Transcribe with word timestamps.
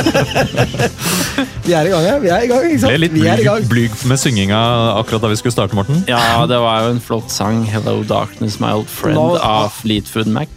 Vi 1.64 1.74
er 1.76 1.86
i 1.86 1.90
gang, 1.92 2.04
ja. 2.04 2.14
Vi 2.22 2.30
er 2.32 2.44
i 2.44 2.48
gang, 2.50 2.64
ikke 2.66 2.80
sant? 2.82 2.90
Ble 2.90 2.98
litt 3.04 3.12
vi 3.14 3.22
er 3.28 3.40
i 3.40 3.44
blyg, 3.44 3.48
gang. 3.48 3.66
blyg 3.70 3.98
med 4.10 4.20
synginga 4.20 4.60
akkurat 4.98 5.22
da 5.24 5.30
vi 5.30 5.36
skulle 5.38 5.54
starte, 5.54 5.76
Morten. 5.78 6.00
Ja, 6.10 6.42
det 6.50 6.58
var 6.62 6.86
jo 6.86 6.94
en 6.96 7.02
flott 7.04 7.30
sang. 7.32 7.62
'Hello 7.68 8.00
Darkness, 8.08 8.58
My 8.62 8.72
Old 8.78 8.88
Friend' 8.90 9.18
Nå- 9.18 9.38
av 9.38 9.68
Fleetwood 9.80 10.30
Mac. 10.32 10.48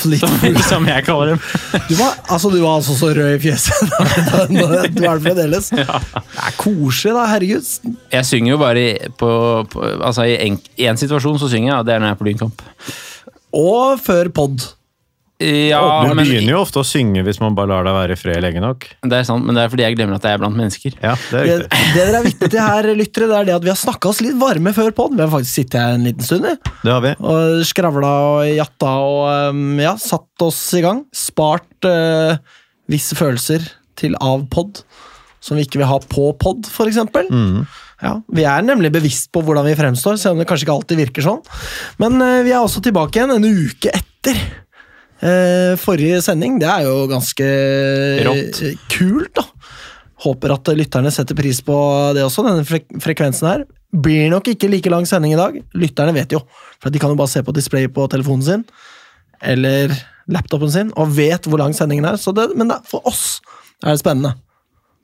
Som, 0.00 0.36
som 0.62 0.86
jeg 0.86 1.02
kaller 1.04 1.32
dem. 1.34 1.40
Du 1.90 1.94
var, 1.98 2.14
altså, 2.30 2.50
du 2.52 2.60
var 2.62 2.76
altså 2.78 2.94
så 2.96 3.10
rød 3.16 3.34
i 3.34 3.40
fjeset. 3.42 3.74
du 4.54 4.60
er 4.62 4.86
det 4.86 5.24
fremdeles. 5.24 5.68
Det 5.74 5.82
er 5.84 6.54
koselig, 6.60 7.14
da. 7.16 7.24
Herregud. 7.32 7.72
Jeg 8.14 8.28
synger 8.30 8.54
jo 8.54 8.60
bare 8.62 8.84
i, 8.84 8.94
på, 9.18 9.30
på 9.72 9.82
Altså, 9.98 10.28
i 10.30 10.54
én 10.86 11.00
situasjon 11.00 11.40
så 11.42 11.50
synger 11.50 11.72
jeg, 11.72 11.78
og 11.80 11.86
det 11.88 11.96
er 11.96 12.04
når 12.04 12.12
jeg 12.12 12.16
er 12.16 12.22
på 12.22 12.28
Lynkamp. 12.30 12.62
Og 13.54 13.98
før 14.02 14.30
pod. 14.34 14.68
Ja, 15.42 15.80
Man 16.06 16.14
men 16.14 16.28
begynner 16.28 16.54
jo 16.54 16.60
ofte 16.62 16.78
å 16.78 16.84
synge 16.86 17.24
hvis 17.26 17.40
man 17.42 17.56
bare 17.58 17.66
lar 17.72 17.86
deg 17.88 17.94
være 17.96 18.14
i 18.14 18.18
fred 18.20 18.38
lenge 18.44 18.60
nok. 18.62 18.84
det 19.02 19.16
er 19.18 19.24
sant, 19.26 19.42
men 19.44 19.56
det 19.58 19.64
er 19.64 19.72
fordi 19.72 19.82
jeg 19.82 19.96
glemmer 19.98 20.14
at 20.20 20.26
jeg 20.28 20.36
er 20.36 20.42
blant 20.44 20.54
mennesker. 20.56 20.94
Ja, 21.02 21.16
det 21.32 21.40
er 21.40 21.48
Det, 21.48 21.56
riktig. 21.64 21.80
det 21.96 22.04
dere 22.04 22.20
er 22.20 22.26
vitne 22.28 22.50
til 22.52 22.62
her, 22.62 22.88
lyttere, 23.00 23.28
det 23.32 23.38
er 23.40 23.48
det 23.48 23.56
at 23.56 23.66
vi 23.66 23.72
har 23.72 23.80
snakka 23.80 24.12
oss 24.12 24.20
litt 24.22 24.38
varme 24.38 24.72
før 24.76 24.94
pod. 24.94 25.16
Vi 25.18 25.24
har 25.24 25.32
faktisk 25.32 25.58
sittet 25.58 25.80
her 25.82 25.96
en 25.98 26.06
liten 26.06 26.22
stund. 26.28 26.46
vi. 26.46 26.54
Det 26.86 26.92
har 26.94 27.02
vi. 27.02 27.12
Og 27.18 27.64
skravla 27.66 28.12
og 28.28 28.46
jatta 28.54 28.92
og 29.10 29.50
um, 29.50 29.64
ja, 29.82 29.96
satt 29.98 30.46
oss 30.46 30.60
i 30.78 30.84
gang. 30.86 31.02
Spart 31.10 31.90
uh, 31.90 32.38
visse 32.94 33.18
følelser 33.18 33.66
til 33.98 34.14
av 34.22 34.46
pod, 34.54 34.84
som 35.42 35.58
vi 35.58 35.66
ikke 35.66 35.82
vil 35.82 35.90
ha 35.90 35.98
på 35.98 36.30
pod, 36.40 36.70
for 36.70 36.86
eksempel. 36.90 37.26
Ja, 38.04 38.18
vi 38.30 38.46
er 38.46 38.62
nemlig 38.66 38.90
bevisst 38.94 39.30
på 39.34 39.42
hvordan 39.42 39.66
vi 39.66 39.74
fremstår, 39.78 40.16
selv 40.20 40.36
om 40.38 40.42
det 40.42 40.46
kanskje 40.50 40.66
ikke 40.68 40.78
alltid 40.78 41.00
virker 41.08 41.26
sånn. 41.26 41.42
Men 41.98 42.22
uh, 42.22 42.42
vi 42.46 42.54
er 42.54 42.62
også 42.62 42.82
tilbake 42.86 43.18
igjen 43.18 43.34
en 43.34 43.50
uke 43.50 43.90
etter 43.98 44.38
forrige 45.80 46.20
sending. 46.24 46.58
Det 46.60 46.68
er 46.68 46.88
jo 46.88 47.06
ganske 47.10 47.46
Rått. 48.26 48.60
uh, 48.60 48.82
kult, 48.92 49.32
da. 49.38 49.46
Håper 50.24 50.54
at 50.54 50.72
lytterne 50.76 51.12
setter 51.12 51.36
pris 51.38 51.60
på 51.64 51.76
det 52.16 52.24
også, 52.24 52.44
denne 52.46 52.64
frek 52.68 52.86
frekvensen 53.02 53.48
her. 53.50 53.64
Blir 53.94 54.28
nok 54.32 54.48
ikke 54.52 54.68
like 54.72 54.90
lang 54.92 55.06
sending 55.08 55.36
i 55.36 55.38
dag. 55.38 55.60
Lytterne 55.78 56.14
vet 56.16 56.34
jo, 56.34 56.42
for 56.82 56.92
de 56.92 57.00
kan 57.02 57.12
jo 57.12 57.18
bare 57.18 57.32
se 57.32 57.44
på 57.46 57.54
display 57.56 57.88
på 57.92 58.08
telefonen 58.12 58.44
sin 58.46 58.66
eller 59.44 59.92
laptopen 60.30 60.72
sin 60.72 60.92
og 60.96 61.12
vet 61.16 61.48
hvor 61.48 61.60
lang 61.60 61.74
sendingen 61.76 62.08
er. 62.08 62.18
Så 62.20 62.32
det, 62.36 62.48
men 62.56 62.70
det, 62.72 62.80
for 62.88 63.04
oss 63.08 63.40
er 63.84 63.92
det 63.92 64.00
spennende 64.00 64.34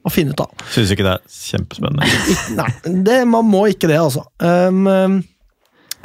å 0.00 0.12
finne 0.12 0.32
ut 0.32 0.40
av. 0.40 0.52
Syns 0.72 0.94
ikke 0.94 1.04
det 1.04 1.16
er 1.18 1.34
kjempespennende. 1.34 2.06
Nei, 2.56 2.70
det, 3.04 3.18
man 3.28 3.44
må 3.48 3.66
ikke 3.72 3.90
det, 3.90 3.98
altså. 4.00 4.24
Um, 4.40 4.86
um, 4.88 5.18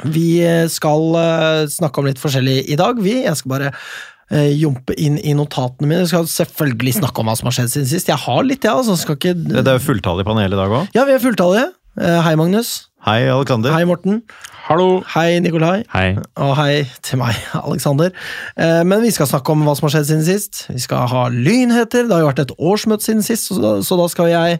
vi 0.04 0.42
skal 0.72 1.16
uh, 1.16 1.62
snakke 1.70 2.02
om 2.02 2.08
litt 2.10 2.20
forskjellig 2.20 2.58
i 2.68 2.76
dag, 2.78 2.98
vi. 3.02 3.22
Jeg 3.24 3.38
skal 3.40 3.52
bare 3.54 3.70
uh, 3.72 4.50
jumpe 4.52 4.96
inn 5.00 5.16
i 5.22 5.32
notatene 5.38 5.88
mine. 5.88 6.02
Vi 6.04 6.12
skal 6.12 6.28
selvfølgelig 6.30 6.98
snakke 7.00 7.22
om 7.22 7.30
hva 7.30 7.38
som 7.38 7.48
har 7.50 7.56
skjedd 7.60 7.72
siden 7.72 7.88
sist. 7.94 8.10
Jeg 8.12 8.20
har 8.26 8.44
litt, 8.44 8.60
jeg, 8.64 8.72
ja, 8.72 8.76
altså. 8.76 8.98
Skal 9.00 9.16
ikke 9.20 9.34
Det 9.46 9.64
er 9.64 9.78
jo 9.78 9.86
fulltallig 9.86 10.26
panel 10.28 10.52
i 10.52 10.60
dag 10.60 10.76
òg. 10.82 10.92
Ja, 10.96 11.06
vi 11.08 11.16
er 11.16 11.24
fulltallige. 11.24 11.70
Uh, 11.96 12.20
hei, 12.26 12.34
Magnus. 12.36 12.74
Hei, 13.06 13.22
Alexander. 13.30 13.70
Hei, 13.70 13.84
Morten. 13.88 14.20
Hallo! 14.66 14.98
Hei, 15.12 15.38
Nikolai. 15.38 15.84
Hei. 15.92 16.16
Og 16.42 16.56
hei 16.58 16.80
til 17.06 17.20
meg, 17.20 17.36
Alexander. 17.60 18.10
Eh, 18.58 18.80
Men 18.82 19.04
vi 19.04 19.12
skal 19.14 19.28
snakke 19.30 19.54
om 19.54 19.62
hva 19.62 19.76
som 19.78 19.86
har 19.86 19.92
skjedd 19.94 20.08
siden 20.08 20.24
sist. 20.26 20.64
Vi 20.72 20.82
skal 20.82 21.06
ha 21.12 21.28
lynheter. 21.30 22.08
Det 22.08 22.10
har 22.16 22.24
jo 22.24 22.30
vært 22.32 22.42
et 22.42 22.54
årsmøte 22.58 23.06
siden 23.06 23.22
sist, 23.22 23.46
så 23.46 23.60
da, 23.62 23.70
så 23.86 23.94
da 24.00 24.08
skal 24.10 24.32
jeg 24.32 24.58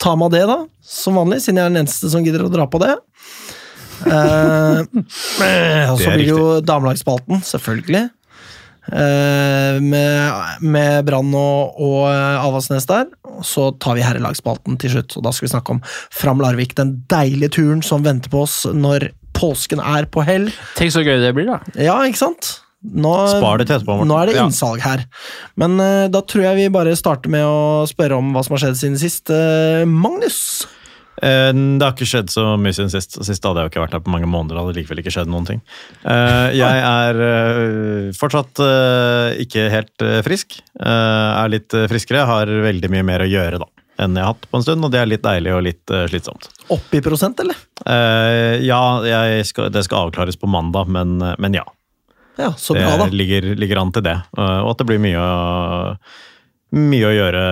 ta 0.00 0.14
meg 0.16 0.30
av 0.30 0.32
det, 0.32 0.42
da. 0.48 0.56
Som 0.80 1.20
vanlig, 1.20 1.42
siden 1.44 1.60
jeg 1.60 1.68
er 1.68 1.74
den 1.74 1.82
eneste 1.82 2.08
som 2.08 2.24
gidder 2.24 2.46
å 2.46 2.50
dra 2.54 2.64
på 2.72 2.80
det. 2.80 2.94
Eh, 4.06 5.90
og 5.90 5.98
så 5.98 6.12
blir 6.12 6.22
det 6.22 6.30
jo 6.30 6.46
damelagsspalten, 6.62 7.42
selvfølgelig. 7.46 8.08
Eh, 8.88 9.80
med 9.84 10.62
med 10.64 11.04
Brann 11.04 11.34
og, 11.36 11.76
og 11.76 12.06
eh, 12.08 12.44
Avaldsnes 12.44 12.88
der. 12.88 13.08
Og 13.28 13.44
så 13.46 13.68
tar 13.82 13.98
vi 13.98 14.06
herrelagsspalten 14.06 14.78
til 14.80 14.96
slutt, 14.96 15.18
og 15.18 15.26
da 15.26 15.34
skal 15.34 15.48
vi 15.48 15.52
snakke 15.52 15.76
om 15.76 15.82
Fram 16.14 16.40
Larvik. 16.44 16.76
Den 16.78 17.02
deilige 17.10 17.58
turen 17.60 17.82
som 17.84 18.06
venter 18.06 18.32
på 18.32 18.46
oss 18.46 18.62
når 18.72 19.10
påsken 19.38 19.82
er 19.84 20.08
på 20.10 20.24
hell. 20.26 20.48
Tenk 20.78 20.94
så 20.94 21.04
gøy 21.06 21.20
det 21.22 21.34
blir, 21.36 21.50
da. 21.50 21.60
Ja, 21.78 22.00
ikke 22.08 22.24
sant? 22.24 22.56
Nå, 22.78 23.12
Spar 23.26 23.58
det 23.58 23.66
til 23.66 23.74
etterpå, 23.74 24.04
nå 24.06 24.16
er 24.20 24.30
det 24.30 24.38
innsalg 24.38 24.82
her. 24.84 25.02
Men 25.58 25.74
uh, 25.82 26.06
da 26.14 26.20
tror 26.22 26.44
jeg 26.44 26.58
vi 26.60 26.66
bare 26.70 26.94
starter 26.98 27.32
med 27.32 27.42
å 27.42 27.82
spørre 27.90 28.20
om 28.20 28.30
hva 28.34 28.44
som 28.46 28.54
har 28.54 28.62
skjedd 28.62 28.78
siden 28.78 29.00
sist. 29.02 29.32
Uh, 29.34 29.82
Magnus? 29.82 30.38
Eh, 31.22 31.50
Det 31.52 31.82
har 31.84 31.94
ikke 31.94 32.06
skjedd 32.08 32.30
så 32.32 32.44
mye 32.60 32.74
siden 32.76 32.90
sist. 32.92 33.16
Sist 33.26 33.44
hadde 33.46 33.62
jeg 33.62 33.68
jo 33.68 33.72
ikke 33.72 33.84
vært 33.86 33.96
her 33.98 34.04
på 34.04 34.12
mange 34.14 34.28
måneder. 34.30 34.60
hadde 34.60 34.76
likevel 34.78 35.02
ikke 35.02 35.14
skjedd 35.14 35.30
noen 35.30 35.46
ting. 35.48 35.62
Eh, 36.04 36.50
Jeg 36.58 36.84
er 36.84 37.22
eh, 37.28 38.12
fortsatt 38.18 38.62
ikke 39.42 39.68
helt 39.72 40.06
frisk. 40.26 40.60
Er 40.78 41.48
litt 41.52 41.74
friskere. 41.90 42.26
Har 42.28 42.46
veldig 42.46 42.90
mye 42.92 43.06
mer 43.06 43.26
å 43.26 43.30
gjøre 43.30 43.58
da 43.64 43.68
enn 43.98 44.14
jeg 44.14 44.22
har 44.22 44.30
hatt 44.30 44.44
på 44.46 44.54
en 44.54 44.62
stund, 44.62 44.84
og 44.86 44.92
det 44.94 45.00
er 45.00 45.08
litt 45.10 45.24
deilig 45.24 45.50
og 45.56 45.64
litt 45.66 45.90
slitsomt. 46.06 46.44
Opp 46.70 46.92
i 46.94 47.00
prosent, 47.02 47.40
eller? 47.42 47.58
Eh, 47.82 48.62
Ja, 48.62 49.00
skal, 49.42 49.72
det 49.74 49.82
skal 49.88 50.06
avklares 50.06 50.38
på 50.38 50.46
mandag, 50.46 50.86
men, 50.86 51.18
men 51.18 51.56
ja. 51.58 51.64
Ja, 52.38 52.52
så 52.54 52.76
bra, 52.78 52.92
da. 53.00 53.06
ligger, 53.10 53.56
ligger 53.58 53.80
an 53.82 53.90
til 53.90 54.04
det. 54.06 54.14
Og 54.38 54.70
at 54.70 54.78
det 54.78 54.86
blir 54.86 55.00
mye 55.02 55.18
å, 55.18 55.96
mye 56.78 57.08
å 57.10 57.16
gjøre 57.16 57.42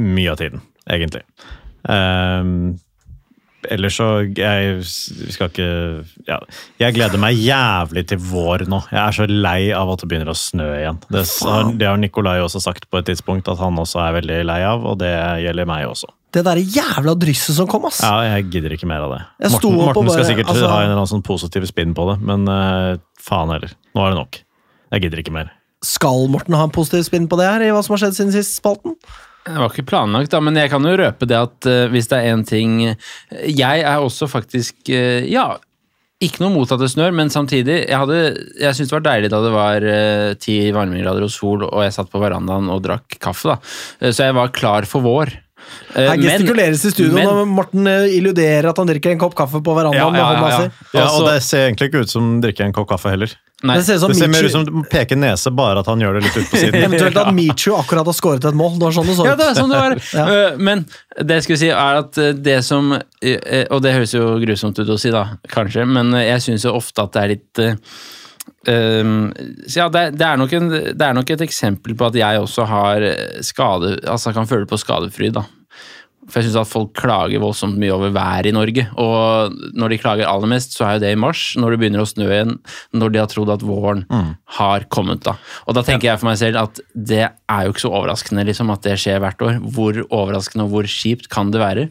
mye 0.00 0.32
av 0.32 0.38
tiden, 0.40 0.62
egentlig. 0.88 1.22
Um, 1.88 2.76
ellers 3.72 3.96
så 3.96 4.08
Jeg 4.36 4.82
skal 4.84 5.48
ikke 5.48 5.68
ja, 6.28 6.36
Jeg 6.78 6.94
gleder 6.98 7.20
meg 7.20 7.38
jævlig 7.40 8.04
til 8.10 8.20
vår 8.22 8.66
nå. 8.68 8.82
Jeg 8.92 9.00
er 9.00 9.16
så 9.16 9.26
lei 9.28 9.70
av 9.74 9.90
at 9.94 10.04
det 10.04 10.10
begynner 10.10 10.32
å 10.32 10.36
snø 10.36 10.68
igjen. 10.76 11.00
Det, 11.08 11.24
har, 11.48 11.72
det 11.80 11.88
har 11.88 11.98
Nikolai 12.00 12.38
også 12.44 12.62
sagt 12.62 12.88
på 12.92 13.00
et 13.00 13.08
tidspunkt, 13.08 13.48
at 13.50 13.60
han 13.62 13.80
også 13.80 14.02
er 14.04 14.18
veldig 14.20 14.38
lei 14.50 14.60
av, 14.68 14.84
og 14.86 15.00
det 15.02 15.12
gjelder 15.44 15.68
meg 15.68 15.88
også. 15.88 16.12
Det 16.36 16.42
derre 16.44 16.60
jævla 16.60 17.14
drysset 17.16 17.56
som 17.56 17.68
kom, 17.70 17.86
ass! 17.88 18.02
Ja, 18.04 18.20
jeg 18.36 18.50
gidder 18.52 18.74
ikke 18.76 18.88
mer 18.90 19.06
av 19.06 19.14
det. 19.14 19.20
Morten, 19.48 19.78
Morten 19.80 20.10
skal 20.12 20.26
sikkert 20.28 20.50
altså- 20.52 20.68
ha 20.68 20.82
en 20.82 20.90
eller 20.90 21.00
annen 21.00 21.12
sånn 21.14 21.24
positiv 21.24 21.64
spinn 21.70 21.94
på 21.96 22.04
det, 22.10 22.18
men 22.20 22.44
uh, 22.52 22.98
faen 23.24 23.54
heller. 23.54 23.72
Nå 23.96 24.04
er 24.04 24.12
det 24.12 24.20
nok. 24.20 24.42
Jeg 24.92 25.06
gidder 25.06 25.22
ikke 25.24 25.32
mer. 25.32 25.54
Skal 25.84 26.28
Morten 26.28 26.56
ha 26.58 26.66
en 26.68 26.74
positiv 26.74 27.06
spinn 27.08 27.30
på 27.30 27.38
det 27.40 27.48
her, 27.48 27.64
i 27.64 27.72
hva 27.72 27.80
som 27.86 27.96
har 27.96 28.04
skjedd 28.04 28.18
siden 28.18 28.34
sist 28.34 28.58
spalten? 28.60 28.98
Det 29.48 29.56
var 29.62 29.70
ikke 29.72 29.86
planlagt, 29.88 30.30
da, 30.34 30.40
men 30.44 30.54
jeg 30.60 30.70
kan 30.70 30.84
jo 30.84 30.96
røpe 31.00 31.26
det 31.30 31.38
at 31.38 31.68
uh, 31.70 31.86
hvis 31.92 32.08
det 32.10 32.18
er 32.20 32.34
én 32.36 32.44
ting 32.46 32.74
Jeg 33.48 33.80
er 33.82 33.98
også 34.04 34.28
faktisk 34.30 34.90
uh, 34.92 35.24
Ja, 35.28 35.56
ikke 36.20 36.40
noe 36.42 36.50
mot 36.50 36.70
at 36.74 36.80
det 36.82 36.88
snør, 36.90 37.12
men 37.14 37.30
samtidig 37.30 37.76
Jeg, 37.88 37.96
hadde- 37.98 38.36
jeg 38.60 38.74
syntes 38.74 38.90
det 38.90 38.96
var 38.98 39.04
deilig 39.08 39.30
da 39.30 39.40
det 39.44 39.52
var 39.54 39.88
ti 40.42 40.56
uh, 40.68 40.74
varmegrader 40.76 41.22
og 41.28 41.30
sol, 41.30 41.62
og 41.68 41.82
jeg 41.86 41.94
satt 41.94 42.10
på 42.12 42.20
verandaen 42.22 42.68
og 42.74 42.82
drakk 42.84 43.18
kaffe, 43.22 43.52
da. 43.54 43.58
Eh, 44.02 44.10
Så 44.12 44.26
jeg 44.26 44.34
var 44.34 44.48
klar 44.50 44.84
for 44.90 45.00
vår. 45.06 45.30
Eh, 45.94 46.08
Her 46.08 46.16
men- 46.16 46.22
gestikuleres 46.24 46.84
i 46.84 46.90
studio 46.94 47.14
men- 47.14 47.26
når 47.28 47.46
Morten 47.46 47.86
eh, 47.86 48.06
illuderer 48.18 48.70
at 48.70 48.76
han 48.82 48.88
drikker 48.88 49.12
en 49.12 49.18
kopp 49.20 49.34
kaffe 49.38 49.60
på 49.62 49.74
verandaen 49.76 50.14
Ja, 50.14 50.22
ja, 50.22 50.32
ja, 50.32 50.48
ja. 50.48 50.70
Ja, 50.94 51.02
Altså- 51.06 51.22
og 51.22 51.28
det 51.30 51.42
ser 51.46 51.66
egentlig 51.68 51.90
ikke 51.92 52.00
ut 52.06 52.10
som 52.10 52.40
drikker 52.42 52.64
en 52.66 52.72
kopp 52.72 52.88
kaffe 52.90 53.10
heller. 53.14 53.30
Nei, 53.66 53.74
Det 53.80 53.84
ser 53.88 53.96
som 53.98 54.12
Det 54.12 54.18
ser 54.20 54.30
mer 54.30 54.46
ut 54.46 54.52
som 54.54 54.84
peker 54.86 55.18
nese, 55.18 55.50
bare 55.50 55.80
at 55.82 55.88
han 55.90 55.98
gjør 55.98 56.18
det 56.18 56.20
litt 56.28 56.36
ut 56.36 56.50
på 56.52 56.60
siden. 56.60 56.76
eventuelt 56.86 57.16
at 57.18 57.32
Michu 57.34 57.72
akkurat 57.74 58.06
har 58.06 58.14
skåret 58.14 58.44
et 58.46 58.54
mål. 58.54 58.76
Det 58.78 58.86
var 58.86 58.94
sånn 58.94 59.08
det 59.10 59.16
så 59.18 59.26
Ja, 59.26 59.32
det 59.40 59.48
er 59.48 59.58
sånn 59.58 59.72
det 59.74 59.80
var. 59.82 59.96
Ja. 60.18 60.26
Eh, 60.34 60.60
Men 60.68 60.84
det 61.18 61.40
jeg 61.40 61.46
skulle 61.48 61.62
si, 61.64 61.72
er 61.74 61.98
at 62.04 62.20
eh, 62.22 62.30
det 62.38 62.60
som 62.66 62.92
eh, 62.94 63.64
Og 63.74 63.82
det 63.82 63.96
høres 63.96 64.14
jo 64.14 64.28
grusomt 64.44 64.78
ut 64.78 64.94
å 64.94 64.98
si, 65.00 65.10
da, 65.14 65.24
kanskje, 65.50 65.88
men 65.90 66.14
jeg 66.22 66.44
syns 66.46 66.68
jo 66.68 66.76
ofte 66.78 67.02
at 67.08 67.18
det 67.18 67.24
er 67.26 67.34
litt 67.34 67.66
Um, 68.68 69.28
så 69.70 69.78
ja, 69.78 69.84
det, 69.92 70.00
er- 70.00 70.14
det, 70.18 70.24
er 70.26 70.38
nok 70.40 70.52
en, 70.56 70.66
det 70.98 71.04
er 71.06 71.14
nok 71.16 71.30
et 71.30 71.42
eksempel 71.46 71.94
på 71.96 72.08
at 72.08 72.16
jeg 72.18 72.40
også 72.42 72.64
har 72.68 73.04
skade 73.46 73.92
Altså 74.10 74.32
kan 74.36 74.48
føle 74.50 74.66
på 74.68 74.76
skadefryd, 74.80 75.36
da. 75.38 75.44
For 76.28 76.40
jeg 76.40 76.48
syns 76.48 76.58
at 76.60 76.68
folk 76.70 76.92
klager 76.98 77.40
voldsomt 77.40 77.78
mye 77.80 77.94
over 77.94 78.12
været 78.12 78.50
i 78.50 78.52
Norge. 78.52 78.84
Og 79.00 79.54
når 79.78 79.94
de 79.94 80.00
klager 80.02 80.28
aller 80.28 80.50
mest, 80.52 80.76
så 80.76 80.84
er 80.84 80.98
jo 80.98 81.04
det 81.06 81.14
i 81.14 81.20
mars, 81.20 81.54
når 81.56 81.74
det 81.74 81.80
begynner 81.82 82.04
å 82.04 82.08
snø 82.08 82.28
igjen. 82.28 82.54
Når 82.92 83.14
de 83.14 83.22
har 83.22 83.30
trodd 83.32 83.52
at 83.54 83.64
våren 83.64 84.04
har 84.58 84.84
kommet, 84.92 85.24
da. 85.24 85.38
Og 85.66 85.76
da 85.78 85.84
tenker 85.86 86.10
jeg 86.10 86.20
for 86.20 86.28
meg 86.30 86.38
selv 86.40 86.60
at 86.60 86.80
det 86.92 87.24
er 87.24 87.64
jo 87.64 87.74
ikke 87.74 87.86
så 87.86 87.94
overraskende 87.94 88.44
liksom, 88.48 88.72
at 88.74 88.84
det 88.84 88.98
skjer 89.00 89.22
hvert 89.24 89.44
år. 89.44 89.60
Hvor 89.74 90.02
overraskende 90.08 90.68
og 90.68 90.74
hvor 90.76 90.88
kjipt 90.88 91.30
kan 91.32 91.52
det 91.54 91.62
være 91.64 91.88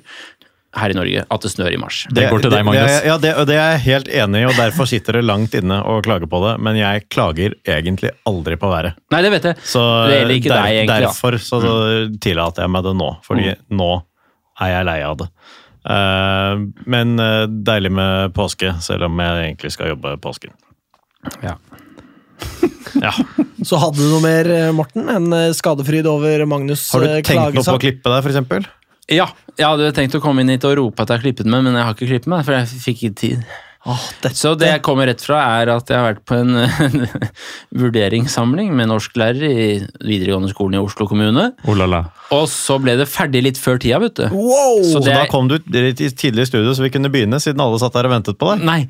her 0.77 0.93
i 0.93 0.97
Norge 0.97 1.23
at 1.33 1.41
det 1.41 1.49
snør 1.49 1.73
i 1.73 1.79
mars? 1.81 2.03
Det 2.13 2.27
går 2.29 2.43
til 2.43 2.53
deg, 2.53 2.65
Magnus. 2.67 2.91
Det, 2.91 3.07
ja, 3.09 3.15
det, 3.21 3.31
det 3.49 3.55
er 3.57 3.71
jeg 3.73 3.83
helt 3.87 4.11
enig 4.21 4.41
i, 4.43 4.47
og 4.49 4.59
derfor 4.59 4.89
sitter 4.89 5.17
det 5.17 5.23
langt 5.25 5.55
inne 5.57 5.79
å 5.81 5.97
klage 6.05 6.29
på 6.29 6.41
det. 6.43 6.57
Men 6.61 6.77
jeg 6.77 7.07
klager 7.13 7.55
egentlig 7.65 8.11
aldri 8.29 8.59
på 8.59 8.69
været. 8.69 8.99
Nei, 9.13 9.23
det 9.25 9.31
vet 9.33 9.49
jeg. 9.49 9.63
Så 9.65 9.81
Det 10.11 10.19
gjelder 10.19 10.41
ikke 10.41 10.51
der, 10.53 10.61
deg, 10.61 10.81
egentlig, 10.83 11.07
derfor 11.07 11.39
så, 11.41 11.61
så 11.63 11.73
tillater 12.21 12.67
jeg 12.67 12.75
meg 12.75 12.85
det 12.85 12.93
nå, 13.01 13.09
fordi 13.25 13.55
nå 13.81 13.89
er 14.63 14.73
jeg 14.73 14.87
lei 14.89 14.99
av 15.05 15.17
det. 15.21 15.27
Eh, 15.87 16.63
men 16.89 17.19
eh, 17.19 17.43
deilig 17.47 17.91
med 17.95 18.33
påske, 18.35 18.73
selv 18.83 19.07
om 19.07 19.21
jeg 19.23 19.43
egentlig 19.45 19.71
skal 19.75 19.93
jobbe 19.95 20.17
påsken. 20.23 20.55
Ja. 21.45 21.57
Ja. 22.97 23.11
Så 23.67 23.77
hadde 23.77 23.99
du 23.99 24.07
noe 24.09 24.21
mer, 24.23 24.47
eh, 24.49 24.69
Morten, 24.73 25.09
enn 25.11 25.33
skadefryd 25.53 26.07
over 26.09 26.41
Magnus' 26.49 26.87
Har 26.95 27.03
du 27.03 27.09
tenkt 27.11 27.27
tenkt 27.29 27.57
noe 27.57 27.65
på 27.67 27.75
å 27.75 27.81
klippe 27.81 28.09
deg, 28.09 28.23
for 28.23 28.31
eksempel? 28.31 28.65
Ja, 29.11 29.27
jeg 29.59 29.67
hadde 29.67 29.91
tenkt 29.93 30.15
å 30.17 30.21
komme 30.23 30.41
inn 30.41 30.49
hit 30.49 30.65
og 30.65 30.73
rope 30.79 31.03
at 31.03 31.11
jeg 31.11 31.19
har 31.19 31.25
klippet 31.27 31.49
meg, 31.51 31.65
men 31.67 31.77
jeg 31.77 31.85
har 31.85 31.93
ikke 31.93 32.09
klippet 32.09 32.31
meg, 32.31 32.45
for 32.47 32.55
jeg 32.57 32.81
fikk 32.87 33.03
ikke 33.03 33.19
tid. 33.21 33.43
Dette. 33.85 34.33
Så 34.35 34.51
det 34.59 34.67
jeg 34.71 34.81
kommer 34.83 35.07
rett 35.07 35.21
fra, 35.23 35.37
er 35.61 35.69
at 35.71 35.87
jeg 35.91 35.95
har 35.99 36.09
vært 36.09 36.23
på 36.27 36.35
en 36.35 36.57
vurderingssamling 37.81 38.73
med 38.75 38.89
norsklærere 38.91 39.47
i 39.51 39.67
videregående 40.03 40.49
skolen 40.51 40.75
i 40.79 40.81
Oslo 40.81 41.07
kommune. 41.07 41.49
Oh 41.67 41.77
la 41.77 41.87
la. 41.89 42.01
Og 42.35 42.47
så 42.51 42.75
ble 42.83 42.97
det 42.99 43.07
ferdig 43.07 43.43
litt 43.45 43.61
før 43.61 43.79
tida, 43.79 44.01
vet 44.03 44.17
du. 44.19 44.25
Wow! 44.33 44.81
Så 44.83 44.99
Så 44.99 45.05
da 45.07 45.23
kom 45.31 45.47
du 45.51 45.55
litt 45.71 46.01
tidlig 46.19 46.47
i 46.47 46.49
studio, 46.49 46.73
så 46.75 46.83
vi 46.83 46.91
kunne 46.91 47.11
begynne, 47.13 47.39
siden 47.43 47.63
alle 47.63 47.79
satt 47.79 47.95
der 47.95 48.09
og 48.09 48.15
ventet 48.17 48.39
på 48.41 48.51
deg. 48.51 48.65
Nei, 48.67 48.81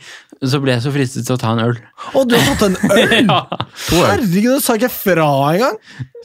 så 0.41 0.61
ble 0.63 0.73
jeg 0.77 0.85
så 0.87 0.93
fristet 0.95 1.27
til 1.29 1.37
å 1.37 1.41
ta 1.41 1.53
en 1.53 1.63
øl. 1.67 1.77
Og 2.17 2.27
du 2.31 2.37
har 2.39 2.57
tatt 2.57 2.69
en 2.71 2.77
øl! 2.97 3.17
Ja. 3.29 3.43
Herregud, 3.91 4.57
du 4.57 4.63
sa 4.65 4.79
ikke 4.79 4.89
fra 4.93 5.29
engang! 5.53 5.77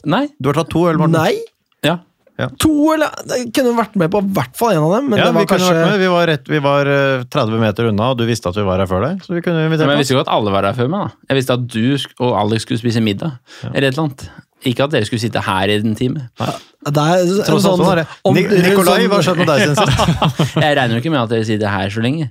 Nei. 0.09 0.25
Du 0.41 0.49
har 0.49 0.57
tatt 0.63 0.71
to 0.73 0.87
øl, 0.89 0.97
Morten. 0.99 1.19
Nei! 1.19 1.37
Ja. 2.41 2.47
To, 2.63 2.69
eller 2.95 3.11
Jeg 3.29 3.51
kunne 3.53 3.75
vært 3.77 3.95
med 4.01 4.09
på 4.09 4.19
i 4.23 4.29
hvert 4.33 4.55
fall 4.57 4.71
en 4.73 4.83
av 4.87 4.93
dem, 4.95 5.09
men 5.11 5.19
ja, 5.21 5.25
det 5.27 5.33
vi, 5.33 5.37
var 5.37 5.45
kunne 5.45 5.59
kanskje 5.59 5.73
vært 5.77 5.91
med. 5.91 5.99
Vi, 6.01 6.07
var 6.13 6.27
rett, 6.31 6.47
vi 6.49 6.61
var 6.65 6.89
eh, 6.89 7.25
30 7.29 7.59
meter 7.61 7.89
unna, 7.91 8.07
og 8.13 8.17
du 8.17 8.23
visste 8.25 8.49
at 8.49 8.57
vi 8.57 8.63
var 8.65 8.81
her 8.81 8.89
før 8.89 9.03
deg. 9.05 9.19
Så 9.25 9.35
vi 9.37 9.43
kunne 9.45 9.67
invitert 9.67 9.85
Men 9.85 9.93
jeg 9.99 10.01
visste 10.01 10.15
jo 10.15 10.19
ikke 10.19 10.25
at 10.25 10.33
alle 10.37 10.53
var 10.55 10.65
her 10.65 10.79
før 10.79 10.89
meg. 10.89 11.03
da. 11.11 11.27
Jeg 11.29 11.39
visste 11.41 11.57
at 11.59 11.67
du 11.69 11.83
og 12.25 12.33
Alex 12.41 12.65
skulle 12.65 12.81
spise 12.81 13.03
middag. 13.05 13.35
Eller 13.69 13.89
et 13.91 13.93
eller 13.93 14.07
annet. 14.07 14.25
Ikke 14.63 14.85
at 14.87 14.93
dere 14.95 15.05
skulle 15.05 15.19
sitte 15.21 15.41
her 15.45 15.69
i 15.69 15.77
en 15.77 15.93
time. 15.99 16.25
Det 16.39 17.03
er 17.03 17.21
en 17.21 17.31
sånn, 17.35 17.53
alt 17.53 17.63
sånn- 17.67 17.85
var 17.85 18.01
om- 18.23 18.33
Ni- 18.33 18.47
Nikolai, 18.47 19.05
hva 19.11 19.19
har 19.19 19.25
skjedd 19.29 19.41
med 19.43 19.49
deg 19.53 19.63
siden 19.67 19.77
sist? 19.77 20.55
Jeg 20.63 20.77
regner 20.79 20.95
jo 20.97 21.01
ikke 21.03 21.11
med 21.13 21.21
at 21.21 21.33
dere 21.35 21.45
sitter 21.45 21.67
her 21.69 21.89
så 21.93 22.01
lenge. 22.01 22.29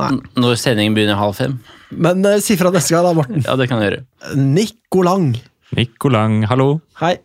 Nei. 0.00 0.10
Når 0.38 0.58
sendingen 0.58 0.94
begynner 0.98 1.18
halv 1.18 1.34
fem. 1.38 1.58
Men 1.90 2.24
uh, 2.26 2.38
si 2.42 2.56
fra 2.58 2.70
neste 2.74 2.94
gang, 2.94 3.04
da, 3.06 3.12
Morten. 3.14 3.42
Ja, 3.46 3.54
det 3.58 3.66
kan 3.70 3.80
jeg 3.82 3.90
gjøre. 3.92 4.04
Nikolang. 4.38 5.32
Nikolang, 5.76 6.42
hallo. 6.50 6.80
Hei. 7.02 7.16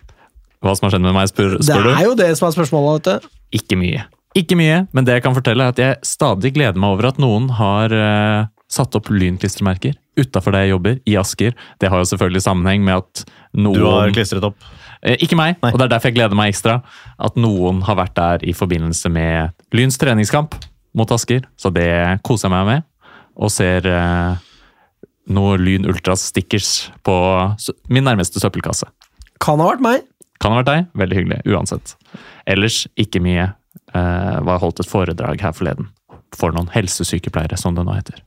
Hva 0.65 0.73
som 0.75 0.87
har 0.87 0.95
skjedd 0.95 1.05
med 1.05 1.13
meg, 1.15 1.29
spør, 1.29 1.57
Det 1.59 1.67
spør 1.67 1.83
du? 1.85 1.91
er 1.93 2.05
jo 2.07 2.15
det 2.17 2.31
som 2.39 2.47
er 2.49 2.55
spørsmålet, 2.57 3.05
vet 3.05 3.25
du. 3.25 3.29
Ikke 3.59 3.77
mye. 3.77 4.05
Ikke 4.35 4.57
mye, 4.59 4.79
men 4.91 5.05
det 5.07 5.13
jeg 5.19 5.23
kan 5.23 5.35
fortelle 5.37 5.63
er 5.63 5.71
at 5.75 5.79
jeg 5.79 5.99
stadig 6.03 6.51
gleder 6.57 6.79
meg 6.81 6.95
over 6.97 7.07
at 7.13 7.19
noen 7.21 7.45
har 7.55 7.93
uh, 7.93 8.47
satt 8.67 8.97
opp 8.97 9.07
lynklistremerker 9.13 9.93
utafor 10.19 10.55
der 10.55 10.65
jeg 10.65 10.73
jobber, 10.73 10.97
i 11.07 11.15
Asker. 11.19 11.53
Det 11.79 11.89
har 11.91 12.01
jo 12.01 12.07
selvfølgelig 12.07 12.41
sammenheng 12.43 12.83
med 12.87 13.01
at 13.03 13.23
noen 13.55 13.77
Du 13.79 13.85
har 13.87 14.11
klistret 14.15 14.43
opp. 14.47 14.57
Eh, 15.03 15.17
Ikke 15.23 15.35
meg, 15.37 15.57
Nei. 15.61 15.71
og 15.73 15.77
det 15.79 15.85
er 15.85 15.91
derfor 15.91 16.09
jeg 16.11 16.15
gleder 16.17 16.39
meg 16.39 16.53
ekstra. 16.53 16.77
At 17.19 17.35
noen 17.39 17.81
har 17.85 17.97
vært 17.99 18.15
der 18.15 18.45
i 18.47 18.53
forbindelse 18.55 19.11
med 19.11 19.51
Lyns 19.75 19.99
treningskamp 20.01 20.55
mot 20.95 21.11
Asker. 21.11 21.43
Så 21.59 21.71
det 21.75 21.89
koser 22.23 22.47
jeg 22.47 22.55
meg 22.55 22.65
med. 22.71 22.87
Og 23.35 23.51
ser 23.51 23.85
eh, 23.91 24.39
noe 25.35 25.57
Lyn 25.59 25.87
Ultras 25.91 26.27
stickers 26.31 26.89
på 27.03 27.15
min 27.91 28.07
nærmeste 28.07 28.39
søppelkasse. 28.39 28.87
Kan 29.43 29.59
ha 29.59 29.67
vært 29.73 29.83
meg. 29.83 30.07
Kan 30.41 30.53
ha 30.53 30.61
vært 30.61 30.71
deg. 30.71 30.87
Veldig 31.01 31.19
hyggelig, 31.19 31.41
uansett. 31.49 31.95
Ellers 32.49 32.83
ikke 32.99 33.21
mye. 33.23 33.51
Eh, 33.95 34.37
var 34.47 34.61
holdt 34.63 34.81
et 34.83 34.89
foredrag 34.89 35.41
her 35.43 35.53
forleden 35.55 35.91
for 36.35 36.55
noen 36.55 36.67
helsesykepleiere, 36.73 37.57
som 37.59 37.75
det 37.77 37.85
nå 37.87 37.95
heter. 37.95 38.19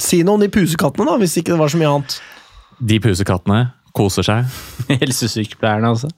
Si 0.00 0.22
noe 0.26 0.38
om 0.38 0.42
de 0.42 0.50
pusekattene, 0.52 1.06
da, 1.06 1.18
hvis 1.20 1.36
ikke 1.38 1.54
det 1.54 1.60
var 1.60 1.70
så 1.70 1.78
mye 1.80 1.90
annet. 1.90 2.16
De 2.80 2.98
pusekattene 3.02 3.60
koser 3.96 4.26
seg. 4.26 4.50
Helsesykepleierne, 5.02 5.90
altså. 5.90 6.10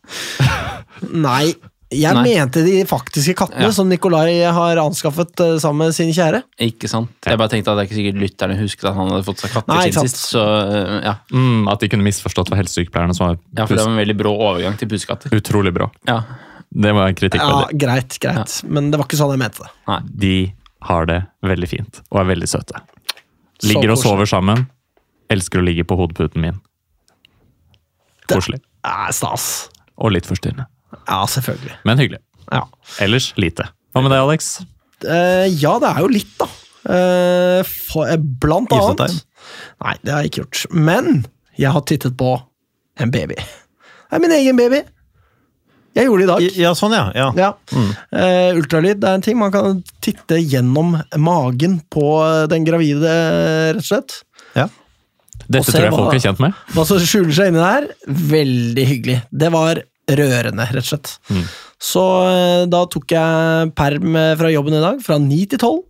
Nei. 1.13 1.55
Jeg 1.93 2.17
Nei. 2.17 2.23
mente 2.27 2.63
de 2.65 2.83
faktiske 2.89 3.35
kattene 3.37 3.69
Ja. 3.69 3.73
som 3.75 3.89
Nikolai 3.91 4.41
har 4.45 4.81
anskaffet 4.83 5.43
uh, 5.45 5.59
sammen 5.63 5.87
med 5.89 5.97
sin 5.97 6.13
kjære. 6.15 6.43
Ikke 6.65 6.89
sant? 6.91 7.13
Jeg 7.27 7.39
bare 7.41 7.53
tenkte 7.53 7.73
at 7.73 7.79
det 7.79 7.85
er 7.85 7.91
ikke 7.91 7.99
sikkert 8.01 8.23
lytterne 8.23 8.57
husket 8.61 8.89
at 8.89 8.97
han 8.97 9.13
hadde 9.13 9.27
fått 9.27 9.45
seg 9.45 9.53
katter 9.53 9.83
siden 9.85 10.09
sist. 10.09 10.23
Så 10.33 10.41
uh, 10.43 10.97
ja. 11.05 11.15
Mm, 11.33 11.69
at 11.73 11.85
de 11.85 11.91
kunne 11.93 12.07
misforstått 12.07 12.49
for 12.53 12.61
helsesykepleierne 12.61 13.17
som 13.19 13.29
var 13.29 13.37
ja, 13.39 13.67
for 13.67 13.77
det 13.77 13.85
var 13.85 13.93
en 13.93 14.01
veldig 14.01 14.19
brå 14.23 14.33
overgang 14.49 14.81
til 14.81 14.89
pusekatter. 14.89 15.35
utrolig 15.37 15.75
bra. 15.77 15.91
Ja. 16.09 16.23
Det 16.73 16.95
var 16.97 17.13
en 17.13 17.15
kritikk. 17.19 17.43
Ja, 17.45 17.69
greit, 17.69 18.17
greit, 18.17 18.19
greit. 18.25 18.59
Men 18.65 18.91
det 18.91 18.97
var 19.01 19.07
ikke 19.11 19.21
sånn 19.21 19.35
jeg 19.35 19.43
mente 19.45 19.67
det. 19.67 19.73
Nei. 19.91 20.01
De 20.25 20.35
har 20.89 21.07
det 21.07 21.21
veldig 21.45 21.69
fint 21.69 22.01
og 22.11 22.23
er 22.25 22.31
veldig 22.33 22.49
søte. 22.49 22.81
Ligger 23.69 23.93
og 23.95 24.01
sover 24.01 24.27
sammen. 24.27 24.65
Elsker 25.31 25.61
å 25.61 25.67
ligge 25.67 25.85
på 25.87 25.97
hodeputen 26.01 26.43
min. 26.43 26.57
Koselig. 28.33 28.63
Ja, 28.83 29.11
stas. 29.15 29.69
Og 30.01 30.15
litt 30.17 30.27
forstyrrende. 30.27 30.67
Ja, 31.09 31.21
selvfølgelig. 31.27 31.77
Men 31.89 31.99
hyggelig. 32.03 32.21
Ja. 32.53 32.65
Ellers 33.01 33.31
lite. 33.41 33.69
Hva 33.93 34.03
med 34.05 34.13
deg, 34.15 34.23
Alex? 34.25 34.51
Uh, 35.05 35.47
ja, 35.59 35.77
det 35.83 35.89
er 35.91 36.01
jo 36.05 36.11
litt, 36.13 36.33
da. 36.39 36.47
Uh, 36.83 37.61
for, 37.69 38.09
eh, 38.11 38.17
blant 38.19 38.73
Giftet 38.75 39.05
annet 39.05 39.21
Nei, 39.85 39.93
det 40.03 40.11
har 40.15 40.25
jeg 40.25 40.33
ikke 40.33 40.43
gjort. 40.45 40.63
Men 40.75 41.25
jeg 41.59 41.71
har 41.75 41.85
tittet 41.87 42.17
på 42.19 42.33
en 43.03 43.11
baby. 43.15 43.37
Det 43.39 44.19
er 44.19 44.23
min 44.23 44.35
egen 44.37 44.59
baby. 44.59 44.83
Jeg 45.95 46.07
gjorde 46.09 46.23
det 46.23 46.27
i 46.27 46.31
dag. 46.33 46.59
Ja, 46.63 46.71
sånn, 46.79 46.95
ja. 46.97 47.05
ja. 47.15 47.27
Ja. 47.37 47.51
Eh, 48.17 48.55
ultralyd 48.57 49.03
er 49.05 49.19
en 49.19 49.25
ting. 49.25 49.37
Man 49.41 49.53
kan 49.53 49.83
titte 50.05 50.39
gjennom 50.41 50.95
magen 51.21 51.81
på 51.93 52.07
den 52.49 52.65
gravide, 52.65 53.13
rett 53.75 53.83
og 53.83 53.89
slett. 53.91 54.21
ja. 54.57 54.69
Dette 55.53 55.73
tror 55.73 55.83
jeg 55.83 55.91
hva- 55.91 55.99
folk 55.99 56.15
er 56.17 56.21
kjent 56.23 56.39
med. 56.41 56.55
Hva 56.73 56.85
som 56.87 57.01
skjuler 57.03 57.33
seg 57.35 57.49
inni 57.51 57.61
der, 57.61 57.89
veldig 58.31 58.85
hyggelig. 58.89 59.17
Det 59.43 59.49
var 59.53 59.81
rørende, 60.19 60.67
rett 60.71 60.85
og 60.85 60.91
slett. 60.91 61.13
Så 61.83 62.03
eh, 62.29 62.65
da 62.71 62.85
tok 62.91 63.15
jeg 63.15 63.73
perm 63.79 64.19
eh, 64.19 64.35
fra 64.39 64.53
jobben 64.53 64.79
i 64.79 64.85
dag, 64.85 65.01
fra 65.03 65.19
ni 65.23 65.43
til 65.51 65.61
tolv. 65.63 65.83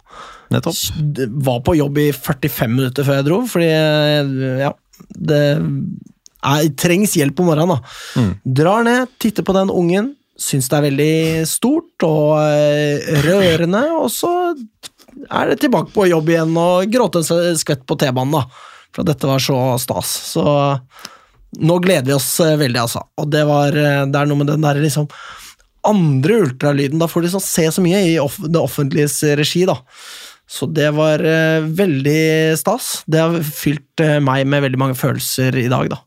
Nettopp. 0.53 0.79
Var 1.49 1.61
på 1.65 1.77
jobb 1.79 2.01
i 2.01 2.09
45 2.13 2.73
minutter 2.73 3.07
før 3.09 3.21
jeg 3.21 3.29
dro, 3.29 3.39
fordi 3.49 3.69
eh, 3.73 4.65
ja, 4.65 4.73
det 5.31 5.43
er, 5.53 6.67
trengs 6.81 7.17
hjelp 7.19 7.41
om 7.41 7.53
morgenen. 7.53 7.77
da. 7.77 8.27
Drar 8.63 8.85
ned, 8.89 9.15
titter 9.23 9.47
på 9.47 9.57
den 9.57 9.73
ungen, 9.73 10.13
syns 10.41 10.69
det 10.73 10.79
er 10.79 10.87
veldig 10.89 11.15
stort 11.47 12.07
og 12.09 12.41
rørende, 13.27 13.83
og 14.01 14.09
så 14.11 14.33
er 15.29 15.53
det 15.53 15.61
tilbake 15.63 15.93
på 15.95 16.09
jobb 16.09 16.31
igjen 16.33 16.55
og 16.59 16.91
gråte 16.91 17.21
en 17.23 17.59
skvett 17.59 17.85
på 17.87 17.99
T-banen, 18.01 18.41
da. 18.41 18.71
For 18.93 19.09
dette 19.09 19.29
var 19.29 19.41
så 19.41 19.59
stas. 19.81 20.09
Så 20.35 20.45
nå 21.61 21.79
gleder 21.85 22.09
vi 22.09 22.17
oss 22.17 22.29
eh, 22.41 22.57
veldig, 22.61 22.81
altså. 22.81 23.05
Og 23.21 23.31
det, 23.33 23.45
var, 23.49 23.77
eh, 23.77 24.03
det 24.09 24.19
er 24.19 24.29
noe 24.29 24.41
med 24.41 24.49
den 24.53 24.65
der 24.65 24.81
liksom 24.81 25.09
andre 25.89 26.43
ultralyden. 26.47 27.01
Da 27.03 27.09
får 27.11 27.27
de 27.27 27.33
sånn 27.35 27.45
se 27.45 27.67
så 27.75 27.83
mye 27.85 28.05
i 28.13 28.15
off 28.23 28.39
det 28.43 28.61
offentliges 28.61 29.19
regi, 29.39 29.65
da. 29.69 29.81
Så 30.53 30.69
det 30.69 30.91
var 30.93 31.23
uh, 31.25 31.65
veldig 31.65 32.53
stas. 32.61 33.01
Det 33.09 33.23
har 33.23 33.39
fylt 33.47 34.03
uh, 34.05 34.19
meg 34.21 34.45
med 34.51 34.67
veldig 34.67 34.81
mange 34.81 34.97
følelser 34.99 35.57
i 35.57 35.69
dag, 35.73 35.89
da. 35.95 36.03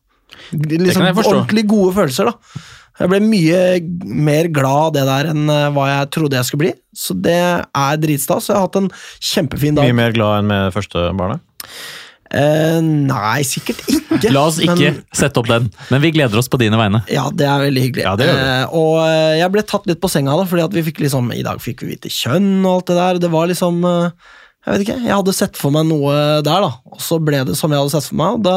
Liksom 0.54 1.02
ordentlig 1.02 1.66
gode 1.66 1.96
følelser, 1.96 2.30
da. 2.30 2.62
Jeg 2.96 3.12
ble 3.12 3.18
mye 3.26 3.62
mer 4.06 4.48
glad 4.54 4.86
av 4.86 4.92
det 4.94 5.04
der 5.08 5.30
enn 5.32 5.50
uh, 5.50 5.66
hva 5.74 5.88
jeg 5.90 6.12
trodde 6.16 6.38
jeg 6.38 6.48
skulle 6.48 6.62
bli. 6.62 6.72
Så 6.96 7.16
det 7.26 7.36
er 7.36 8.00
dritstas. 8.00 8.48
Jeg 8.48 8.56
har 8.56 8.68
hatt 8.68 8.78
en 8.80 8.90
kjempefin 9.18 9.76
dag. 9.76 9.90
Mye 9.90 10.00
mer 10.04 10.16
glad 10.16 10.40
enn 10.40 10.52
med 10.52 10.76
første 10.76 11.08
barnet? 11.18 11.42
Eh, 12.34 12.78
nei, 12.82 13.42
sikkert 13.46 13.82
ikke. 13.86 14.32
La 14.34 14.46
oss 14.48 14.58
ikke 14.58 14.78
men- 14.80 15.02
sette 15.14 15.38
opp 15.38 15.50
den, 15.50 15.68
men 15.92 16.02
vi 16.02 16.10
gleder 16.16 16.40
oss 16.40 16.48
på 16.50 16.58
dine 16.58 16.78
vegne. 16.80 17.02
Ja, 17.12 17.28
det 17.30 17.46
er 17.46 17.62
veldig 17.68 17.84
hyggelig. 17.84 18.02
Ja, 18.06 18.16
det 18.18 18.26
gjør 18.26 18.40
vi. 18.40 18.46
Eh, 18.46 18.74
og 18.80 18.96
eh, 19.04 19.36
jeg 19.40 19.52
ble 19.54 19.62
tatt 19.62 19.86
litt 19.86 20.00
på 20.02 20.10
senga 20.10 20.34
da, 20.38 20.48
fordi 20.48 20.64
at 20.66 20.74
vi 20.74 20.82
fikk 20.88 21.04
liksom, 21.04 21.30
i 21.36 21.44
dag 21.46 21.62
fikk 21.62 21.84
vi 21.84 21.92
vite 21.94 22.10
kjønn 22.12 22.64
og 22.64 22.72
alt 22.72 22.90
det 22.90 22.98
der. 22.98 23.22
Det 23.26 23.32
var 23.34 23.46
liksom 23.52 23.82
Jeg 23.86 24.72
vet 24.72 24.82
ikke, 24.82 24.98
jeg 25.04 25.14
hadde 25.14 25.32
sett 25.36 25.56
for 25.60 25.70
meg 25.70 25.86
noe 25.86 26.42
der, 26.42 26.64
da, 26.64 26.72
og 26.90 26.98
så 26.98 27.20
ble 27.22 27.44
det 27.46 27.54
som 27.54 27.70
jeg 27.70 27.78
hadde 27.78 27.94
sett 27.94 28.08
for 28.10 28.18
meg. 28.18 28.42
da, 28.42 28.56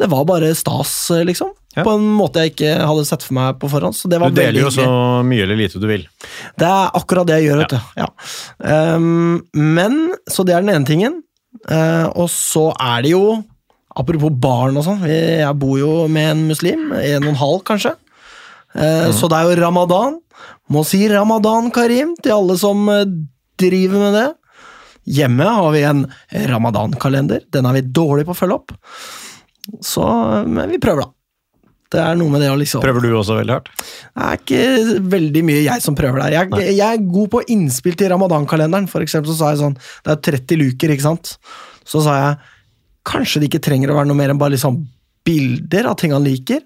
Det 0.00 0.10
var 0.10 0.24
bare 0.26 0.50
stas, 0.58 0.94
liksom. 1.28 1.52
Ja. 1.76 1.84
På 1.86 1.92
en 1.94 2.08
måte 2.18 2.42
jeg 2.42 2.56
ikke 2.56 2.72
hadde 2.82 3.06
sett 3.06 3.22
for 3.22 3.36
meg 3.36 3.60
på 3.62 3.68
forhånd. 3.70 3.94
Så 3.94 4.10
det 4.10 4.18
var 4.18 4.32
Du 4.32 4.40
deler 4.40 4.56
veldig 4.58 4.64
jo 4.64 4.70
så 4.74 5.22
mye 5.22 5.44
eller 5.46 5.60
lite 5.60 5.78
du 5.78 5.86
vil. 5.86 6.08
Det 6.58 6.66
er 6.66 6.90
akkurat 6.98 7.28
det 7.28 7.36
jeg 7.38 7.52
gjør, 7.52 7.60
vet 7.62 7.74
du. 7.76 7.80
Ja. 8.00 8.08
Um, 8.96 9.44
men, 9.54 10.00
så 10.26 10.42
det 10.42 10.56
er 10.56 10.64
den 10.66 10.74
ene 10.74 10.88
tingen. 10.88 11.20
Eh, 11.68 12.06
og 12.16 12.28
så 12.32 12.70
er 12.80 13.02
det 13.04 13.14
jo 13.16 13.24
Apropos 14.00 14.30
barn 14.30 14.76
og 14.78 14.84
sånn, 14.86 15.00
jeg 15.02 15.50
bor 15.58 15.74
jo 15.76 16.04
med 16.08 16.28
en 16.30 16.42
muslim, 16.46 16.92
en 16.94 17.24
og 17.24 17.32
en 17.32 17.38
halv 17.40 17.62
kanskje. 17.66 17.90
Eh, 18.78 19.08
Så 19.10 19.26
det 19.28 19.36
er 19.36 19.48
jo 19.48 19.56
ramadan. 19.58 20.20
Må 20.70 20.84
si 20.86 21.00
ramadan, 21.10 21.72
Karim, 21.74 22.14
til 22.22 22.36
alle 22.36 22.56
som 22.56 22.86
eh, 22.88 23.02
driver 23.58 23.98
med 23.98 24.14
det. 24.14 24.28
Hjemme 25.10 25.42
har 25.42 25.72
vi 25.74 25.82
en 25.82 26.04
ramadan-kalender. 26.52 27.42
Den 27.50 27.66
er 27.66 27.80
vi 27.80 27.82
dårlig 27.90 28.28
på 28.28 28.36
å 28.36 28.38
følge 28.38 28.60
opp. 28.60 28.76
Så 29.82 30.06
men 30.46 30.70
vi 30.70 30.78
prøver, 30.78 31.02
da. 31.02 31.10
Det 31.90 31.98
er 31.98 32.14
noe 32.18 32.30
med 32.30 32.44
det 32.44 32.52
å 32.52 32.58
liksom 32.58 32.84
Prøver 32.84 33.02
du 33.02 33.10
også 33.18 33.34
veldig 33.40 33.54
hardt? 33.56 33.70
det 33.74 34.26
er 34.26 34.38
ikke 34.38 35.00
veldig 35.10 35.42
mye 35.48 35.64
jeg 35.64 35.82
som 35.82 35.96
prøver 35.98 36.22
der. 36.22 36.36
Jeg, 36.36 36.74
jeg 36.76 36.86
er 36.86 37.08
god 37.16 37.30
på 37.32 37.42
innspill 37.50 37.96
til 37.98 38.12
ramadan-kalenderen. 38.12 38.86
For 38.90 39.02
eksempel 39.02 39.32
så 39.32 39.38
sa 39.40 39.50
jeg 39.52 39.62
sånn, 39.64 39.76
det 40.06 40.14
er 40.14 40.20
30 40.38 40.60
luker, 40.60 40.94
ikke 40.94 41.08
sant? 41.08 41.32
Så 41.88 42.02
sa 42.04 42.16
jeg, 42.20 42.52
kanskje 43.10 43.42
det 43.42 43.50
ikke 43.50 43.62
trenger 43.66 43.90
å 43.90 43.98
være 43.98 44.10
noe 44.10 44.18
mer 44.20 44.30
enn 44.30 44.40
bare 44.40 44.54
liksom 44.54 44.84
bilder 45.26 45.90
av 45.90 45.98
ting 46.00 46.14
han 46.14 46.26
liker. 46.26 46.62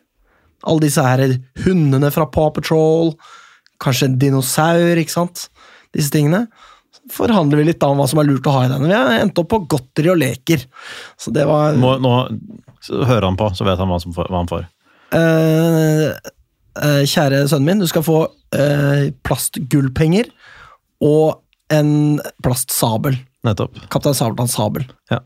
Alle 0.65 0.87
disse 0.87 1.05
her 1.05 1.25
hundene 1.65 2.13
fra 2.13 2.29
Paw 2.33 2.53
Patrol, 2.57 3.15
kanskje 3.83 4.11
en 4.11 4.21
dinosaur, 4.21 5.01
ikke 5.01 5.15
sant? 5.15 5.49
Disse 5.97 6.13
tingene. 6.13 6.47
Så 6.95 7.17
forhandler 7.17 7.63
vi 7.63 7.71
litt 7.71 7.81
da 7.83 7.91
om 7.93 8.01
hva 8.01 8.09
som 8.11 8.21
er 8.21 8.29
lurt 8.29 8.47
å 8.49 8.55
ha 8.59 8.67
i 8.67 8.71
denne. 8.73 8.89
Vi 8.91 8.97
har 8.97 9.25
endt 9.25 9.41
opp 9.41 9.51
på 9.53 9.65
godteri 9.77 10.13
og 10.13 10.21
leker. 10.21 10.69
Så 11.21 11.33
det 11.35 11.49
var... 11.49 11.77
Må, 11.81 11.97
nå 12.03 12.15
så 12.85 13.05
hører 13.09 13.31
han 13.31 13.37
på, 13.41 13.49
så 13.57 13.65
vet 13.65 13.81
han 13.81 13.89
hva, 13.89 14.01
som 14.03 14.13
hva 14.13 14.29
han 14.37 14.51
får. 14.51 14.67
Eh, 15.13 16.09
eh, 16.81 17.03
kjære 17.05 17.45
sønnen 17.51 17.69
min, 17.69 17.83
du 17.85 17.89
skal 17.91 18.05
få 18.07 18.19
eh, 18.57 19.11
plastgullpenger 19.27 20.31
og 21.05 21.41
en 21.75 22.21
plastsabel. 22.45 23.19
Nettopp. 23.45 23.79
Kaptein 23.93 24.17
Sabeltanns 24.17 24.57
Sabel. 24.57 24.87
Ja. 25.11 25.21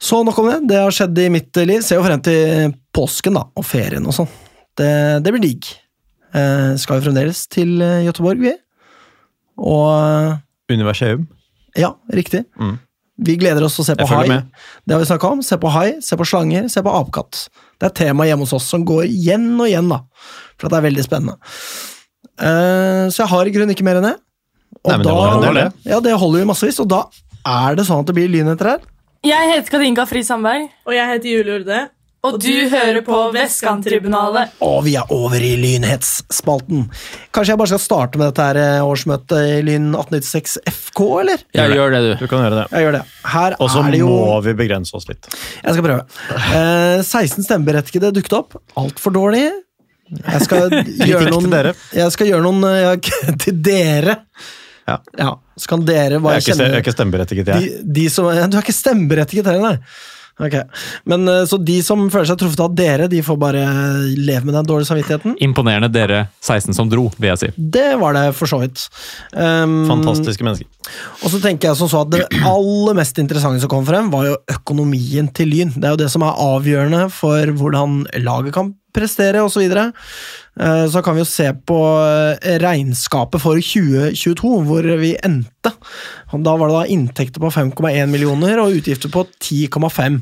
Så 0.00 0.22
nok 0.26 0.38
om 0.40 0.48
det. 0.50 0.58
Det 0.72 0.80
har 0.80 0.94
skjedd 0.94 1.18
i 1.20 1.28
mitt 1.32 1.56
liv. 1.62 1.82
Ser 1.84 2.00
jo 2.00 2.06
frem 2.06 2.22
til 2.24 2.74
påsken 2.94 3.36
da, 3.38 3.46
og 3.54 3.66
ferien 3.68 4.04
og 4.08 4.16
sånn. 4.16 4.30
Det, 4.78 4.90
det 5.24 5.32
blir 5.34 5.44
digg. 5.44 5.68
Eh, 6.34 6.72
skal 6.80 6.98
jo 6.98 7.06
fremdeles 7.06 7.44
til 7.52 7.76
Göteborg, 7.78 8.42
vi. 8.42 8.54
Og 9.60 10.72
Universeum. 10.72 11.28
ja, 11.78 11.92
riktig. 12.10 12.42
Mm. 12.58 12.78
Vi 13.24 13.36
gleder 13.38 13.62
oss 13.62 13.76
til 13.78 13.84
å 13.84 13.86
se 13.86 13.94
på 13.98 14.06
hai. 14.10 14.26
Det 14.82 14.94
har 14.94 15.02
vi 15.02 15.06
snakka 15.06 15.28
om. 15.36 15.42
Se 15.44 15.58
på 15.60 15.70
hai, 15.70 16.00
se 16.02 16.16
på 16.18 16.26
slanger, 16.26 16.66
se 16.72 16.82
på 16.82 16.94
apekatt. 16.98 17.44
Det 17.84 17.90
er 17.90 17.96
tema 18.06 18.24
hjemme 18.24 18.46
hos 18.46 18.54
oss 18.56 18.66
som 18.72 18.84
går 18.88 19.04
igjen 19.10 19.50
og 19.58 19.66
igjen, 19.68 19.90
da. 19.92 19.98
For 20.56 20.70
at 20.70 20.72
det 20.72 20.78
er 20.78 20.86
veldig 20.86 21.02
spennende. 21.04 21.34
Uh, 22.40 23.12
så 23.12 23.20
jeg 23.20 23.30
har 23.34 23.50
i 23.50 23.52
grunnen 23.52 23.74
ikke 23.74 23.84
mer 23.84 24.00
enn 24.00 24.06
det. 24.08 24.14
Og 24.80 24.88
Nei, 24.88 24.96
men 24.96 25.04
det 25.04 25.16
var 25.18 25.58
det. 25.58 25.66
Ja, 25.84 25.98
det 26.00 26.14
holder 26.16 26.40
jo 26.40 26.48
massevis. 26.48 26.80
Og 26.80 26.88
da 26.88 27.02
er 27.44 27.76
det 27.76 27.84
sånn 27.84 28.00
at 28.00 28.08
det 28.08 28.16
blir 28.16 28.32
lyn 28.32 28.48
etter 28.54 28.72
her. 28.72 28.86
Jeg 29.24 29.50
heter 29.52 29.76
Katinka 29.76 30.08
Fri 30.08 30.24
Sandberg, 30.24 30.70
Og 30.88 30.96
jeg 30.96 31.12
heter 31.12 31.28
Julie 31.28 31.58
Urde. 31.60 31.82
Og 32.24 32.38
du 32.40 32.50
hører 32.72 33.02
på 33.04 33.16
Vestkanttribunalet. 33.34 34.54
Og 34.64 34.78
vi 34.86 34.94
er 34.96 35.10
over 35.12 35.42
i 35.44 35.52
Lynhetsspalten. 35.60 36.86
Kanskje 37.34 37.52
jeg 37.52 37.60
bare 37.60 37.72
skal 37.74 37.82
starte 37.82 38.20
med 38.20 38.30
dette 38.30 38.46
her 38.48 38.60
eh, 38.62 38.86
årsmøtet 38.86 39.34
i 39.58 39.58
Lyn 39.66 39.90
1896 39.92 40.56
FK, 40.70 41.02
eller? 41.24 41.44
Ja, 41.56 41.66
gjør 41.68 41.92
det, 41.96 42.00
du. 42.06 42.12
Du 42.24 42.30
kan 42.30 42.44
gjøre 42.46 42.62
det. 42.62 42.64
Jeg 42.72 42.86
gjør 42.86 42.96
det. 42.98 43.02
Her 43.34 43.56
Og 43.60 43.70
så 43.74 43.82
er 43.84 43.92
det 43.96 44.00
jo 44.00 44.08
må 44.12 44.38
vi 44.46 44.56
begrense 44.62 44.96
oss 44.96 45.08
litt. 45.10 45.28
Jeg 45.60 45.76
skal 45.76 45.86
prøve. 45.86 46.06
Eh, 46.56 47.04
16 47.04 47.44
stemmeberettigede 47.48 48.12
dukket 48.16 48.38
opp. 48.40 48.58
Altfor 48.80 49.14
dårlig. 49.18 49.44
Jeg 50.14 50.44
skal 50.44 50.72
gjøre 51.10 51.30
noen. 51.32 51.54
Jeg 51.96 52.12
skal 52.16 52.28
gjøre 52.32 52.44
noen 52.44 52.66
eh, 52.70 52.80
ja, 52.84 52.96
Til 53.44 53.60
dere. 53.64 54.18
Ja. 54.88 54.98
Så 55.56 55.70
kan 55.70 55.84
dere 55.88 56.18
Jeg 56.18 56.24
bare 56.24 56.40
ikke, 56.42 56.56
ste- 56.58 56.66
jeg 56.68 56.76
er 56.76 56.82
ikke 56.82 56.92
stemmeberettiget, 56.92 57.48
jeg. 57.54 57.70
de, 57.84 57.94
de 58.00 58.08
som, 58.12 58.26
ja, 58.36 58.44
Du 58.52 58.58
er 58.58 58.64
ikke 58.66 58.74
stemmeberettiget 58.76 59.46
heller, 59.48 59.64
nei. 59.78 59.78
Ok. 60.42 60.54
Men 61.04 61.28
eh, 61.28 61.44
Så 61.46 61.58
de 61.62 61.76
som 61.86 62.06
føler 62.10 62.26
seg 62.26 62.40
truffet 62.40 62.62
av 62.64 62.74
dere, 62.74 63.08
de 63.10 63.22
får 63.22 63.38
bare 63.38 63.64
leve 64.18 64.48
med 64.48 64.56
den 64.56 64.66
dårlige 64.68 64.90
samvittigheten? 64.90 65.36
Imponerende 65.44 65.90
dere 65.94 66.24
16 66.42 66.74
som 66.74 66.90
dro, 66.90 67.06
vil 67.18 67.30
jeg 67.32 67.42
si. 67.42 67.50
Det 67.56 67.94
var 68.00 68.16
det 68.16 68.26
for 68.38 68.50
så 68.50 68.60
vidt. 68.64 68.86
Um, 69.32 69.84
Fantastiske 69.90 70.46
mennesker. 70.46 70.70
Og 71.22 71.32
så 71.32 71.40
tenker 71.42 71.70
jeg 71.70 71.80
som 71.80 71.90
så 71.90 72.02
at 72.04 72.12
Det 72.12 72.26
aller 72.44 72.98
mest 72.98 73.18
interessante 73.22 73.62
som 73.62 73.72
kom 73.72 73.86
frem, 73.86 74.10
var 74.12 74.28
jo 74.28 74.38
økonomien 74.58 75.30
til 75.34 75.52
Lyn. 75.52 75.74
Det 75.76 75.86
er 75.86 75.94
jo 75.94 76.02
det 76.04 76.10
som 76.12 76.26
er 76.26 76.40
avgjørende 76.50 77.06
for 77.14 77.54
hvordan 77.60 78.02
laget 78.24 78.56
kan 78.56 78.74
prestere 78.94 79.42
osv. 79.42 79.54
Så, 79.54 79.62
videre. 79.64 79.90
Eh, 80.60 80.86
så 80.90 81.02
kan 81.02 81.16
vi 81.16 81.24
jo 81.24 81.28
se 81.28 81.48
på 81.66 81.78
eh, 82.06 82.58
regnskapet 82.62 83.42
for 83.42 83.58
2022, 83.58 84.56
hvor 84.68 84.90
vi 85.00 85.14
endte. 85.18 85.74
Da 86.34 86.58
var 86.58 86.70
det 86.70 86.76
da 86.76 86.90
inntekter 86.94 87.42
på 87.42 87.52
5,1 87.54 88.10
millioner 88.10 88.62
og 88.62 88.76
utgifter 88.78 89.10
på 89.12 89.26
10,5. 89.42 90.20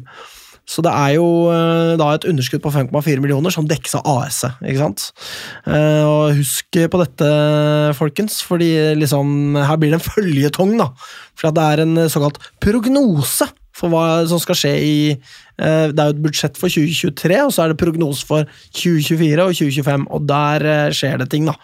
Så 0.72 0.78
det 0.84 0.92
er 0.94 1.16
jo 1.16 1.26
eh, 1.52 1.94
da 2.00 2.12
et 2.14 2.26
underskudd 2.30 2.62
på 2.64 2.72
5,4 2.72 3.20
millioner 3.20 3.52
som 3.52 3.66
dekkes 3.68 3.98
av 3.98 4.08
AS-et. 4.14 4.60
ikke 4.62 4.84
sant? 4.84 5.08
Og 5.66 6.38
husk 6.38 6.78
på 6.92 7.00
dette, 7.02 7.32
folkens, 7.98 8.40
fordi 8.46 8.70
liksom, 9.00 9.58
her 9.58 9.80
blir 9.80 9.92
det 9.92 10.00
en 10.00 10.06
føljetong. 10.06 10.78
da. 10.80 10.92
For 11.36 11.52
det 11.52 11.66
er 11.66 11.84
en 11.84 12.06
såkalt 12.12 12.40
prognose 12.62 13.50
for 13.76 13.92
hva 13.92 14.22
som 14.28 14.40
skal 14.42 14.58
skje 14.58 14.72
i 14.84 14.94
eh, 15.12 15.88
Det 15.92 15.98
er 15.98 16.10
jo 16.10 16.14
et 16.14 16.22
budsjett 16.26 16.60
for 16.60 16.72
2023, 16.72 17.38
og 17.46 17.52
så 17.54 17.64
er 17.64 17.72
det 17.72 17.80
prognose 17.80 18.26
for 18.28 18.48
2024 18.76 19.46
og 19.46 19.58
2025, 19.58 20.08
og 20.12 20.26
der 20.28 20.66
eh, 20.68 20.94
skjer 20.96 21.22
det 21.22 21.30
ting, 21.32 21.48
da. 21.48 21.56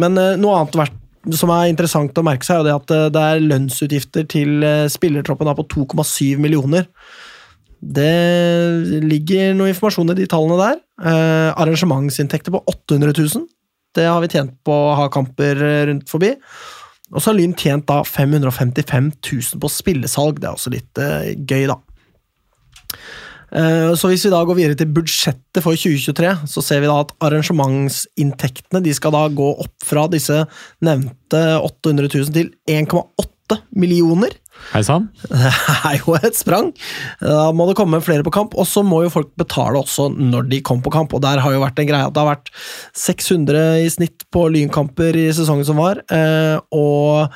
Men 0.00 0.18
eh, 0.20 0.36
noe 0.40 0.62
annet 0.62 0.96
som 1.34 1.50
er 1.52 1.68
interessant 1.68 2.16
å 2.16 2.24
merke 2.24 2.46
seg, 2.46 2.62
er 2.62 2.72
jo 2.72 2.80
at 2.80 2.92
det 3.12 3.22
er 3.22 3.42
lønnsutgifter 3.42 4.24
til 4.30 4.62
spillertroppen 4.88 5.50
på 5.58 5.66
2,7 5.74 6.38
millioner. 6.40 6.86
Det 7.78 9.02
ligger 9.04 9.52
noe 9.58 9.74
informasjon 9.74 10.14
i 10.14 10.16
de 10.22 10.28
tallene 10.30 10.56
der. 10.62 10.78
Arrangementsinntekter 11.58 12.54
på 12.54 12.62
800 12.70 13.12
000. 13.18 13.44
Det 13.98 14.06
har 14.06 14.22
vi 14.24 14.30
tjent 14.32 14.54
på 14.64 14.72
å 14.72 14.96
ha 15.02 15.10
kamper 15.12 15.60
rundt 15.90 16.08
forbi. 16.08 16.32
Og 17.12 17.22
så 17.22 17.30
har 17.30 17.38
Lyn 17.38 17.56
tjent 17.56 17.86
da 17.88 18.02
555 18.04 19.12
000 19.24 19.62
på 19.62 19.70
spillesalg. 19.72 20.42
Det 20.42 20.50
er 20.50 20.58
også 20.58 20.72
litt 20.74 21.00
uh, 21.00 21.30
gøy, 21.48 21.68
da. 21.70 21.78
Uh, 23.48 23.94
så 23.96 24.10
hvis 24.10 24.26
vi 24.26 24.32
da 24.34 24.42
går 24.44 24.58
videre 24.58 24.76
til 24.76 24.90
budsjettet 24.92 25.62
for 25.64 25.72
2023, 25.72 26.34
så 26.52 26.64
ser 26.64 26.82
vi 26.84 26.90
da 26.90 26.98
at 27.00 27.14
arrangementsinntektene 27.24 28.82
de 28.84 28.92
skal 28.96 29.16
da 29.16 29.24
gå 29.32 29.48
opp 29.64 29.88
fra 29.88 30.04
disse 30.12 30.42
nevnte 30.84 31.42
800 31.62 32.12
000 32.12 32.36
til 32.36 32.52
1,8 32.68 33.28
millioner. 33.70 34.34
Hei 34.72 34.82
sann. 34.84 35.06
Det 35.22 35.52
er 35.88 35.96
jo 36.00 36.14
et 36.18 36.36
sprang. 36.36 36.70
Da 37.22 37.48
må 37.56 37.68
det 37.68 37.76
komme 37.78 38.00
flere 38.04 38.24
på 38.26 38.32
kamp, 38.34 38.56
og 38.58 38.66
så 38.68 38.82
må 38.84 39.00
jo 39.04 39.12
folk 39.12 39.30
betale 39.40 39.80
også 39.80 40.08
når 40.12 40.50
de 40.50 40.60
kommer 40.66 40.84
på 40.84 40.92
kamp. 40.98 41.14
Og 41.16 41.22
der 41.24 41.40
har 41.44 41.54
jo 41.54 41.62
vært 41.62 41.80
en 41.80 41.88
greie 41.88 42.08
at 42.08 42.14
det 42.14 42.24
har 42.24 42.32
vært 42.34 42.52
600 42.98 43.86
i 43.86 43.88
snitt 43.94 44.26
på 44.34 44.44
lynkamper 44.52 45.16
i 45.16 45.28
sesongen 45.36 45.66
som 45.68 45.80
var, 45.80 46.02
eh, 46.12 46.58
og 46.74 47.32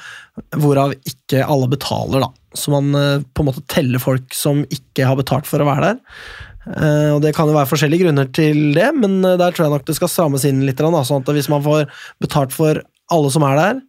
hvorav 0.60 0.96
ikke 1.08 1.44
alle 1.46 1.70
betaler, 1.72 2.26
da. 2.26 2.32
Så 2.58 2.72
man 2.74 2.92
eh, 2.98 3.26
på 3.32 3.44
en 3.44 3.48
måte 3.48 3.64
teller 3.72 4.02
folk 4.02 4.34
som 4.36 4.66
ikke 4.68 5.06
har 5.08 5.20
betalt 5.20 5.48
for 5.48 5.62
å 5.62 5.68
være 5.68 5.92
der. 5.92 6.24
Uh, 6.62 7.16
og 7.16 7.24
Det 7.24 7.32
kan 7.34 7.48
jo 7.50 7.56
være 7.56 7.66
forskjellige 7.66 8.04
grunner 8.04 8.28
til 8.30 8.68
det, 8.76 8.92
men 8.94 9.16
der 9.18 9.50
tror 9.50 9.64
jeg 9.64 9.72
nok 9.72 9.86
det 9.88 9.96
skal 9.98 10.10
strammes 10.12 10.44
inn 10.46 10.60
litt. 10.62 10.78
da, 10.78 11.00
Sånn 11.02 11.24
at 11.24 11.32
hvis 11.34 11.50
man 11.50 11.64
får 11.64 11.88
betalt 12.22 12.54
for 12.54 12.78
alle 13.12 13.32
som 13.34 13.42
er 13.46 13.58
der, 13.58 13.80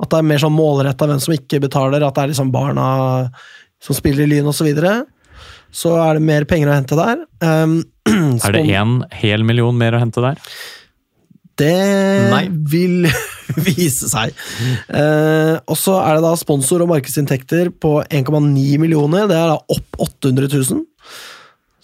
at 0.00 0.10
det 0.10 0.18
er 0.20 0.28
mer 0.30 0.40
sånn 0.40 0.56
målretta 0.56 1.08
hvem 1.08 1.20
som 1.22 1.34
ikke 1.36 1.60
betaler, 1.62 2.04
at 2.04 2.16
det 2.16 2.24
er 2.24 2.32
liksom 2.32 2.52
barna 2.54 2.86
som 3.80 3.96
spiller 3.96 4.24
i 4.24 4.30
Lyn 4.34 4.48
osv. 4.48 4.60
Så, 4.60 4.68
videre. 4.68 4.94
så 5.72 5.94
er 6.02 6.18
det 6.18 6.26
mer 6.26 6.46
penger 6.48 6.70
å 6.70 6.76
hente 6.78 6.98
der. 6.98 7.24
Um, 7.44 7.80
Er 8.44 8.56
det 8.56 8.66
én 8.68 9.00
hel 9.20 9.44
million 9.46 9.76
mer 9.76 9.96
å 9.96 10.02
hente 10.02 10.24
der? 10.24 10.40
Det 11.60 11.74
Nei. 12.32 12.44
vil 12.72 13.08
vise 13.68 14.08
seg. 14.08 14.32
Uh, 14.88 15.60
og 15.68 15.76
så 15.78 15.98
er 16.00 16.16
det 16.16 16.24
da 16.24 16.32
sponsor- 16.40 16.84
og 16.84 16.92
markedsinntekter 16.94 17.72
på 17.82 17.98
1,9 18.08 18.80
millioner. 18.80 19.28
Det 19.28 19.36
er 19.36 19.52
da 19.52 19.58
opp 19.60 20.00
800 20.00 20.48
000. 20.54 20.86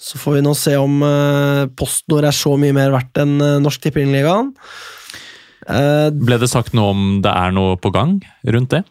Så 0.07 0.21
får 0.23 0.39
vi 0.39 0.45
nå 0.47 0.53
se 0.57 0.77
om 0.81 1.01
uh, 1.03 1.67
PostNord 1.77 2.29
er 2.29 2.37
så 2.37 2.55
mye 2.61 2.77
mer 2.77 2.93
verdt 2.95 3.21
enn 3.21 3.37
uh, 3.43 3.57
Norsk 3.61 3.85
Tippingligaen. 3.85 4.53
Eh, 5.69 6.11
Ble 6.15 6.39
det 6.39 6.49
sagt 6.53 6.75
noe 6.79 6.93
om 6.95 7.07
det 7.25 7.33
er 7.33 7.51
noe 7.57 7.77
på 7.81 7.91
gang 7.95 8.21
rundt 8.47 8.71
det? 8.71 8.85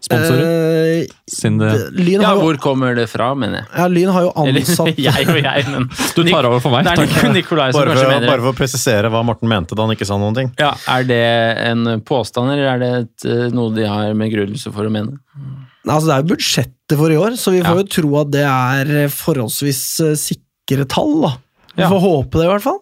Sponsorer? 0.00 0.40
Uh, 0.40 1.58
det 1.60 1.70
Lyn, 2.00 2.22
Ja, 2.24 2.30
hvor 2.38 2.56
kommer 2.56 2.94
det 2.96 3.04
fra, 3.12 3.34
mener 3.36 3.58
jeg? 3.60 3.66
ja, 3.76 3.86
Lyn 3.92 4.08
har 4.14 4.22
jo 4.24 4.30
Eller 4.46 4.60
ansatt 4.64 4.96
jeg 4.96 5.26
og 5.28 5.40
jeg, 5.44 5.64
men 5.68 5.88
Du 6.16 6.22
tar 6.24 6.46
over 6.48 6.62
for 6.64 6.72
meg. 6.72 6.86
Det 6.88 6.94
Takk. 7.02 7.16
er 7.28 7.34
Nikolai 7.34 7.66
som 7.68 7.82
Bare 7.82 7.90
kanskje 7.92 8.06
for, 8.06 8.12
mener 8.14 8.30
bare 8.32 8.40
for 8.46 8.52
å 8.54 8.56
presisere 8.56 9.10
hva 9.12 9.20
Morten 9.28 9.50
mente 9.52 9.76
da 9.76 9.84
han 9.84 9.92
ikke 9.92 10.08
sa 10.08 10.16
noen 10.16 10.38
ting. 10.38 10.48
Ja, 10.58 10.70
Er 10.88 11.04
det 11.04 11.20
en 11.66 11.84
påstand, 12.08 12.48
eller 12.54 12.70
er 12.72 12.80
det 12.80 12.90
et, 13.02 13.26
eh, 13.28 13.44
noe 13.52 13.74
de 13.76 13.84
har 13.90 14.14
med 14.14 14.30
begrunnelse 14.32 14.72
for 14.72 14.88
å 14.88 14.94
mene? 14.94 15.18
Nei, 15.36 15.92
Altså, 15.94 16.06
det 16.08 16.14
er 16.16 16.24
jo 16.24 16.30
budsjettet 16.32 16.96
for 17.02 17.12
i 17.12 17.20
år, 17.20 17.36
så 17.40 17.52
vi 17.52 17.60
får 17.60 17.76
Ja. 17.76 17.84
jo 17.84 17.92
tro 18.00 18.16
at 18.22 18.30
det 18.32 18.46
er 18.48 19.08
forholdsvis 19.12 19.82
sikre 20.16 20.88
tall. 20.88 21.20
da. 21.28 21.34
Vi 21.76 21.82
Ja. 21.84 21.88
får 21.92 22.00
håpe 22.08 22.40
det, 22.40 22.48
i 22.48 22.52
hvert 22.54 22.64
fall. 22.64 22.80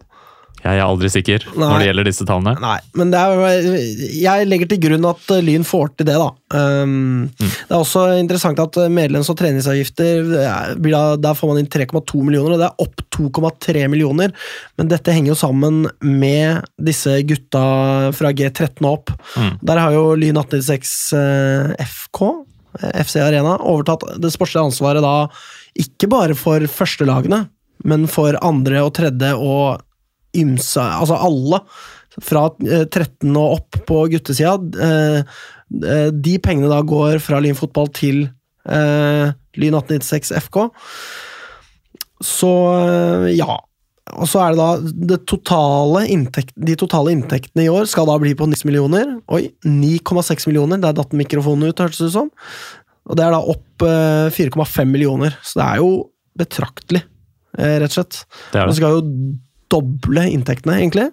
Jeg 0.64 0.74
er 0.80 0.82
aldri 0.84 1.08
sikker 1.12 1.44
Nei. 1.52 1.58
når 1.68 1.78
det 1.78 1.86
gjelder 1.88 2.06
disse 2.08 2.24
tallene. 2.26 2.54
Nei, 2.62 2.78
men 2.98 3.12
det 3.12 3.20
er, 3.20 3.66
jeg 4.18 4.48
legger 4.48 4.70
til 4.72 4.80
grunn 4.82 5.06
at 5.06 5.30
eh, 5.36 5.42
Lyn 5.46 5.66
får 5.68 5.92
til 6.00 6.08
det, 6.08 6.16
da. 6.18 6.28
Um, 6.50 7.28
Det 7.38 7.70
er 7.70 7.76
også 7.78 8.02
interessant 8.18 8.58
at 8.62 8.78
eh, 8.82 8.88
medlems- 8.90 9.30
og 9.30 9.38
treningsavgifter 9.38 10.32
er- 10.42 10.74
blir 10.82 10.96
da, 10.96 11.16
Der 11.28 11.38
får 11.38 11.52
man 11.52 11.60
inn 11.62 11.70
3,2 11.70 12.24
millioner, 12.26 12.56
og 12.56 12.62
det 12.62 12.68
er 12.70 12.84
opp 12.84 13.04
2,3 13.14 13.86
millioner. 13.92 14.34
Men 14.78 14.90
dette 14.90 15.14
henger 15.14 15.32
jo 15.34 15.38
sammen 15.38 15.84
med 16.02 16.66
disse 16.82 17.20
gutta 17.28 17.62
fra 18.18 18.32
G13 18.34 18.82
og 18.82 18.92
opp. 18.98 19.14
Mm. 19.36 19.52
Der 19.62 19.78
har 19.84 19.94
jo 19.94 20.04
Lyn 20.18 20.36
1896 20.42 20.96
eh, 21.18 21.86
FK, 21.86 22.24
FC 22.98 23.16
Arena, 23.24 23.56
overtatt 23.62 24.04
det 24.22 24.30
sportslige 24.34 24.68
ansvaret 24.68 25.02
da 25.02 25.14
ikke 25.78 26.08
bare 26.10 26.34
for 26.38 26.62
førstelagene, 26.70 27.44
men 27.86 28.06
for 28.10 28.34
andre 28.42 28.82
og 28.84 28.92
tredje 28.98 29.32
og 29.38 29.84
ymse 30.36 30.82
Altså 30.82 31.16
alle. 31.16 31.62
Fra 32.18 32.48
eh, 32.66 32.84
13 32.88 33.30
og 33.36 33.60
opp 33.60 33.78
på 33.88 34.02
guttesida. 34.12 34.56
Eh, 34.58 35.38
eh, 35.84 36.08
de 36.12 36.34
pengene 36.42 36.70
da 36.72 36.80
går 36.82 37.20
fra 37.22 37.40
Lyn 37.42 37.58
fotball 37.58 37.90
til 37.94 38.24
eh, 38.66 39.30
Lyn 39.58 39.78
1896 39.78 40.34
FK. 40.48 40.60
Så 42.24 42.52
eh, 42.74 43.32
ja. 43.38 43.58
Og 44.16 44.24
så 44.24 44.40
er 44.40 44.54
det 44.54 44.58
da 44.58 44.92
det 45.12 45.18
totale 45.28 46.06
inntekt, 46.08 46.54
De 46.56 46.72
totale 46.80 47.12
inntektene 47.12 47.66
i 47.66 47.72
år 47.72 47.84
skal 47.90 48.06
da 48.08 48.16
bli 48.20 48.32
på 48.38 48.48
9 48.48 48.64
millioner. 48.64 49.18
Oi, 49.28 49.50
9,6 49.68 50.48
millioner. 50.48 50.80
Der 50.82 50.96
datt 50.96 51.12
mikrofonen 51.16 51.68
ut, 51.68 51.82
hørtes 51.84 52.00
det 52.00 52.10
ut 52.10 52.16
som. 52.16 52.30
Og 53.08 53.18
det 53.18 53.24
er 53.24 53.34
da 53.34 53.42
opp 53.52 53.84
eh, 53.84 54.28
4,5 54.34 54.88
millioner. 54.88 55.36
Så 55.44 55.60
det 55.60 55.66
er 55.66 55.82
jo 55.82 55.92
betraktelig, 56.38 57.02
eh, 57.58 57.76
rett 57.82 57.92
og 57.92 57.98
slett. 57.98 58.22
Det 58.52 58.62
er 58.62 58.70
det. 58.70 58.78
skal 58.78 58.98
jo 58.98 59.04
doble 59.72 60.24
inntektene, 60.32 60.78
egentlig. 60.80 61.10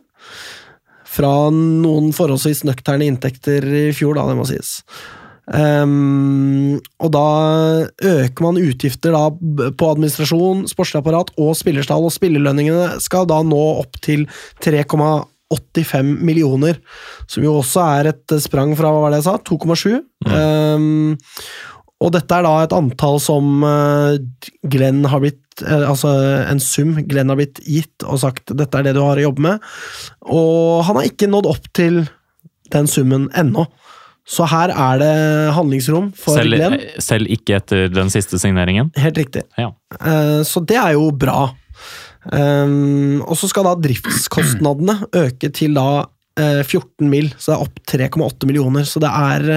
Fra 1.15 1.33
noen 1.53 2.11
forholdsvis 2.15 2.65
nøkterne 2.67 3.07
inntekter 3.07 3.63
i 3.63 3.85
fjor, 3.95 4.17
da, 4.17 4.25
det 4.29 4.39
må 4.39 4.47
sies. 4.49 4.79
Um, 5.45 6.79
og 6.97 7.11
da 7.13 7.27
øker 8.01 8.41
man 8.41 8.57
utgifter 8.57 9.13
da 9.13 9.27
på 9.29 9.91
administrasjon, 9.93 10.65
sportslig 10.71 11.03
apparat 11.03 11.29
og 11.37 11.53
spillerstall, 11.59 12.07
og 12.07 12.13
spillerlønningene 12.15 12.97
skal 13.03 13.29
da 13.29 13.43
nå 13.45 13.61
opp 13.83 13.99
til 14.05 14.25
3,85 14.65 16.11
millioner, 16.25 16.81
som 17.29 17.45
jo 17.45 17.59
også 17.61 17.85
er 17.99 18.11
et 18.15 18.37
sprang 18.41 18.73
fra 18.77 18.89
hva 18.89 19.05
var 19.05 19.13
det 19.13 19.21
jeg 19.21 19.29
sa, 19.29 19.37
2,7. 19.45 20.01
Ehm, 20.33 21.15
og 22.03 22.11
dette 22.11 22.35
er 22.35 22.43
da 22.43 22.53
et 22.65 22.73
antall 22.75 23.19
som 23.23 23.63
eh, 23.63 24.17
Glenn 24.67 25.05
har 25.07 25.21
blitt 25.23 25.63
eh, 25.63 25.85
Altså 25.87 26.09
en 26.51 26.59
sum 26.59 26.91
Glenn 27.07 27.31
har 27.31 27.39
blitt 27.39 27.61
gitt 27.63 28.03
og 28.03 28.19
sagt 28.19 28.51
dette 28.51 28.77
er 28.81 28.89
det 28.89 28.93
du 28.97 29.01
har 29.05 29.15
å 29.21 29.23
jobbe 29.29 29.45
med. 29.45 29.63
Og 30.27 30.83
han 30.87 30.99
har 30.99 31.07
ikke 31.07 31.29
nådd 31.31 31.47
opp 31.53 31.69
til 31.77 32.01
den 32.75 32.89
summen 32.91 33.29
ennå. 33.37 33.63
Så 34.27 34.47
her 34.49 34.71
er 34.73 34.99
det 34.99 35.13
handlingsrom 35.55 36.09
for 36.17 36.35
Selv, 36.39 36.57
Glenn. 36.57 36.79
selv 36.99 37.29
ikke 37.31 37.59
etter 37.61 37.87
den 37.93 38.09
siste 38.11 38.39
signeringen. 38.41 38.89
Helt 38.97 39.19
riktig. 39.21 39.45
Ja. 39.61 39.69
Eh, 40.01 40.41
Så 40.43 40.65
det 40.65 40.79
er 40.81 40.95
jo 40.97 41.11
bra. 41.13 41.51
Og 42.25 43.35
så 43.37 43.47
skal 43.51 43.67
da 43.67 43.75
driftskostnadene 43.85 44.95
øke 45.13 45.51
til 45.53 45.75
da 45.77 46.07
eh, 46.41 46.63
14 46.65 47.05
mil, 47.07 47.29
så 47.37 47.53
det 47.53 47.55
er 47.55 47.65
opp 47.67 47.83
3,8 47.91 48.49
millioner. 48.49 48.83
Så 48.89 48.99
det 49.03 49.11
er. 49.13 49.47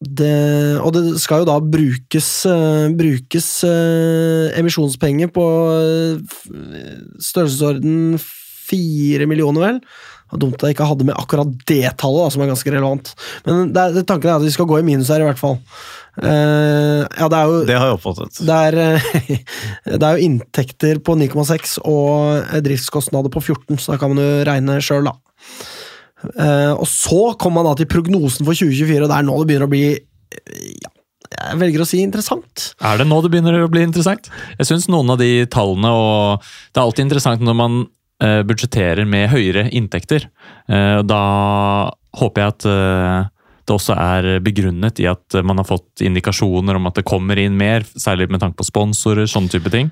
Det, 0.00 0.80
og 0.80 0.94
det 0.96 1.18
skal 1.20 1.42
jo 1.42 1.48
da 1.50 1.58
brukes, 1.60 2.28
eh, 2.48 2.86
brukes 2.96 3.48
eh, 3.68 4.46
emisjonspenger 4.56 5.28
på 5.34 5.44
eh, 5.74 6.38
størrelsesorden 7.20 8.14
4 8.70 9.28
millioner, 9.28 9.60
vel. 9.60 9.82
Dumt 10.40 10.62
jeg 10.62 10.72
ikke 10.72 10.86
hadde 10.86 11.04
med 11.04 11.18
akkurat 11.18 11.50
det 11.68 11.82
tallet, 12.00 12.22
da, 12.22 12.32
som 12.32 12.44
er 12.44 12.48
ganske 12.48 12.72
relevant. 12.72 13.10
Men 13.44 13.74
det 13.74 13.86
det 13.98 14.04
tanken 14.08 14.30
er 14.30 14.38
at 14.38 14.46
vi 14.46 14.52
skal 14.54 14.68
gå 14.70 14.78
i 14.78 14.86
minus 14.86 15.10
her, 15.12 15.20
i 15.20 15.26
hvert 15.26 15.40
fall. 15.40 15.58
Uh, 16.20 17.02
ja, 17.18 17.28
det 17.30 17.40
jo 17.50 17.58
Det 17.68 17.76
har 17.76 17.90
jeg 17.90 17.96
oppfattet. 17.96 18.40
det 18.46 18.56
er, 18.68 18.78
det 20.00 20.06
er 20.06 20.16
jo 20.16 20.24
inntekter 20.28 21.02
på 21.04 21.18
9,6 21.18 21.76
og 21.82 22.62
driftskostnader 22.64 23.32
på 23.32 23.42
14, 23.42 23.76
så 23.76 23.92
da 23.92 24.00
kan 24.00 24.14
man 24.14 24.22
jo 24.22 24.48
regne 24.48 24.78
sjøl, 24.84 25.10
da. 25.10 25.18
Eh, 26.24 26.72
Og 26.76 26.86
så 26.88 27.34
kommer 27.40 27.62
man 27.62 27.70
da 27.70 27.78
til 27.80 27.88
prognosen 27.90 28.46
for 28.46 28.56
2024, 28.56 29.04
og 29.04 29.10
det 29.10 29.18
er 29.18 29.26
nå 29.28 29.36
det 29.40 29.48
begynner 29.50 29.68
å 29.68 29.72
bli 29.72 29.84
eh, 29.94 30.66
ja, 30.84 30.90
Jeg 31.30 31.60
velger 31.62 31.84
å 31.84 31.88
si 31.88 32.02
interessant. 32.04 32.66
Er 32.84 33.00
det 33.00 33.08
nå 33.08 33.20
det 33.24 33.32
begynner 33.32 33.56
å 33.62 33.70
bli 33.72 33.84
interessant? 33.86 34.28
Jeg 34.58 34.68
syns 34.68 34.88
noen 34.92 35.14
av 35.14 35.20
de 35.22 35.46
tallene 35.50 35.94
og 35.96 36.44
Det 36.44 36.80
er 36.80 36.84
alltid 36.84 37.06
interessant 37.08 37.44
når 37.46 37.58
man 37.62 37.80
eh, 38.22 38.40
budsjetterer 38.46 39.08
med 39.08 39.30
høyere 39.32 39.68
inntekter. 39.70 40.28
Da 40.68 41.20
håper 42.20 42.42
jeg 42.42 42.52
at 42.52 42.64
det 43.66 43.74
også 43.74 43.94
er 43.94 44.28
begrunnet 44.42 44.98
i 45.02 45.06
at 45.10 45.36
man 45.46 45.58
har 45.60 45.66
fått 45.66 46.02
indikasjoner 46.04 46.78
om 46.78 46.88
at 46.90 46.98
det 46.98 47.06
kommer 47.06 47.38
inn 47.38 47.56
mer, 47.58 47.86
særlig 47.94 48.28
med 48.30 48.42
tanke 48.42 48.58
på 48.58 48.66
sponsorer, 48.66 49.26
sånne 49.30 49.50
type 49.52 49.70
ting. 49.72 49.90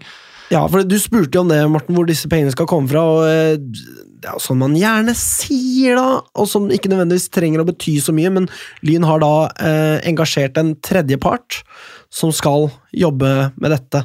Ja, 0.52 0.62
for 0.68 0.84
Du 0.86 0.96
spurte 1.00 1.36
jo 1.36 1.44
om 1.44 1.52
det, 1.52 1.60
Morten, 1.70 1.96
hvor 1.96 2.08
disse 2.08 2.28
pengene 2.30 2.54
skal 2.54 2.68
komme 2.70 2.88
fra. 2.90 3.04
og 3.04 3.28
eh, 3.28 3.58
Det 3.58 4.30
er 4.30 4.36
jo 4.36 4.42
sånn 4.42 4.60
man 4.62 4.76
gjerne 4.78 5.14
sier, 5.18 5.98
da, 5.98 6.22
og 6.34 6.48
som 6.50 6.70
ikke 6.72 6.90
nødvendigvis 6.92 7.28
trenger 7.34 7.62
å 7.62 7.68
bety 7.68 7.98
så 8.02 8.14
mye. 8.16 8.32
Men 8.34 8.48
Lyn 8.86 9.06
har 9.08 9.22
da 9.24 9.32
eh, 9.60 9.96
engasjert 10.08 10.58
en 10.60 10.74
tredjepart 10.84 11.62
som 12.08 12.32
skal 12.32 12.70
jobbe 12.96 13.32
med 13.60 13.74
dette. 13.74 14.04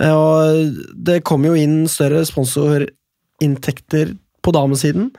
Eh, 0.00 0.14
og 0.14 0.74
Det 0.94 1.22
kommer 1.26 1.52
jo 1.52 1.62
inn 1.62 1.84
større 1.90 2.24
sponsorinntekter 2.26 4.16
på 4.42 4.54
damesiden. 4.54 5.12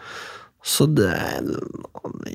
Så 0.65 0.89
det 0.91 1.07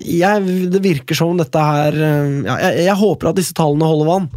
jeg, 0.01 0.45
Det 0.73 0.81
virker 0.81 1.17
som 1.17 1.37
dette 1.37 1.61
her 1.61 1.93
eh, 1.93 2.31
ja, 2.47 2.57
jeg, 2.63 2.87
jeg 2.87 2.97
håper 2.97 3.31
at 3.31 3.39
disse 3.39 3.57
tallene 3.57 3.89
holder 3.89 4.09
vann. 4.09 4.29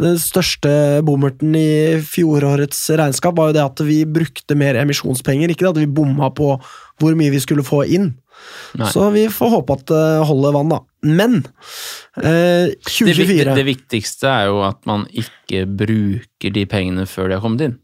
Den 0.00 0.16
største 0.20 0.72
bommerten 1.04 1.52
i 1.58 2.00
fjorårets 2.08 2.86
regnskap 2.96 3.36
var 3.36 3.50
jo 3.50 3.58
det 3.58 3.64
at 3.64 3.84
vi 3.84 4.00
brukte 4.08 4.56
mer 4.58 4.78
emisjonspenger, 4.80 5.52
ikke 5.52 5.68
at 5.70 5.80
vi 5.80 5.90
bomma 5.90 6.32
på 6.34 6.54
hvor 7.02 7.18
mye 7.18 7.32
vi 7.34 7.42
skulle 7.42 7.66
få 7.66 7.84
inn. 7.84 8.12
Nei. 8.78 8.88
Så 8.90 9.06
vi 9.14 9.26
får 9.30 9.52
håpe 9.58 9.76
at 9.76 9.86
det 9.90 10.04
holder 10.28 10.56
vann, 10.56 10.72
da. 10.72 10.80
Men 11.04 11.42
eh, 12.16 12.72
Det, 12.72 13.14
det, 13.14 13.54
det 13.58 13.64
viktigste 13.66 14.28
er 14.30 14.46
jo 14.48 14.62
at 14.64 14.80
man 14.88 15.04
ikke 15.12 15.64
bruker 15.68 16.52
de 16.54 16.64
pengene 16.70 17.04
før 17.08 17.28
de 17.28 17.36
har 17.36 17.42
kommet 17.44 17.64
inn. 17.66 17.74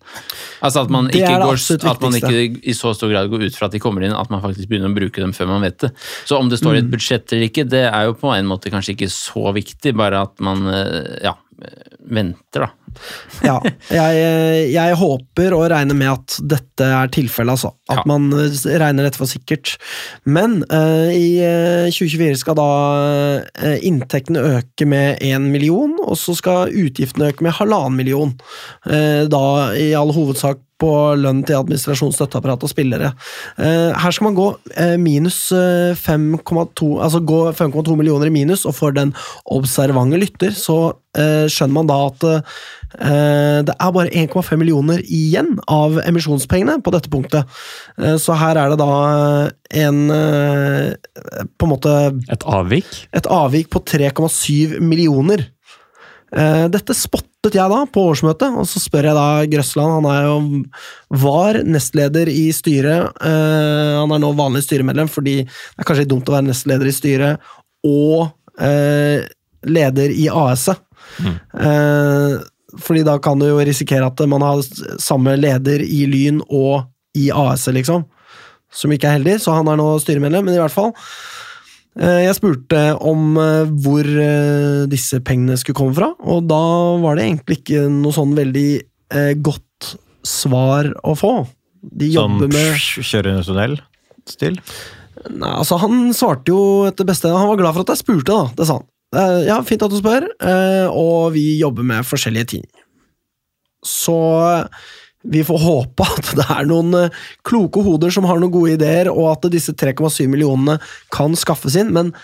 Altså 0.64 0.84
at 0.86 0.92
man, 0.92 1.10
ikke, 1.12 1.28
går, 1.42 1.60
at 1.92 2.00
man 2.04 2.16
ikke 2.16 2.60
i 2.64 2.74
så 2.76 2.94
stor 2.96 3.12
grad 3.12 3.28
går 3.32 3.44
ut 3.48 3.56
fra 3.58 3.68
at 3.68 3.76
de 3.76 3.82
kommer 3.82 4.06
inn, 4.06 4.16
at 4.16 4.32
man 4.32 4.42
faktisk 4.44 4.70
begynner 4.70 4.90
å 4.92 4.96
bruke 4.96 5.20
dem 5.22 5.34
før 5.36 5.50
man 5.52 5.64
vet 5.66 5.78
det. 5.84 5.92
Så 6.28 6.40
om 6.40 6.48
det 6.50 6.58
står 6.62 6.78
i 6.78 6.80
Mm. 6.80 6.86
et 6.86 6.90
budsjett 6.96 7.32
eller 7.36 7.50
ikke, 7.50 7.68
det 7.68 7.84
er 7.90 8.08
jo 8.08 8.16
på 8.16 8.32
en 8.32 8.48
måte 8.48 8.72
kanskje 8.72 8.96
ikke 8.96 9.10
så 9.12 9.52
viktig, 9.56 9.94
bare 9.96 10.22
at 10.24 10.40
man 10.40 10.64
eh, 10.72 11.20
ja, 11.28 11.36
venter, 12.10 12.64
da. 12.64 12.70
Ja, 13.44 13.56
jeg, 13.92 14.70
jeg 14.74 14.96
håper 15.00 15.54
og 15.56 15.66
regner 15.72 15.96
med 15.96 16.10
at 16.12 16.36
dette 16.52 16.88
er 17.00 17.10
tilfellet, 17.12 17.56
altså. 17.56 17.72
At 17.90 18.02
Ja. 18.02 18.06
man 18.08 18.28
eh, 18.36 18.56
regner 18.80 19.06
dette 19.06 19.20
for 19.20 19.30
sikkert. 19.30 19.76
Men 20.24 20.60
uh, 20.72 21.10
i 21.12 21.40
eh, 21.44 21.90
2024 21.90 22.40
skal 22.42 22.58
da 22.58 22.70
uh, 23.48 23.76
inntektene 23.86 24.42
øke 24.58 24.88
med 24.88 25.20
1 25.24 25.48
million, 25.52 25.96
og 26.04 26.18
så 26.20 26.36
skal 26.38 26.74
utgiftene 26.74 27.30
øke 27.32 27.46
med 27.46 27.56
halvannen 27.58 27.96
million. 27.96 28.34
Uh, 28.86 29.26
da 29.30 29.44
i 29.76 29.92
all 29.96 30.12
hovedsak 30.16 30.60
på 30.80 30.90
lønn 31.20 31.42
til 31.46 31.58
administrasjon, 31.60 32.14
støtteapparat 32.16 32.64
og 32.66 32.72
spillere. 32.72 33.12
Eh, 33.60 33.90
her 34.00 34.14
skal 34.16 34.30
man 34.30 34.38
gå 34.38 34.48
eh, 34.76 34.96
minus 35.00 35.50
eh, 35.52 35.92
5,2 35.98 36.90
Altså 37.04 37.20
gå 37.24 37.40
5,2 37.56 37.96
millioner 38.00 38.30
i 38.30 38.34
minus, 38.34 38.64
og 38.68 38.74
for 38.78 38.96
den 38.96 39.12
observante 39.52 40.18
lytter 40.20 40.54
så 40.56 40.78
eh, 41.18 41.46
skjønner 41.50 41.76
man 41.76 41.90
da 41.90 41.98
at 42.08 42.26
eh, 42.30 43.60
det 43.68 43.76
er 43.76 43.92
bare 43.94 44.10
1,5 44.24 44.56
millioner 44.60 45.02
igjen 45.06 45.54
av 45.70 46.00
emisjonspengene 46.06 46.80
på 46.84 46.92
dette 46.94 47.12
punktet. 47.12 47.60
Eh, 48.00 48.16
så 48.20 48.36
her 48.40 48.58
er 48.60 48.72
det 48.72 48.80
da 48.80 48.90
en 49.84 50.00
eh, 50.10 50.90
På 51.60 51.68
en 51.68 51.72
måte 51.76 51.92
Et 52.32 52.44
avvik. 52.48 52.88
et 53.14 53.26
avvik 53.30 53.70
på 53.70 53.84
3,7 53.86 54.80
millioner. 54.82 55.44
Eh, 56.30 56.66
Dette 56.70 56.94
spottet 56.94 57.56
jeg 57.56 57.72
da 57.72 57.80
på 57.90 58.04
årsmøtet, 58.12 58.54
og 58.54 58.68
så 58.68 58.82
spør 58.82 59.08
jeg 59.10 59.16
da 59.18 59.28
Grøsland, 59.50 59.96
han 59.98 60.08
er 60.12 60.28
jo 60.28 60.36
var 61.22 61.60
nestleder 61.66 62.30
i 62.30 62.50
styret, 62.54 63.10
eh, 63.26 63.96
han 63.98 64.14
er 64.14 64.22
nå 64.22 64.30
vanlig 64.38 64.62
styremedlem, 64.66 65.10
fordi 65.10 65.40
det 65.42 65.82
er 65.82 65.88
kanskje 65.88 66.08
dumt 66.10 66.30
å 66.30 66.36
være 66.36 66.50
nestleder 66.50 66.90
i 66.90 66.94
styret, 66.94 67.50
og 67.86 68.30
eh, 68.62 69.26
leder 69.66 70.14
i 70.14 70.30
AS-et. 70.30 70.86
Mm. 71.20 71.34
fordi 72.78 73.00
da 73.02 73.16
kan 73.18 73.40
du 73.40 73.46
jo 73.48 73.56
risikere 73.66 74.06
at 74.06 74.20
man 74.30 74.44
har 74.44 74.60
samme 75.02 75.32
leder 75.34 75.82
i 75.82 76.04
Lyn 76.06 76.38
og 76.44 76.84
i 77.18 77.24
AS-et, 77.34 77.74
liksom. 77.74 78.04
Som 78.70 78.92
ikke 78.94 79.08
er 79.08 79.16
heldig, 79.18 79.40
så 79.42 79.56
han 79.56 79.68
er 79.72 79.80
nå 79.80 79.88
styremedlem, 79.98 80.46
men 80.46 80.54
i 80.54 80.60
hvert 80.60 80.74
fall. 80.76 80.92
Eh, 82.00 82.22
Jeg 82.24 82.36
spurte 82.38 82.80
om 83.04 83.34
eh, 83.40 83.72
hvor 83.84 84.06
eh, 84.08 84.86
disse 84.90 85.20
pengene 85.26 85.58
skulle 85.60 85.76
komme 85.76 85.96
fra, 85.96 86.12
og 86.24 86.46
da 86.48 86.60
var 87.02 87.18
det 87.18 87.26
egentlig 87.28 87.60
ikke 87.60 87.84
noe 87.92 88.14
sånn 88.16 88.36
veldig 88.38 88.70
godt 89.42 89.88
svar 90.22 90.86
å 91.02 91.16
få. 91.18 91.32
De 91.82 92.12
Sånn 92.14 92.36
jobber 92.38 92.52
med 92.52 92.68
psh, 92.76 93.00
kjøre 93.08 93.32
under 93.32 93.46
tunnel-stil? 93.48 94.60
Nei, 95.34 95.50
altså 95.50 95.80
Han 95.82 96.12
svarte 96.14 96.52
jo 96.52 96.60
etter 96.86 97.08
beste 97.08 97.28
Han 97.32 97.48
var 97.50 97.58
glad 97.58 97.74
for 97.74 97.82
at 97.82 97.90
jeg 97.90 98.04
spurte, 98.04 98.30
da. 98.30 98.52
Det 98.54 98.68
sa 98.68 98.76
han. 98.78 98.86
Ja, 99.48 99.56
fint 99.66 99.82
at 99.82 99.90
du 99.90 99.98
spør, 99.98 100.28
og 100.94 101.32
vi 101.34 101.42
jobber 101.58 101.82
med 101.90 102.06
forskjellige 102.06 102.52
ting. 102.54 102.62
Så 103.82 104.14
vi 105.22 105.44
får 105.44 105.60
håpe 105.60 106.06
at 106.16 106.34
det 106.38 106.46
er 106.48 106.68
noen 106.68 106.94
eh, 106.96 107.22
kloke 107.46 107.82
hoder 107.84 108.12
som 108.14 108.28
har 108.28 108.40
noen 108.40 108.54
gode 108.54 108.76
ideer, 108.78 109.10
og 109.12 109.32
at 109.34 109.50
disse 109.52 109.74
3,7 109.76 110.26
millionene 110.32 110.78
kan 111.12 111.36
skaffes 111.38 111.76
inn, 111.80 111.92
men 111.96 112.14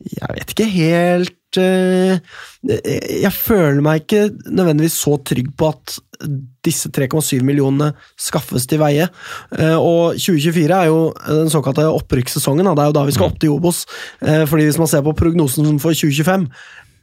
jeg 0.00 0.32
vet 0.32 0.52
ikke 0.54 0.66
helt 0.72 1.58
eh, 1.60 2.20
Jeg 2.64 3.32
føler 3.36 3.82
meg 3.84 4.06
ikke 4.06 4.30
nødvendigvis 4.48 4.96
så 4.96 5.18
trygg 5.28 5.50
på 5.60 5.68
at 5.74 5.98
disse 6.64 6.88
3,7 6.92 7.42
millionene 7.44 7.90
skaffes 8.20 8.64
til 8.68 8.80
veie. 8.80 9.08
Eh, 9.56 9.76
Og 9.76 10.16
2024 10.16 10.76
er 10.76 10.88
jo 10.88 11.02
den 11.28 11.52
såkalte 11.52 11.84
opprykkssesongen. 11.88 12.68
Det 12.68 12.84
er 12.84 12.90
jo 12.90 12.96
da 12.96 13.04
vi 13.08 13.16
skal 13.16 13.28
opp 13.28 13.38
til 13.40 13.52
Obos. 13.56 13.84
Eh, 14.24 14.46
Fordi 14.48 14.68
hvis 14.68 14.80
man 14.80 14.88
ser 14.88 15.04
på 15.04 15.16
prognosen 15.16 15.80
for 15.80 15.92
2025 15.92 16.48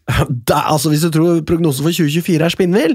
det 0.08 0.56
er, 0.56 0.70
altså 0.72 0.90
Hvis 0.90 1.02
du 1.04 1.12
tror 1.12 1.42
prognosen 1.44 1.84
for 1.84 1.92
2024 1.92 2.46
er 2.46 2.54
spinnvill, 2.54 2.94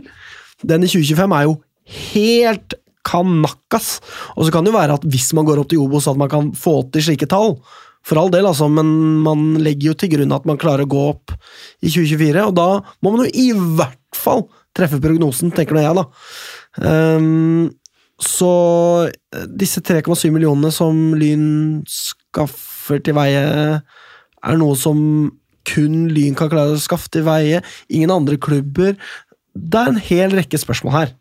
den 0.64 0.86
i 0.86 0.88
2025 0.88 1.34
er 1.36 1.42
jo 1.50 1.58
helt 1.88 2.76
kanakkas. 3.06 3.96
Og 4.36 4.46
så 4.46 4.54
kan 4.54 4.64
det 4.64 4.72
jo 4.72 4.78
være 4.78 4.98
at 4.98 5.06
hvis 5.10 5.32
man 5.36 5.46
går 5.48 5.62
opp 5.62 5.72
til 5.72 5.82
Obos, 5.82 6.08
at 6.10 6.18
man 6.18 6.30
kan 6.32 6.52
få 6.56 6.80
til 6.92 7.08
slike 7.08 7.28
tall. 7.30 7.56
For 8.06 8.18
all 8.18 8.32
del, 8.34 8.48
altså, 8.48 8.66
men 8.70 8.88
man 9.22 9.52
legger 9.62 9.92
jo 9.92 9.98
til 9.98 10.10
grunn 10.16 10.34
at 10.34 10.46
man 10.48 10.58
klarer 10.58 10.86
å 10.86 10.90
gå 10.90 11.02
opp 11.12 11.34
i 11.82 11.90
2024, 11.90 12.48
og 12.48 12.56
da 12.58 12.66
må 13.02 13.12
man 13.12 13.22
jo 13.22 13.30
i 13.30 13.52
hvert 13.54 14.18
fall 14.18 14.48
treffe 14.74 14.98
prognosen, 15.02 15.52
tenker 15.54 15.76
nå 15.76 15.84
jeg, 15.84 16.00
da. 16.00 16.04
Um, 16.82 17.70
så 18.22 18.50
eh, 19.10 19.46
disse 19.50 19.82
3,7 19.84 20.30
millionene 20.34 20.72
som 20.74 21.12
Lyn 21.18 21.46
skaffer 21.90 23.02
til 23.04 23.16
veie, 23.18 23.44
er 24.42 24.58
noe 24.58 24.78
som 24.78 24.98
kun 25.68 26.06
Lyn 26.10 26.34
kan 26.38 26.50
klare 26.50 26.74
å 26.74 26.82
skaffe 26.82 27.10
til 27.14 27.26
veie. 27.26 27.62
Ingen 27.92 28.14
andre 28.14 28.38
klubber. 28.42 28.96
Det 29.54 29.78
er 29.78 29.92
en 29.92 30.02
hel 30.10 30.34
rekke 30.34 30.58
spørsmål 30.58 30.96
her. 30.96 31.12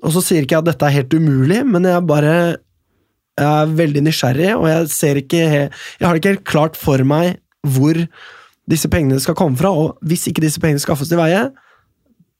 Og 0.00 0.14
så 0.14 0.22
sier 0.24 0.44
ikke 0.44 0.56
jeg 0.56 0.64
at 0.64 0.70
dette 0.72 0.88
er 0.88 0.96
helt 0.98 1.14
umulig, 1.16 1.62
men 1.68 1.88
jeg 1.88 2.06
bare 2.08 2.34
jeg 3.40 3.48
er 3.48 3.72
veldig 3.72 4.02
nysgjerrig, 4.04 4.50
og 4.58 4.66
jeg 4.68 4.88
ser 4.92 5.16
ikke 5.16 5.38
Jeg 5.40 6.04
har 6.04 6.16
ikke 6.16 6.34
helt 6.34 6.44
klart 6.44 6.76
for 6.76 7.00
meg 7.04 7.38
hvor 7.64 7.96
disse 8.70 8.88
pengene 8.88 9.20
skal 9.20 9.36
komme 9.36 9.56
fra, 9.56 9.70
og 9.72 9.98
hvis 10.06 10.26
ikke 10.28 10.42
disse 10.44 10.60
pengene 10.60 10.80
skaffes 10.80 11.08
til 11.10 11.20
veie, 11.20 11.48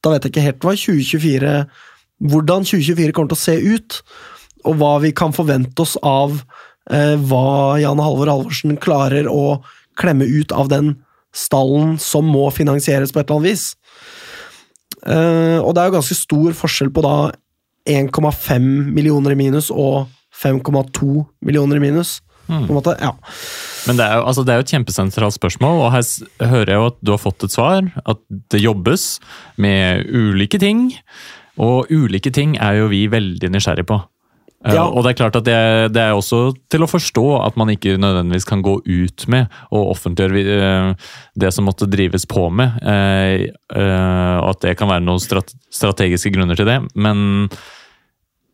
da 0.01 0.13
vet 0.13 0.25
jeg 0.25 0.33
ikke 0.33 0.45
helt 0.45 0.65
hva 0.65 0.75
2024 0.77 1.55
hvordan 2.31 2.67
2024 2.69 3.15
kommer 3.17 3.33
til 3.33 3.39
å 3.39 3.41
se 3.41 3.57
ut, 3.75 4.01
og 4.69 4.77
hva 4.81 4.95
vi 5.01 5.13
kan 5.17 5.33
forvente 5.33 5.81
oss 5.81 5.97
av 6.05 6.37
eh, 6.93 7.17
hva 7.17 7.81
Jan 7.81 8.03
Halvor 8.03 8.29
Halvorsen 8.29 8.77
klarer 8.81 9.29
å 9.31 9.63
klemme 10.01 10.29
ut 10.29 10.53
av 10.53 10.69
den 10.73 10.99
stallen 11.37 11.97
som 12.01 12.29
må 12.29 12.49
finansieres 12.53 13.13
på 13.13 13.23
et 13.23 13.31
eller 13.31 13.41
annet 13.41 13.55
vis. 13.55 13.65
Eh, 15.07 15.59
og 15.63 15.73
det 15.73 15.83
er 15.83 15.89
jo 15.89 15.97
ganske 15.97 16.19
stor 16.19 16.59
forskjell 16.61 16.93
på 16.93 17.05
da 17.07 17.15
1,5 17.89 18.67
millioner 18.91 19.35
i 19.35 19.39
minus 19.39 19.71
og 19.71 20.11
5,2 20.37 21.25
millioner 21.47 21.81
i 21.81 21.85
minus. 21.85 22.19
På 22.51 22.67
en 22.67 22.75
måte, 22.75 22.97
ja. 22.99 23.13
Men 23.87 23.99
det 23.99 24.05
er, 24.05 24.17
jo, 24.19 24.25
altså 24.27 24.43
det 24.43 24.53
er 24.53 24.59
jo 24.59 24.65
et 24.65 24.73
kjempesentralt 24.75 25.37
spørsmål, 25.37 25.85
og 25.85 25.93
her 25.95 26.49
hører 26.51 26.73
jeg 26.73 26.81
jo 26.81 26.89
at 26.91 26.97
du 27.07 27.13
har 27.15 27.21
fått 27.23 27.45
et 27.47 27.55
svar. 27.55 27.87
At 28.03 28.19
det 28.51 28.63
jobbes 28.63 29.05
med 29.61 30.09
ulike 30.11 30.59
ting, 30.59 30.89
og 31.61 31.91
ulike 31.95 32.33
ting 32.35 32.57
er 32.59 32.81
jo 32.81 32.91
vi 32.91 33.05
veldig 33.13 33.53
nysgjerrig 33.55 33.87
på. 33.87 34.01
Eh, 34.65 34.75
Ja. 34.75 34.85
Og 34.85 35.05
det 35.05 35.15
er 35.15 35.21
klart 35.23 35.37
at 35.39 35.47
det, 35.47 35.57
det 35.95 36.03
er 36.03 36.13
også 36.13 36.53
til 36.69 36.85
å 36.85 36.91
forstå 36.91 37.27
at 37.47 37.57
man 37.57 37.71
ikke 37.73 37.97
nødvendigvis 37.97 38.45
kan 38.49 38.61
gå 38.63 38.77
ut 38.85 39.27
med 39.33 39.49
og 39.73 39.95
offentliggjøre 39.95 40.57
eh, 40.57 40.95
det 41.41 41.53
som 41.57 41.65
måtte 41.65 41.89
drives 41.89 42.27
på 42.29 42.51
med, 42.53 42.77
eh, 42.85 43.49
eh, 43.49 44.37
og 44.43 44.51
at 44.53 44.61
det 44.67 44.77
kan 44.77 44.91
være 44.93 45.07
noen 45.07 45.23
strategiske 45.23 46.33
grunner 46.35 46.61
til 46.61 46.69
det. 46.69 46.81
Men 46.95 47.49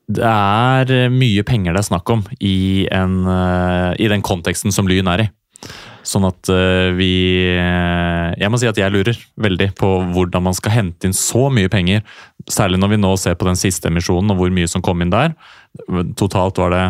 det 0.06 0.22
er 0.22 1.10
mye 1.10 1.42
penger 1.42 1.74
det 1.74 1.82
er 1.82 1.88
snakk 1.90 2.10
om 2.14 2.22
i, 2.38 2.86
en, 2.94 3.24
i 3.98 4.06
den 4.06 4.22
konteksten 4.22 4.70
som 4.70 4.86
Lyn 4.86 5.10
er 5.10 5.24
i. 5.24 5.28
Sånn 6.06 6.22
at 6.28 6.46
vi 6.94 7.08
Jeg 7.50 8.50
må 8.52 8.60
si 8.62 8.68
at 8.70 8.78
jeg 8.78 8.92
lurer 8.94 9.18
veldig 9.42 9.72
på 9.74 9.88
hvordan 10.14 10.44
man 10.46 10.54
skal 10.54 10.76
hente 10.76 11.08
inn 11.08 11.16
så 11.16 11.48
mye 11.50 11.66
penger. 11.72 12.04
Særlig 12.46 12.78
når 12.78 12.92
vi 12.92 13.00
nå 13.02 13.10
ser 13.18 13.34
på 13.34 13.48
den 13.48 13.58
siste 13.58 13.90
emisjonen 13.90 14.30
og 14.30 14.38
hvor 14.38 14.54
mye 14.54 14.70
som 14.70 14.84
kom 14.86 15.02
inn 15.02 15.10
der. 15.10 15.34
Totalt 16.16 16.58
var 16.58 16.72
det 16.74 16.84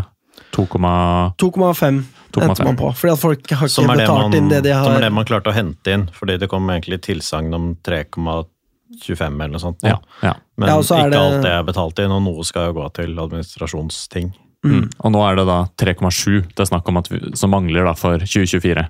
2,5 0.56 1.32
2,5 1.40 2.04
endte 2.42 2.64
man 2.64 2.76
på, 2.76 2.90
fordi 2.92 3.12
at 3.12 3.20
folk 3.20 3.52
har 3.52 3.70
ikke 3.70 3.86
det 3.86 3.96
betalt 4.02 4.22
man, 4.26 4.34
inn 4.36 4.48
det 4.52 4.62
de 4.66 4.74
som 4.76 4.92
er 4.92 5.06
det 5.06 5.12
man 5.14 5.28
klarte 5.28 5.52
å 5.52 5.56
hente 5.56 5.94
inn, 5.94 6.06
fordi 6.12 6.36
det 6.42 6.48
kom 6.52 6.68
egentlig 6.72 7.00
tilsagn 7.06 7.54
om 7.56 7.70
3,25 7.86 9.22
eller 9.26 9.54
noe 9.54 9.62
sånt. 9.62 9.86
Ja. 9.86 9.96
ja. 10.22 10.34
Men 10.56 10.68
Ja, 10.68 10.80
så 10.82 11.00
ikke 11.00 11.14
det- 11.14 11.22
alt 11.22 11.46
det 11.46 11.52
er 11.52 11.62
betalt 11.64 12.02
inn, 12.04 12.12
og 12.12 12.22
noe 12.26 12.44
skal 12.44 12.68
jo 12.70 12.80
gå 12.80 12.90
til 13.00 13.16
administrasjonsting. 13.24 14.34
Mm. 14.66 14.86
Og 15.04 15.12
nå 15.14 15.20
er 15.22 15.36
det 15.38 15.44
da 15.46 15.58
3,7 15.78 16.48
det 16.48 16.64
er 16.64 16.68
snakk 16.70 16.88
om 16.90 16.98
at 16.98 17.08
vi, 17.10 17.20
som 17.38 17.52
mangler 17.54 17.86
da 17.86 17.92
for 17.98 18.18
2024. 18.18 18.86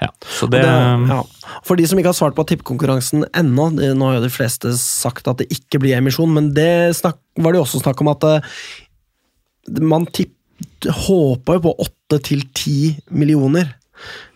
Ja. 0.00 0.08
Så 0.24 0.48
det, 0.50 0.62
det, 0.64 0.74
ja. 1.10 1.20
For 1.66 1.76
de 1.76 1.86
som 1.90 2.00
ikke 2.00 2.12
har 2.12 2.16
svart 2.16 2.36
på 2.38 2.46
tippekonkurransen 2.48 3.26
ennå, 3.36 3.68
nå 3.76 4.08
har 4.08 4.18
jo 4.18 4.24
de 4.24 4.32
fleste 4.32 4.72
sagt 4.80 5.28
at 5.28 5.42
det 5.42 5.50
ikke 5.52 5.82
blir 5.82 5.98
emisjon, 5.98 6.32
men 6.32 6.52
det 6.56 6.96
snakk, 6.96 7.20
var 7.40 7.52
det 7.52 7.60
jo 7.60 7.66
også 7.66 7.82
snakk 7.82 8.00
om 8.00 8.12
at 8.14 8.26
eh, 8.28 8.54
man 9.80 10.06
tipp, 10.12 10.34
håpa 10.84 11.56
jo 11.56 11.64
på 11.68 11.74
8 11.86 12.20
til 12.26 12.44
10 12.54 12.76
millioner. 13.16 13.74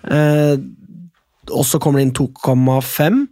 Eh, 0.08 0.56
og 1.52 1.64
så 1.68 1.80
kommer 1.80 2.00
det 2.00 2.08
inn 2.08 2.16
2,5. 2.16 3.24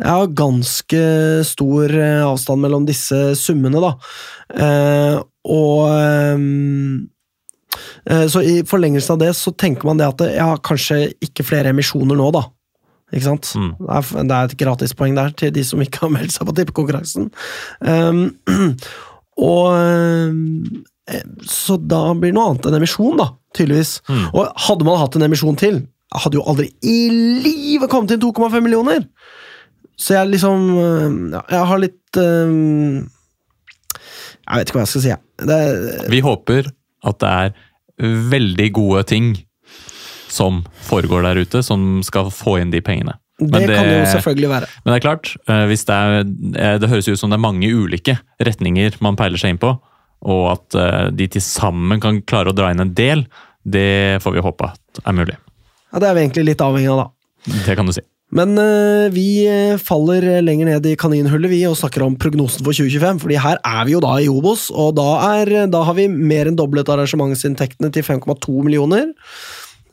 Det 0.00 0.08
er 0.08 0.22
jo 0.22 0.34
ganske 0.38 1.00
stor 1.44 1.92
eh, 1.92 2.22
avstand 2.24 2.64
mellom 2.64 2.86
disse 2.88 3.18
summene, 3.36 3.82
da. 3.84 3.92
Eh, 4.56 5.16
og 5.50 5.90
ehm, 5.94 7.10
eh, 8.08 8.24
Så 8.28 8.42
i 8.44 8.60
forlengelsen 8.66 9.14
av 9.16 9.20
det 9.22 9.34
så 9.38 9.52
tenker 9.52 9.88
man 9.88 10.00
det 10.00 10.08
at 10.08 10.24
jeg 10.24 10.38
ja, 10.40 10.54
kanskje 10.56 11.02
ikke 11.24 11.46
flere 11.46 11.74
emisjoner 11.74 12.16
nå, 12.16 12.30
da. 12.36 12.46
Ikke 13.10 13.26
sant? 13.26 13.50
Mm. 13.58 13.70
Det, 13.78 13.90
er, 13.90 14.26
det 14.28 14.36
er 14.36 14.48
et 14.48 14.58
gratispoeng 14.62 15.16
der 15.18 15.32
til 15.36 15.52
de 15.54 15.64
som 15.66 15.82
ikke 15.82 16.04
har 16.04 16.12
meldt 16.14 16.34
seg 16.34 16.46
på 16.46 16.54
tippekonkurransen. 16.56 17.30
Um, 17.82 18.22
og 19.50 19.72
um, 19.74 20.38
eh, 20.70 20.86
Så 21.46 21.76
da 21.80 22.02
blir 22.14 22.30
det 22.32 22.36
noe 22.38 22.50
annet 22.52 22.66
enn 22.70 22.78
emisjon, 22.80 23.16
da, 23.20 23.30
tydeligvis. 23.56 23.96
Mm. 24.08 24.26
Og 24.34 24.50
hadde 24.68 24.86
man 24.88 25.00
hatt 25.00 25.16
en 25.18 25.26
emisjon 25.26 25.58
til, 25.60 25.82
hadde 26.14 26.38
jo 26.40 26.46
aldri 26.50 26.70
i 26.82 26.98
livet 27.44 27.90
kommet 27.92 28.14
inn 28.14 28.22
2,5 28.22 28.60
millioner! 28.64 29.04
Så 30.00 30.14
jeg 30.16 30.30
liksom 30.32 30.62
um, 30.80 31.16
ja, 31.34 31.42
Jeg 31.52 31.66
har 31.68 31.80
litt 31.82 32.16
um, 32.16 33.02
Jeg 34.46 34.62
vet 34.62 34.70
ikke 34.70 34.78
hva 34.78 34.84
jeg 34.86 34.92
skal 34.94 35.02
si. 35.04 35.10
jeg. 35.12 35.20
Det, 35.50 35.58
vi 36.12 36.22
håper 36.24 36.70
at 37.10 37.18
det 37.20 37.32
er 37.44 37.52
veldig 38.32 38.68
gode 38.76 39.02
ting 39.10 39.34
som 40.30 40.62
foregår 40.86 41.24
der 41.26 41.40
ute, 41.42 41.60
som 41.66 42.00
skal 42.06 42.30
få 42.32 42.56
inn 42.62 42.72
de 42.72 42.80
pengene. 42.84 43.18
det, 43.40 43.66
det- 43.66 43.76
kan 43.76 43.88
det 43.88 43.98
jo 43.98 44.08
selvfølgelig 44.14 44.48
være. 44.50 44.66
Men 44.84 44.92
det 44.92 44.96
er 44.98 45.04
klart, 45.04 45.30
eh, 45.48 45.66
det, 45.68 45.78
er, 45.88 46.18
eh, 46.64 46.78
det 46.80 46.90
høres 46.90 47.08
ut 47.08 47.18
som 47.20 47.30
det 47.32 47.38
er 47.38 47.44
mange 47.44 47.68
ulike 47.68 48.18
retninger 48.40 48.96
man 49.04 49.16
peiler 49.20 49.40
seg 49.40 49.54
inn 49.54 49.60
på, 49.60 49.74
og 50.20 50.44
at 50.52 50.78
eh, 50.78 51.08
de 51.16 51.28
til 51.32 51.44
sammen 51.44 52.02
kan 52.02 52.20
klare 52.28 52.52
å 52.52 52.56
dra 52.56 52.70
inn 52.72 52.82
en 52.84 52.94
del, 52.96 53.24
det 53.64 54.20
får 54.24 54.36
vi 54.36 54.44
håpe 54.44 54.70
at 54.72 55.02
er 55.04 55.16
mulig. 55.16 55.36
Ja, 55.90 55.98
Det 55.98 56.08
er 56.08 56.16
vi 56.16 56.24
egentlig 56.24 56.48
litt 56.52 56.64
avhengig 56.64 56.92
av, 56.92 57.04
da. 57.04 57.54
Det 57.66 57.76
kan 57.78 57.88
du 57.88 57.94
si. 57.96 58.04
Men 58.30 58.54
eh, 58.62 59.08
vi 59.10 59.42
eh, 59.50 59.80
faller 59.80 60.22
lenger 60.44 60.68
ned 60.68 60.84
i 60.86 60.94
kaninhullet 60.98 61.50
vi 61.50 61.64
og 61.66 61.78
snakker 61.80 62.04
om 62.06 62.14
prognosen 62.20 62.62
for 62.62 62.76
2025, 62.76 63.22
fordi 63.24 63.40
her 63.42 63.58
er 63.58 63.88
vi 63.88 63.96
jo 63.96 64.02
da 64.04 64.12
i 64.22 64.28
Obos, 64.30 64.68
og 64.70 64.94
da, 65.00 65.08
er, 65.40 65.66
da 65.72 65.82
har 65.88 65.98
vi 65.98 66.06
mer 66.10 66.50
enn 66.50 66.58
doblet 66.58 66.92
arrangementsinntektene 66.94 67.90
til 67.94 68.06
5,2 68.06 68.60
millioner. 68.68 69.10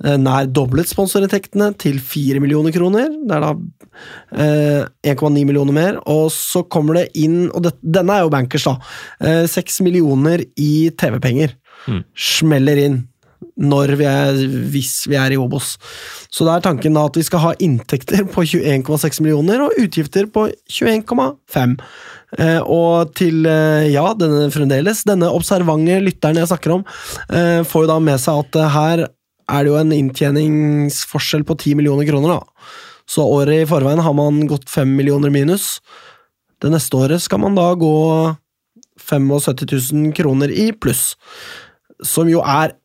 Eh, 0.05 0.17
Nær 0.21 0.49
doblet 0.53 0.89
sponsorinntektene 0.89 1.71
til 1.81 1.99
4 2.03 2.41
millioner 2.43 2.75
kroner. 2.75 3.09
Det 3.09 3.37
er 3.37 3.45
da 3.45 3.53
eh, 4.37 5.13
1,9 5.13 5.43
millioner 5.47 5.75
mer. 5.75 5.99
Og 6.05 6.29
så 6.33 6.63
kommer 6.69 7.01
det 7.01 7.09
inn, 7.17 7.47
og 7.51 7.65
det, 7.65 7.75
denne 7.81 8.17
er 8.17 8.25
jo 8.27 8.33
bankers, 8.33 8.67
da, 8.69 8.77
eh, 9.21 9.43
6 9.49 9.81
millioner 9.87 10.45
i 10.55 10.89
TV-penger. 10.97 11.55
Mm. 11.87 12.01
Smeller 12.17 12.83
inn 12.87 13.05
når 13.57 13.93
vi 13.97 14.05
er, 14.05 14.37
hvis 14.71 15.07
vi 15.09 15.17
er 15.17 15.33
i 15.33 15.39
Obos. 15.41 15.75
Så 16.33 16.45
da 16.45 16.57
er 16.57 16.65
tanken 16.65 16.93
da 16.97 17.07
at 17.09 17.17
vi 17.17 17.25
skal 17.25 17.41
ha 17.41 17.55
inntekter 17.63 18.25
på 18.33 18.45
21,6 18.45 19.21
millioner 19.23 19.63
og 19.65 19.77
utgifter 19.81 20.29
på 20.29 20.47
21,5. 20.69 21.77
Eh, 22.37 22.59
og 22.61 23.13
til, 23.17 23.45
eh, 23.49 23.89
ja, 23.93 24.05
denne 24.19 24.49
fremdeles, 24.53 25.05
denne 25.07 25.29
observante 25.33 26.01
lytteren 26.03 26.41
jeg 26.41 26.51
snakker 26.51 26.75
om, 26.75 26.85
eh, 27.29 27.63
får 27.63 27.85
jo 27.85 27.91
da 27.93 27.99
med 27.99 28.19
seg 28.19 28.43
at 28.43 28.59
eh, 28.61 28.73
her 28.77 29.07
er 29.47 29.63
det 29.63 29.71
jo 29.71 29.79
en 29.79 29.95
inntjeningsforskjell 29.95 31.45
på 31.47 31.55
10 31.55 31.79
millioner 31.79 32.07
kroner, 32.09 32.37
da. 32.37 32.67
Så 33.07 33.23
året 33.23 33.63
i 33.63 33.69
forveien 33.69 34.03
har 34.03 34.15
man 34.15 34.41
gått 34.49 34.67
5 34.69 34.89
millioner 34.97 35.31
minus. 35.31 35.77
Det 36.59 36.71
neste 36.73 36.99
året 36.99 37.23
skal 37.23 37.39
man 37.39 37.55
da 37.55 37.69
gå 37.79 37.93
75 39.07 39.93
000 39.93 40.13
kroner 40.17 40.51
i 40.51 40.71
pluss. 40.75 41.13
Som 42.03 42.27
jo 42.29 42.41
er 42.43 42.75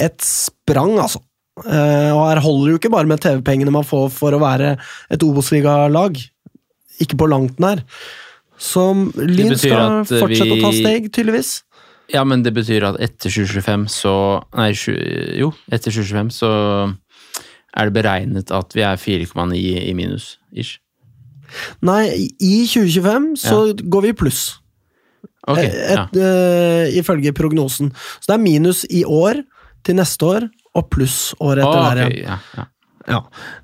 et 0.00 0.18
sprang, 0.24 0.96
altså. 0.98 1.22
Eh, 1.60 2.10
og 2.14 2.24
her 2.24 2.40
holder 2.42 2.66
det 2.66 2.74
jo 2.74 2.80
ikke 2.80 2.92
bare 2.94 3.10
med 3.10 3.22
TV-pengene 3.22 3.74
man 3.74 3.86
får 3.86 4.08
for 4.14 4.34
å 4.34 4.42
være 4.42 4.74
et 5.12 5.24
Obos-ligalag. 5.26 6.18
Ikke 7.00 7.18
på 7.20 7.30
langt 7.30 7.60
nær. 7.62 7.84
Så 8.60 8.90
Lyn 9.16 9.56
skal 9.56 10.02
fortsette 10.08 10.50
vi... 10.50 10.58
å 10.58 10.64
ta 10.64 10.72
steg, 10.76 11.08
tydeligvis. 11.14 11.60
Ja, 12.12 12.24
men 12.26 12.42
det 12.42 12.52
betyr 12.56 12.82
at 12.88 12.96
etter 13.02 13.30
2025 13.30 13.84
så 13.92 14.12
Nei, 14.58 14.70
jo, 15.38 15.52
etter 15.70 15.92
2025 15.94 16.30
så 16.34 16.50
er 17.78 17.86
det 17.86 17.94
beregnet 17.94 18.50
at 18.50 18.74
vi 18.74 18.82
er 18.82 18.98
4,9 18.98 19.54
i 19.86 19.92
minus, 19.94 20.32
ish. 20.50 20.78
Nei, 21.86 22.08
i 22.42 22.64
2025 22.66 23.28
så 23.38 23.60
går 23.78 24.02
vi 24.08 24.10
i 24.14 24.16
pluss. 24.18 24.40
Ok, 25.50 25.58
Et, 25.62 25.94
ja. 25.94 26.04
eh, 26.14 26.98
ifølge 27.00 27.32
prognosen. 27.34 27.92
Så 28.20 28.26
det 28.32 28.36
er 28.36 28.42
minus 28.42 28.82
i 28.90 29.04
år 29.06 29.40
til 29.86 29.96
neste 29.98 30.26
år, 30.26 30.48
og 30.76 30.90
pluss 30.92 31.30
året 31.42 31.62
etter 31.64 31.78
Å, 31.80 31.86
der 31.94 32.02
igjen. 32.10 32.26
ja, 32.26 32.38
ja. 32.58 32.66
Ja. 33.10 33.18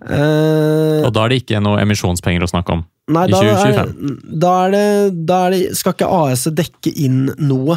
Eh, 0.09 1.05
Og 1.07 1.13
da 1.15 1.27
er 1.27 1.35
det 1.35 1.43
ikke 1.43 1.59
noe 1.63 1.79
emisjonspenger 1.83 2.43
å 2.43 2.49
snakke 2.51 2.73
om. 2.79 2.81
nei, 3.13 3.27
i 3.29 3.31
da 3.35 3.43
er, 3.45 3.51
2025. 3.77 4.39
da 4.43 4.55
er 4.65 4.71
det, 4.73 4.87
da 5.29 5.37
er 5.47 5.51
det 5.55 5.61
Skal 5.79 5.95
ikke 5.95 6.09
AS 6.17 6.47
dekke 6.57 6.93
inn 7.05 7.21
noe. 7.39 7.77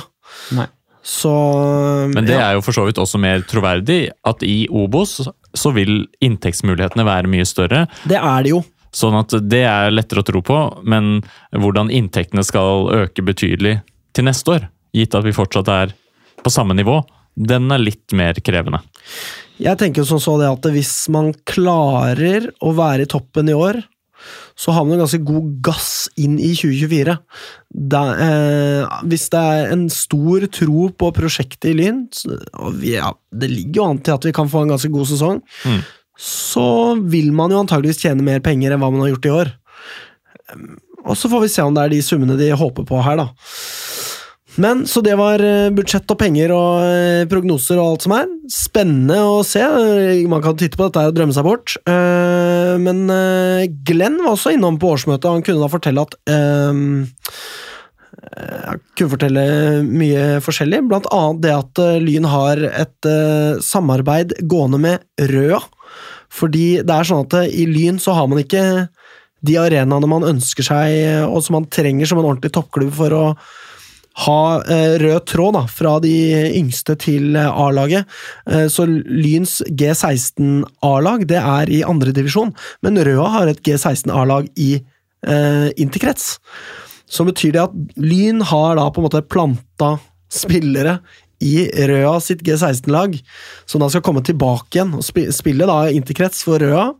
Nei. 0.57 0.67
Så 1.09 1.31
Men 2.13 2.27
det 2.27 2.35
ja. 2.35 2.49
er 2.49 2.57
jo 2.57 2.63
for 2.65 2.75
så 2.75 2.83
vidt 2.85 2.99
også 3.01 3.19
mer 3.21 3.41
troverdig 3.47 4.09
at 4.27 4.43
i 4.45 4.67
Obos 4.69 5.15
så 5.57 5.71
vil 5.73 6.03
inntektsmulighetene 6.21 7.05
være 7.07 7.31
mye 7.31 7.47
større. 7.47 7.85
Det 8.09 8.19
er 8.19 8.45
det 8.45 8.53
jo. 8.53 8.63
Sånn 8.95 9.15
at 9.17 9.33
det 9.45 9.63
er 9.69 9.93
lettere 9.93 10.23
å 10.23 10.27
tro 10.27 10.41
på, 10.45 10.59
men 10.89 11.21
hvordan 11.53 11.91
inntektene 11.93 12.43
skal 12.45 12.89
øke 13.03 13.25
betydelig 13.25 13.79
til 14.17 14.25
neste 14.25 14.57
år, 14.57 14.67
gitt 14.97 15.15
at 15.17 15.25
vi 15.25 15.35
fortsatt 15.35 15.69
er 15.73 15.93
på 16.43 16.53
samme 16.53 16.75
nivå, 16.77 16.99
den 17.39 17.69
er 17.71 17.81
litt 17.81 18.15
mer 18.17 18.37
krevende. 18.43 18.81
Jeg 19.59 19.79
tenker 19.79 20.07
sånn 20.07 20.21
så 20.23 20.35
det 20.39 20.49
at 20.49 20.65
hvis 20.73 20.93
man 21.13 21.31
klarer 21.47 22.49
å 22.65 22.73
være 22.75 23.05
i 23.05 23.11
toppen 23.11 23.51
i 23.51 23.55
år, 23.55 23.81
så 24.59 24.73
har 24.75 24.85
man 24.85 24.97
en 24.97 25.03
ganske 25.05 25.21
god 25.25 25.51
gass 25.65 26.07
inn 26.19 26.37
i 26.39 26.51
2024. 26.57 27.15
Det, 27.93 28.01
eh, 28.25 28.97
hvis 29.11 29.27
det 29.33 29.43
er 29.53 29.71
en 29.75 29.85
stor 29.93 30.47
tro 30.51 30.89
på 30.91 31.11
prosjektet 31.15 31.71
i 31.71 31.77
Lyn, 31.77 32.03
og 32.59 32.75
vi, 32.81 32.95
ja, 32.97 33.13
det 33.31 33.49
ligger 33.51 33.81
jo 33.81 33.87
an 33.91 34.01
til 34.03 34.17
at 34.17 34.27
vi 34.29 34.35
kan 34.35 34.49
få 34.51 34.65
en 34.65 34.75
ganske 34.75 34.91
god 34.91 35.07
sesong, 35.11 35.41
Mm. 35.65 35.81
så 36.19 36.67
vil 37.09 37.31
man 37.31 37.51
jo 37.51 37.61
antageligvis 37.63 38.01
tjene 38.03 38.23
mer 38.25 38.39
penger 38.43 38.71
enn 38.75 38.81
hva 38.81 38.91
man 38.91 39.01
har 39.05 39.13
gjort 39.15 39.25
i 39.29 39.35
år. 39.39 39.53
Og 41.05 41.15
så 41.15 41.29
får 41.31 41.41
vi 41.45 41.47
se 41.53 41.63
om 41.63 41.73
det 41.73 41.83
er 41.85 41.93
de 41.93 42.01
summene 42.03 42.35
de 42.37 42.49
håper 42.51 42.83
på 42.85 42.99
her, 43.05 43.15
da. 43.21 43.29
Men, 44.59 44.83
Så 44.87 45.01
det 45.05 45.15
var 45.15 45.39
eh, 45.43 45.69
budsjett 45.71 46.09
og 46.11 46.19
penger 46.19 46.51
og 46.51 46.83
eh, 46.83 47.23
prognoser 47.31 47.79
og 47.79 47.93
alt 47.93 48.05
som 48.05 48.15
er. 48.17 48.27
Spennende 48.51 49.19
å 49.23 49.39
se. 49.47 49.63
Man 50.27 50.43
kan 50.43 50.57
titte 50.59 50.79
på 50.79 50.89
dette 50.89 51.05
og 51.07 51.15
drømme 51.15 51.35
seg 51.35 51.47
bort. 51.47 51.77
Eh, 51.87 52.75
Men 52.83 53.07
Glenn 53.87 54.19
var 54.19 54.35
også 54.35 54.53
innom 54.55 54.79
på 54.81 54.91
årsmøtet, 54.95 55.29
han 55.31 55.45
kunne 55.45 55.63
da 55.63 55.71
fortelle 55.71 56.03
at 56.03 56.17
Jeg 58.29 58.81
kunne 58.99 59.13
fortelle 59.13 59.43
mye 59.87 60.23
forskjellig, 60.43 60.83
blant 60.89 61.07
annet 61.15 61.41
det 61.43 61.53
at 61.55 61.81
Lyn 62.03 62.27
har 62.29 62.61
et 62.67 63.09
samarbeid 63.63 64.35
gående 64.49 64.79
med 64.83 65.29
Røa. 65.31 65.61
Fordi 66.29 66.83
det 66.85 66.93
er 66.93 67.07
sånn 67.07 67.25
at 67.25 67.49
i 67.49 67.65
Lyn 67.65 67.97
så 68.01 68.13
har 68.17 68.27
man 68.29 68.43
ikke 68.43 68.63
de 69.47 69.55
arenaene 69.57 70.11
man 70.11 70.27
ønsker 70.27 70.67
seg, 70.67 71.25
og 71.25 71.41
som 71.45 71.57
man 71.57 71.69
trenger 71.71 72.09
som 72.09 72.19
en 72.21 72.27
ordentlig 72.27 72.51
toppklubb 72.53 72.93
for 72.99 73.15
å 73.15 73.25
ha 74.25 74.39
eh, 74.67 74.97
rød 74.99 75.25
tråd 75.29 75.55
da, 75.55 75.63
fra 75.71 75.95
de 76.03 76.13
yngste 76.57 76.95
til 76.99 77.37
eh, 77.39 77.47
A-laget. 77.47 78.09
Eh, 78.49 78.67
så 78.71 78.85
Lyns 78.87 79.59
G16 79.69 80.65
A-lag 80.85 81.23
det 81.29 81.39
er 81.39 81.71
i 81.71 81.81
andredivisjon, 81.87 82.51
men 82.85 82.99
Røa 83.07 83.29
har 83.37 83.51
et 83.51 83.63
G16 83.65 84.11
A-lag 84.11 84.49
i 84.59 84.73
eh, 84.79 85.69
interkrets. 85.79 86.37
Så 87.09 87.25
betyr 87.27 87.55
det 87.55 87.63
at 87.63 87.79
Lyn 87.97 88.43
har 88.51 88.75
da 88.77 88.89
på 88.91 89.01
en 89.01 89.07
måte 89.07 89.23
planta 89.25 89.95
spillere 90.29 90.99
i 91.39 91.63
Røa 91.87 92.17
sitt 92.21 92.43
G16-lag, 92.45 93.15
som 93.65 93.81
da 93.81 93.87
skal 93.89 94.03
komme 94.05 94.21
tilbake 94.27 94.75
igjen 94.75 94.97
og 94.99 95.05
spille 95.07 95.69
da 95.69 95.85
interkrets 95.95 96.43
for 96.45 96.59
Røa. 96.61 96.91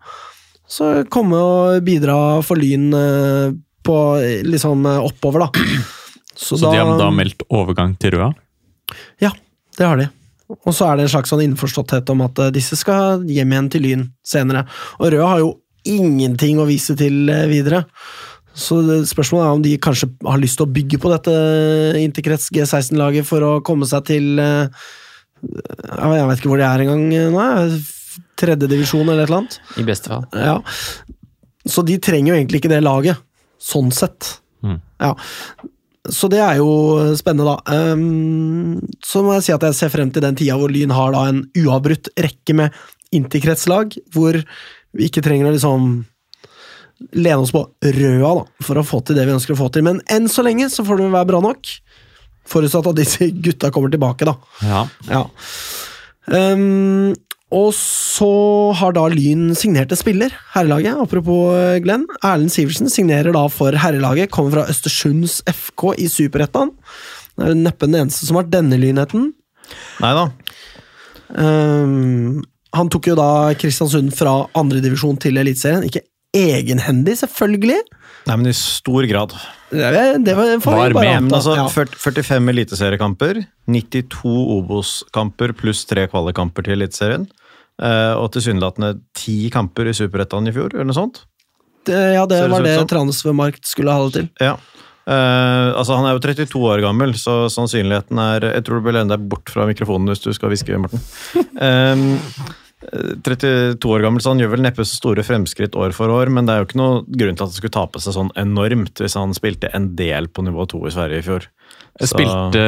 Så 0.69 1.03
komme 1.12 1.38
og 1.38 1.84
bidra 1.84 2.39
for 2.45 2.62
Lyn 2.62 2.93
på 3.84 3.97
liksom 4.47 4.88
oppover, 4.88 5.49
da. 5.49 5.98
Så 6.39 6.56
de 6.62 6.69
har 6.71 6.93
da 6.99 7.10
meldt 7.12 7.43
overgang 7.52 7.97
til 7.99 8.15
Røa? 8.15 8.30
Ja, 9.21 9.34
det 9.78 9.86
har 9.86 9.99
de. 9.99 10.08
Og 10.65 10.71
så 10.73 10.88
er 10.89 10.97
det 10.97 11.04
en 11.06 11.12
slags 11.13 11.30
sånn 11.34 11.43
innforståtthet 11.45 12.10
om 12.13 12.23
at 12.25 12.39
eh, 12.41 12.54
disse 12.56 12.78
skal 12.80 13.25
hjem 13.30 13.52
igjen 13.54 13.67
til 13.75 13.84
Lyn 13.86 14.06
senere. 14.25 14.63
Og 14.97 15.12
Røa 15.13 15.28
har 15.36 15.43
jo 15.43 15.52
ingenting 15.89 16.58
å 16.63 16.65
vise 16.69 16.95
til 16.99 17.28
eh, 17.30 17.43
videre. 17.52 17.84
Så 18.60 18.80
det- 18.88 19.04
spørsmålet 19.12 19.45
er 19.45 19.58
om 19.60 19.62
de 19.67 19.75
kanskje 19.78 20.10
har 20.25 20.41
lyst 20.41 20.58
til 20.60 20.65
å 20.65 20.73
bygge 20.73 20.97
på 21.04 21.12
dette 21.13 21.36
interkrets 22.02 22.49
G16-laget 22.56 23.28
for 23.30 23.45
å 23.45 23.52
komme 23.63 23.86
seg 23.88 24.08
til 24.10 24.39
eh, 24.41 24.67
Jeg 25.45 26.28
vet 26.32 26.41
ikke 26.41 26.49
hvor 26.52 26.60
de 26.60 26.65
er 26.67 26.84
engang 26.88 27.06
eh, 27.13 27.30
nå. 27.36 27.45
Tredjedivisjon 28.39 29.06
eller 29.06 29.23
et 29.25 29.30
eller 29.30 29.41
annet. 29.43 29.60
I 29.80 29.86
beste 29.88 30.10
fall. 30.12 30.25
Ja. 30.34 30.58
Så 31.69 31.84
de 31.86 31.99
trenger 32.02 32.34
jo 32.34 32.39
egentlig 32.39 32.63
ikke 32.63 32.71
det 32.73 32.82
laget, 32.84 33.19
sånn 33.62 33.91
sett. 33.93 34.39
Mm. 34.65 34.80
Ja. 35.04 35.13
Så 36.13 36.30
det 36.32 36.39
er 36.43 36.60
jo 36.60 36.69
spennende, 37.19 37.56
da. 37.56 37.80
Um, 37.93 38.80
så 39.06 39.24
må 39.26 39.36
jeg 39.38 39.48
si 39.48 39.56
at 39.56 39.65
jeg 39.67 39.78
ser 39.78 39.93
frem 39.93 40.12
til 40.13 40.26
den 40.26 40.38
tida 40.39 40.58
hvor 40.60 40.72
Lyn 40.74 40.93
har 40.95 41.13
da 41.15 41.26
en 41.30 41.43
uavbrutt 41.58 42.12
rekke 42.19 42.56
med 42.58 42.76
interkretslag, 43.15 43.95
hvor 44.13 44.38
vi 44.95 45.10
ikke 45.10 45.24
trenger 45.26 45.50
å 45.50 45.54
liksom 45.56 45.89
lene 47.15 47.43
oss 47.45 47.54
på 47.56 47.63
røda 47.84 48.34
da, 48.41 48.45
for 48.65 48.80
å 48.80 48.86
få 48.86 49.00
til 49.08 49.17
det 49.17 49.26
vi 49.28 49.36
ønsker 49.36 49.56
å 49.56 49.62
få 49.62 49.69
til. 49.74 49.86
Men 49.88 50.02
enn 50.12 50.28
så 50.32 50.43
lenge 50.45 50.67
så 50.72 50.86
får 50.88 51.00
det 51.00 51.12
være 51.13 51.30
bra 51.32 51.41
nok. 51.43 51.72
Forutsatt 52.50 52.89
at 52.91 52.98
disse 52.98 53.30
gutta 53.45 53.72
kommer 53.74 53.93
tilbake, 53.93 54.28
da. 54.28 54.36
Ja. 54.65 54.84
Ja. 55.08 55.24
Ehm, 56.36 57.13
og 57.49 57.71
så 57.73 58.29
har 58.77 58.93
da 58.93 59.07
Lyn 59.09 59.55
signert 59.57 59.89
en 59.93 59.97
spiller, 59.97 60.33
herrelaget. 60.53 60.99
Apropos 61.01 61.55
eh, 61.57 61.79
Glenn. 61.81 62.05
Erlend 62.21 62.53
Sivertsen 62.53 62.91
signerer 62.93 63.33
da 63.33 63.47
for 63.49 63.73
herrelaget. 63.73 64.29
Kommer 64.33 64.53
fra 64.53 64.67
Østersunds 64.69 65.39
FK 65.49 65.95
i 65.97 66.05
Superettan. 66.13 66.75
Det 67.39 67.49
er 67.49 67.57
neppe 67.57 67.89
den 67.89 68.03
eneste 68.03 68.27
som 68.27 68.38
har 68.38 68.45
vært 68.45 68.53
denne 68.53 68.77
lynheten. 68.77 69.31
Nei 70.03 70.13
da. 70.17 70.27
Um, 71.29 72.39
han 72.77 72.89
tok 72.93 73.09
jo 73.09 73.17
da 73.17 73.29
Kristiansund 73.57 74.13
fra 74.17 74.43
andredivisjon 74.57 75.17
til 75.21 75.41
Eliteserien. 75.41 75.88
Ikke 75.89 76.05
egenhendig, 76.35 77.17
selvfølgelig. 77.19 77.79
Nei, 78.27 78.35
men 78.35 78.49
i 78.51 78.53
stor 78.53 79.05
grad. 79.09 79.33
Det, 79.71 79.89
det 80.25 80.35
var, 80.37 80.51
Var 80.61 80.93
med, 80.93 81.11
anta. 81.15 81.39
Altså, 81.39 81.55
Ja. 81.57 81.67
45 81.69 82.49
eliteseriekamper, 82.53 83.41
92 83.69 84.33
Obos-kamper 84.57 85.53
pluss 85.57 85.85
tre 85.89 86.07
kvalikkamper 86.11 86.67
til 86.67 86.77
Eliteserien. 86.77 87.27
eh, 87.81 88.13
og 88.19 88.31
tilsynelatende 88.35 88.99
ti 89.15 89.49
kamper 89.49 89.87
i 89.87 89.93
Superettan 89.95 90.47
i 90.49 90.51
fjor, 90.51 90.73
eller 90.73 90.89
noe 90.89 90.97
sånt. 90.97 91.21
Det, 91.87 91.95
ja, 91.95 92.25
det 92.27 92.41
det 92.43 92.49
var 92.51 92.61
det. 92.65 92.75
Transfermarkt 92.91 93.65
skulle 93.65 93.93
ha 93.95 94.03
det 94.09 94.13
til. 94.17 94.29
Ja. 94.43 94.57
Uh, 95.09 95.73
altså 95.79 95.95
Han 95.97 96.05
er 96.05 96.13
jo 96.13 96.19
32 96.21 96.59
år 96.69 96.81
gammel, 96.83 97.15
så 97.17 97.47
sannsynligheten 97.49 98.19
er 98.21 98.43
Jeg 98.53 98.63
tror 98.67 98.77
du 98.77 98.85
bør 98.85 98.93
lene 98.99 99.09
deg 99.15 99.23
bort 99.31 99.49
fra 99.49 99.65
mikrofonen 99.65 100.11
hvis 100.11 100.21
du 100.21 100.29
skal 100.35 100.51
hviske, 100.51 100.77
Morten. 100.77 101.01
Um, 101.57 102.19
32 102.79 103.89
år 103.91 104.03
gammel, 104.05 104.21
så 104.23 104.31
han 104.31 104.39
gjør 104.39 104.53
vel 104.53 104.63
neppe 104.63 104.85
så 104.87 104.95
store 104.95 105.23
fremskritt 105.27 105.75
år 105.75 105.91
for 105.95 106.11
år, 106.15 106.31
men 106.31 106.47
det 106.47 106.53
er 106.53 106.61
jo 106.61 106.67
ikke 106.69 106.79
noe 106.79 107.01
grunn 107.07 107.35
til 107.35 107.45
at 107.45 107.51
det 107.51 107.59
skulle 107.59 107.75
tape 107.75 107.99
seg 107.99 108.15
sånn 108.15 108.31
enormt 108.39 109.01
hvis 109.03 109.17
han 109.19 109.35
spilte 109.35 109.71
en 109.75 109.91
del 109.99 110.29
på 110.31 110.45
nivå 110.47 110.63
2 110.71 110.85
i 110.87 110.93
Sverige 110.95 111.19
i 111.19 111.27
fjor. 111.27 111.47
Så- 111.99 112.13
spilte, 112.13 112.63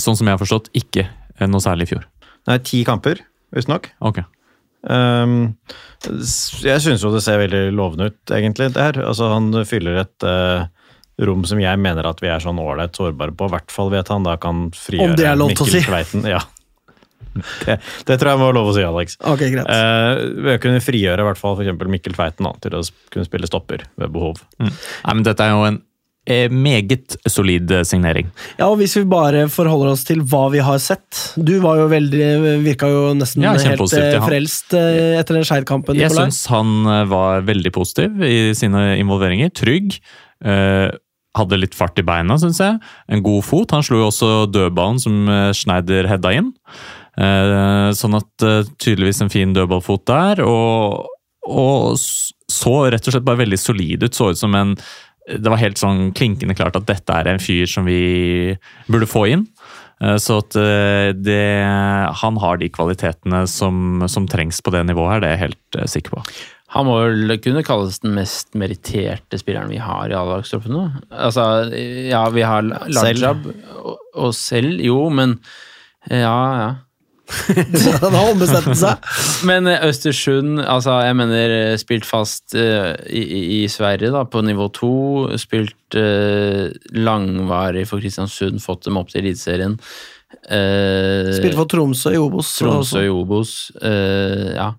sånn 0.00 0.16
som 0.16 0.26
jeg 0.26 0.38
har 0.38 0.40
forstått, 0.40 0.72
ikke 0.72 1.08
noe 1.48 1.60
særlig 1.60 1.88
i 1.88 1.94
fjor. 1.94 2.04
Nei, 2.48 2.58
ti 2.64 2.84
kamper, 2.84 3.20
visstnok. 3.52 3.90
Ok. 4.00 4.22
Um, 4.88 5.56
jeg 6.64 6.80
syns 6.80 7.02
jo 7.04 7.12
det 7.12 7.20
ser 7.22 7.42
veldig 7.42 7.66
lovende 7.76 8.08
ut, 8.08 8.20
egentlig, 8.32 8.72
det 8.72 8.80
her. 8.80 9.02
Altså, 9.04 9.28
han 9.34 9.52
fyller 9.68 10.00
et 10.00 10.24
uh, 10.24 10.64
rom 11.20 11.44
som 11.44 11.60
jeg 11.60 11.80
mener 11.80 12.08
at 12.08 12.22
vi 12.24 12.30
er 12.32 12.40
sånn 12.40 12.60
ålreit 12.62 12.96
sårbare 12.96 13.36
på. 13.36 13.50
I 13.50 13.54
hvert 13.56 13.74
fall 13.74 13.92
vet 13.92 14.08
han 14.08 14.24
da 14.24 14.38
kan 14.40 14.70
frigjøre 14.72 15.12
Om 15.12 15.20
det 15.20 15.28
er 15.28 15.36
lov 15.36 15.52
til 15.52 15.66
å 15.66 15.68
Mikkel 15.68 15.76
si. 15.76 15.84
Tveiten. 15.90 16.24
Ja. 16.32 16.40
Det, 17.66 17.76
det 18.08 18.16
tror 18.20 18.32
jeg 18.32 18.40
må 18.40 18.48
være 18.48 18.58
lov 18.58 18.70
å 18.72 18.74
si, 18.76 18.86
Alex. 18.86 19.18
Ok, 19.22 19.44
greit. 19.52 19.68
Eh, 19.70 20.24
ved 20.46 20.56
å 20.56 20.62
kunne 20.62 20.80
frigjøre 20.82 21.22
i 21.22 21.28
hvert 21.28 21.38
fall 21.40 21.54
for 21.58 21.66
eksempel 21.66 21.92
Mikkel 21.92 22.16
Tveiten 22.16 22.48
da, 22.48 22.54
til 22.64 22.78
å 22.78 22.82
kunne 23.12 23.28
spille 23.28 23.48
stopper 23.50 23.86
ved 24.00 24.10
behov. 24.14 24.42
Nei, 24.58 24.72
men 25.14 25.22
dette 25.26 25.46
er 25.46 25.54
jo 25.54 25.68
en 25.68 25.78
eh, 26.28 26.48
meget 26.52 27.16
solid 27.30 27.70
eh, 27.74 27.84
signering. 27.86 28.30
Ja, 28.58 28.68
og 28.68 28.78
Hvis 28.80 28.96
vi 28.98 29.04
bare 29.08 29.46
forholder 29.52 29.92
oss 29.94 30.04
til 30.08 30.22
hva 30.30 30.46
vi 30.52 30.62
har 30.64 30.80
sett 30.82 31.20
Du 31.36 31.56
var 31.64 31.80
jo 31.80 31.88
veldig, 31.90 32.30
virka 32.64 32.90
jo 32.90 33.10
nesten 33.18 33.44
Ja, 33.46 33.54
helt 33.56 33.84
eh, 33.96 34.16
frelst 34.24 34.74
etter 34.76 35.38
den 35.38 35.46
Skeid-kampen. 35.48 35.98
Jeg 36.00 36.12
syns 36.14 36.44
han 36.52 36.82
var 37.10 37.46
veldig 37.48 37.72
positiv 37.74 38.20
i 38.26 38.50
sine 38.58 38.96
involveringer. 39.00 39.52
Trygg. 39.56 40.00
eh, 40.44 40.90
hadde 41.38 41.60
litt 41.60 41.76
fart 41.78 41.94
i 42.00 42.02
beina, 42.02 42.34
syns 42.42 42.58
jeg. 42.58 42.80
En 43.06 43.20
god 43.22 43.44
fot. 43.46 43.70
Han 43.70 43.84
slo 43.86 44.00
jo 44.00 44.08
også 44.08 44.30
dødballen 44.50 44.98
som 44.98 45.28
Schneider 45.54 46.08
hedda 46.10 46.32
inn. 46.34 46.48
Eh, 47.18 47.90
sånn 47.96 48.14
at 48.18 48.44
eh, 48.46 48.68
tydeligvis 48.78 49.22
en 49.24 49.32
fin 49.32 49.54
dødballfot 49.56 50.04
der. 50.10 50.42
Og, 50.46 51.08
og 51.50 51.98
så 51.98 52.74
rett 52.92 53.06
og 53.06 53.16
slett 53.16 53.26
bare 53.26 53.42
veldig 53.42 53.58
solid 53.60 54.06
ut. 54.06 54.14
Så 54.16 54.30
ut 54.32 54.40
som 54.40 54.54
en 54.58 54.76
Det 55.30 55.46
var 55.46 55.60
helt 55.60 55.78
sånn 55.78 56.10
klinkende 56.16 56.56
klart 56.58 56.74
at 56.78 56.88
dette 56.88 57.14
er 57.14 57.28
en 57.30 57.38
fyr 57.42 57.68
som 57.70 57.84
vi 57.86 58.56
burde 58.90 59.06
få 59.06 59.26
inn. 59.30 59.44
Eh, 60.02 60.16
Så 60.18 60.40
at 60.42 60.56
det, 61.22 61.42
han 62.22 62.40
har 62.40 62.56
de 62.58 62.70
kvalitetene 62.72 63.44
som, 63.46 64.02
som 64.08 64.26
trengs 64.26 64.62
på 64.64 64.72
det 64.74 64.86
nivået 64.88 65.12
her, 65.12 65.20
det 65.20 65.28
er 65.28 65.36
jeg 65.36 65.44
helt 65.48 65.92
sikker 65.92 66.16
på. 66.16 66.24
Han 66.70 66.86
må 66.86 67.00
vel 67.02 67.34
kunne 67.42 67.64
kalles 67.66 67.98
den 67.98 68.12
mest 68.14 68.54
meritterte 68.54 69.38
spilleren 69.40 69.72
vi 69.72 69.80
har 69.82 70.06
i 70.10 70.14
A-lagstroppen 70.14 70.70
nå. 70.70 70.84
Altså, 71.10 71.42
ja, 71.74 72.20
vi 72.30 72.44
har 72.46 72.62
Lajab 72.62 73.42
og, 73.82 73.96
og 74.14 74.30
selv, 74.38 74.78
jo, 74.78 75.08
men 75.10 75.34
ja, 76.08 76.36
ja. 76.62 76.68
Han 78.04 78.14
har 78.16 78.30
ombestemt 78.32 78.74
seg. 78.78 79.08
Men 79.48 79.68
eh, 79.70 79.84
Østersund, 79.88 80.58
altså 80.62 80.96
jeg 81.04 81.16
mener 81.20 81.54
eh, 81.56 81.74
spilt 81.80 82.06
fast 82.08 82.56
uh, 82.58 82.92
i, 83.06 83.22
i- 83.62 83.68
Sverige 83.70 84.10
da, 84.14 84.24
på 84.28 84.42
nivå 84.46 84.66
to. 84.76 84.92
Spilt 85.40 85.96
uh, 85.98 86.68
langvarig 86.96 87.86
for 87.90 88.02
Kristiansund, 88.02 88.60
fått 88.64 88.88
dem 88.88 88.98
opp 89.00 89.12
til 89.12 89.22
Eliteserien. 89.24 89.78
Uh, 90.50 91.30
spilt 91.36 91.58
for 91.58 91.70
Tromsø 91.70 92.14
i 92.14 92.20
Obos. 92.20 92.52
Tromsø 92.60 93.04
i 93.06 93.12
Obos. 93.12 93.56
Ja. 93.80 94.72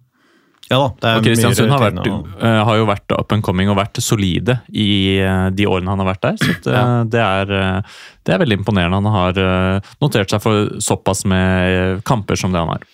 Ja 0.71 0.77
da, 0.79 0.87
det 1.03 1.09
er 1.09 1.17
Og 1.19 1.25
Kristiansund 1.25 1.67
mye 1.67 1.75
har, 1.75 1.81
vært, 1.91 2.05
og- 2.07 2.43
eh, 2.47 2.59
har 2.69 2.77
jo 2.79 2.85
vært 2.87 3.15
up 3.17 3.33
and 3.35 3.43
coming 3.43 3.69
og 3.73 3.75
vært 3.81 3.99
solide 4.03 4.55
i 4.71 5.19
eh, 5.19 5.49
de 5.51 5.65
årene 5.67 5.91
han 5.91 5.99
har 5.99 6.07
vært 6.13 6.21
der. 6.29 6.37
Så 6.39 6.53
det, 6.63 6.75
ja. 6.77 6.85
det, 7.11 7.25
er, 7.25 7.51
eh, 7.57 7.97
det 8.25 8.35
er 8.35 8.39
veldig 8.45 8.57
imponerende. 8.61 9.01
Han 9.03 9.17
har 9.17 9.41
eh, 9.43 9.91
notert 10.01 10.31
seg 10.31 10.41
for 10.43 10.71
såpass 10.79 11.25
med 11.27 11.99
kamper 12.07 12.39
som 12.39 12.55
det 12.55 12.63
han 12.63 12.71
har. 12.77 12.87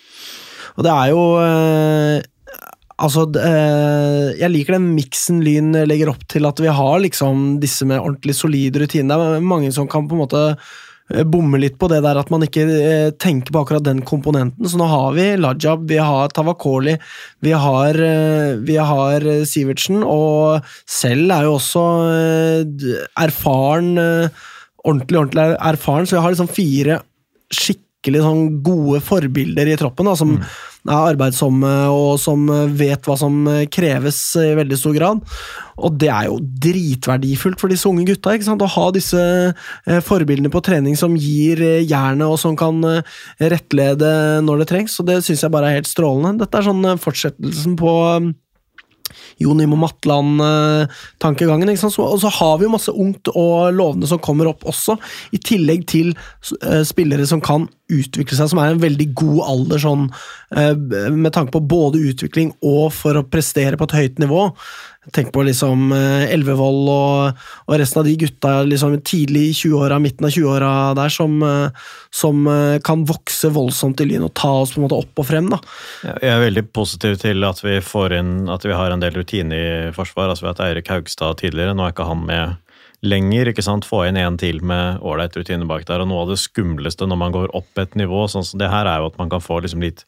Og 0.77 0.83
det 0.85 0.95
er 0.95 1.13
jo 1.13 1.21
eh, 1.43 2.25
Altså, 2.97 3.27
eh, 3.37 4.31
jeg 4.39 4.49
liker 4.49 4.73
den 4.73 4.87
miksen 4.95 5.43
Lyn 5.45 5.67
legger 5.85 6.09
opp 6.09 6.23
til, 6.33 6.47
at 6.49 6.57
vi 6.57 6.71
har 6.73 6.95
liksom 7.03 7.59
disse 7.61 7.85
med 7.85 8.01
ordentlig 8.01 8.33
solide 8.33 8.81
rutiner. 8.81 9.21
Det 9.21 9.35
er 9.37 9.45
mange 9.45 9.69
som 9.75 9.85
kan 9.91 10.07
på 10.09 10.17
en 10.17 10.23
måte 10.23 10.41
eh, 11.13 11.23
bomme 11.23 11.59
litt 11.61 11.77
på 11.79 11.87
det 11.91 12.01
der 12.05 12.19
at 12.19 12.29
man 12.33 12.43
ikke 12.45 12.65
eh, 12.67 13.09
tenker 13.19 13.51
på 13.55 13.61
akkurat 13.63 13.85
den 13.85 14.01
komponenten. 14.07 14.67
Så 14.67 14.77
nå 14.79 14.87
har 14.91 15.13
vi 15.15 15.27
Lajab, 15.39 15.87
vi 15.89 15.97
har 16.01 16.29
Tavakoli, 16.35 16.97
vi 17.45 17.51
har, 17.51 17.95
eh, 17.95 18.55
vi 18.67 18.75
har 18.77 19.21
Sivertsen, 19.47 20.03
og 20.03 20.63
selv 20.85 21.31
er 21.31 21.47
jo 21.47 21.55
også 21.57 21.85
erfaren, 23.17 23.93
ordentlig, 24.87 25.17
ordentlig 25.19 25.43
er- 25.43 25.57
erfaren, 25.73 26.05
så 26.07 26.17
jeg 26.17 26.23
har 26.25 26.31
liksom 26.35 26.49
fire 26.53 27.01
skikkelig 27.53 28.21
sånn 28.23 28.45
gode 28.63 29.01
forbilder 29.03 29.67
i 29.73 29.77
troppen, 29.79 30.05
da, 30.05 30.15
som 30.15 30.37
er 30.87 31.13
arbeidsomme 31.13 31.71
og 31.93 32.17
som 32.21 32.47
vet 32.79 33.05
hva 33.07 33.17
som 33.19 33.45
kreves 33.73 34.19
i 34.41 34.53
veldig 34.57 34.79
stor 34.79 34.95
grad. 34.97 35.23
Og 35.77 35.93
det 36.01 36.09
er 36.09 36.25
jo 36.29 36.39
dritverdifullt 36.41 37.61
for 37.61 37.71
disse 37.71 37.85
unge 37.89 38.07
gutta 38.07 38.33
ikke 38.33 38.47
sant? 38.47 38.63
å 38.65 38.71
ha 38.73 38.87
disse 38.95 39.21
eh, 39.21 39.99
forbildene 40.03 40.51
på 40.53 40.61
trening 40.65 40.97
som 40.97 41.15
gir 41.19 41.61
eh, 41.61 41.85
jernet, 41.85 42.25
og 42.25 42.39
som 42.41 42.57
kan 42.57 42.81
eh, 42.87 43.17
rettlede 43.53 44.09
når 44.45 44.63
det 44.63 44.69
trengs. 44.71 44.97
Og 45.01 45.09
det 45.09 45.21
syns 45.25 45.45
jeg 45.45 45.53
bare 45.53 45.69
er 45.69 45.79
helt 45.79 45.89
strålende. 45.91 46.41
Dette 46.41 46.59
er 46.59 46.69
sånn 46.69 46.91
fortsettelsen 47.01 47.77
på 47.79 47.93
Jon 49.41 49.61
Imo 49.63 49.77
Matland-tankegangen. 49.79 51.69
ikke 51.73 51.91
Og 52.03 52.19
så 52.21 52.31
har 52.39 52.57
vi 52.57 52.67
jo 52.67 52.73
masse 52.73 52.93
ungt 52.93 53.31
og 53.33 53.73
lovende 53.75 54.09
som 54.09 54.21
kommer 54.23 54.49
opp 54.51 54.65
også, 54.67 54.97
i 55.35 55.39
tillegg 55.41 55.87
til 55.89 56.13
eh, 56.63 56.83
spillere 56.87 57.27
som 57.29 57.41
kan 57.43 57.67
utvikle 57.87 58.35
seg, 58.35 58.51
som 58.51 58.59
er 58.61 58.73
en 58.73 58.83
veldig 58.83 59.07
god 59.17 59.39
alder 59.47 59.83
sånn, 59.83 60.05
eh, 60.55 60.75
med 61.13 61.31
tanke 61.35 61.55
på 61.55 61.63
både 61.63 62.03
utvikling 62.11 62.53
og 62.61 62.91
for 62.95 63.19
å 63.19 63.25
prestere 63.27 63.79
på 63.79 63.87
et 63.87 63.97
høyt 64.01 64.23
nivå. 64.23 64.49
Tenk 65.15 65.31
på 65.31 65.43
liksom 65.47 65.91
eh, 65.95 66.33
Elvevold 66.33 66.89
og, 66.91 67.45
og 67.67 67.79
resten 67.79 68.01
av 68.01 68.07
de 68.07 68.15
gutta 68.19 68.53
liksom 68.67 68.97
tidlig 69.07 69.43
i 69.51 69.55
20-åra, 69.55 69.99
midten 70.03 70.27
av 70.27 70.33
20-åra 70.35 70.71
der, 70.99 71.13
som, 71.13 71.37
eh, 71.45 71.87
som 72.11 72.43
eh, 72.51 72.79
kan 72.83 73.05
vokse 73.07 73.51
voldsomt 73.55 74.03
i 74.03 74.09
Lyn 74.09 74.27
og 74.27 74.33
ta 74.37 74.51
oss 74.63 74.75
på 74.75 74.81
en 74.81 74.87
måte 74.87 74.99
opp 74.99 75.23
og 75.23 75.29
frem. 75.29 75.47
da. 75.53 75.61
Jeg 76.03 76.33
er 76.33 76.43
veldig 76.43 76.65
positiv 76.75 77.17
til 77.23 77.47
at 77.47 77.63
vi 77.63 77.79
får 77.83 78.17
inn 78.19 78.33
at 78.51 78.67
vi 78.67 78.75
har 78.75 78.91
en 78.91 79.03
del 79.03 79.15
rutine 79.15 79.57
i 79.57 79.67
forsvar. 79.95 80.31
altså 80.31 80.47
har 80.47 80.55
hatt 80.55 80.65
Eirik 80.67 80.91
Haugstad 80.91 81.39
tidligere, 81.43 81.77
nå 81.77 81.87
er 81.87 81.95
ikke 81.95 82.09
han 82.09 82.25
med 82.27 82.66
lenger. 83.05 83.51
ikke 83.51 83.65
sant? 83.65 83.85
Få 83.85 84.03
inn 84.07 84.17
en 84.17 84.37
til 84.41 84.61
med 84.65 85.01
ålreit 85.05 85.35
rutine 85.37 85.67
bak 85.69 85.85
der. 85.87 86.01
og 86.01 86.09
Noe 86.09 86.25
av 86.25 86.31
det 86.33 86.39
skumleste 86.41 87.07
når 87.07 87.19
man 87.21 87.35
går 87.35 87.53
opp 87.57 87.81
et 87.81 87.95
nivå, 87.99 88.25
sånn 88.31 88.45
som 88.47 88.61
det 88.61 88.71
her, 88.71 88.89
er 88.89 89.01
jo 89.01 89.11
at 89.11 89.19
man 89.21 89.29
kan 89.29 89.43
få 89.43 89.59
liksom 89.63 89.83
litt, 89.85 90.05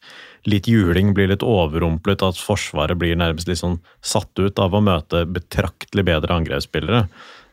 litt 0.50 0.68
juling, 0.68 1.14
bli 1.14 1.30
litt 1.30 1.46
overrumplet, 1.46 2.26
at 2.26 2.42
Forsvaret 2.42 2.98
blir 3.00 3.20
nærmest 3.20 3.50
litt 3.50 3.62
sånn 3.62 3.80
satt 4.02 4.34
ut 4.40 4.60
av 4.60 4.74
å 4.74 4.84
møte 4.84 5.26
betraktelig 5.30 6.08
bedre 6.10 6.42
angrepsspillere. 6.42 7.06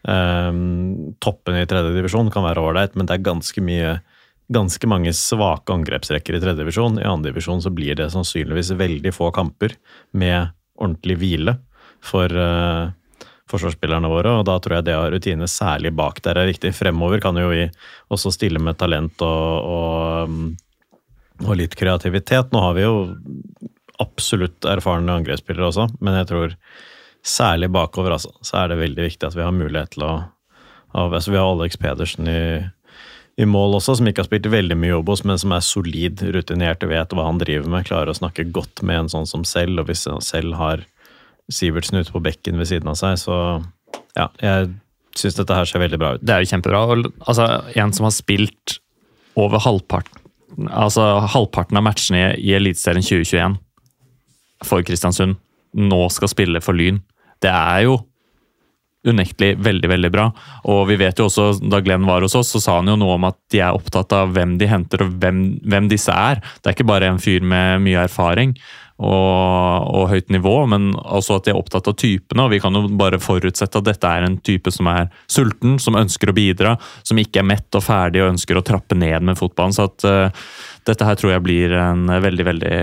Um, 0.07 1.17
toppen 1.19 1.59
i 1.59 1.67
tredje 1.67 1.97
divisjon 1.97 2.31
kan 2.31 2.47
være 2.47 2.63
ålreit, 2.63 2.95
men 2.95 3.09
det 3.09 3.17
er 3.17 3.27
ganske 3.27 3.65
mye 3.65 3.97
ganske 4.47 4.87
mange 4.87 5.11
svake 5.17 5.75
angrepsrekker 5.75 6.37
i 6.37 6.41
tredje 6.43 6.61
divisjon. 6.61 7.01
I 7.01 7.09
andre 7.09 7.33
divisjon 7.33 7.63
så 7.65 7.73
blir 7.75 7.97
det 7.99 8.13
sannsynligvis 8.15 8.77
veldig 8.79 9.11
få 9.11 9.33
kamper 9.35 9.75
med 10.15 10.53
ordentlig 10.79 11.17
hvile 11.19 11.57
for 12.05 12.31
eh, 12.31 12.93
forsvarsspillerne 13.51 14.11
våre, 14.11 14.33
og 14.41 14.47
da 14.49 14.57
tror 14.63 14.79
jeg 14.79 14.89
det 14.89 14.97
å 14.97 15.05
ha 15.05 15.11
rutine 15.13 15.47
særlig 15.51 15.93
bak 15.95 16.19
der 16.25 16.41
er 16.41 16.49
viktig. 16.51 16.75
Fremover 16.75 17.23
kan 17.23 17.39
jo 17.39 17.49
vi 17.53 17.69
også 18.13 18.33
stille 18.35 18.63
med 18.63 18.79
talent 18.81 19.23
og, 19.23 19.71
og, 19.71 20.31
um, 20.31 21.47
og 21.47 21.59
litt 21.61 21.77
kreativitet. 21.79 22.51
Nå 22.51 22.63
har 22.65 22.75
vi 22.79 22.87
jo 22.87 22.97
absolutt 24.03 24.67
erfarne 24.69 25.15
angrepsspillere 25.21 25.71
også, 25.71 25.89
men 26.01 26.19
jeg 26.21 26.31
tror 26.33 26.57
særlig 27.27 27.71
bakover 27.75 28.17
altså, 28.17 28.33
så 28.45 28.63
er 28.63 28.73
det 28.73 28.81
veldig 28.83 29.07
viktig 29.07 29.29
at 29.29 29.37
vi 29.39 29.47
har 29.47 29.55
mulighet 29.55 29.95
til 29.97 30.07
å 30.07 30.15
altså 30.97 31.29
Vi 31.29 31.37
har 31.37 31.51
Alex 31.51 31.77
Pedersen 31.77 32.29
i, 32.31 32.43
i 33.37 33.45
mål 33.45 33.75
også, 33.77 33.99
som 33.99 34.07
ikke 34.09 34.23
har 34.23 34.29
spilt 34.31 34.47
veldig 34.49 34.79
mye 34.81 34.95
Obos, 34.97 35.27
men 35.29 35.37
som 35.37 35.53
er 35.53 35.65
solid, 35.67 36.23
rutinert 36.33 36.87
og 36.87 36.93
vet 36.95 37.13
hva 37.13 37.27
han 37.27 37.41
driver 37.43 37.69
med. 37.69 37.85
Klarer 37.85 38.15
å 38.15 38.17
snakke 38.17 38.47
godt 38.49 38.81
med 38.81 39.03
en 39.03 39.11
sånn 39.13 39.29
som 39.29 39.45
selv, 39.45 39.83
og 39.83 39.91
hvis 39.91 40.07
han 40.09 40.25
selv 40.25 40.57
har 40.57 40.87
Sivertsen 41.53 42.01
ute 42.01 42.13
på 42.15 42.23
bekken 42.25 42.59
ved 42.59 42.71
siden 42.71 42.91
av 42.91 42.99
seg, 42.99 43.19
så 43.23 43.37
ja, 44.17 44.31
jeg 44.43 44.71
syns 45.17 45.37
dette 45.39 45.57
her 45.57 45.69
ser 45.69 45.83
veldig 45.83 46.01
bra 46.01 46.15
ut. 46.17 46.25
Det 46.25 46.35
er 46.35 46.43
jo 46.43 46.51
kjempebra. 46.51 46.83
Altså, 47.27 47.47
en 47.79 47.95
som 47.97 48.09
har 48.09 48.15
spilt 48.17 48.79
over 49.39 49.63
halvparten 49.63 50.27
altså 50.71 51.05
halvparten 51.33 51.79
av 51.79 51.85
matchene 51.87 52.35
i 52.39 52.55
Eliteserien 52.57 53.05
2021 53.05 53.57
for 54.65 54.85
Kristiansund, 54.87 55.37
nå 55.77 56.03
skal 56.13 56.33
spille 56.33 56.63
for 56.65 56.77
Lyn. 56.77 57.03
Det 57.43 57.53
er 57.53 57.87
jo 57.87 57.99
unektelig 59.07 59.53
veldig 59.63 59.91
veldig 59.93 60.11
bra. 60.11 60.31
Og 60.73 60.81
vi 60.89 60.97
vet 60.99 61.21
jo 61.21 61.29
også, 61.29 61.61
Da 61.71 61.79
Glenn 61.85 62.09
var 62.09 62.25
hos 62.25 62.35
oss, 62.35 62.49
så 62.55 62.63
sa 62.63 62.79
han 62.81 62.89
jo 62.91 62.97
noe 62.99 63.15
om 63.15 63.27
at 63.29 63.37
de 63.53 63.61
er 63.63 63.77
opptatt 63.77 64.11
av 64.17 64.33
hvem 64.35 64.57
de 64.59 64.67
henter 64.67 65.05
og 65.05 65.13
hvem, 65.21 65.61
hvem 65.63 65.91
disse 65.93 66.11
er. 66.11 66.41
Det 66.59 66.71
er 66.71 66.75
ikke 66.75 66.89
bare 66.89 67.13
en 67.13 67.23
fyr 67.23 67.45
med 67.45 67.85
mye 67.85 68.07
erfaring 68.09 68.57
og, 68.97 69.89
og 69.93 70.07
høyt 70.09 70.31
nivå, 70.33 70.55
men 70.73 70.89
også 70.97 71.37
at 71.37 71.47
de 71.47 71.53
er 71.53 71.59
opptatt 71.59 71.89
av 71.91 71.97
typene. 72.01 72.47
og 72.47 72.55
Vi 72.55 72.61
kan 72.63 72.77
jo 72.77 72.87
bare 72.97 73.21
forutsette 73.21 73.83
at 73.83 73.89
dette 73.91 74.09
er 74.09 74.25
en 74.25 74.39
type 74.41 74.73
som 74.73 74.89
er 74.89 75.11
sulten, 75.29 75.77
som 75.83 75.99
ønsker 76.01 76.33
å 76.33 76.37
bidra, 76.37 76.77
som 77.05 77.21
ikke 77.21 77.43
er 77.43 77.51
mett 77.51 77.77
og 77.77 77.85
ferdig 77.85 78.25
og 78.25 78.33
ønsker 78.33 78.57
å 78.57 78.65
trappe 78.65 78.97
ned 78.97 79.29
med 79.29 79.37
fotballen. 79.37 79.77
så 79.77 79.91
at 79.91 80.09
uh, 80.09 80.49
dette 80.89 81.05
her 81.05 81.21
tror 81.21 81.35
jeg 81.35 81.45
blir 81.45 81.77
en 81.77 82.09
veldig 82.09 82.47
veldig 82.47 82.77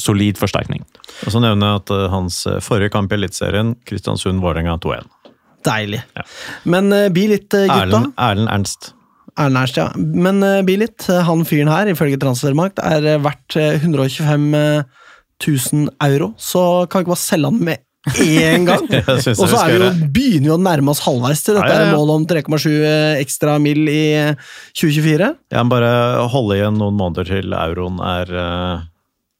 solid 0.00 0.40
forsterkning. 0.40 0.82
Og 1.26 1.34
så 1.34 1.42
nevner 1.44 1.74
jeg 1.74 1.80
at 1.82 1.90
eh, 1.92 2.06
hans 2.08 2.36
forrige 2.64 2.94
kamp 2.94 3.12
i 3.12 3.18
Eliteserien, 3.18 3.74
Kristiansund-Vålerenga 3.84 4.78
2-1. 4.80 5.10
Deilig. 5.68 6.00
Ja. 6.16 6.24
Men 6.72 6.88
uh, 6.94 7.10
bi 7.12 7.26
litt, 7.28 7.50
uh, 7.52 7.66
gutta. 7.68 7.82
Erlend, 7.84 8.14
Erlend 8.16 8.52
Ernst. 8.54 8.94
Erlend 9.36 9.60
Ernst, 9.60 9.76
ja. 9.76 9.90
Men 9.98 10.40
uh, 10.40 10.62
bi 10.64 10.78
litt. 10.80 11.04
Han 11.28 11.44
fyren 11.44 11.68
her, 11.68 11.92
ifølge 11.92 12.16
Transfermarkt, 12.22 12.80
er 12.80 13.20
verdt 13.20 13.58
uh, 13.60 13.76
125 13.76 14.48
000 15.46 15.88
euro. 16.08 16.32
Så 16.38 16.86
kan 16.90 17.00
vi 17.00 17.06
ikke 17.06 17.14
bare 17.14 17.24
selge 17.24 17.50
han 17.50 17.64
med 17.70 17.86
én 18.24 18.64
gang? 18.64 18.86
Og 19.40 19.46
så 19.46 19.60
er 19.60 19.72
vi 19.72 19.78
jo, 19.78 19.90
begynner 20.14 20.48
vi 20.48 20.54
å 20.54 20.60
nærme 20.62 20.92
oss 20.94 21.02
halvveis 21.04 21.42
til 21.44 21.58
dette 21.58 21.68
Ja, 21.68 21.82
ja, 21.82 21.90
ja. 21.90 21.96
målet 21.98 22.14
om 22.16 22.26
3,7 22.30 22.70
ekstra 23.20 23.58
mill. 23.62 23.88
i 23.92 24.04
uh, 24.32 24.52
2024. 24.72 25.32
Jeg 25.52 25.66
må 25.66 25.74
bare 25.74 25.92
holde 26.32 26.56
igjen 26.56 26.80
noen 26.80 26.96
måneder 26.96 27.28
til 27.28 27.52
euroen 27.56 28.00
er 28.04 28.32
eh, 28.32 28.86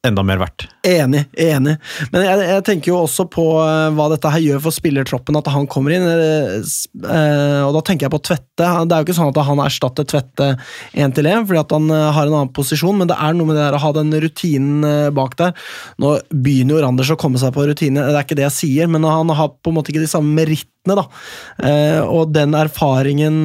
enda 0.07 0.23
mer 0.25 0.39
verdt. 0.41 0.65
Enig, 0.87 1.27
enig. 1.37 1.75
Men 2.09 2.23
jeg, 2.25 2.45
jeg 2.49 2.63
tenker 2.65 2.89
jo 2.89 3.01
også 3.03 3.27
på 3.29 3.43
eh, 3.61 3.91
hva 3.93 4.07
dette 4.09 4.31
her 4.33 4.41
gjør 4.41 4.63
for 4.63 4.73
spillertroppen, 4.73 5.37
at 5.37 5.49
han 5.53 5.67
kommer 5.69 5.93
inn. 5.93 6.07
eh, 6.09 6.55
eh, 6.57 7.61
og 7.67 7.75
da 7.75 7.83
tenker 7.85 8.07
jeg 8.07 8.13
på 8.15 8.21
Tvette. 8.31 8.65
Det 8.65 8.95
er 8.95 9.03
jo 9.03 9.05
ikke 9.05 9.17
sånn 9.19 9.29
at 9.29 9.41
han 9.45 9.61
erstatter 9.61 10.07
Tvette 10.09 10.49
én 10.97 11.13
til 11.13 11.29
én, 11.29 11.45
fordi 11.45 11.61
at 11.61 11.75
han 11.77 11.85
har 11.93 12.25
en 12.25 12.33
annen 12.39 12.53
posisjon, 12.55 12.97
men 12.97 13.11
det 13.11 13.19
er 13.21 13.37
noe 13.37 13.51
med 13.51 13.59
det 13.59 13.67
der 13.67 13.77
å 13.77 13.83
ha 13.85 13.93
den 13.99 14.09
rutinen 14.25 15.13
bak 15.13 15.37
der. 15.37 15.53
Nå 16.01 16.15
begynner 16.33 16.79
jo 16.79 16.83
Randers 16.87 17.13
å 17.13 17.19
komme 17.21 17.41
seg 17.41 17.53
på 17.53 17.67
rutine, 17.69 18.01
det 18.01 18.17
er 18.17 18.25
ikke 18.25 18.39
det 18.41 18.47
jeg 18.49 18.57
sier, 18.57 18.89
men 18.89 19.05
han 19.05 19.29
har 19.37 19.53
på 19.53 19.69
en 19.69 19.77
måte 19.77 19.93
ikke 19.93 20.03
de 20.03 20.09
samme 20.09 20.33
merittene. 20.33 20.69
Da. 20.81 21.03
Og 22.09 22.31
den 22.33 22.55
erfaringen 22.57 23.43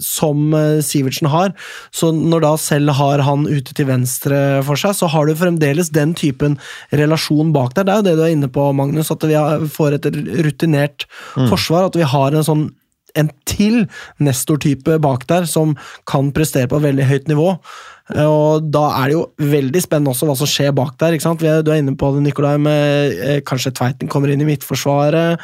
som 0.00 0.54
Sivertsen 0.80 1.28
har, 1.28 1.52
så 1.92 2.08
når 2.16 2.46
da 2.46 2.52
selv 2.56 2.94
har 2.96 3.20
han 3.26 3.44
ute 3.44 3.76
til 3.76 3.90
venstre 3.90 4.38
for 4.64 4.80
seg, 4.80 4.96
så 4.96 5.10
har 5.12 5.28
du 5.28 5.36
fremdeles 5.42 5.92
den 5.94 6.14
typen 6.18 6.58
relasjon 6.94 7.52
bak 7.54 7.74
der. 7.76 7.88
Det 7.88 7.94
er 7.94 8.00
jo 8.00 8.06
det 8.10 8.18
du 8.18 8.26
er 8.26 8.36
inne 8.36 8.52
på, 8.52 8.68
Magnus, 8.76 9.12
at 9.14 9.26
vi 9.28 9.38
får 9.74 9.98
et 9.98 10.12
rutinert 10.46 11.08
forsvar. 11.36 11.90
At 11.90 11.98
vi 11.98 12.08
har 12.14 12.38
en 12.38 12.46
sånn 12.46 12.70
en 13.18 13.28
til 13.48 13.82
Nestor-type 14.24 14.98
bak 15.04 15.26
der 15.28 15.44
som 15.48 15.74
kan 16.08 16.30
prestere 16.32 16.70
på 16.70 16.78
et 16.80 16.86
veldig 16.86 17.08
høyt 17.10 17.28
nivå. 17.28 17.50
Og 18.22 18.70
Da 18.72 18.84
er 18.98 19.10
det 19.10 19.16
jo 19.16 19.26
veldig 19.52 19.82
spennende 19.84 20.12
også 20.12 20.28
hva 20.28 20.36
som 20.38 20.50
skjer 20.50 20.72
bak 20.76 20.96
der. 20.98 21.12
ikke 21.12 21.26
sant? 21.26 21.40
Du 21.40 21.70
er 21.70 21.80
inne 21.80 21.96
på 21.96 22.12
det, 22.14 22.24
Nikolai, 22.26 22.56
med 22.58 23.18
eh, 23.20 23.40
kanskje 23.46 23.74
Tveiten 23.76 24.08
kommer 24.08 24.32
inn 24.32 24.42
i 24.42 24.48
midtforsvaret. 24.48 25.40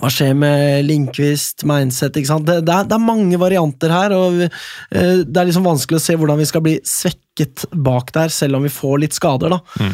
Hva 0.00 0.08
skjer 0.12 0.32
med 0.38 0.86
Lindqvist, 0.88 1.66
mindset 1.68 2.16
ikke 2.16 2.30
sant? 2.32 2.48
Det, 2.48 2.62
det, 2.64 2.74
er, 2.74 2.88
det 2.88 2.96
er 2.96 3.04
mange 3.04 3.40
varianter 3.40 3.92
her, 3.92 4.14
og 4.16 4.38
vi, 4.38 4.48
eh, 4.48 5.22
det 5.26 5.42
er 5.42 5.50
liksom 5.50 5.66
vanskelig 5.68 6.00
å 6.00 6.04
se 6.04 6.16
hvordan 6.16 6.40
vi 6.40 6.48
skal 6.48 6.64
bli 6.64 6.76
svekket 6.88 7.66
bak 7.86 8.12
der, 8.16 8.32
selv 8.32 8.58
om 8.58 8.66
vi 8.66 8.72
får 8.72 9.00
litt 9.04 9.16
skader. 9.16 9.56
da. 9.56 9.90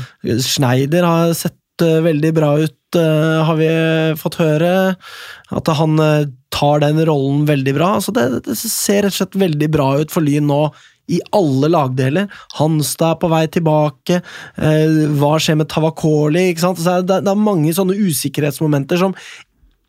Schneider 0.46 1.06
har 1.06 1.36
sett 1.38 1.86
eh, 1.86 2.00
veldig 2.06 2.34
bra 2.38 2.54
ut, 2.62 2.98
eh, 3.00 3.38
har 3.50 3.58
vi 3.58 3.70
fått 4.22 4.40
høre. 4.42 4.74
At 5.56 5.74
han 5.78 5.98
tar 6.54 6.84
den 6.86 7.02
rollen 7.06 7.46
veldig 7.48 7.74
bra. 7.76 7.96
så 8.00 8.14
det, 8.14 8.28
det 8.46 8.56
ser 8.58 9.02
rett 9.04 9.14
og 9.14 9.20
slett 9.20 9.40
veldig 9.42 9.72
bra 9.72 9.94
ut 10.00 10.14
for 10.14 10.24
Lyn 10.24 10.46
nå. 10.50 10.66
I 11.06 11.20
alle 11.38 11.68
lagdeler. 11.70 12.26
Hanstad 12.58 13.12
er 13.12 13.18
på 13.22 13.28
vei 13.30 13.44
tilbake. 13.52 14.18
Eh, 14.58 14.96
hva 15.14 15.36
skjer 15.38 15.60
med 15.60 15.68
Tavakoli? 15.70 16.48
ikke 16.50 16.72
det, 16.80 17.20
det 17.22 17.30
er 17.30 17.38
mange 17.38 17.74
sånne 17.76 17.94
usikkerhetsmomenter 17.94 18.98
som 18.98 19.14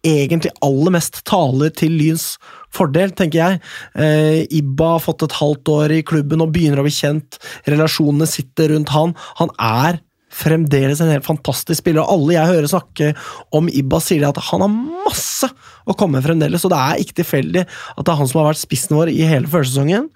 egentlig 0.06 0.54
aller 0.66 0.94
mest 0.98 1.22
taler 1.28 1.72
til 1.76 1.96
Lyns 1.98 2.36
fordel, 2.74 3.14
tenker 3.18 3.40
jeg. 3.40 3.62
Eh, 3.98 4.42
Ibba 4.60 4.96
har 4.96 5.06
fått 5.06 5.26
et 5.26 5.38
halvt 5.40 5.72
år 5.74 5.96
i 5.98 6.04
klubben 6.08 6.44
og 6.44 6.52
begynner 6.56 6.82
å 6.82 6.86
bli 6.88 6.94
kjent. 6.94 7.40
Relasjonene 7.70 8.28
sitter 8.30 8.74
rundt 8.74 8.94
han. 8.94 9.16
Han 9.42 9.54
er 9.58 10.02
fremdeles 10.38 11.00
en 11.02 11.12
helt 11.12 11.26
fantastisk 11.26 11.80
spiller, 11.82 12.04
og 12.04 12.14
alle 12.14 12.36
jeg 12.36 12.52
hører 12.52 12.70
snakke 12.70 13.14
om 13.56 13.70
Ibba, 13.72 14.02
sier 14.04 14.28
at 14.28 14.40
han 14.50 14.66
har 14.66 14.74
masse 15.08 15.50
å 15.88 15.96
komme 15.98 16.20
med 16.20 16.28
fremdeles, 16.28 16.66
og 16.68 16.74
det 16.74 16.82
er 16.84 17.02
ikke 17.02 17.22
tilfeldig 17.22 17.64
at 17.64 18.04
det 18.04 18.12
er 18.12 18.20
han 18.20 18.30
som 18.30 18.42
har 18.42 18.52
vært 18.52 18.62
spissen 18.62 18.98
vår 19.00 19.14
i 19.14 19.24
hele 19.28 19.50
førsesongen. 19.50 20.12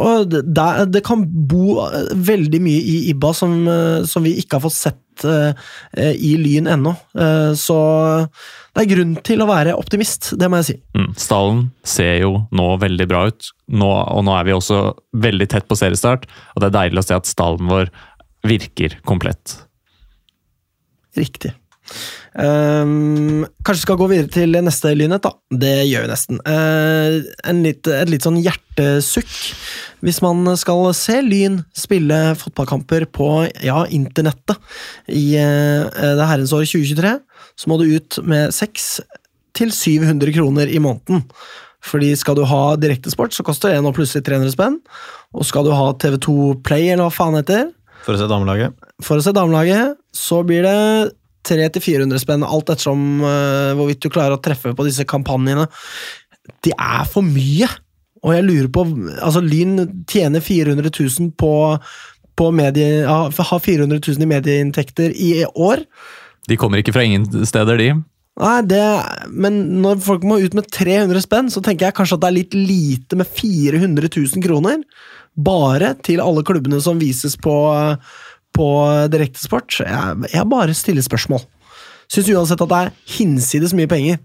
Og 0.00 0.30
det, 0.30 0.64
det- 0.88 1.04
kan 1.04 1.24
bo 1.28 1.82
eh, 1.84 2.12
veldig 2.14 2.60
mye 2.64 2.80
i 2.80 2.96
Ibba 3.10 3.32
som, 3.36 3.56
eh, 3.68 4.04
som 4.08 4.24
vi 4.24 4.38
ikke 4.40 4.56
har 4.56 4.64
fått 4.64 4.78
sett 4.78 5.24
eh, 5.28 5.52
i 6.16 6.36
Lyn 6.40 6.70
ennå. 6.72 6.94
Uh, 7.12 7.52
Så 7.58 7.76
det 8.72 8.84
er 8.86 8.88
grunn 8.94 9.16
til 9.20 9.42
å 9.44 9.48
være 9.50 9.74
optimist, 9.76 10.30
det 10.40 10.48
må 10.48 10.62
jeg 10.62 10.68
si. 10.70 10.76
Mm. 10.96 11.10
Stallen 11.20 11.60
ser 11.84 12.22
jo 12.22 12.46
nå 12.56 12.70
veldig 12.80 13.08
bra 13.10 13.26
ut, 13.28 13.50
nå, 13.68 13.90
og 13.90 14.24
nå 14.24 14.32
er 14.38 14.48
vi 14.48 14.56
også 14.56 14.80
veldig 15.12 15.50
tett 15.52 15.68
på 15.68 15.76
seriestart. 15.76 16.24
Og 16.54 16.62
det 16.62 16.70
er 16.70 16.78
deilig 16.78 17.02
å 17.02 17.06
se 17.10 17.18
at 17.20 17.28
stallen 17.28 17.68
vår 17.68 17.92
virker 18.48 18.96
komplett. 19.04 19.58
Riktig. 21.18 21.52
Ehm, 22.40 23.42
kanskje 23.60 23.80
vi 23.82 23.84
skal 23.84 23.98
gå 24.00 24.08
videre 24.08 24.30
til 24.32 24.56
neste 24.64 24.92
lynhet, 24.96 25.24
da. 25.24 25.32
Det 25.64 25.74
gjør 25.90 26.06
vi 26.06 26.12
nesten. 26.12 26.42
Uh, 26.46 27.20
en 27.48 27.62
litt, 27.64 27.88
et 27.88 28.12
litt 28.12 28.24
sånn 28.24 28.40
hjertesukk. 28.40 29.32
Hvis 30.02 30.20
man 30.24 30.48
skal 30.58 30.88
se 30.96 31.20
Lyn 31.22 31.60
spille 31.76 32.20
fotballkamper 32.40 33.06
på 33.12 33.28
ja, 33.62 33.82
internettet 33.92 34.56
i 35.12 35.34
uh, 35.36 35.90
det 35.92 36.30
herrens 36.30 36.54
år 36.56 36.64
2023, 36.64 37.18
så 37.52 37.68
må 37.68 37.78
du 37.80 37.90
ut 37.92 38.22
med 38.24 38.54
600 38.56 39.20
til 39.52 39.68
700 39.68 40.32
kroner 40.32 40.70
i 40.72 40.80
måneden. 40.80 41.26
Fordi 41.82 42.12
skal 42.16 42.38
du 42.38 42.44
ha 42.48 42.76
direktesport, 42.80 43.34
så 43.34 43.44
koster 43.46 43.74
det 43.74 43.82
nå 43.84 43.90
plutselig 43.92 44.24
300 44.24 44.54
spenn. 44.54 44.78
Og 45.34 45.46
skal 45.48 45.66
du 45.66 45.72
ha 45.74 45.90
TV2 45.92 46.62
Play, 46.64 46.92
eller 46.92 47.08
hva 47.08 47.14
faen 47.14 47.36
heter, 47.36 47.72
For 48.02 48.16
å 48.16 48.18
se 48.18 48.26
damelaget. 48.30 48.72
for 49.02 49.20
å 49.20 49.22
se 49.22 49.32
damelaget, 49.32 49.98
så 50.10 50.42
blir 50.46 50.64
det 50.64 51.12
300-400 51.48 52.22
spenn, 52.22 52.46
alt 52.46 52.72
ettersom 52.72 53.22
uh, 53.24 53.72
hvorvidt 53.78 54.02
du 54.04 54.10
klarer 54.12 54.36
å 54.36 54.42
treffe 54.42 54.74
på 54.76 54.86
disse 54.86 55.06
kampanjene. 55.08 55.66
Det 56.64 56.74
er 56.76 57.08
for 57.10 57.26
mye! 57.26 57.70
Og 58.22 58.36
jeg 58.36 58.46
lurer 58.46 58.70
på 58.70 58.84
Altså, 59.18 59.42
Lyn 59.42 60.04
tjener 60.10 60.42
400 60.44 60.90
000 60.94 61.32
på, 61.38 61.52
på 62.38 62.50
medie... 62.54 63.02
Ja, 63.02 63.26
har 63.26 63.62
400 63.64 63.98
000 63.98 64.22
i 64.22 64.30
medieinntekter 64.30 65.14
i 65.14 65.32
år. 65.50 65.82
De 66.50 66.58
kommer 66.58 66.82
ikke 66.82 66.94
fra 66.94 67.04
ingen 67.06 67.26
steder, 67.46 67.78
de. 67.78 67.92
Nei, 68.40 68.58
det 68.64 68.84
Men 69.28 69.58
når 69.84 70.00
folk 70.04 70.22
må 70.24 70.38
ut 70.40 70.54
med 70.56 70.70
300 70.72 71.24
spenn, 71.24 71.50
så 71.52 71.62
tenker 71.64 71.88
jeg 71.88 71.98
kanskje 71.98 72.18
at 72.18 72.24
det 72.24 72.30
er 72.30 72.38
litt 72.38 72.56
lite 72.56 73.18
med 73.20 73.28
400 73.28 74.08
000 74.08 74.44
kroner. 74.44 74.80
Bare 75.32 75.94
til 76.04 76.22
alle 76.24 76.44
klubbene 76.46 76.80
som 76.84 77.00
vises 77.00 77.36
på, 77.40 77.54
på 78.52 78.68
direktesport. 79.12 79.80
Jeg, 79.80 80.30
jeg 80.32 80.48
bare 80.50 80.74
stiller 80.76 81.04
spørsmål. 81.04 81.44
Syns 82.12 82.28
uansett 82.34 82.60
at 82.60 82.68
det 82.72 82.80
er 82.86 82.90
hinsides 83.18 83.72
mye 83.76 83.88
penger. 83.88 84.18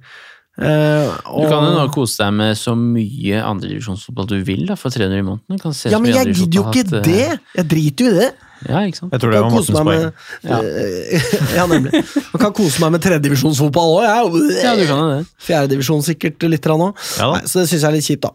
Eh, 0.58 1.12
Du 1.22 1.46
kan 1.48 1.64
jo 1.68 1.74
nå 1.76 1.86
kose 1.94 2.18
deg 2.24 2.34
med 2.34 2.58
så 2.58 2.74
mye 2.76 3.44
andredivisjonsfotball 3.46 4.28
du 4.32 4.38
vil 4.48 4.66
da, 4.68 4.76
for 4.80 4.90
300 4.94 5.22
i 5.22 5.26
måneden. 5.28 5.60
Kan 5.62 5.76
se 5.78 5.92
ja, 5.94 6.00
men 6.02 6.12
jeg 6.16 6.34
gidder 6.34 6.58
jo 6.60 6.66
ikke 6.72 6.84
hatt, 6.90 7.06
det! 7.06 7.28
Jeg 7.60 7.70
driter 7.76 8.08
jo 8.08 8.12
i 8.12 8.18
det. 8.18 8.30
Ja, 8.66 8.82
ikke 8.88 9.00
sant? 9.00 9.14
Jeg 9.14 9.22
tror 9.22 9.34
det 9.34 9.42
var 9.44 9.54
Mortens 9.54 9.78
poeng. 9.78 9.88
med, 9.88 10.50
eh, 10.50 11.28
ja, 11.58 11.66
nemlig. 11.70 12.02
Man 12.32 12.42
kan 12.42 12.56
kose 12.58 12.82
meg 12.82 12.96
med 12.96 13.04
tredjedivisjonsfotball 13.06 13.94
òg, 14.00 14.08
jeg. 14.08 14.64
Ja, 14.64 14.74
du 14.80 14.84
kan 14.90 15.04
det. 15.12 15.20
Fjerdedivisjon 15.46 16.02
sikkert 16.08 16.48
litt 16.50 16.68
òg. 16.74 16.88
Ja. 17.20 17.30
Nei, 17.36 17.44
så 17.46 17.62
det 17.62 17.68
syns 17.70 17.84
jeg 17.84 17.90
er 17.90 17.96
litt 17.98 18.08
kjipt, 18.10 18.26
da. 18.26 18.34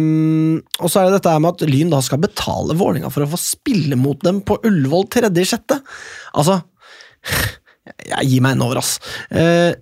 Um, 0.00 0.56
og 0.80 0.88
så 0.88 1.02
er 1.02 1.10
det 1.10 1.18
dette 1.18 1.36
med 1.44 1.52
at 1.52 1.66
Lyn 1.68 1.92
da 1.92 2.00
skal 2.04 2.22
betale 2.22 2.78
Vålinga 2.80 3.12
for 3.12 3.26
å 3.26 3.30
få 3.34 3.40
spille 3.40 3.98
mot 4.00 4.20
dem 4.24 4.40
på 4.46 4.58
Ullevål 4.64 5.06
tredje 5.12 5.44
i 5.44 5.52
sjette. 5.52 5.80
Altså 6.32 6.62
Jeg 8.10 8.26
gir 8.30 8.42
meg 8.44 8.56
en 8.56 8.64
over, 8.64 8.80
ass. 8.80 8.96
Uh, 9.28 9.74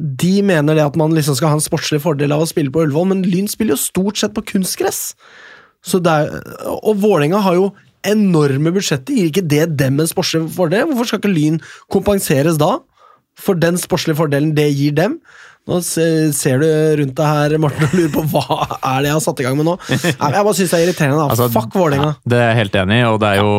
de 0.00 0.40
mener 0.46 0.78
det 0.78 0.86
at 0.86 0.96
man 0.98 1.12
liksom 1.14 1.36
skal 1.36 1.52
ha 1.52 1.58
en 1.58 1.64
sportslig 1.64 2.00
fordel 2.02 2.32
av 2.32 2.44
å 2.44 2.48
spille 2.48 2.72
på 2.72 2.86
Ullevål, 2.86 3.10
men 3.12 3.24
Lyn 3.26 3.50
spiller 3.50 3.76
jo 3.76 3.82
stort 3.82 4.20
sett 4.20 4.34
på 4.36 4.44
kunstgress. 4.54 5.10
Så 5.84 6.00
det 6.04 6.12
er, 6.12 6.40
og 6.68 6.98
Vålerenga 7.00 7.40
har 7.44 7.56
jo 7.56 7.70
enorme 8.06 8.72
budsjettet, 8.74 9.12
Gir 9.16 9.30
ikke 9.30 9.46
det 9.48 9.76
dem 9.80 10.00
en 10.00 10.08
sportslig 10.10 10.46
fordel? 10.54 10.86
Hvorfor 10.90 11.10
skal 11.12 11.20
ikke 11.22 11.34
Lyn 11.34 11.60
kompenseres 11.92 12.58
da? 12.60 12.78
For 13.40 13.56
den 13.56 13.78
sportslige 13.80 14.18
fordelen 14.18 14.54
det 14.56 14.68
gir 14.76 14.92
dem? 14.96 15.20
Nå 15.68 15.76
ser 15.84 16.62
du 16.62 16.66
rundt 16.98 17.12
deg 17.18 17.26
her, 17.28 17.52
Morten, 17.60 17.84
og 17.84 17.92
lurer 17.94 18.12
på 18.14 18.22
hva 18.32 18.44
er 18.80 19.02
det 19.04 19.10
jeg 19.10 19.16
har 19.18 19.22
satt 19.22 19.42
i 19.42 19.44
gang 19.44 19.58
med 19.58 19.68
nå. 19.68 19.74
Jeg 19.92 20.16
bare 20.16 20.54
syns 20.56 20.72
det 20.72 20.78
er 20.78 20.84
irriterende. 20.86 21.18
da. 21.20 21.26
Altså, 21.30 21.48
Fuck 21.52 21.76
Vålerenga. 21.76 22.14
Ja, 22.16 22.30
det 22.32 22.38
er 22.40 22.48
jeg 22.48 22.58
helt 22.62 22.78
enig 22.80 22.96
i, 22.96 23.04
og 23.06 23.18
det 23.22 23.28
er 23.28 23.42
jo 23.42 23.50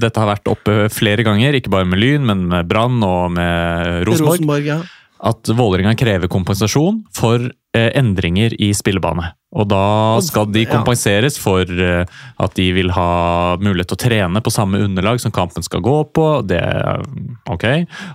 Dette 0.00 0.22
har 0.24 0.30
vært 0.32 0.50
oppe 0.50 0.78
flere 0.90 1.26
ganger, 1.28 1.58
ikke 1.60 1.72
bare 1.76 1.86
med 1.86 2.00
Lyn, 2.00 2.24
men 2.26 2.46
med 2.50 2.70
Brann 2.72 2.96
og 3.06 3.30
med 3.36 4.08
Rosenborg. 4.08 4.40
Rosenborg, 4.40 4.66
ja. 4.72 4.80
At 5.20 5.48
Vålerenga 5.52 5.92
krever 6.00 6.30
kompensasjon 6.32 7.02
for 7.12 7.42
eh, 7.76 7.90
endringer 7.98 8.54
i 8.56 8.70
spillebane. 8.76 9.26
Og 9.52 9.66
da 9.68 10.20
skal 10.24 10.46
de 10.54 10.62
kompenseres 10.68 11.36
for 11.42 11.66
eh, 11.66 12.06
at 12.40 12.54
de 12.56 12.68
vil 12.72 12.92
ha 12.96 13.10
mulighet 13.60 13.90
til 13.92 13.98
å 13.98 14.02
trene 14.04 14.42
på 14.44 14.52
samme 14.54 14.80
underlag 14.80 15.20
som 15.20 15.34
kampen 15.34 15.66
skal 15.66 15.82
gå 15.84 15.96
på. 16.16 16.26
Det, 16.48 16.62
ok. 17.52 17.66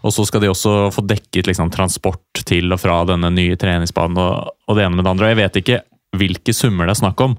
Og 0.01 0.15
så 0.15 0.25
skal 0.25 0.45
de 0.45 0.49
også 0.49 0.75
få 0.95 1.05
dekket 1.05 1.51
liksom, 1.51 1.69
transport 1.75 2.45
til 2.47 2.73
og 2.73 2.81
fra 2.81 3.03
denne 3.09 3.29
nye 3.35 3.59
treningsbanen 3.59 4.17
og, 4.21 4.55
og 4.65 4.79
det 4.79 4.87
ene 4.87 4.97
med 4.97 5.05
det 5.05 5.13
andre. 5.13 5.27
Og 5.27 5.35
jeg 5.35 5.41
vet 5.43 5.61
ikke 5.61 5.81
hvilke 6.15 6.55
summer 6.55 6.87
det 6.87 6.95
er 6.95 7.03
snakk 7.03 7.21
om, 7.21 7.37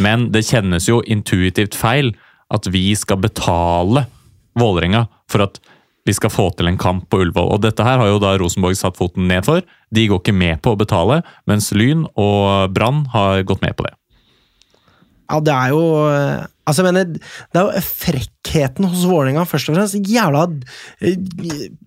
men 0.00 0.30
det 0.32 0.46
kjennes 0.48 0.88
jo 0.88 1.02
intuitivt 1.06 1.76
feil 1.76 2.14
at 2.54 2.66
vi 2.72 2.88
skal 2.96 3.20
betale 3.22 4.06
Vålerenga 4.58 5.06
for 5.30 5.44
at 5.44 5.58
vi 6.04 6.14
skal 6.16 6.32
få 6.32 6.50
til 6.58 6.68
en 6.68 6.80
kamp 6.80 7.08
på 7.10 7.22
Ullevål. 7.24 7.50
Og 7.56 7.64
dette 7.64 7.84
her 7.86 8.00
har 8.00 8.10
jo 8.10 8.20
da 8.22 8.34
Rosenborg 8.40 8.76
satt 8.78 8.98
foten 9.00 9.28
ned 9.30 9.46
for. 9.46 9.64
De 9.94 10.06
går 10.10 10.20
ikke 10.20 10.36
med 10.36 10.60
på 10.64 10.74
å 10.74 10.80
betale, 10.80 11.22
mens 11.48 11.72
Lyn 11.76 12.04
og 12.14 12.74
Brann 12.76 13.06
har 13.14 13.44
gått 13.48 13.64
med 13.64 13.76
på 13.78 13.86
det. 13.88 13.94
Ja, 15.24 15.38
det 15.40 15.54
er 15.54 15.72
jo 15.72 15.84
eh, 16.10 16.50
Altså, 16.64 16.80
jeg 16.80 16.94
mener, 16.94 17.18
det 17.52 17.60
er 17.60 17.66
jo 17.66 17.80
frekkheten 17.84 18.86
hos 18.88 19.02
Vålerenga, 19.04 19.42
først 19.44 19.68
og 19.68 19.76
fremst. 19.76 19.98
Jævla 20.08 20.46
eh, 21.04 21.18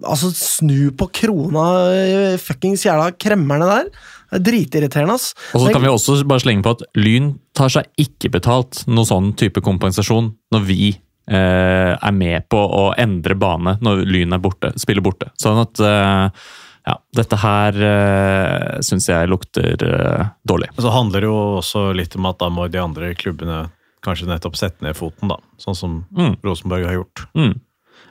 Altså, 0.06 0.30
snu 0.38 0.92
på 0.98 1.08
krona, 1.18 1.64
eh, 1.98 2.36
fuckings 2.42 2.86
jævla 2.86 3.10
kremmerne 3.18 3.70
der. 3.70 3.90
Det 4.28 4.38
er 4.38 4.46
dritirriterende, 4.46 5.16
ass. 5.18 5.32
Og 5.56 5.64
så 5.64 5.74
kan 5.74 5.82
vi 5.82 5.90
også 5.90 6.20
bare 6.30 6.44
slenge 6.44 6.66
på 6.66 6.76
at 6.76 6.86
Lyn 7.00 7.36
tar 7.58 7.74
seg 7.74 7.90
ikke 8.02 8.34
betalt 8.38 8.84
noe 8.90 9.08
sånn 9.08 9.32
type 9.40 9.64
kompensasjon 9.66 10.34
når 10.54 10.66
vi 10.68 10.92
er 11.36 12.14
med 12.16 12.48
på 12.50 12.58
å 12.60 12.86
endre 12.98 13.36
bane 13.36 13.76
når 13.84 14.06
Lyn 14.08 14.34
er 14.38 14.40
borte, 14.44 14.72
spiller 14.80 15.04
borte. 15.04 15.28
Sånn 15.42 15.60
at 15.60 15.82
eh, 15.84 16.46
ja, 16.88 16.94
dette 17.20 17.36
her 17.42 17.76
uh, 17.84 18.78
syns 18.86 19.10
jeg 19.10 19.28
lukter 19.28 19.82
eh, 19.84 20.30
dårlig. 20.48 20.70
Så 20.80 20.92
handler 20.94 21.26
det 21.26 21.28
jo 21.28 21.40
også 21.60 21.90
litt 21.98 22.16
om 22.16 22.30
at 22.30 22.40
da 22.40 22.48
må 22.54 22.70
de 22.72 22.80
andre 22.80 23.10
klubbene 23.20 23.66
kanskje 24.06 24.30
nettopp 24.30 24.56
sette 24.56 24.86
ned 24.86 24.96
foten, 24.96 25.28
da. 25.28 25.36
Sånn 25.60 25.76
som 25.76 25.98
Mm. 26.16 26.38
Rosenborg 26.46 26.86
har 26.88 26.96
gjort. 27.02 27.26
Mm. 27.36 27.58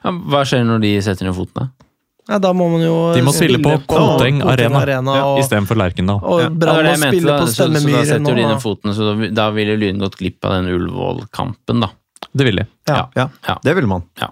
Ja, 0.05 0.12
hva 0.12 0.45
skjer 0.45 0.67
når 0.69 0.85
de 0.85 0.93
setter 1.01 1.25
ned 1.25 1.35
foten, 1.39 1.57
da? 1.57 1.87
Ja, 2.29 2.41
da 2.43 2.51
må 2.53 2.67
man 2.69 2.83
jo 2.83 3.14
De 3.14 3.23
må 3.23 3.31
spille 3.33 3.61
på 3.62 3.71
Koteng 3.87 4.41
Arena, 4.43 4.81
Arena 4.83 5.12
ja, 5.14 5.27
istedenfor 5.39 5.79
Lerkendal. 5.79 6.19
og 6.27 6.41
Ja, 6.43 6.49
det 6.51 6.59
Brann 6.59 6.77
må 6.77 6.83
det 6.83 6.91
jeg 6.91 7.01
mente, 7.05 7.17
spille 7.17 7.33
da. 7.33 7.39
på 7.39 7.47
Så, 7.47 7.55
så 7.55 7.69
da 7.71 8.01
setter 8.11 8.35
de 8.41 8.47
ned 8.51 8.61
foten, 8.64 8.95
så 8.99 9.07
da, 9.09 9.29
da 9.41 9.51
ville 9.55 9.77
Lyn 9.79 10.03
gått 10.03 10.19
glipp 10.19 10.45
av 10.45 10.57
den 10.59 10.73
Ullevål-kampen, 10.75 11.81
da. 11.87 11.93
Det 12.37 12.45
vil 12.49 12.61
de. 12.62 12.67
Ja, 12.89 13.09
ja, 13.17 13.29
Ja. 13.49 13.59
det 13.64 13.75
vil 13.79 13.87
man. 13.91 14.05
Ja. 14.21 14.31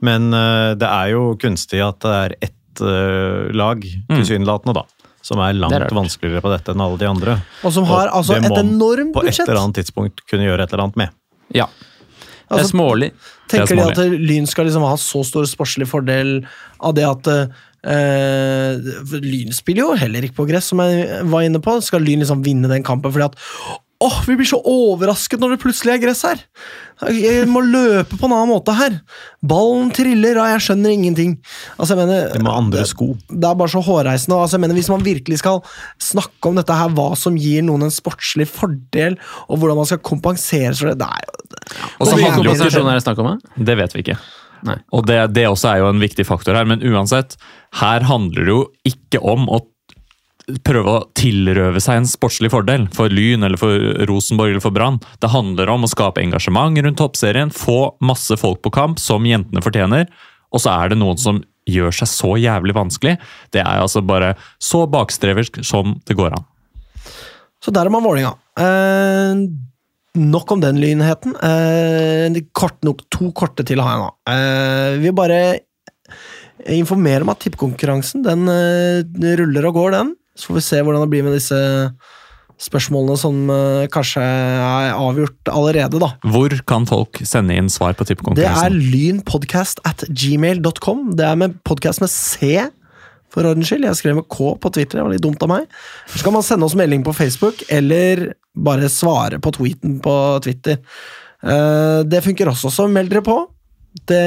Men 0.00 0.30
uh, 0.32 0.72
det 0.80 0.88
er 0.88 1.12
jo 1.12 1.34
kunstig 1.40 1.82
at 1.84 2.00
det 2.04 2.14
er 2.16 2.34
ett 2.48 2.82
uh, 2.84 3.50
lag, 3.56 3.82
tilsynelatende, 4.08 4.74
da, 4.78 4.84
som 5.22 5.42
er 5.42 5.52
Det 5.52 5.58
er 5.58 5.62
langt 5.66 5.96
vanskeligere 5.98 6.42
på 6.44 6.52
dette 6.54 6.72
enn 6.72 6.80
alle 6.84 7.00
de 7.00 7.08
andre. 7.10 7.38
Og 7.66 7.74
som 7.76 7.84
har 7.90 8.08
Og 8.08 8.20
altså 8.22 8.38
et 8.38 8.46
enormt 8.48 9.12
budsjett 9.14 9.44
På 9.44 9.44
et 9.44 9.48
eller 9.48 9.62
annet 9.64 9.80
tidspunkt 9.82 10.24
kunne 10.30 10.48
gjøre 10.48 10.64
et 10.64 10.72
eller 10.72 10.86
annet 10.88 11.00
med. 11.02 11.16
Ja. 11.54 11.66
Det 11.70 12.56
er 12.56 12.62
Altså, 12.62 12.72
smålig. 12.72 13.12
Tenker 13.50 13.76
Det 13.76 13.76
de 13.76 13.82
er 13.84 14.14
at 14.14 14.20
Lyn 14.30 14.46
skal 14.46 14.66
liksom 14.66 14.82
ha 14.82 14.96
så 14.98 15.20
stor 15.26 15.44
sportslig 15.46 15.86
fordel 15.90 16.40
av 16.80 16.94
det 16.96 17.06
at 17.08 17.34
Uh, 17.80 18.76
Lyn 19.24 19.54
spiller 19.56 19.86
jo 19.86 19.94
heller 19.96 20.26
ikke 20.26 20.42
på 20.42 20.44
gress, 20.50 20.66
som 20.68 20.82
jeg 20.84 21.22
var 21.32 21.46
inne 21.46 21.62
på. 21.64 21.78
Skal 21.80 22.04
Lyn 22.04 22.20
liksom 22.20 22.42
vinne 22.44 22.68
den 22.68 22.84
kampen 22.84 23.08
fordi 23.14 23.30
at 23.30 23.38
Åh, 24.00 24.14
vi 24.24 24.34
blir 24.38 24.48
så 24.48 24.56
overrasket 24.64 25.42
når 25.42 25.54
det 25.54 25.60
plutselig 25.60 25.92
er 25.92 26.00
gress 26.00 26.22
her! 26.24 26.38
Jeg 27.12 27.46
må 27.48 27.60
løpe 27.64 28.16
på 28.16 28.28
en 28.28 28.32
annen 28.32 28.48
måte 28.48 28.72
her! 28.76 28.96
Ballen 29.44 29.90
triller, 29.96 30.40
og 30.40 30.48
jeg 30.54 30.64
skjønner 30.64 30.94
ingenting. 30.94 31.34
Altså, 31.76 31.94
jeg 31.94 32.00
mener, 32.00 32.32
Det 32.32 32.40
med 32.40 32.52
andre 32.52 32.86
sko. 32.88 33.10
det 33.28 33.44
er 33.44 33.58
bare 33.60 33.72
så 33.72 33.82
hårreisende. 33.84 34.40
Altså, 34.40 34.56
jeg 34.56 34.64
mener, 34.64 34.78
hvis 34.80 34.90
man 34.92 35.04
virkelig 35.04 35.40
skal 35.42 35.60
snakke 36.00 36.48
om 36.48 36.56
dette 36.56 36.76
her, 36.80 36.92
hva 36.96 37.10
som 37.16 37.36
gir 37.36 37.64
noen 37.68 37.88
en 37.88 37.92
sportslig 37.92 38.48
fordel, 38.48 39.18
og 39.48 39.60
hvordan 39.60 39.80
man 39.82 39.88
skal 39.92 40.00
kompensere 40.04 40.72
for 40.76 40.92
det, 40.92 40.98
det 41.00 41.08
er 41.08 41.26
jo 41.28 41.36
Og 42.00 42.06
så 42.06 42.16
handler 42.16 42.30
det 42.30 42.36
kompensasjon 42.40 42.88
er 42.88 43.00
det 43.00 43.04
snakk 43.04 43.24
om? 43.24 43.34
Det 43.56 43.76
vet 43.80 43.96
vi 43.96 44.04
ikke. 44.06 44.20
Nei. 44.68 44.76
Og 44.96 45.04
det, 45.08 45.18
det 45.36 45.46
også 45.48 45.74
er 45.74 45.82
jo 45.84 45.90
en 45.92 46.00
viktig 46.02 46.24
faktor 46.28 46.56
her, 46.56 46.68
men 46.68 46.82
uansett, 46.84 47.36
her 47.80 48.04
handler 48.08 48.48
det 48.48 48.54
jo 48.56 48.64
ikke 48.88 49.20
om 49.24 49.48
å 49.48 49.60
prøve 50.66 50.92
å 50.92 51.04
tilrøve 51.18 51.80
seg 51.82 52.00
en 52.00 52.08
sportslig 52.08 52.50
fordel 52.52 52.86
for 52.94 53.12
Lyn 53.12 53.46
eller 53.46 53.60
for 53.60 54.04
Rosenborg 54.08 54.54
eller 54.54 54.64
for 54.64 54.74
Brann. 54.74 55.00
Det 55.22 55.32
handler 55.32 55.70
om 55.72 55.86
å 55.86 55.90
skape 55.90 56.22
engasjement 56.22 56.78
rundt 56.78 57.00
toppserien, 57.00 57.52
få 57.54 57.94
masse 58.04 58.36
folk 58.40 58.62
på 58.64 58.72
kamp, 58.74 59.00
som 59.02 59.26
jentene 59.26 59.62
fortjener. 59.64 60.10
Og 60.50 60.62
så 60.62 60.74
er 60.74 60.92
det 60.92 61.00
noen 61.00 61.20
som 61.20 61.40
gjør 61.70 61.94
seg 61.94 62.10
så 62.10 62.34
jævlig 62.40 62.74
vanskelig. 62.76 63.16
Det 63.54 63.62
er 63.62 63.82
altså 63.82 64.02
bare 64.02 64.34
så 64.62 64.84
bakstreversk 64.90 65.62
som 65.66 65.98
det 66.08 66.16
går 66.18 66.34
an. 66.38 66.46
Så 67.60 67.72
der 67.74 67.86
er 67.86 67.92
man 67.92 68.04
Vålinga. 68.04 68.32
Eh, 68.58 69.42
nok 70.18 70.54
om 70.56 70.62
den 70.62 70.80
lynheten. 70.80 71.36
Eh, 71.36 72.40
kort 72.56 72.80
nok, 72.86 73.04
to 73.12 73.30
korte 73.36 73.66
til 73.68 73.82
har 73.84 73.96
jeg 73.96 74.04
nå. 74.04 74.10
Eh, 74.32 75.00
vi 75.04 75.12
bare 75.14 75.40
informerer 76.68 77.24
om 77.24 77.32
at 77.32 77.40
tippekonkurransen 77.44 78.24
den 78.24 78.48
eh, 78.50 79.36
ruller 79.40 79.68
og 79.70 79.76
går, 79.78 79.94
den. 79.96 80.14
Så 80.40 80.48
får 80.50 80.58
vi 80.58 80.64
se 80.64 80.80
hvordan 80.80 81.04
det 81.04 81.12
blir 81.12 81.26
med 81.26 81.36
disse 81.36 81.60
spørsmålene 82.60 83.16
som 83.20 83.38
eh, 83.52 83.86
kanskje 83.92 84.22
er 84.24 84.90
avgjort 84.92 85.48
allerede, 85.52 86.00
da. 86.02 86.10
Hvor 86.28 86.52
kan 86.68 86.86
folk 86.88 87.22
sende 87.28 87.56
inn 87.56 87.70
svar 87.72 87.96
på 87.96 88.04
Det 88.36 88.44
er 88.48 88.74
lynpodcast 88.74 89.80
at 89.88 90.04
gmail.com. 90.08 91.14
Det 91.16 91.24
er 91.26 91.38
med 91.40 91.56
podkast 91.64 92.02
med 92.04 92.12
C, 92.12 92.58
for 93.32 93.46
ordens 93.48 93.70
skyld. 93.70 93.86
Jeg 93.88 94.00
skrev 94.00 94.18
med 94.18 94.28
K 94.32 94.52
på 94.60 94.72
Twitter, 94.74 94.98
det 94.98 95.06
var 95.06 95.14
litt 95.14 95.24
dumt 95.24 95.40
av 95.46 95.52
meg. 95.52 95.70
Så 96.10 96.24
kan 96.26 96.36
man 96.36 96.44
sende 96.44 96.68
oss 96.68 96.76
melding 96.76 97.04
på 97.06 97.14
Facebook, 97.16 97.64
eller 97.72 98.32
bare 98.56 98.90
svare 98.92 99.40
på 99.40 99.54
tweeten 99.56 100.00
på 100.04 100.14
Twitter. 100.44 100.80
Eh, 101.40 102.02
Det 102.04 102.24
funker 102.26 102.50
også, 102.52 102.72
så 102.74 102.88
meld 102.90 103.12
dere 103.12 103.24
på. 103.24 103.38
Det 104.10 104.20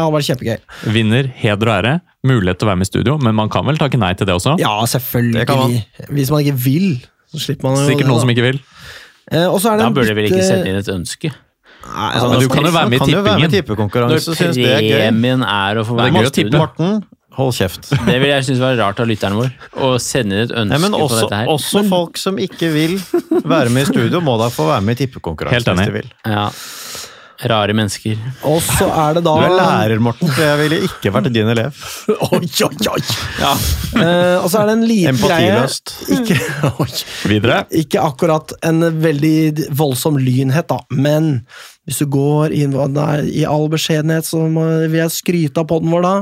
har 0.00 0.10
vært 0.10 0.26
kjempegøy. 0.26 0.58
Vinner, 0.94 1.28
heder 1.38 1.70
og 1.70 1.74
ære. 1.78 1.94
Mulighet 2.26 2.58
til 2.58 2.66
å 2.66 2.70
være 2.72 2.80
med 2.80 2.88
i 2.88 2.90
studio, 2.90 3.14
men 3.22 3.34
man 3.36 3.50
kan 3.52 3.66
vel 3.68 3.78
takke 3.78 3.98
nei 4.00 4.12
til 4.18 4.26
det 4.26 4.34
også? 4.34 4.56
Ja, 4.58 4.72
selvfølgelig. 4.90 5.40
Det 5.42 5.46
kan 5.50 5.60
man. 5.60 5.76
Hvis 6.16 6.30
man 6.34 6.40
ikke 6.44 6.56
vil, 6.64 6.88
så 7.30 7.42
slipper 7.46 7.68
man 7.70 7.78
jo 7.82 7.88
Sikkert 7.92 8.08
noen 8.10 8.22
som 8.24 8.32
ikke 8.34 8.46
vil. 8.48 8.60
Eh, 9.30 9.46
Og 9.48 9.60
så 9.62 9.70
er 9.72 9.78
det 9.78 9.86
Da 9.86 9.90
burde 9.96 10.12
vi 10.14 10.22
vel 10.22 10.30
ikke 10.32 10.44
sende 10.46 10.70
inn 10.72 10.76
et 10.80 10.88
ønske. 10.92 11.30
Nei, 11.84 12.10
Altså, 12.14 12.28
men 12.32 12.40
du 12.40 12.48
kan 12.48 12.64
jo 12.64 12.70
være 12.72 12.88
med 12.88 12.96
i 12.96 13.00
være 13.00 13.38
med 13.40 13.50
tippingen. 13.52 13.90
Når 13.92 14.22
premien 14.88 15.44
det 15.44 15.50
er 15.50 15.76
er 15.76 15.80
å 15.80 15.84
få 15.84 15.96
Det 15.98 16.04
være 16.04 16.12
med 16.12 16.24
i 16.24 16.30
tippe. 16.30 16.32
studio. 16.32 16.58
Morten, 16.58 17.04
hold 17.36 17.52
kjeft. 17.58 17.90
Det 18.08 18.16
vil 18.22 18.30
jeg 18.30 18.44
synes 18.48 18.60
var 18.64 18.76
rart 18.80 19.00
av 19.04 19.10
lytteren 19.10 19.36
vår. 19.36 19.50
Å 19.84 19.90
sende 20.00 20.32
inn 20.38 20.46
et 20.46 20.54
ønske 20.64 20.80
Nei, 20.80 21.00
også, 21.00 21.08
på 21.12 21.20
dette 21.20 21.40
her. 21.42 21.50
også 21.52 21.84
folk 21.90 22.16
som 22.20 22.38
ikke 22.40 22.72
vil 22.72 22.96
være 23.44 23.68
med 23.74 23.84
i 23.84 23.90
studio, 23.92 24.20
må 24.24 24.38
da 24.40 24.48
få 24.54 24.68
være 24.70 24.80
med 24.88 24.96
i 24.96 25.04
tippekonkurransen. 25.04 25.60
Helt 25.60 25.68
enig. 25.68 25.84
hvis 25.84 25.92
de 25.92 25.98
vil. 26.00 26.10
Ja. 26.24 26.48
Rare 27.42 27.74
mennesker. 27.74 28.18
og 28.46 28.60
så 28.62 28.86
er 28.88 29.16
det 29.18 29.24
da 29.26 29.34
Du 29.34 29.44
er 29.48 29.56
lærer, 29.58 29.98
Morten, 30.02 30.30
for 30.30 30.44
jeg 30.44 30.60
ville 30.62 30.78
ikke 30.86 31.12
vært 31.14 31.32
din 31.34 31.50
elev. 31.50 31.74
Oi, 32.30 32.46
oi, 32.46 32.88
oi! 32.94 33.02
Eh, 33.98 34.38
og 34.38 34.48
så 34.52 34.62
er 34.62 34.70
det 34.70 34.76
en 34.78 34.86
liten 34.86 35.20
greie 35.24 35.50
Empatiløst. 35.50 35.94
Ikke, 36.14 36.38
oi. 36.84 36.90
Videre. 37.30 37.60
ikke 37.74 38.02
akkurat 38.06 38.54
en 38.64 38.86
veldig 39.02 39.70
voldsom 39.74 40.18
lynhet, 40.22 40.70
da, 40.70 40.80
men 40.94 41.40
hvis 41.84 42.00
du 42.00 42.06
går 42.08 42.54
inn 42.56 42.72
nei, 42.94 43.16
I 43.28 43.44
all 43.48 43.66
beskjedenhet 43.72 44.24
så 44.24 44.46
må, 44.48 44.64
vil 44.88 45.02
jeg 45.02 45.12
skryte 45.12 45.60
av 45.60 45.68
poden 45.68 45.92
vår, 45.92 46.06
da. 46.06 46.14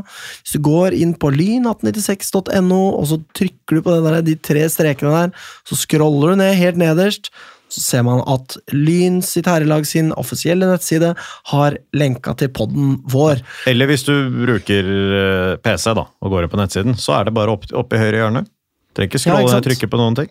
Hvis 0.42 0.56
du 0.56 0.64
går 0.66 0.96
inn 0.98 1.14
på 1.14 1.30
lyn1896.no, 1.36 2.80
og 2.98 3.06
så 3.12 3.20
trykker 3.38 3.78
du 3.78 3.84
på 3.84 3.94
den 3.94 4.08
der, 4.08 4.24
de 4.26 4.34
tre 4.42 4.64
strekene 4.72 5.12
der, 5.14 5.46
så 5.68 5.78
scroller 5.78 6.32
du 6.32 6.40
ned 6.42 6.58
helt 6.58 6.80
nederst, 6.82 7.30
så 7.72 7.80
ser 7.80 8.02
man 8.06 8.20
at 8.28 8.58
Lyn 8.76 9.20
sitt 9.24 9.48
herrelag 9.48 9.86
sin 9.88 10.10
offisielle 10.20 10.68
nettside 10.68 11.14
har 11.52 11.78
lenka 11.96 12.34
til 12.38 12.50
podden 12.52 12.98
vår. 13.12 13.40
Eller 13.72 13.88
hvis 13.90 14.04
du 14.08 14.12
bruker 14.42 14.90
eh, 15.22 15.54
PC 15.64 15.94
da, 15.96 16.04
og 16.20 16.34
går 16.34 16.44
inn 16.46 16.52
på 16.52 16.60
nettsiden, 16.60 16.98
så 17.00 17.16
er 17.20 17.30
det 17.30 17.36
bare 17.38 17.54
opp, 17.56 17.64
opp 17.72 17.96
i 17.96 18.02
høyre 18.02 18.20
hjørne. 18.26 18.44
Trenger 18.92 19.08
ikke 19.14 19.22
Ja, 19.22 19.38
scrolle 19.40 19.56
og 19.62 19.64
trykke 19.64 19.88
på 19.88 20.00
noen 20.02 20.18
ting. 20.20 20.28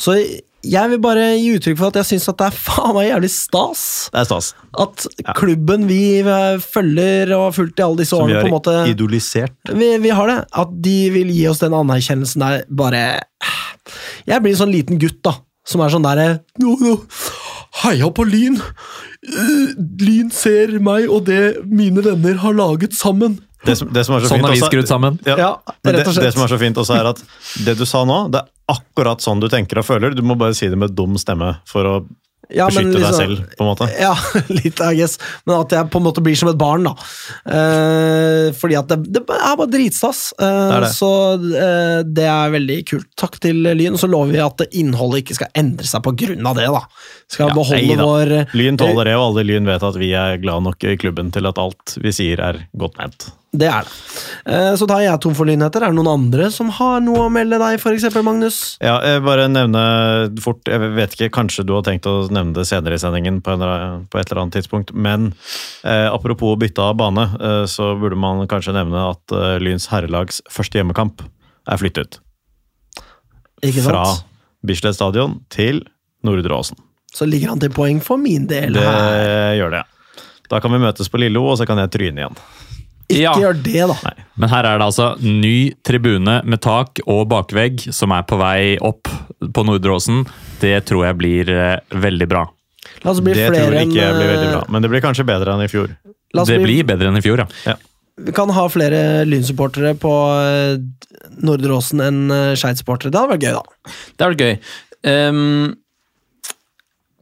Så 0.00 0.14
jeg 0.64 0.90
vil 0.92 1.00
bare 1.02 1.24
gi 1.40 1.50
uttrykk 1.56 1.76
for 1.80 1.90
at 1.90 1.98
jeg 2.00 2.06
syns 2.10 2.26
det 2.30 2.46
er 2.46 2.54
faen 2.56 2.94
meg 2.96 3.06
jævlig 3.10 3.28
stas 3.32 3.82
Det 4.12 4.20
er 4.22 4.26
stas. 4.28 4.48
at 4.84 5.04
klubben 5.36 5.84
vi 5.88 5.98
eh, 6.20 6.60
følger 6.60 7.32
og 7.36 7.46
har 7.48 7.54
fulgt 7.56 7.80
i 7.80 7.84
alle 7.84 8.00
disse 8.00 8.16
årene 8.16 8.28
Som 8.28 8.36
vi 8.36 8.40
har 8.46 8.54
måte 8.54 8.74
idolisert. 8.92 9.56
vi, 9.72 9.90
vi 10.04 10.12
har 10.16 10.28
det. 10.32 10.38
At 10.62 10.72
de 10.86 10.96
vil 11.16 11.32
gi 11.34 11.44
oss 11.50 11.60
den 11.64 11.76
anerkjennelsen 11.76 12.44
der, 12.46 12.62
bare 12.68 13.02
Jeg 14.28 14.40
blir 14.44 14.52
en 14.54 14.60
sånn 14.62 14.72
liten 14.74 15.00
gutt, 15.00 15.18
da, 15.26 15.34
som 15.70 15.82
er 15.84 15.92
sånn 15.92 16.04
derre 16.06 16.40
no, 16.62 16.74
no. 16.82 16.96
Heia 17.84 18.08
på 18.14 18.26
Lyn! 18.26 18.58
Uh, 18.58 19.76
Lyn 20.02 20.32
ser 20.34 20.74
meg 20.82 21.06
og 21.12 21.28
det 21.28 21.60
mine 21.70 22.02
venner 22.04 22.40
har 22.42 22.56
laget 22.56 22.96
sammen. 22.98 23.38
Det 23.66 23.76
som, 23.76 23.90
det 23.92 24.06
som 24.06 24.16
er 24.16 24.24
så 24.24 24.30
Sånn 24.30 24.40
fint 24.40 24.48
har 24.48 24.56
vi 24.56 24.62
skrudd 24.64 24.88
sammen. 24.88 25.18
Ja, 25.28 25.36
Ja, 25.36 25.50
det, 25.84 25.92
rett 25.98 26.08
og 26.08 26.14
slett. 26.16 26.24
det 26.30 26.32
som 26.32 26.46
er 26.46 26.52
så 26.54 26.58
fint 26.60 26.78
også, 26.80 26.96
er 26.96 27.10
at 27.12 27.20
det 27.66 27.76
du 27.76 27.84
sa 27.88 28.06
nå, 28.08 28.22
det 28.32 28.40
er 28.40 28.48
akkurat 28.72 29.20
sånn 29.20 29.42
du 29.42 29.50
tenker 29.52 29.82
og 29.82 29.86
føler. 29.86 30.16
Du 30.16 30.22
må 30.24 30.36
bare 30.40 30.56
si 30.56 30.70
det 30.72 30.78
med 30.80 30.94
dum 30.96 31.18
stemme 31.20 31.58
for 31.68 31.88
å 31.88 31.94
Ja, 32.54 32.66
beskytte 32.66 32.90
beskytte 32.90 33.00
deg 33.00 33.06
liksom- 33.06 33.20
selv, 33.20 33.56
på 33.56 33.64
en 33.64 33.70
måte. 33.70 33.88
Ja, 34.00 34.14
litt, 34.48 34.80
I 34.80 34.94
guess. 34.98 35.18
Men 35.46 35.60
at 35.60 35.74
jeg 35.76 35.90
på 35.92 36.00
en 36.00 36.06
måte 36.08 36.22
blir 36.24 36.36
som 36.38 36.50
et 36.52 36.58
barn, 36.60 36.84
da. 36.88 36.94
Eh, 37.50 38.50
fordi 38.58 38.78
at 38.78 38.88
det, 38.90 38.98
det 39.12 39.22
er 39.26 39.56
bare 39.60 39.70
dritstas. 39.70 40.22
Eh, 40.38 40.46
Det 40.70 40.78
er. 40.80 40.86
Så 40.94 41.10
eh, 41.54 42.02
det 42.06 42.26
er 42.30 42.54
veldig 42.54 42.78
kult. 42.90 43.08
Takk 43.20 43.38
til 43.42 43.62
Lyn. 43.76 43.98
Så 44.00 44.08
lover 44.10 44.32
vi 44.34 44.42
at 44.44 44.64
innholdet 44.70 45.24
ikke 45.24 45.38
skal 45.40 45.52
endre 45.58 45.86
seg 45.88 46.02
på 46.06 46.14
grunn 46.24 46.46
av 46.50 46.58
det, 46.58 46.68
da. 46.70 46.84
Skal 47.30 47.50
Ja, 47.50 47.54
beholde 47.54 47.96
nei 47.96 47.98
vår 48.00 48.32
Lyn 48.58 48.78
tåler 48.80 49.10
det, 49.10 49.16
og 49.18 49.28
alle 49.30 49.46
Lyn 49.46 49.68
vet 49.68 49.84
at 49.86 49.98
vi 50.00 50.12
er 50.18 50.38
glad 50.42 50.64
nok 50.66 50.84
i 50.84 50.96
klubben 51.00 51.30
til 51.34 51.46
at 51.50 51.58
alt 51.60 51.96
vi 52.00 52.12
sier 52.14 52.40
er 52.50 52.64
godt 52.78 52.98
ment. 53.00 53.30
Det 53.50 53.66
er 53.66 53.82
det. 53.82 53.94
Eh, 54.46 54.72
så 54.78 54.86
da 54.86 55.00
er 55.00 55.08
jeg 55.08 55.20
tom 55.24 55.34
for 55.34 55.48
lynheter. 55.48 55.82
Er 55.82 55.90
det 55.90 55.98
noen 55.98 56.10
andre 56.12 56.46
som 56.54 56.68
har 56.76 57.00
noe 57.02 57.24
å 57.26 57.32
melde 57.34 57.58
deg, 57.58 57.82
eksempel, 57.82 58.22
Magnus? 58.26 58.60
Ja, 58.78 59.00
jeg 59.02 59.24
bare 59.26 59.48
nevne 59.50 59.82
fort, 60.42 60.62
jeg 60.70 60.92
vet 60.94 61.16
ikke, 61.16 61.32
kanskje 61.40 61.64
du 61.66 61.74
har 61.74 61.82
tenkt 61.86 62.06
å 62.06 62.28
nevne 62.30 62.54
det 62.54 62.68
senere 62.70 62.94
i 62.94 63.02
sendingen 63.02 63.40
på, 63.42 63.56
en, 63.56 64.06
på 64.06 64.20
et 64.20 64.30
eller 64.30 64.44
annet 64.44 64.60
tidspunkt, 64.60 64.94
men 64.94 65.32
eh, 65.82 66.06
apropos 66.06 66.54
bytte 66.62 66.84
av 66.84 66.94
bane, 67.02 67.26
eh, 67.40 67.64
så 67.70 67.90
burde 67.98 68.20
man 68.22 68.46
kanskje 68.50 68.76
nevne 68.78 69.08
at 69.10 69.34
eh, 69.34 69.58
Lyns 69.62 69.90
herrelags 69.90 70.44
første 70.50 70.78
hjemmekamp 70.78 71.26
er 71.66 71.82
flyttet. 71.82 72.20
Ikke 73.66 73.82
Fra 73.82 74.06
sant? 74.12 74.28
Bislett 74.66 74.94
stadion 74.94 75.40
til 75.50 75.82
Nordre 76.26 76.54
Åsen. 76.54 76.78
Så 77.10 77.26
ligger 77.26 77.50
han 77.50 77.60
til 77.62 77.72
poeng 77.74 77.98
for 78.04 78.20
min 78.20 78.44
del 78.46 78.76
Det 78.76 78.86
gjør 79.58 79.72
det, 79.74 79.82
ja. 79.82 80.26
Da 80.50 80.58
kan 80.62 80.72
vi 80.74 80.82
møtes 80.82 81.10
på 81.10 81.18
Lillo, 81.22 81.44
og 81.50 81.58
så 81.58 81.66
kan 81.66 81.78
jeg 81.78 81.90
tryne 81.94 82.22
igjen. 82.22 82.38
Ikke 83.10 83.20
Ja. 83.24 83.32
gjør 83.34 83.58
det, 83.62 83.82
da. 83.90 84.12
Men 84.40 84.48
her 84.52 84.64
er 84.70 84.78
det 84.78 84.86
altså 84.86 85.06
ny 85.20 85.72
tribune 85.84 86.38
med 86.46 86.60
tak 86.64 87.00
og 87.06 87.26
bakvegg 87.28 87.82
som 87.92 88.12
er 88.16 88.22
på 88.28 88.38
vei 88.40 88.76
opp 88.80 89.10
på 89.52 89.64
Nordre 89.66 89.96
Åsen. 89.98 90.24
Det 90.62 90.84
tror 90.88 91.04
jeg 91.08 91.18
blir 91.20 91.50
eh, 91.50 91.80
veldig 91.90 92.28
bra. 92.30 92.46
La 93.04 93.10
oss 93.12 93.20
bli 93.24 93.34
Det 93.34 93.48
tror 93.50 93.74
jeg 93.74 93.88
ikke 93.88 94.08
blir 94.16 94.30
veldig 94.34 94.50
bra, 94.52 94.62
eh, 94.62 94.70
men 94.72 94.82
det 94.82 94.90
blir 94.92 95.00
kanskje 95.04 95.26
bedre 95.28 95.54
enn 95.54 95.64
i 95.64 95.68
fjor. 95.72 95.92
la 96.34 96.42
oss 96.42 96.48
Det 96.48 96.58
bli- 96.60 96.82
blir 96.82 96.84
bedre 96.94 97.08
enn 97.10 97.16
i 97.18 97.24
fjor, 97.24 97.44
ja. 97.66 97.74
Vi 98.20 98.32
kan 98.36 98.50
ha 98.52 98.66
flere 98.68 99.24
Lyn-supportere 99.24 99.94
på 99.98 100.12
eh, 100.38 100.78
Nordre 101.42 101.76
Åsen 101.78 102.00
enn 102.04 102.28
Skeid-supportere. 102.56 103.10
Det 103.10 103.18
hadde 103.20 103.32
vært 103.36 103.44
gøy, 103.46 103.54
da. 103.56 103.62
Det 104.16 104.24
hadde 104.24 104.36
vært 104.36 104.44
gøy. 104.44 104.58
Um, 105.30 105.76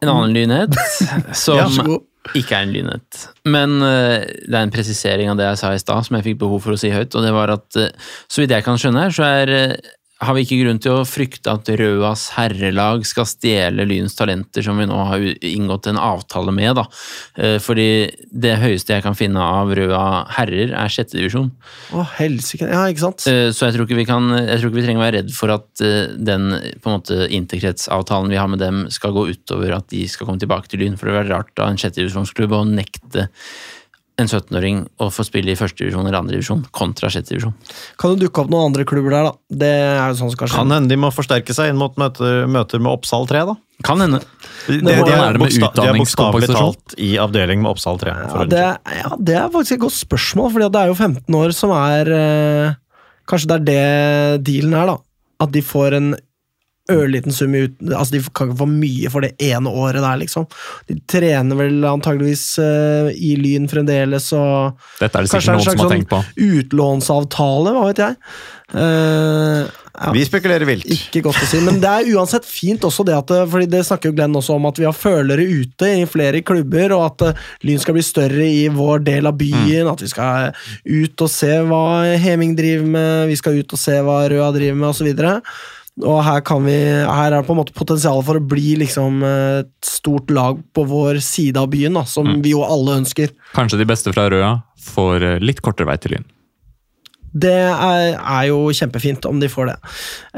en 0.03 0.09
annen 0.11 0.35
lynhet, 0.35 0.75
som 1.35 1.57
Ja. 1.59 1.99
Ikke 2.37 2.57
er 2.57 2.67
en 2.67 2.73
lynhet. 2.75 3.21
Men 3.49 3.79
uh, 3.81 4.21
det 4.25 4.55
er 4.55 4.65
en 4.65 4.75
presisering 4.75 5.31
av 5.33 5.39
det 5.39 5.47
jeg 5.47 5.61
sa 5.63 5.73
i 5.75 5.81
stad, 5.83 6.07
som 6.07 6.19
jeg 6.19 6.27
fikk 6.31 6.41
behov 6.43 6.65
for 6.65 6.75
å 6.75 6.81
si 6.81 6.91
høyt. 6.93 7.15
Og 7.17 7.25
det 7.25 7.33
var 7.37 7.53
at 7.55 7.79
uh, 7.81 7.89
så 8.29 8.43
vidt 8.43 8.55
jeg 8.57 8.67
kan 8.67 8.81
skjønne 8.81 9.07
her, 9.07 9.15
så 9.15 9.29
er, 9.43 9.55
eh, 9.55 9.95
har 10.19 10.35
vi 10.35 10.43
ikke 10.43 10.59
grunn 10.65 10.81
til 10.83 10.97
å 10.97 11.07
frykte 11.07 11.53
at 11.53 11.69
Røas 11.79 12.25
herrelag 12.35 13.05
skal 13.07 13.27
stjele 13.29 13.85
Lyns 13.87 14.17
talenter, 14.19 14.65
som 14.67 14.81
vi 14.81 14.87
nå 14.91 14.97
har 15.11 15.23
inngått 15.47 15.87
en 15.93 16.01
avtale 16.03 16.55
med. 16.55 16.75
da. 16.81 16.85
Eh, 17.39 17.59
fordi 17.63 18.11
det 18.33 18.57
høyeste 18.59 18.97
jeg 18.97 19.05
kan 19.07 19.15
finne 19.19 19.39
av 19.39 19.71
Røa 19.79 20.27
herrer, 20.35 20.75
er 20.75 20.91
sjette 20.91 21.15
divisjon. 21.15 21.53
Å, 21.95 22.03
helsike. 22.19 22.67
Ja, 22.67 22.83
ikke 22.91 23.07
sant? 23.07 23.29
Eh, 23.31 23.53
Så 23.55 23.69
jeg 23.69 23.77
tror, 23.77 23.87
ikke 23.87 24.01
vi 24.01 24.09
kan, 24.11 24.27
jeg 24.35 24.59
tror 24.59 24.73
ikke 24.73 24.81
vi 24.81 24.87
trenger 24.89 25.03
å 25.03 25.07
være 25.07 25.19
redd 25.23 25.33
for 25.39 25.55
at 25.55 25.87
eh, 25.87 26.11
den 26.19 26.51
på 26.83 26.91
en 26.91 26.99
måte 26.99 27.31
interkretsavtalen 27.39 28.35
vi 28.35 28.43
har 28.43 28.51
med 28.51 28.59
dem 28.63 28.87
skal 28.91 29.15
gå 29.15 29.29
utover 29.31 29.77
at 29.79 29.87
de 29.95 30.03
skal 30.11 30.27
komme 30.27 30.43
tilbake 30.43 30.69
til 30.69 30.83
Lyn. 30.83 30.99
For 30.99 31.07
det 31.07 31.15
vil 31.15 31.23
være 31.23 31.35
rart 31.37 31.63
av 31.63 31.71
en 31.71 31.79
sjettedivisjonsklubb 31.79 32.59
å 32.59 32.65
nekte 32.67 33.29
en 34.19 34.27
17-åring 34.27 34.81
å 34.99 35.09
få 35.15 35.25
spille 35.27 35.53
i 35.53 35.59
førstedivisjon 35.59 36.07
eller 36.07 36.19
andredivisjon 36.19 36.65
kontra 36.75 37.11
sjettedivisjon. 37.13 37.55
Kan 38.01 38.15
det 38.17 38.27
dukke 38.27 38.43
opp 38.43 38.51
noen 38.51 38.73
andre 38.73 38.87
klubber 38.89 39.15
der, 39.15 39.29
da? 39.29 39.59
Det 39.63 39.71
er 39.71 40.11
jo 40.11 40.19
sånn 40.19 40.33
som 40.33 40.41
kan 40.41 40.51
skje. 40.51 40.59
Kan 40.59 40.75
hende 40.75 40.91
de 40.91 40.99
må 40.99 41.11
forsterke 41.15 41.55
seg 41.55 41.71
inn 41.73 41.79
mot 41.79 41.95
møter, 42.01 42.43
møter 42.51 42.83
med 42.83 42.97
Oppsal 42.97 43.29
3, 43.31 43.45
da. 43.53 43.57
Kan 43.87 44.03
hende. 44.03 44.19
De, 44.67 44.81
de 44.83 44.91
er 44.91 45.05
det 45.07 45.51
de 45.55 45.85
er 45.87 46.01
bokstavelig 46.01 46.51
talt 46.51 46.97
i 46.99 47.13
avdeling 47.23 47.63
med 47.63 47.77
Oppsal 47.77 48.01
3. 48.03 48.15
Ja, 48.25 48.47
det, 48.51 48.65
ja, 48.99 49.19
det 49.31 49.37
er 49.39 49.53
faktisk 49.55 49.77
et 49.79 49.85
godt 49.87 49.99
spørsmål, 50.01 50.51
for 50.55 50.67
det 50.67 50.83
er 50.83 50.91
jo 50.91 50.99
15 50.99 51.39
år 51.39 51.55
som 51.57 51.75
er 51.79 52.15
eh, 52.19 52.77
Kanskje 53.29 53.51
det 53.51 53.57
er 53.59 53.65
det 53.69 54.47
dealen 54.49 54.73
er, 54.73 54.89
da. 54.89 54.97
At 55.45 55.53
de 55.53 55.61
får 55.63 55.95
en 55.99 56.07
ørliten 56.93 57.35
sum 57.35 57.55
ut 57.55 57.75
Altså, 57.89 58.17
de 58.17 58.23
kan 58.33 58.49
ikke 58.49 58.59
få 58.63 58.69
mye 58.71 59.11
for 59.13 59.25
det 59.27 59.35
ene 59.45 59.71
året 59.71 60.01
der, 60.05 60.21
liksom. 60.23 60.47
De 60.89 60.99
trener 61.11 61.59
vel 61.59 61.83
antageligvis 61.89 62.45
uh, 62.63 63.11
i 63.13 63.35
Lyn 63.41 63.69
fremdeles, 63.71 64.31
og 64.37 64.79
Dette 65.01 65.21
er 65.21 65.27
det 65.27 65.33
sikkert 65.33 65.49
er 65.49 65.59
en 65.59 65.61
noen 65.61 65.69
som 65.69 65.85
har 65.85 65.93
tenkt 65.95 66.13
på. 66.13 66.23
utlånsavtale, 66.49 67.75
hva 67.77 67.85
vet 67.91 68.03
jeg. 68.07 68.17
Eh, 68.69 70.13
Vi 70.13 70.25
spekulerer 70.29 70.69
vilt. 70.69 70.87
Ikke 70.93 71.23
godt 71.25 71.41
å 71.43 71.47
si, 71.49 71.61
men 71.65 71.81
det 71.83 71.89
er 71.91 72.11
uansett 72.15 72.45
fint 72.47 72.85
også 72.87 73.05
det 73.09 73.17
at 73.17 73.33
fordi 73.51 73.67
det 73.73 73.81
snakker 73.89 74.11
jo 74.11 74.17
Glenn 74.19 74.37
også 74.39 74.55
om 74.59 74.69
at 74.69 74.79
vi 74.79 74.87
har 74.87 74.95
følere 74.97 75.43
ute 75.43 75.89
i 76.03 76.05
flere 76.11 76.43
klubber, 76.47 76.95
og 76.97 77.07
at 77.07 77.27
eh, 77.31 77.49
Lyn 77.67 77.81
skal 77.83 77.97
bli 77.97 78.05
større 78.07 78.47
i 78.47 78.69
vår 78.73 79.03
del 79.09 79.27
av 79.31 79.39
byen, 79.41 79.89
at 79.91 80.05
vi 80.05 80.11
skal 80.13 80.53
ut 80.85 81.25
og 81.27 81.33
se 81.33 81.55
hva 81.67 81.83
Heming 82.21 82.55
driver 82.59 82.87
med, 82.95 83.27
vi 83.33 83.41
skal 83.41 83.59
ut 83.59 83.75
og 83.75 83.81
se 83.81 83.99
hva 84.05 84.21
Røa 84.31 84.53
driver 84.55 84.79
med, 84.79 84.89
osv. 84.93 85.11
Og 86.05 86.23
her, 86.23 86.43
kan 86.47 86.63
vi, 86.67 86.77
her 87.03 87.33
er 87.33 87.41
det 87.41 87.47
på 87.49 87.55
en 87.57 87.61
måte 87.61 87.75
potensial 87.77 88.21
for 88.27 88.39
å 88.39 88.45
bli 88.45 88.77
liksom 88.85 89.23
eh, 89.27 89.61
et 89.65 89.71
stort 89.87 90.31
lag 90.31 90.61
på 90.75 90.85
vår 90.87 91.19
side 91.25 91.59
av 91.59 91.71
byen, 91.73 91.99
da, 91.99 92.05
som 92.07 92.39
vi 92.45 92.55
jo 92.55 92.63
alle 92.67 93.01
ønsker. 93.01 93.33
Kanskje 93.57 93.81
de 93.81 93.89
beste 93.89 94.15
fra 94.15 94.29
Røa 94.31 94.53
får 94.93 95.27
eh, 95.27 95.41
litt 95.43 95.63
kortere 95.65 95.91
vei 95.91 95.99
til 96.03 96.17
Lyn. 96.17 96.29
Det 97.39 97.53
er, 97.53 98.15
er 98.17 98.45
jo 98.49 98.71
kjempefint 98.73 99.27
om 99.29 99.41
de 99.41 99.51
får 99.53 99.69
det. 99.69 99.77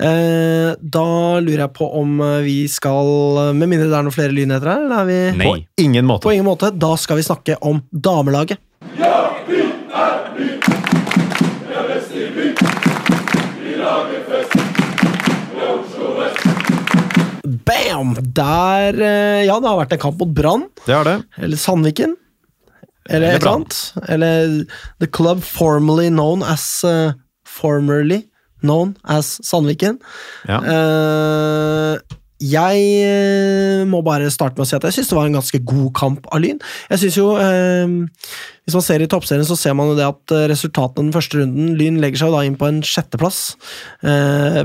Eh, 0.02 0.70
da 0.80 1.06
lurer 1.38 1.64
jeg 1.66 1.74
på 1.76 1.86
om 2.00 2.18
eh, 2.24 2.40
vi 2.44 2.56
skal 2.70 3.54
Med 3.54 3.70
mindre 3.70 3.86
det 3.86 3.94
er 3.94 4.08
noen 4.08 4.16
flere 4.16 4.34
lynheter 4.34 4.72
her? 4.72 4.88
Eller 4.88 5.04
er 5.04 5.10
vi 5.10 5.20
Nei. 5.38 5.46
På 5.46 5.84
ingen 5.84 6.08
måte. 6.08 6.26
På 6.26 6.34
ingen 6.34 6.48
måte. 6.48 6.72
Da 6.74 6.96
skal 7.00 7.20
vi 7.20 7.28
snakke 7.28 7.60
om 7.62 7.84
damelaget. 7.92 8.58
Bam! 17.90 18.14
Der 18.34 18.94
eh, 19.00 19.46
Ja, 19.48 19.58
det 19.60 19.70
har 19.70 19.80
vært 19.80 19.94
en 19.96 20.02
kamp 20.02 20.20
mot 20.20 20.34
Brann. 20.34 20.68
Det 20.86 20.94
har 20.94 21.06
det. 21.08 21.18
Eller 21.40 21.60
Sandviken. 21.60 22.16
Eller 23.08 23.16
Eller 23.16 23.34
et 23.34 23.42
eller 23.42 23.56
annet. 23.56 23.80
Eller 24.08 24.54
The 25.02 25.08
Club 25.10 25.42
formerly 25.42 26.08
known 26.10 26.44
as 26.46 26.84
uh, 26.84 27.12
Formerly 27.48 28.22
known 28.62 28.94
as 29.08 29.38
Sandviken. 29.46 29.98
Ja. 30.48 30.60
Uh, 30.60 32.18
jeg 32.40 33.84
må 33.90 33.98
bare 34.00 34.30
starte 34.32 34.56
med 34.56 34.64
å 34.64 34.68
si 34.70 34.76
at 34.78 34.84
jeg 34.86 34.96
syns 34.96 35.10
det 35.10 35.16
var 35.18 35.26
en 35.28 35.34
ganske 35.36 35.58
god 35.60 35.90
kamp 35.98 36.28
av 36.32 36.40
Lyn. 36.40 36.60
Jeg 36.88 37.02
synes 37.02 37.18
jo, 37.18 37.26
eh, 37.36 37.90
Hvis 38.64 38.76
man 38.78 38.84
ser 38.86 39.04
i 39.04 39.08
toppserien, 39.12 39.44
så 39.44 39.58
ser 39.60 39.74
man 39.76 39.90
jo 39.90 39.96
det 39.98 40.06
at 40.06 40.32
resultatene 40.48 41.10
den 41.10 41.12
første 41.12 41.36
runden 41.36 41.74
Lyn 41.76 41.98
legger 42.00 42.22
seg 42.22 42.30
jo 42.30 42.38
da 42.38 42.44
inn 42.48 42.56
på 42.56 42.70
en 42.70 42.80
sjetteplass. 42.80 43.58
Eh, 44.00 44.62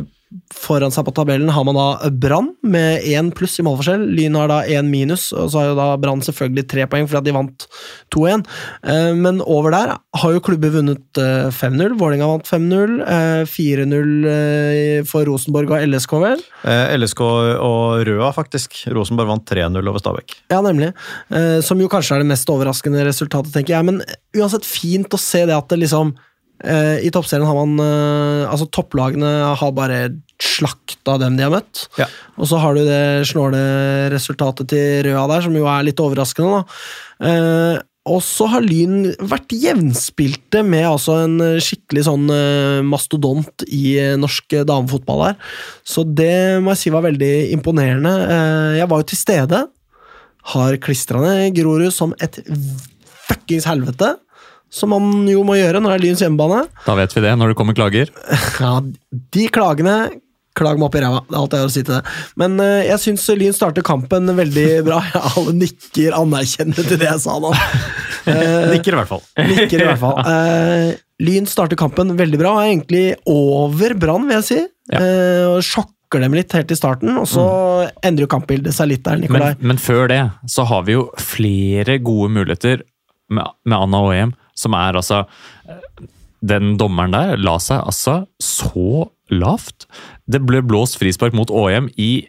Foran 0.56 0.92
seg 0.94 1.06
på 1.08 1.14
tabellen 1.16 1.50
har 1.54 1.64
man 1.68 1.78
da 1.78 2.10
Brann 2.12 2.52
med 2.66 3.04
én 3.08 3.32
pluss 3.36 3.58
i 3.60 3.66
målforskjell. 3.66 4.04
Lyn 4.18 4.36
har 4.40 4.50
da 4.52 4.58
én 4.68 4.90
minus, 4.92 5.30
og 5.36 5.50
så 5.54 5.62
har 5.62 5.68
jo 5.72 5.78
da 5.80 5.88
Brann 6.02 6.22
selvfølgelig 6.26 6.66
tre 6.72 6.86
poeng 6.92 7.08
fordi 7.10 7.30
de 7.30 7.36
vant 7.36 7.66
2-1. 8.16 8.46
Eh, 8.84 9.12
Men 9.16 9.42
over 9.46 9.72
der 9.76 9.94
har 10.22 10.34
jo 10.36 10.42
klubber 10.44 10.74
vunnet 10.76 11.22
eh, 11.22 11.48
5-0. 11.54 11.96
Vålinga 12.00 12.28
vant 12.30 12.46
5-0. 12.50 13.00
eh, 13.06 13.46
4-0 13.50 14.30
eh, 14.34 15.04
for 15.10 15.26
Rosenborg 15.30 15.72
og 15.76 15.88
LSK, 15.88 16.16
vel? 16.24 16.44
Eh, 16.68 16.96
LSK 17.00 17.22
og 17.26 18.06
Røa, 18.08 18.32
faktisk. 18.36 18.84
Rosenborg 18.96 19.32
vant 19.34 19.46
3-0 19.50 19.82
over 19.88 20.00
Stabæk. 20.04 20.38
Ja, 20.54 20.62
nemlig. 20.66 20.92
Eh, 21.32 21.60
som 21.66 21.82
jo 21.82 21.90
kanskje 21.92 22.18
er 22.18 22.24
det 22.26 22.32
mest 22.34 22.50
overraskende 22.52 23.04
resultatet, 23.08 23.54
tenker 23.56 23.78
jeg. 23.78 23.86
Men 23.92 24.02
uansett 24.38 24.66
fint 24.68 25.14
å 25.16 25.20
se 25.22 25.46
det 25.48 25.56
at 25.56 25.70
det 25.72 25.80
liksom 25.84 26.14
eh, 26.64 27.02
I 27.06 27.12
toppserien 27.14 27.46
har 27.48 27.56
man 27.58 27.76
eh, 27.84 28.46
Altså, 28.50 28.68
topplagene 28.72 29.30
har 29.60 29.72
bare 29.76 30.00
slakta 30.42 31.18
dem 31.22 31.38
de 31.38 31.46
har 31.46 31.54
møtt. 31.54 31.88
Ja. 32.00 32.08
Og 32.36 32.50
så 32.50 32.60
har 32.62 32.76
du 32.76 32.84
det 32.88 33.26
snåle 33.30 33.60
resultatet 34.14 34.70
til 34.74 35.04
Røa 35.08 35.26
der, 35.32 35.44
som 35.46 35.56
jo 35.56 35.68
er 35.72 35.86
litt 35.88 36.02
overraskende, 36.04 36.62
da. 36.62 36.80
Eh, 37.30 37.84
og 38.06 38.20
så 38.22 38.46
har 38.52 38.62
Lyn 38.62 39.08
vært 39.26 39.54
jevnspilte 39.58 40.62
med 40.66 40.86
altså 40.86 41.16
en 41.24 41.40
skikkelig 41.64 42.04
sånn 42.06 42.28
eh, 42.30 42.82
mastodont 42.86 43.66
i 43.66 43.96
eh, 43.98 44.12
norsk 44.22 44.60
damefotball 44.70 45.24
her. 45.24 45.40
Så 45.82 46.04
det 46.06 46.62
må 46.62 46.76
jeg 46.76 46.84
si 46.84 46.94
var 46.94 47.08
veldig 47.08 47.32
imponerende. 47.56 48.12
Eh, 48.28 48.76
jeg 48.78 48.90
var 48.92 49.02
jo 49.02 49.08
til 49.10 49.22
stede. 49.24 49.64
Har 50.54 50.78
klistra 50.86 51.24
ned 51.24 51.58
Grorud 51.58 51.90
som 51.96 52.14
et 52.22 52.38
fuckings 53.26 53.66
helvete. 53.66 54.12
Som 54.70 54.94
man 54.94 55.26
jo 55.30 55.42
må 55.48 55.58
gjøre 55.58 55.82
når 55.82 55.96
det 55.96 55.98
er 55.98 56.06
Lyns 56.06 56.22
hjemmebane. 56.22 56.62
Da 56.86 56.94
vet 57.00 57.14
vi 57.16 57.26
det, 57.26 57.34
når 57.40 57.54
det 57.54 57.58
kommer 57.58 57.78
klager. 57.78 58.14
Ja, 58.62 58.78
de 59.34 59.50
klagene 59.50 59.98
Klag 60.56 60.80
meg 60.80 60.88
opp 60.88 60.96
i 60.96 61.02
ræva. 61.04 61.22
Det 61.28 61.36
er 61.36 61.42
alt 61.42 61.56
jeg 61.56 61.64
har 61.64 61.70
å 61.70 61.74
si 61.74 61.82
til 61.84 61.98
det. 61.98 62.14
Men 62.40 62.60
uh, 62.62 62.82
jeg 62.86 63.02
syns 63.04 63.26
Lyn 63.36 63.56
starter 63.56 63.84
kampen 63.86 64.32
veldig 64.38 64.68
bra. 64.88 65.02
Alle 65.34 65.56
nikker 65.58 66.16
anerkjennende 66.16 66.86
til 66.88 67.02
det 67.02 67.10
jeg 67.10 67.24
sa 67.26 67.36
nå. 67.44 67.52
Uh, 67.52 68.70
Nikker 68.74 68.96
i 68.96 69.00
hvert 69.02 69.12
fall. 69.12 69.26
nikker 69.52 69.84
i 69.84 69.90
hvert 69.90 70.02
fall. 70.02 70.22
Uh, 70.24 70.94
Lyn 71.26 71.50
starter 71.50 71.80
kampen 71.80 72.16
veldig 72.20 72.40
bra, 72.40 72.56
er 72.62 72.72
egentlig 72.72 73.04
over 73.32 73.98
Brann, 74.00 74.30
vil 74.30 74.40
jeg 74.40 74.48
si. 74.48 74.62
Ja. 74.94 75.02
Uh, 75.02 75.44
og 75.56 75.60
sjokker 75.66 76.24
dem 76.24 76.36
litt 76.38 76.54
helt 76.56 76.72
i 76.72 76.78
starten, 76.78 77.12
og 77.20 77.28
så 77.28 77.46
endrer 78.06 78.28
jo 78.28 78.32
kampbildet 78.32 78.76
seg 78.78 78.94
litt 78.94 79.04
der, 79.04 79.20
Nikolai. 79.20 79.56
Men, 79.58 79.74
men 79.74 79.82
før 79.82 80.08
det 80.12 80.22
så 80.52 80.64
har 80.70 80.86
vi 80.88 80.96
jo 80.96 81.10
flere 81.20 81.98
gode 82.04 82.30
muligheter 82.38 82.86
med, 83.34 83.56
med 83.66 83.78
Anna 83.80 84.04
Åhjem, 84.06 84.36
som 84.56 84.76
er 84.78 84.96
altså 84.96 85.26
Den 86.46 86.76
dommeren 86.80 87.12
der 87.12 87.42
la 87.42 87.58
seg 87.60 87.82
altså 87.82 88.22
så 88.40 89.10
lavt. 89.34 89.88
Det 90.30 90.42
ble 90.46 90.62
blåst 90.66 91.00
frispark 91.02 91.36
mot 91.38 91.52
Åhjem 91.54 91.90
i 91.98 92.28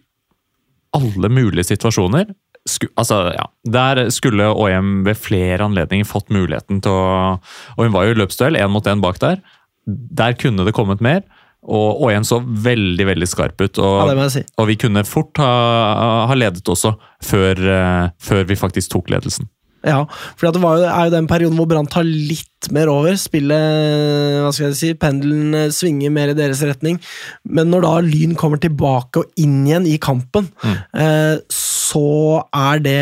alle 0.97 1.30
mulige 1.32 1.66
situasjoner. 1.68 2.30
Sku, 2.66 2.88
altså, 2.99 3.30
ja, 3.36 3.44
Der 3.70 4.09
skulle 4.11 4.49
Åhjem 4.51 5.05
ved 5.07 5.18
flere 5.20 5.62
anledninger 5.68 6.09
fått 6.09 6.32
muligheten 6.34 6.80
til 6.82 6.90
å 6.90 7.36
Og 7.76 7.84
hun 7.84 7.94
var 7.94 8.09
jo 8.09 8.16
i 8.16 8.18
løpsduell, 8.18 8.59
én 8.59 8.72
mot 8.72 8.86
én 8.86 9.03
bak 9.05 9.20
der. 9.22 9.42
Der 9.86 10.34
kunne 10.34 10.64
det 10.66 10.74
kommet 10.74 11.01
mer. 11.05 11.22
Og 11.66 12.03
Åhjem 12.07 12.24
så 12.26 12.40
veldig 12.42 13.07
veldig 13.07 13.28
skarp 13.28 13.61
ut. 13.61 13.78
Og, 13.78 14.11
Ja, 14.11 14.28
si. 14.30 14.44
og 14.59 14.66
vi 14.70 14.76
kunne 14.76 15.05
fort 15.07 15.36
ha, 15.42 16.26
ha 16.30 16.34
ledet 16.34 16.66
også, 16.66 16.97
før, 17.22 17.55
eh, 17.59 18.11
før 18.22 18.47
vi 18.47 18.59
faktisk 18.59 18.90
tok 18.94 19.11
ledelsen. 19.11 19.49
Ja, 19.87 20.03
for 20.34 20.51
det 20.51 20.62
var 20.62 20.80
jo, 20.80 20.87
er 20.91 21.07
jo 21.07 21.14
den 21.14 21.28
perioden 21.30 21.59
hvor 21.61 21.68
Brann 21.70 21.87
tar 21.91 22.07
litt 22.07 22.51
mer 22.74 22.91
over. 22.91 23.14
Spillet, 23.20 24.43
hva 24.43 24.51
skal 24.55 24.70
jeg 24.70 24.78
si, 24.80 24.91
pendelen 24.99 25.55
eh, 25.55 25.72
svinger 25.74 26.12
mer 26.14 26.32
i 26.32 26.37
deres 26.39 26.62
retning. 26.66 26.99
Men 27.47 27.70
når 27.70 27.87
da 27.87 27.95
Lyn 28.03 28.34
kommer 28.39 28.61
tilbake 28.62 29.22
og 29.22 29.41
inn 29.43 29.61
igjen 29.68 29.87
i 29.87 29.97
kampen, 30.03 30.51
eh, 30.66 31.39
så 31.53 32.07
er 32.51 32.82
det 32.82 33.01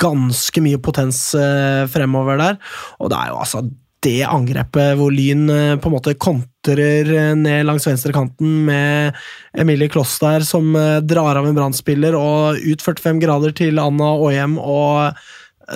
ganske 0.00 0.64
mye 0.64 0.80
potens 0.84 1.30
eh, 1.38 1.84
fremover 1.90 2.40
der. 2.40 2.58
Og 3.00 3.12
det 3.12 3.20
er 3.22 3.32
jo 3.32 3.42
altså 3.42 3.64
det 4.04 4.20
angrepet 4.28 4.92
hvor 4.94 5.10
Lyn 5.10 5.48
på 5.82 5.88
en 5.88 5.94
måte 5.96 6.12
kontrer 6.22 7.34
ned 7.34 7.64
langs 7.66 7.88
venstrekanten 7.88 8.52
med 8.68 9.16
Emilie 9.58 9.90
Kloss 9.90 10.12
der, 10.22 10.44
som 10.46 10.70
drar 11.02 11.40
av 11.40 11.48
en 11.48 11.56
brannspiller 11.56 12.14
og 12.14 12.60
ut 12.62 12.84
45 12.84 13.18
grader 13.24 13.56
til 13.58 13.82
Anna 13.82 14.12
Aahjem, 14.12 14.54
og 14.62 15.18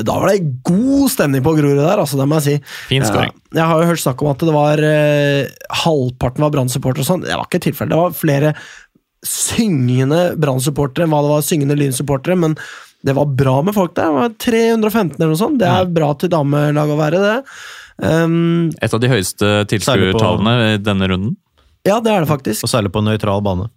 da 0.00 0.14
var 0.22 0.30
det 0.32 0.46
god 0.64 1.10
stemning 1.12 1.42
på 1.44 1.52
Grorud 1.58 1.82
der, 1.82 2.00
altså, 2.00 2.16
det 2.16 2.26
må 2.30 2.38
jeg 2.40 2.46
si. 2.46 2.72
Fin 2.88 3.04
scoring. 3.04 3.34
Jeg 3.52 3.66
har 3.68 3.82
jo 3.82 3.90
hørt 3.90 4.00
snakk 4.00 4.22
om 4.24 4.30
at 4.32 4.44
det 4.48 4.54
var 4.54 4.80
eh, 4.88 5.50
halvparten 5.82 6.46
var 6.46 6.54
Brann-supportere 6.54 7.04
og 7.04 7.10
sånn. 7.10 7.26
Det 7.26 7.36
var 7.36 7.44
ikke 7.50 7.60
tilfellet. 7.66 7.92
Det 7.92 8.00
var 8.00 8.16
flere 8.16 8.54
syngende 9.26 10.22
Brann-supportere 10.40 11.06
enn 11.06 11.12
hva 11.12 11.20
det 11.26 11.34
var 11.34 11.44
syngende 11.46 11.76
Lyn-supportere, 11.78 12.38
men 12.40 12.56
det 13.02 13.14
var 13.18 13.30
bra 13.36 13.58
med 13.66 13.74
folk 13.76 13.94
der. 13.98 14.08
Det 14.08 14.16
var 14.16 14.34
315 14.46 15.16
eller 15.18 15.32
noe 15.34 15.40
sånt. 15.40 15.60
Det 15.60 15.68
er 15.68 15.92
bra 15.92 16.12
til 16.18 16.30
damelag 16.32 16.90
å 16.94 16.98
være, 16.98 17.22
det. 17.22 17.36
Um, 18.02 18.70
Et 18.82 18.94
av 18.94 19.02
de 19.02 19.10
høyeste 19.10 19.52
tilskuertallene 19.70 20.54
i 20.72 20.80
denne 20.82 21.08
runden. 21.10 21.36
ja, 21.86 22.00
det 22.00 22.12
er 22.14 22.24
det 22.24 22.30
faktisk. 22.30 22.64
Og 22.64 22.70
særlig 22.70 22.92
på 22.94 23.02
nøytral 23.04 23.42
bane. 23.44 23.68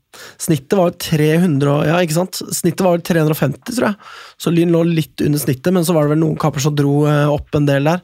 Snittet 0.42 0.78
var 0.80 0.96
300 1.02 1.76
Ja, 1.90 2.00
ikke 2.04 2.18
sant? 2.18 2.42
Snittet 2.56 2.84
var 2.86 3.04
350, 3.06 3.62
tror 3.72 3.88
jeg. 3.90 4.12
Så 4.42 4.54
Lyn 4.54 4.74
lå 4.74 4.84
litt 4.88 5.24
under 5.24 5.42
snittet, 5.42 5.72
men 5.76 5.88
så 5.88 5.96
var 5.96 6.06
det 6.06 6.16
vel 6.16 6.22
noen 6.24 6.40
kamper 6.42 6.64
som 6.64 6.76
dro 6.76 7.06
eh, 7.10 7.30
opp 7.32 7.56
en 7.58 7.70
del 7.70 7.88
der. 7.88 8.04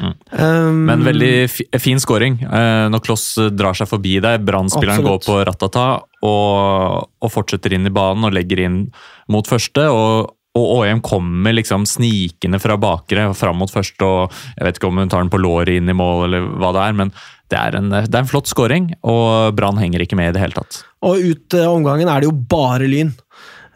Um, 0.00 0.84
Men 0.88 1.06
veldig 1.06 1.34
fi, 1.52 1.68
fin 1.82 2.02
scoring. 2.02 2.40
Eh, 2.42 2.86
når 2.92 3.04
Kloss 3.06 3.32
drar 3.54 3.78
seg 3.78 3.90
forbi 3.90 4.18
deg, 4.22 4.42
Brann-spilleren 4.46 5.06
går 5.06 5.22
på 5.26 5.38
ratata 5.48 5.86
og, 6.26 7.08
og 7.20 7.32
fortsetter 7.32 7.76
inn 7.76 7.88
i 7.88 7.94
banen 7.94 8.28
og 8.28 8.36
legger 8.36 8.66
inn 8.66 8.84
mot 9.30 9.48
første. 9.48 9.88
og 9.88 10.36
og 10.58 10.80
ÅM 10.80 10.98
kommer 11.06 11.54
liksom 11.54 11.84
snikende 11.86 12.58
fra 12.58 12.74
bakre 12.80 13.28
fram 13.38 13.60
mot 13.62 13.70
første. 13.70 14.02
og 14.02 14.32
Jeg 14.56 14.66
vet 14.66 14.80
ikke 14.80 14.88
om 14.88 14.98
hun 14.98 15.12
tar 15.12 15.22
den 15.22 15.30
på 15.30 15.38
låret 15.38 15.78
inn 15.78 15.90
i 15.90 15.94
mål, 15.94 16.24
eller 16.26 16.48
hva 16.58 16.72
det 16.74 16.86
er, 16.88 16.96
men 16.98 17.12
det 17.50 17.58
er 17.58 17.80
en, 17.80 17.90
det 17.90 18.14
er 18.14 18.22
en 18.22 18.30
flott 18.30 18.50
scoring, 18.50 18.92
og 19.02 19.56
Brann 19.58 19.80
henger 19.80 20.04
ikke 20.04 20.18
med 20.18 20.30
i 20.30 20.36
det 20.36 20.44
hele 20.44 20.56
tatt. 20.56 20.84
Og 21.06 21.18
ut 21.18 21.58
uh, 21.58 21.66
omgangen 21.72 22.10
er 22.10 22.22
det 22.22 22.30
jo 22.30 22.36
bare 22.36 22.86
Lyn. 22.90 23.10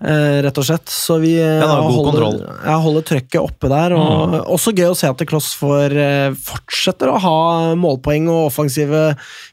uh, 0.04 0.38
rett 0.44 0.58
og 0.60 0.66
slett. 0.68 0.90
Så 0.92 1.16
vi 1.22 1.32
uh, 1.40 1.58
Ja, 1.58 1.64
det 1.64 1.74
er 1.74 1.88
holder. 1.88 2.26
Mm. 2.44 2.60
ja, 2.68 2.76
holder 2.84 3.06
trøkket 3.08 3.40
oppe 3.40 3.70
der. 3.72 3.96
Og 3.96 4.36
Også 4.54 4.74
gøy 4.76 4.90
å 4.92 4.98
se 4.98 5.10
at 5.10 5.24
Kloss 5.26 5.52
får, 5.58 5.96
eh, 5.98 6.36
fortsetter 6.36 7.10
å 7.10 7.18
ha 7.24 7.38
målpoeng 7.80 8.28
og 8.30 8.50
offensive 8.52 9.02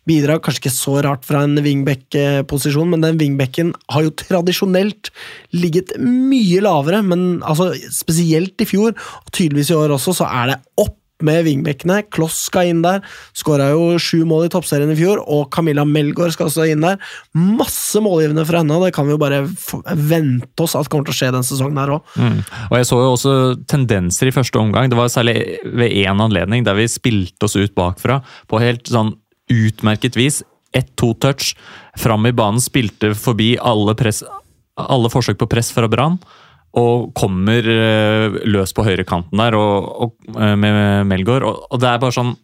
bidrag. 0.09 0.43
Kanskje 0.45 0.65
ikke 0.65 0.75
så 0.75 0.97
rart 1.07 1.25
fra 1.25 1.45
en 1.47 1.57
wingback-posisjon, 1.63 2.93
men 2.93 3.05
den 3.05 3.19
wingbacken 3.21 3.73
har 3.93 4.05
jo 4.05 4.15
tradisjonelt 4.21 5.13
ligget 5.55 5.95
mye 6.01 6.61
lavere. 6.61 7.01
Men 7.05 7.39
altså, 7.41 7.71
spesielt 7.95 8.61
i 8.61 8.69
fjor, 8.69 8.93
og 8.93 9.33
tydeligvis 9.33 9.73
i 9.73 9.79
år 9.79 9.97
også, 9.97 10.19
så 10.21 10.29
er 10.29 10.53
det 10.53 10.61
opp 10.83 10.97
med 11.25 11.45
wingbackene. 11.47 12.01
Kloss 12.13 12.37
skal 12.49 12.71
inn 12.71 12.83
der. 12.85 13.01
Skåra 13.37 13.71
jo 13.73 13.97
sju 14.01 14.23
mål 14.27 14.47
i 14.47 14.51
toppserien 14.53 14.91
i 14.93 14.97
fjor, 14.99 15.21
og 15.25 15.49
Camilla 15.53 15.85
Melgaard 15.87 16.35
skal 16.35 16.49
også 16.49 16.67
inn 16.71 16.85
der. 16.85 16.99
Masse 17.37 18.01
målgivende 18.03 18.45
for 18.47 18.59
henne, 18.59 18.77
og 18.77 18.87
det 18.87 18.93
kan 18.95 19.07
vi 19.07 19.15
jo 19.15 19.21
bare 19.21 19.43
vente 19.95 20.65
oss 20.65 20.77
at 20.79 20.89
kommer 20.91 21.07
til 21.07 21.15
å 21.15 21.19
skje 21.21 21.31
den 21.35 21.47
sesongen 21.47 21.81
her 21.81 21.95
òg. 21.97 22.13
Mm. 22.19 22.39
Og 22.69 22.77
jeg 22.79 22.89
så 22.89 23.01
jo 23.01 23.15
også 23.15 23.35
tendenser 23.71 24.29
i 24.29 24.35
første 24.35 24.61
omgang. 24.61 24.91
Det 24.91 24.99
var 24.99 25.11
særlig 25.13 25.37
ved 25.65 25.97
én 26.03 26.23
anledning 26.23 26.65
der 26.67 26.77
vi 26.77 26.89
spilte 26.91 27.47
oss 27.47 27.57
ut 27.59 27.75
bakfra 27.77 28.21
på 28.51 28.61
helt 28.61 28.89
sånn 28.91 29.15
utmerket 29.51 30.17
vis. 30.19 30.41
Ett-to 30.75 31.13
touch 31.19 31.55
fram 31.99 32.27
i 32.29 32.35
banen, 32.35 32.61
spilte 32.63 33.11
forbi 33.17 33.53
alle, 33.59 33.95
press, 33.99 34.21
alle 34.79 35.11
forsøk 35.11 35.41
på 35.41 35.49
press 35.51 35.71
fra 35.75 35.89
Brann. 35.91 36.19
Og 36.79 37.11
kommer 37.17 37.65
eh, 37.67 38.41
løs 38.47 38.71
på 38.75 38.85
høyrekanten 38.87 39.41
der 39.41 39.57
og, 39.59 39.89
og, 40.05 40.13
eh, 40.37 40.55
med 40.55 41.07
Melgaard. 41.09 41.43
Og, 41.47 41.65
og 41.67 41.81
det 41.83 41.89
er 41.89 42.03
bare 42.03 42.15
sånn 42.15 42.35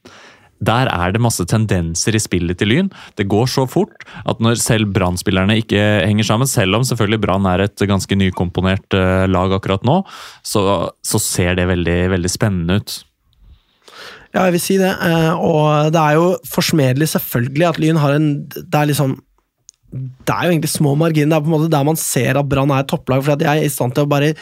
der 0.58 0.90
er 0.90 1.12
det 1.14 1.22
masse 1.22 1.44
tendenser 1.46 2.16
i 2.18 2.22
spillet 2.22 2.58
til 2.58 2.72
Lyn. 2.72 2.88
Det 3.14 3.28
går 3.30 3.46
så 3.52 3.68
fort 3.70 4.06
at 4.26 4.40
når 4.42 4.58
selv 4.62 4.90
Brann-spillerne 4.96 5.60
ikke 5.62 5.84
henger 6.02 6.26
sammen, 6.26 6.50
selv 6.50 6.80
om 6.80 6.88
selvfølgelig 6.88 7.22
Brann 7.22 7.46
er 7.50 7.68
et 7.68 7.84
ganske 7.90 8.18
nykomponert 8.18 8.98
eh, 8.98 9.28
lag 9.30 9.54
akkurat 9.54 9.86
nå, 9.86 10.00
så, 10.42 10.64
så 11.06 11.22
ser 11.22 11.60
det 11.60 11.70
veldig, 11.70 12.00
veldig 12.16 12.34
spennende 12.34 12.80
ut. 12.82 12.98
Ja, 14.34 14.48
jeg 14.48 14.58
vil 14.58 14.66
si 14.66 14.76
det. 14.82 14.92
Og 15.40 15.94
det 15.94 16.02
er 16.02 16.18
jo 16.18 16.26
forsmedelig 16.50 17.08
selvfølgelig 17.14 17.70
at 17.70 17.80
Lyn 17.82 18.02
har 18.02 18.18
en 18.18 18.28
Det 18.50 18.76
er 18.76 18.90
liksom 18.90 19.16
det 19.88 20.34
er 20.34 20.48
jo 20.48 20.52
egentlig 20.52 20.70
små 20.74 20.94
marginer. 21.00 21.32
Det 21.32 21.38
er 21.38 21.44
på 21.46 21.48
en 21.48 21.54
måte 21.54 21.72
der 21.72 21.86
man 21.88 22.00
ser 22.00 22.38
at 22.40 22.48
Brann 22.52 22.74
er 22.76 22.84
topplag. 22.88 23.22
for 23.24 23.34
at 23.34 23.40
De 23.40 23.48
er 23.48 23.64
i 23.64 23.72
stand 23.72 23.96
til 23.96 24.04
å 24.04 24.10
bare 24.12 24.34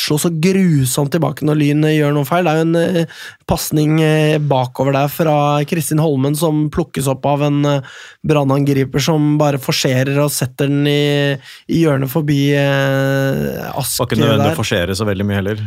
slå 0.00 0.16
så 0.18 0.30
grusomt 0.32 1.12
tilbake 1.12 1.44
når 1.44 1.58
Lyn 1.60 1.84
gjør 1.90 2.14
noe 2.16 2.28
feil. 2.28 2.48
Det 2.48 2.54
er 2.54 2.60
jo 2.62 2.64
en 2.64 2.78
eh, 2.80 3.18
pasning 3.46 3.98
eh, 4.00 4.38
bakover 4.40 4.96
der 4.96 5.12
fra 5.12 5.36
Kristin 5.68 6.00
Holmen 6.00 6.38
som 6.38 6.64
plukkes 6.72 7.10
opp 7.12 7.28
av 7.28 7.44
en 7.50 7.60
eh, 7.68 7.92
Brann-angriper 8.24 9.04
som 9.04 9.34
bare 9.40 9.60
forserer 9.60 10.16
og 10.24 10.32
setter 10.32 10.72
den 10.72 10.88
i, 10.88 11.36
i 11.68 11.84
hjørnet 11.84 12.10
forbi 12.10 12.40
eh, 12.56 13.60
Ask 13.74 14.00
Var 14.00 14.08
ikke 14.08 14.22
nødvendig 14.22 14.50
å 14.54 14.58
forsere 14.62 14.96
så 14.96 15.06
veldig 15.06 15.28
mye 15.28 15.40
heller. 15.42 15.62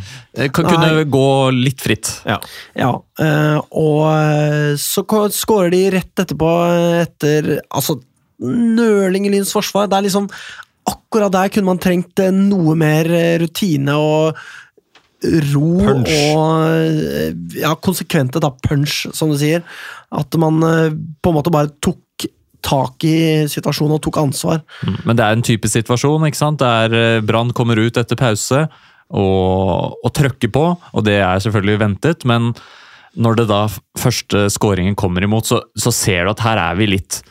Kan 0.50 0.66
kunne 0.66 0.92
Nei. 0.98 1.08
gå 1.14 1.28
litt 1.54 1.86
fritt. 1.86 2.10
Ja. 2.26 2.42
Ja, 2.74 2.92
eh, 3.22 3.62
og 3.70 4.04
eh, 4.10 4.74
så 4.82 5.06
skårer 5.06 5.72
de 5.78 5.86
rett 6.00 6.26
etterpå, 6.26 6.52
eh, 6.74 7.02
etter 7.06 7.54
altså, 7.70 8.00
nøling 8.44 9.28
i 9.28 9.34
Lyns 9.34 9.54
forsvar. 9.56 9.90
Det 9.90 9.98
er 10.00 10.10
liksom 10.10 10.32
Akkurat 10.88 11.34
der 11.34 11.50
kunne 11.52 11.68
man 11.68 11.82
trengt 11.84 12.20
eh, 12.24 12.32
noe 12.32 12.72
mer 12.80 13.10
eh, 13.12 13.36
rutine 13.42 13.92
og 14.00 14.38
ro 15.52 15.72
Punch. 15.82 16.12
og 16.32 16.68
eh, 16.72 17.34
ja, 17.60 17.74
konsekvente 17.84 18.40
da, 18.40 18.54
punch, 18.64 19.02
som 19.12 19.34
du 19.34 19.36
sier. 19.40 19.66
At 20.16 20.38
man 20.40 20.62
på 20.64 21.34
en 21.34 21.36
måte 21.36 21.52
bare 21.52 21.74
tok 21.84 22.28
tak 22.64 23.04
i 23.04 23.18
situasjonen 23.52 23.98
og 23.98 24.02
tok 24.06 24.22
ansvar. 24.22 24.64
Mm. 24.88 24.98
Men 25.10 25.20
det 25.20 25.26
er 25.26 25.36
en 25.36 25.46
typisk 25.46 25.76
situasjon, 25.76 26.30
ikke 26.30 26.40
sant? 26.40 26.64
Der 26.64 27.20
Brann 27.28 27.52
kommer 27.56 27.80
ut 27.80 28.00
etter 28.00 28.20
pause 28.20 28.64
og, 29.12 30.00
og 30.00 30.14
trøkker 30.16 30.52
på, 30.52 30.66
og 30.72 31.08
det 31.08 31.20
er 31.20 31.44
selvfølgelig 31.44 31.82
ventet, 31.84 32.24
men 32.28 32.54
når 33.18 33.42
det 33.42 33.48
da 33.52 33.62
første 34.00 34.48
skåringen 34.54 34.96
kommer 35.00 35.26
imot, 35.26 35.48
så, 35.50 35.62
så 35.80 35.92
ser 35.96 36.26
du 36.26 36.34
at 36.34 36.44
her 36.46 36.62
er 36.70 36.80
vi 36.80 36.90
litt 36.96 37.22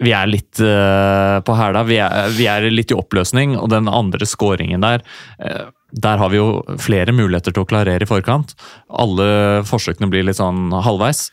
vi 0.00 0.12
er 0.16 0.28
litt 0.30 0.60
eh, 0.64 1.38
på 1.44 1.56
hæla. 1.58 1.84
Vi, 1.88 1.98
vi 2.38 2.46
er 2.48 2.68
litt 2.72 2.92
i 2.92 2.96
oppløsning, 2.96 3.56
og 3.60 3.68
den 3.72 3.90
andre 3.90 4.28
skåringen 4.28 4.84
der 4.84 5.04
eh, 5.38 5.66
Der 5.96 6.18
har 6.18 6.28
vi 6.32 6.40
jo 6.40 6.62
flere 6.82 7.12
muligheter 7.12 7.52
til 7.52 7.62
å 7.62 7.68
klarere 7.68 8.02
i 8.02 8.08
forkant. 8.08 8.56
Alle 8.88 9.62
forsøkene 9.64 10.08
blir 10.10 10.26
litt 10.26 10.40
sånn 10.40 10.72
halvveis. 10.72 11.30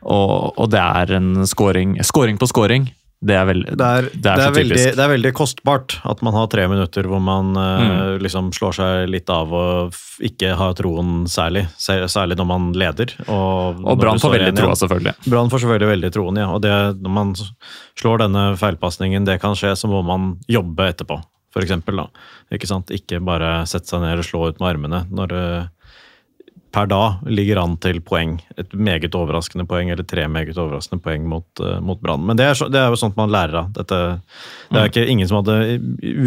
Og, 0.00 0.56
og 0.56 0.70
det 0.72 0.80
er 0.80 1.12
en 1.18 1.44
skåring 1.46 1.98
Skåring 2.02 2.38
på 2.40 2.48
skåring. 2.48 2.88
Det 3.20 3.34
er, 3.36 3.44
veld, 3.44 3.66
Det 3.76 3.84
er, 3.84 4.06
det, 4.14 4.30
er 4.32 4.52
veldig, 4.56 4.76
det 4.96 5.02
er 5.04 5.10
veldig 5.12 5.30
kostbart 5.36 5.98
at 6.08 6.22
man 6.24 6.32
har 6.32 6.46
tre 6.48 6.62
minutter 6.72 7.04
hvor 7.04 7.20
man 7.20 7.50
mm. 7.52 7.90
uh, 7.90 8.12
liksom 8.24 8.48
slår 8.56 8.78
seg 8.78 9.10
litt 9.12 9.28
av 9.28 9.52
og 9.52 9.98
ikke 10.24 10.54
har 10.56 10.72
troen 10.78 11.26
særlig. 11.28 11.66
Særlig 11.76 12.38
når 12.40 12.48
man 12.48 12.70
leder. 12.72 13.12
Og, 13.26 13.82
Og 13.84 14.00
Brann 14.00 14.20
får 14.22 14.38
veldig 14.38 14.54
1-1. 14.54 14.60
troa, 14.62 14.78
selvfølgelig. 14.80 15.14
Brann 15.26 15.52
får 15.52 15.64
selvfølgelig 15.64 15.90
veldig 15.90 16.12
troen, 16.16 16.40
ja. 16.40 16.48
Og 16.54 16.64
det, 16.64 16.72
når 17.00 17.14
man 17.18 17.34
slår 18.00 18.24
denne 18.24 18.46
feilpasningen, 18.60 19.28
det 19.28 19.36
kan 19.44 19.56
skje, 19.58 19.74
så 19.76 19.90
må 19.92 20.00
man 20.06 20.32
jobbe 20.48 20.88
etterpå. 20.88 21.20
Da. 21.50 22.06
Ikke 22.54 22.68
sant? 22.70 22.92
Ikke 22.94 23.20
bare 23.26 23.66
sette 23.68 23.90
seg 23.90 24.04
ned 24.04 24.22
og 24.22 24.28
slå 24.28 24.46
ut 24.48 24.60
med 24.62 24.68
armene. 24.70 25.04
Når 25.10 25.32
det 25.32 25.46
per 26.72 26.88
da 26.90 27.02
ligger 27.26 27.60
an 27.62 27.76
til 27.82 28.00
poeng. 28.04 28.38
Et 28.60 28.72
meget 28.74 29.14
overraskende 29.16 29.66
poeng, 29.70 29.90
eller 29.92 30.06
tre 30.06 30.26
meget 30.30 30.58
overraskende 30.58 31.02
poeng 31.04 31.28
mot, 31.28 31.46
uh, 31.62 31.78
mot 31.84 32.00
Brann. 32.00 32.24
Men 32.26 32.40
det 32.40 32.48
er, 32.48 32.58
så, 32.58 32.70
det 32.72 32.80
er 32.80 32.90
jo 32.92 33.00
sånt 33.00 33.18
man 33.20 33.32
lærer 33.32 33.62
av. 33.64 33.70
Dette, 33.76 34.00
det 34.70 34.80
er 34.80 34.90
ikke 34.90 35.06
ingen 35.10 35.30
som 35.30 35.40
hadde 35.40 35.78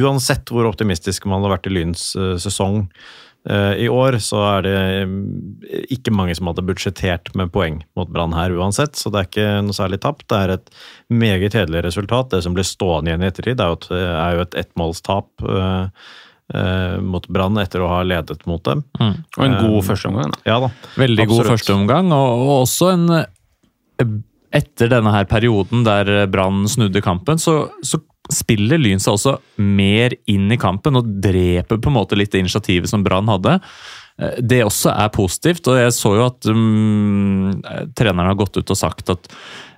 Uansett 0.03 0.51
hvor 0.51 0.67
optimistisk 0.69 1.27
man 1.27 1.41
hadde 1.41 1.53
vært 1.55 1.69
i 1.69 1.75
Lyns 1.77 2.09
uh, 2.19 2.35
sesong 2.41 2.83
uh, 3.49 3.73
i 3.79 3.87
år, 3.91 4.17
så 4.23 4.41
er 4.49 4.67
det 4.67 4.77
ikke 5.93 6.13
mange 6.15 6.35
som 6.37 6.49
hadde 6.51 6.65
budsjettert 6.67 7.31
med 7.39 7.51
poeng 7.55 7.81
mot 7.97 8.11
Brann 8.11 8.35
her 8.37 8.53
uansett, 8.55 8.99
så 8.99 9.11
det 9.11 9.21
er 9.21 9.29
ikke 9.31 9.47
noe 9.67 9.77
særlig 9.77 10.01
tapt. 10.03 10.27
Det 10.31 10.39
er 10.39 10.57
et 10.57 10.75
meget 11.13 11.55
hederlig 11.55 11.85
resultat. 11.87 12.31
Det 12.33 12.43
som 12.45 12.55
blir 12.55 12.67
stående 12.67 13.11
igjen 13.11 13.25
i 13.25 13.31
ettertid, 13.31 13.63
er 13.63 13.71
jo 13.71 13.79
et, 13.79 13.89
er 13.93 14.37
jo 14.37 14.45
et 14.45 14.59
ettmålstap 14.63 15.47
eh, 15.47 16.07
mot 17.01 17.25
Brann 17.33 17.57
etter 17.57 17.81
å 17.81 17.89
ha 17.89 18.01
ledet 18.05 18.45
mot 18.49 18.61
dem. 18.67 18.83
Og 18.99 19.41
en 19.45 19.55
god 19.57 19.79
Um, 19.79 19.87
førsteomgang. 19.87 20.33
Ja 20.45 20.59
da. 20.61 20.69
Veldig 21.01 21.25
god 21.31 21.49
førsteomgang, 21.53 22.11
og, 22.13 22.43
og 22.45 22.53
også 22.61 22.91
en 22.93 23.09
eh, 23.17 24.13
Etter 24.53 24.91
denne 24.91 25.09
her 25.15 25.25
perioden 25.25 25.81
der 25.87 26.09
eh, 26.13 26.27
Brann 26.29 26.67
snudde 26.69 27.01
kampen, 27.01 27.39
så, 27.41 27.71
så 27.81 27.97
spiller 28.31 28.77
Lyn 28.77 29.01
seg 29.01 29.15
også 29.17 29.33
mer 29.57 30.13
inn 30.29 30.45
i 30.53 30.59
kampen 30.61 30.95
og 30.99 31.09
dreper 31.23 31.81
på 31.81 31.89
en 31.89 31.97
måte 31.97 32.15
litt 32.19 32.31
det 32.35 32.43
initiativet 32.43 32.91
som 32.91 33.01
Brann 33.03 33.27
hadde. 33.33 33.57
Eh, 34.21 34.37
Det 34.39 34.61
også 34.63 34.93
er 34.93 35.09
positivt, 35.15 35.65
og 35.67 35.81
jeg 35.81 35.95
så 35.97 36.13
jo 36.19 36.27
at 36.29 36.45
um, 36.53 37.49
treneren 37.97 38.29
har 38.29 38.37
gått 38.39 38.61
ut 38.61 38.75
og 38.75 38.77
sagt 38.77 39.09
at, 39.09 39.25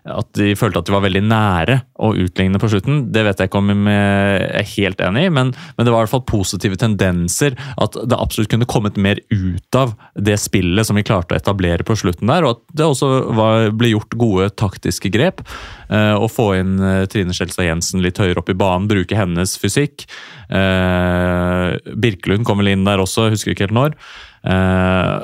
at 0.05 0.27
de 0.37 0.51
følte 0.57 0.77
at 0.81 0.85
de 0.85 0.93
var 0.93 1.01
veldig 1.01 1.21
nære 1.25 1.75
å 2.05 2.11
utligne 2.21 2.59
på 2.61 2.69
slutten. 2.69 2.99
Det 3.13 3.23
vet 3.25 3.39
jeg 3.41 3.49
ikke 3.49 3.61
om 3.61 3.71
jeg 3.89 4.43
er 4.61 4.67
helt 4.75 5.01
enig 5.01 5.23
i, 5.25 5.31
men, 5.33 5.49
men 5.55 5.87
det 5.87 5.93
var 5.93 6.03
i 6.03 6.05
hvert 6.05 6.13
fall 6.13 6.25
positive 6.29 6.77
tendenser. 6.77 7.57
At 7.81 7.97
det 7.97 8.19
absolutt 8.19 8.51
kunne 8.53 8.69
kommet 8.69 8.99
mer 9.01 9.21
ut 9.33 9.79
av 9.79 9.95
det 10.13 10.37
spillet 10.43 10.85
som 10.85 10.99
vi 10.99 11.05
klarte 11.07 11.33
å 11.33 11.39
etablere 11.39 11.87
på 11.87 11.97
slutten 11.97 12.29
der, 12.29 12.45
og 12.45 12.57
at 12.57 12.77
det 12.77 12.87
også 12.87 13.11
var, 13.37 13.69
ble 13.73 13.95
gjort 13.95 14.17
gode 14.21 14.49
taktiske 14.61 15.09
grep. 15.13 15.41
eh, 15.89 16.13
Å 16.13 16.29
få 16.29 16.51
inn 16.59 16.77
eh, 16.79 17.03
Trine 17.09 17.33
Skjelstad 17.33 17.65
Jensen 17.65 18.05
litt 18.05 18.21
høyere 18.21 18.43
opp 18.43 18.53
i 18.53 18.57
banen, 18.57 18.89
bruke 18.91 19.17
hennes 19.17 19.57
fysikk. 19.61 20.05
Eh, 20.53 21.69
Birkelund 21.97 22.45
kom 22.45 22.61
vel 22.61 22.75
inn 22.75 22.85
der 22.85 23.01
også, 23.01 23.31
husker 23.33 23.55
ikke 23.55 23.67
helt 23.69 23.79
når. 23.81 23.97
Eh, 24.45 25.15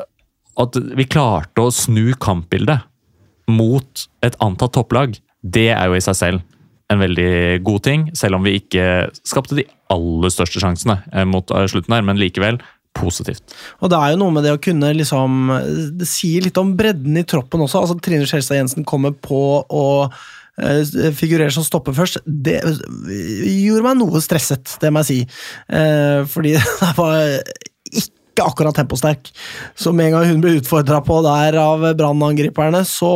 at 0.61 0.77
vi 0.97 1.05
klarte 1.09 1.63
å 1.63 1.73
snu 1.73 2.15
kampbildet 2.21 2.87
mot 3.51 4.07
et 4.25 4.37
antatt 4.43 4.73
topplag, 4.77 5.17
det 5.41 5.69
er 5.73 5.89
jo 5.89 5.97
i 5.97 6.03
seg 6.03 6.17
selv 6.17 6.47
en 6.91 7.01
veldig 7.01 7.61
god 7.65 7.83
ting. 7.87 8.05
Selv 8.17 8.37
om 8.37 8.45
vi 8.45 8.57
ikke 8.59 9.09
skapte 9.27 9.57
de 9.57 9.67
aller 9.91 10.33
største 10.33 10.61
sjansene 10.61 10.99
eh, 11.13 11.27
mot 11.27 11.47
eh, 11.55 11.67
slutten 11.71 11.95
her, 11.95 12.05
men 12.05 12.19
likevel 12.19 12.59
positivt. 12.97 13.55
Og 13.79 13.91
det 13.91 13.99
er 13.99 14.13
jo 14.13 14.19
noe 14.19 14.35
med 14.35 14.43
det 14.43 14.51
å 14.51 14.59
kunne 14.59 14.89
liksom 14.97 15.45
Det 15.95 16.07
sier 16.09 16.43
litt 16.43 16.57
om 16.59 16.73
bredden 16.75 17.15
i 17.21 17.23
troppen 17.23 17.63
også. 17.63 17.85
altså 17.85 17.95
Trine 18.03 18.27
Skjelstad 18.27 18.59
Jensen 18.59 18.87
kommer 18.87 19.15
på 19.15 19.41
og 19.63 20.17
eh, 20.59 21.11
figurerer 21.15 21.53
som 21.55 21.63
stopper 21.63 21.95
først. 21.95 22.19
Det 22.25 22.59
gjorde 22.59 23.85
meg 23.87 24.01
noe 24.01 24.23
stresset, 24.23 24.75
det 24.83 24.91
må 24.91 25.05
jeg 25.05 25.11
si. 25.11 25.19
Eh, 25.71 26.27
fordi 26.31 26.57
det 26.59 26.95
var 26.99 27.21
ikke 27.91 28.20
akkurat 28.45 28.75
temposterk. 28.77 29.31
Så 29.75 29.93
med 29.95 30.09
en 30.09 30.17
gang 30.17 30.29
hun 30.29 30.41
ble 30.43 30.55
utfordra 30.59 31.01
på 31.05 31.19
der 31.25 31.57
av 31.61 31.83
Brann-angriperne, 31.97 32.83
så 32.87 33.11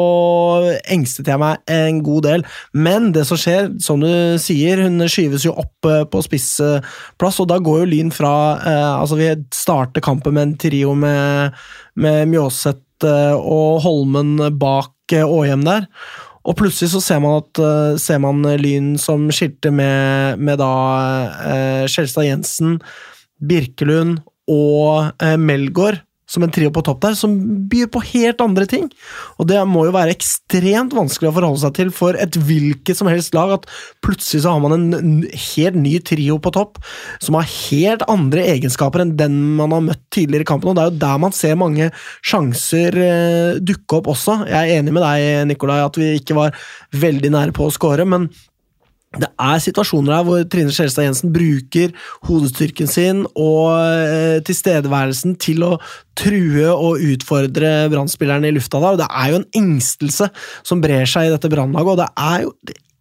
engstet 0.91 1.29
jeg 1.31 1.41
meg 1.41 1.61
en 1.71 2.01
god 2.05 2.27
del. 2.27 2.45
Men 2.73 3.11
det 3.15 3.25
som 3.29 3.39
skjer, 3.39 3.71
som 3.83 4.03
du 4.03 4.09
sier, 4.41 4.83
hun 4.85 5.07
skyves 5.11 5.47
jo 5.47 5.55
opp 5.55 5.89
eh, 5.89 6.03
på 6.09 6.23
spissplass, 6.25 7.41
og 7.43 7.49
da 7.51 7.59
går 7.63 7.83
jo 7.83 7.89
Lyn 7.91 8.13
fra 8.13 8.35
eh, 8.61 8.91
Altså, 8.95 9.17
vi 9.19 9.31
starter 9.53 10.03
kampen 10.03 10.35
med 10.35 10.47
en 10.47 10.53
trio 10.61 10.93
med, 10.97 11.55
med 11.99 12.29
Mjåseth 12.31 13.05
eh, 13.07 13.35
og 13.35 13.81
Holmen 13.85 14.37
bak 14.59 15.15
eh, 15.15 15.25
Åhjem 15.25 15.65
der. 15.67 15.89
Og 16.45 16.57
plutselig 16.59 16.91
så 16.93 17.01
ser 17.01 17.21
man, 17.23 17.41
at, 17.41 17.59
eh, 17.61 17.97
ser 18.01 18.21
man 18.21 18.45
Lyn 18.61 18.95
som 19.01 19.27
skilte 19.33 19.71
med, 19.73 20.39
med 20.39 20.61
da 20.61 20.73
eh, 21.49 22.25
Jensen, 22.25 22.79
Birkelund 23.41 24.21
og 24.51 25.23
eh, 25.23 25.37
Melgaard 25.41 26.03
som 26.29 26.43
en 26.43 26.51
trio 26.53 26.71
på 26.73 26.81
topp 26.85 27.03
der, 27.03 27.15
som 27.17 27.33
byr 27.69 27.89
på 27.93 28.01
helt 28.09 28.41
andre 28.41 28.65
ting. 28.69 28.87
Og 29.37 29.47
det 29.49 29.59
må 29.69 29.85
jo 29.85 29.93
være 29.95 30.15
ekstremt 30.15 30.95
vanskelig 30.97 31.29
å 31.29 31.35
forholde 31.35 31.61
seg 31.61 31.75
til 31.77 31.91
for 31.93 32.17
et 32.19 32.37
hvilket 32.47 32.97
som 32.97 33.09
helst 33.11 33.35
lag, 33.37 33.53
at 33.59 33.67
plutselig 34.05 34.43
så 34.43 34.55
har 34.55 34.63
man 34.63 34.75
en 34.75 35.11
helt 35.29 35.77
ny 35.77 35.95
trio 36.05 36.39
på 36.41 36.53
topp, 36.55 36.81
som 37.23 37.37
har 37.37 37.49
helt 37.69 38.05
andre 38.11 38.47
egenskaper 38.55 39.05
enn 39.05 39.13
den 39.19 39.37
man 39.59 39.75
har 39.75 39.85
møtt 39.85 40.01
tidligere 40.15 40.47
i 40.47 40.49
kampen, 40.49 40.71
og 40.71 40.79
det 40.79 40.85
er 40.85 40.91
jo 40.91 41.03
der 41.05 41.21
man 41.27 41.35
ser 41.35 41.61
mange 41.61 41.91
sjanser 42.25 42.99
eh, 43.05 43.61
dukke 43.61 44.01
opp 44.01 44.11
også. 44.15 44.41
Jeg 44.49 44.57
er 44.57 44.81
enig 44.81 44.97
med 44.97 45.05
deg, 45.05 45.45
Nikolai, 45.53 45.79
at 45.85 46.01
vi 46.01 46.15
ikke 46.17 46.37
var 46.37 46.57
veldig 47.05 47.35
nære 47.37 47.55
på 47.55 47.69
å 47.69 47.73
score, 47.73 48.07
men 48.09 48.31
det 49.21 49.29
er 49.41 49.61
situasjoner 49.63 50.17
her 50.17 50.25
hvor 50.27 50.45
Trine 50.51 50.73
Skjelstad 50.73 51.07
Jensen 51.07 51.33
bruker 51.35 51.93
hodestyrken 52.27 52.89
sin 52.91 53.23
og 53.31 53.75
eh, 53.79 54.39
tilstedeværelsen 54.45 55.37
til 55.41 55.65
å 55.67 55.73
true 56.19 56.71
og 56.71 57.03
utfordre 57.03 57.73
brann 57.91 58.47
i 58.47 58.53
lufta 58.55 58.79
der, 58.79 58.95
og 58.95 59.01
det 59.01 59.09
er 59.09 59.31
jo 59.31 59.41
en 59.41 59.49
engstelse 59.61 60.29
som 60.63 60.83
brer 60.83 61.07
seg 61.09 61.27
i 61.29 61.33
dette 61.33 61.51
brannlaget, 61.51 61.91
og 61.95 62.01
det 62.03 62.09
er 62.15 62.45
jo 62.45 62.53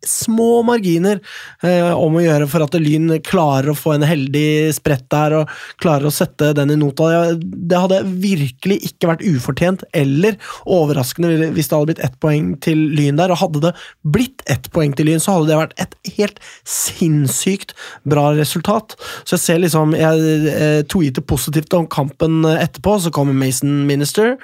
små 0.09 0.63
marginer 0.67 1.21
eh, 1.65 1.91
om 1.93 2.19
å 2.19 2.25
gjøre 2.25 2.49
for 2.51 2.65
at 2.65 2.77
Lyn 2.81 3.19
klarer 3.25 3.73
å 3.73 3.77
få 3.79 3.95
en 3.97 4.07
heldig 4.07 4.73
sprett 4.77 5.07
der 5.13 5.37
og 5.41 5.53
klarer 5.83 6.09
å 6.09 6.15
sette 6.15 6.53
den 6.57 6.75
i 6.75 6.79
nota. 6.81 7.11
Det 7.35 7.81
hadde 7.81 8.03
virkelig 8.23 8.81
ikke 8.91 9.13
vært 9.13 9.25
ufortjent 9.27 9.85
eller 9.97 10.39
overraskende 10.65 11.51
hvis 11.55 11.71
det 11.71 11.77
hadde 11.77 11.91
blitt 11.93 12.05
ett 12.07 12.19
poeng 12.23 12.53
til 12.65 12.87
Lyn 12.95 13.21
der, 13.21 13.33
og 13.35 13.43
hadde 13.43 13.65
det 13.67 13.75
blitt 14.17 14.45
ett 14.51 14.71
poeng 14.75 14.95
til 14.97 15.11
Lyn, 15.11 15.23
så 15.23 15.39
hadde 15.39 15.53
det 15.53 15.61
vært 15.61 15.77
et 15.85 15.97
helt 16.19 16.41
sinnssykt 16.69 17.75
bra 18.09 18.31
resultat. 18.37 18.97
Så 19.25 19.37
jeg 19.39 19.45
ser 19.45 19.63
liksom 19.65 19.95
Jeg 19.95 20.49
eh, 20.51 20.81
tweeter 20.91 21.23
positivt 21.25 21.75
om 21.77 21.87
kampen 21.91 22.43
etterpå, 22.49 22.99
så 23.01 23.13
kommer 23.15 23.37
Mason 23.37 23.85
Minister 23.89 24.35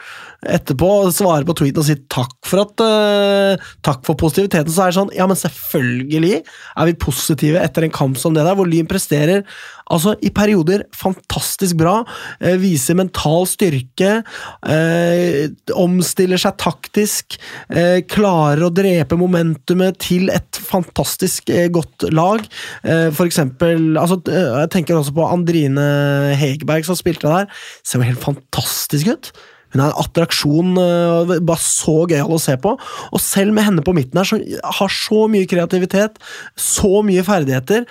etterpå 0.40 0.88
og 1.04 1.12
svarer 1.12 1.44
på 1.44 1.56
tweeten 1.58 1.82
og 1.82 1.86
sier 1.88 2.00
takk 2.12 2.32
for 2.48 2.64
at 2.64 2.84
eh, 2.84 3.68
Takk 3.84 4.04
for 4.06 4.18
positiviteten. 4.20 4.72
Så 4.72 4.84
er 4.84 4.92
det 4.92 4.98
sånn, 4.98 5.12
ja, 5.16 5.26
men 5.28 5.38
selvfølgelig 5.50 6.40
er 6.40 6.88
vi 6.88 6.96
positive 7.00 7.60
etter 7.60 7.86
en 7.86 7.94
kamp 7.94 8.18
som 8.20 8.34
det 8.34 8.44
der, 8.46 8.56
hvor 8.58 8.68
Lyn 8.68 8.88
presterer 8.90 9.44
altså 9.90 10.14
i 10.22 10.30
perioder 10.34 10.84
fantastisk 10.94 11.78
bra, 11.80 12.00
eh, 12.40 12.56
viser 12.60 12.94
mental 12.98 13.46
styrke, 13.50 14.22
eh, 14.62 15.50
omstiller 15.74 16.38
seg 16.38 16.56
taktisk, 16.62 17.38
eh, 17.68 18.00
klarer 18.06 18.62
å 18.66 18.72
drepe 18.74 19.18
momentumet 19.18 19.98
til 19.98 20.30
et 20.30 20.60
fantastisk 20.62 21.50
eh, 21.50 21.68
godt 21.68 22.06
lag. 22.12 22.46
Eh, 22.84 23.10
for 23.10 23.26
eksempel 23.26 23.96
altså, 23.98 24.20
eh, 24.28 24.60
Jeg 24.60 24.70
tenker 24.70 24.94
også 24.94 25.14
på 25.14 25.26
Andrine 25.26 26.36
Hegerberg 26.36 26.84
som 26.84 26.94
spilte 26.98 27.30
der. 27.30 27.48
Ser 27.82 27.98
jo 27.98 28.10
helt 28.10 28.22
fantastisk 28.22 29.10
ut. 29.10 29.32
Hun 29.72 29.82
er 29.82 29.88
en 29.88 30.00
attraksjon, 30.02 30.70
eh, 30.82 31.34
bare 31.46 31.64
så 31.64 32.04
gøyal 32.10 32.36
å 32.36 32.40
se 32.42 32.56
på. 32.60 32.76
Og 33.10 33.22
selv 33.22 33.54
med 33.56 33.68
henne 33.68 33.84
på 33.86 33.94
midten 33.96 34.20
her, 34.20 34.28
som 34.28 34.40
har 34.78 34.94
så 34.94 35.26
mye 35.30 35.48
kreativitet, 35.50 36.18
så 36.58 37.04
mye 37.06 37.26
ferdigheter, 37.26 37.86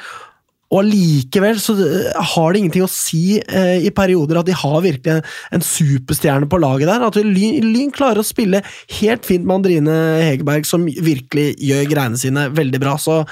og 0.69 0.83
allikevel 0.83 1.57
så 1.61 1.73
eh, 1.81 2.09
har 2.33 2.53
det 2.53 2.61
ingenting 2.61 2.85
å 2.85 2.91
si 2.91 3.39
eh, 3.39 3.85
i 3.87 3.91
perioder 3.95 4.37
at 4.41 4.49
de 4.49 4.57
har 4.57 4.83
virkelig 4.85 5.15
en, 5.15 5.23
en 5.57 5.65
superstjerne 5.65 6.49
på 6.49 6.59
laget 6.61 6.91
der. 6.91 7.05
At 7.07 7.17
Lyn, 7.25 7.71
Lyn 7.73 7.93
klarer 7.93 8.21
å 8.21 8.27
spille 8.27 8.61
helt 8.99 9.25
fint 9.25 9.47
med 9.47 9.59
Andrine 9.59 9.95
Hegerberg, 10.21 10.69
som 10.69 10.85
virkelig 10.85 11.55
gjør 11.57 11.89
greiene 11.89 12.21
sine 12.21 12.45
veldig 12.53 12.83
bra. 12.83 12.97
Så 13.01 13.23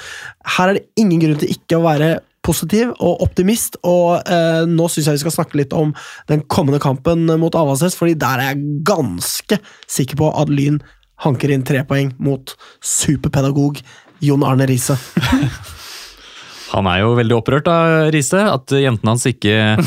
her 0.57 0.71
er 0.71 0.79
det 0.79 0.87
ingen 0.97 1.21
grunn 1.21 1.37
til 1.43 1.53
ikke 1.53 1.77
å 1.77 1.85
være 1.85 2.15
positiv 2.47 2.93
og 2.95 3.23
optimist, 3.25 3.79
og 3.87 4.23
eh, 4.23 4.63
nå 4.69 4.89
syns 4.91 5.09
jeg 5.09 5.19
vi 5.19 5.23
skal 5.25 5.35
snakke 5.39 5.59
litt 5.59 5.75
om 5.75 5.93
den 6.31 6.45
kommende 6.47 6.81
kampen 6.83 7.27
mot 7.41 7.55
Avaldsnes, 7.57 7.97
fordi 7.99 8.17
der 8.19 8.43
er 8.43 8.53
jeg 8.53 8.83
ganske 8.87 9.59
sikker 9.85 10.19
på 10.23 10.31
at 10.39 10.51
Lyn 10.51 10.79
hanker 11.25 11.51
inn 11.53 11.65
tre 11.67 11.81
poeng 11.87 12.13
mot 12.21 12.53
superpedagog 12.85 13.81
Jon 14.23 14.45
Arne 14.45 14.67
Riise. 14.69 14.97
Han 16.73 16.87
er 16.91 16.99
jo 16.99 17.13
veldig 17.15 17.35
opprørt 17.37 17.69
av 17.71 18.09
Riise, 18.11 18.41
at 18.51 18.73
jentene 18.75 19.13
hans 19.13 19.23
ikke 19.29 19.77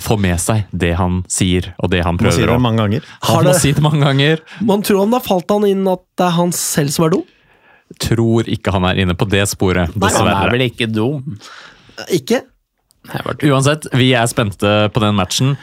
får 0.00 0.20
med 0.22 0.40
seg 0.40 0.70
det 0.72 0.94
han 0.96 1.20
sier, 1.30 1.74
og 1.76 1.92
det 1.92 2.00
han 2.06 2.16
Man 2.16 2.32
sier 2.32 2.46
si 2.46 2.48
det 2.48 2.62
mange 2.64 2.80
ganger. 2.80 3.10
Han 3.26 3.36
Har 3.36 3.48
må 3.50 3.56
si 3.58 3.74
det 3.76 3.84
mange 3.84 4.00
ganger. 4.06 4.40
Man 4.64 4.84
tror 4.86 5.04
han 5.04 5.12
da 5.12 5.20
falt 5.24 5.52
han 5.52 5.68
inn 5.68 5.84
at 5.90 6.02
det 6.16 6.26
er 6.30 6.36
han 6.38 6.54
selv 6.56 6.94
som 6.94 7.06
er 7.06 7.14
dum? 7.18 7.26
Tror 7.98 8.46
ikke 8.50 8.70
han 8.74 8.86
er 8.86 9.02
inne 9.02 9.16
på 9.18 9.26
det 9.26 9.42
sporet, 9.50 9.90
Han 9.90 10.30
er 10.30 10.52
vel 10.54 10.68
ikke 10.68 10.86
dum? 10.86 11.36
Ikke? 12.12 12.44
Uansett, 13.48 13.88
vi 13.96 14.12
er 14.14 14.28
spente 14.30 14.88
på 14.94 15.02
den 15.02 15.16
matchen. 15.18 15.56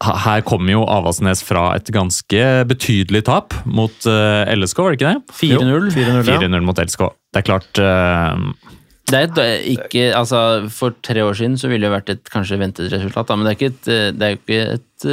Her 0.00 0.40
kommer 0.46 0.72
jo 0.72 0.84
Avaldsnes 0.88 1.42
fra 1.44 1.74
et 1.76 1.90
ganske 1.92 2.44
betydelig 2.70 3.26
tap 3.28 3.52
mot 3.68 4.06
eh, 4.08 4.48
LSK, 4.54 4.78
var 4.80 4.94
det 4.94 5.00
ikke 5.00 5.10
det? 5.12 5.34
4-0. 5.36 5.90
4-0, 5.92 6.30
ja. 6.30 6.60
mot 6.64 6.80
LSK. 6.80 7.04
Det 7.28 7.42
er 7.42 7.48
klart 7.50 7.82
uh... 7.84 8.78
Det 9.10 9.18
er 9.18 9.26
et, 9.26 9.38
ikke, 9.74 10.04
altså, 10.14 10.70
for 10.70 10.94
tre 11.02 11.24
år 11.26 11.34
siden 11.34 11.58
så 11.58 11.68
ville 11.68 11.82
det 11.82 11.92
vært 11.92 12.12
et 12.12 12.28
kanskje 12.30 12.60
ventet 12.60 12.92
resultat, 12.92 13.26
da, 13.26 13.36
men 13.36 13.48
det 13.48 13.52
er 13.52 13.58
ikke 13.58 13.72
et, 13.74 13.88
eh, 13.90 14.10
det 14.14 14.26
er 14.26 14.36
ikke 14.38 14.60
et 14.78 15.08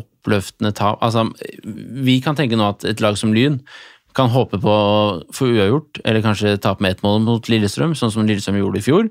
oppløftende 0.00 0.72
tap. 0.74 0.98
Altså, 1.04 1.28
vi 2.08 2.18
kan 2.24 2.38
tenke 2.38 2.58
nå 2.58 2.72
at 2.72 2.88
et 2.88 3.04
lag 3.04 3.20
som 3.20 3.36
Lyn 3.36 3.60
kan 4.14 4.30
håpe 4.30 4.60
på 4.62 4.70
å 4.70 5.22
få 5.34 5.48
uavgjort, 5.50 5.98
eller 6.04 6.22
kanskje 6.24 6.56
tape 6.62 6.84
med 6.84 6.94
ett 6.94 7.02
mål 7.02 7.22
mot 7.26 7.48
Lillestrøm, 7.50 7.96
sånn 7.98 8.12
som 8.14 8.26
Lillestrøm 8.28 8.60
gjorde 8.60 8.78
i 8.78 8.84
fjor. 8.86 9.08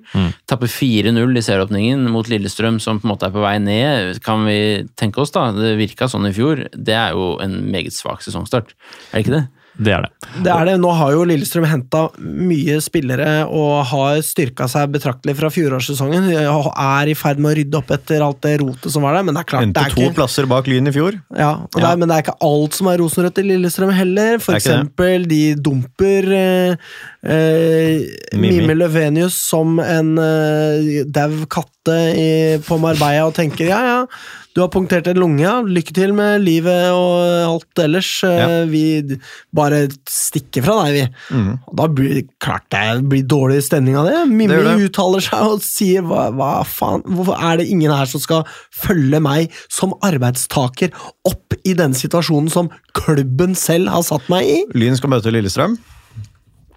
Tappe 0.50 0.70
4-0 0.72 1.38
i 1.40 1.44
serieåpningen 1.44 2.06
mot 2.14 2.30
Lillestrøm, 2.32 2.80
som 2.84 3.02
på 3.02 3.08
en 3.08 3.14
måte 3.14 3.28
er 3.28 3.36
på 3.36 3.44
vei 3.44 3.58
ned, 3.60 4.22
kan 4.24 4.46
vi 4.48 4.86
tenke 5.00 5.20
oss, 5.24 5.34
da. 5.36 5.50
Det 5.56 5.76
virka 5.80 6.08
sånn 6.12 6.30
i 6.30 6.34
fjor. 6.36 6.68
Det 6.72 6.96
er 6.96 7.18
jo 7.18 7.34
en 7.44 7.60
meget 7.72 7.96
svak 7.96 8.24
sesongstart, 8.24 8.72
er 9.12 9.18
det 9.18 9.26
ikke 9.26 9.38
det? 9.38 9.46
Det 9.74 9.94
er 9.96 10.06
det. 10.06 10.12
Det 10.46 10.52
er 10.54 10.68
det. 10.70 10.74
Nå 10.82 10.92
har 10.94 11.14
jo 11.16 11.24
Lillestrøm 11.26 11.66
henta 11.66 12.04
mye 12.22 12.76
spillere 12.84 13.46
og 13.50 13.88
har 13.90 14.20
styrka 14.26 14.68
seg 14.70 14.92
betraktelig 14.94 15.34
fra 15.40 15.50
fjorårssesongen. 15.54 16.30
Er 16.34 17.10
i 17.10 17.16
ferd 17.18 17.42
med 17.42 17.52
å 17.52 17.56
rydde 17.58 17.80
opp 17.80 17.94
etter 17.96 18.22
alt 18.26 18.42
det 18.46 18.56
rotet 18.62 18.94
som 18.94 19.06
var 19.06 19.18
der, 19.18 19.26
men 19.26 19.38
det 19.38 19.44
er 19.44 19.50
klart 19.50 19.66
det 19.66 19.72
Endte 19.72 19.86
to 19.96 20.06
ikke 20.06 20.18
plasser 20.20 20.50
bak 20.50 20.70
Lyn 20.70 20.92
i 20.92 20.94
fjor. 20.94 21.18
ja, 21.38 21.52
og 21.66 21.80
det 21.80 21.90
er, 21.90 21.98
Men 21.98 22.12
det 22.12 22.18
er 22.18 22.26
ikke 22.28 22.38
alt 22.50 22.78
som 22.78 22.92
er 22.92 23.02
rosenrødt 23.02 23.42
i 23.42 23.48
Lillestrøm 23.50 23.94
heller. 23.98 24.38
For 24.44 24.60
eksempel, 24.60 25.28
de 25.30 25.42
dumper 25.58 26.30
eh, 26.38 26.94
eh, 27.26 28.38
Mimi. 28.38 28.78
Løvenius 28.78 29.36
som 29.50 29.80
en 29.82 30.18
eh, 30.22 31.04
dau 31.06 31.46
katte 31.84 31.98
i, 32.18 32.60
på 32.64 32.78
Marbella 32.80 33.28
og 33.28 33.36
tenker 33.36 33.68
ja, 33.68 33.80
ja, 33.84 34.08
du 34.54 34.62
har 34.62 34.70
punktert 34.70 35.08
en 35.10 35.18
lunge, 35.18 35.42
ja. 35.42 35.62
lykke 35.66 35.94
til 35.96 36.14
med 36.14 36.44
livet 36.44 36.92
og 36.94 37.24
alt 37.48 37.80
ellers. 37.82 38.24
Eh, 38.24 38.38
Ja. 38.44 38.66
Vi 38.70 39.18
bare 39.56 39.88
stikker 40.10 40.64
fra 40.64 40.76
deg, 40.84 40.94
vi. 40.94 41.36
Mm. 41.36 41.60
Og 41.68 41.76
Da 41.80 41.88
blir 41.88 42.22
klart 42.40 42.68
det 42.70 43.04
blir 43.10 43.24
dårlig 43.26 43.64
stemning 43.64 43.98
av 43.98 44.06
det. 44.06 44.28
Mimmi 44.30 44.48
Det 44.54 44.64
det. 44.64 44.90
uttaler 44.90 45.22
seg 45.22 45.42
og 45.42 45.62
sier 45.62 46.02
hva, 46.06 46.30
hva 46.32 46.64
faen, 46.66 47.02
hvorfor 47.04 47.34
er 47.42 47.58
det 47.58 47.68
ingen 47.68 47.92
her 47.92 48.06
som 48.06 48.22
skal 48.22 48.46
følge 48.72 49.20
meg 49.20 49.50
som 49.70 49.94
arbeidstaker 50.02 50.92
opp 51.26 51.58
i 51.66 51.74
den 51.74 51.94
situasjonen 51.94 52.52
som 52.52 52.70
klubben 52.94 53.56
selv 53.56 53.90
har 53.90 54.04
satt 54.04 54.30
meg 54.30 54.46
i? 54.46 54.64
Lyn 54.76 54.96
skal 54.96 55.10
møte 55.10 55.34
Lillestrøm. 55.34 55.78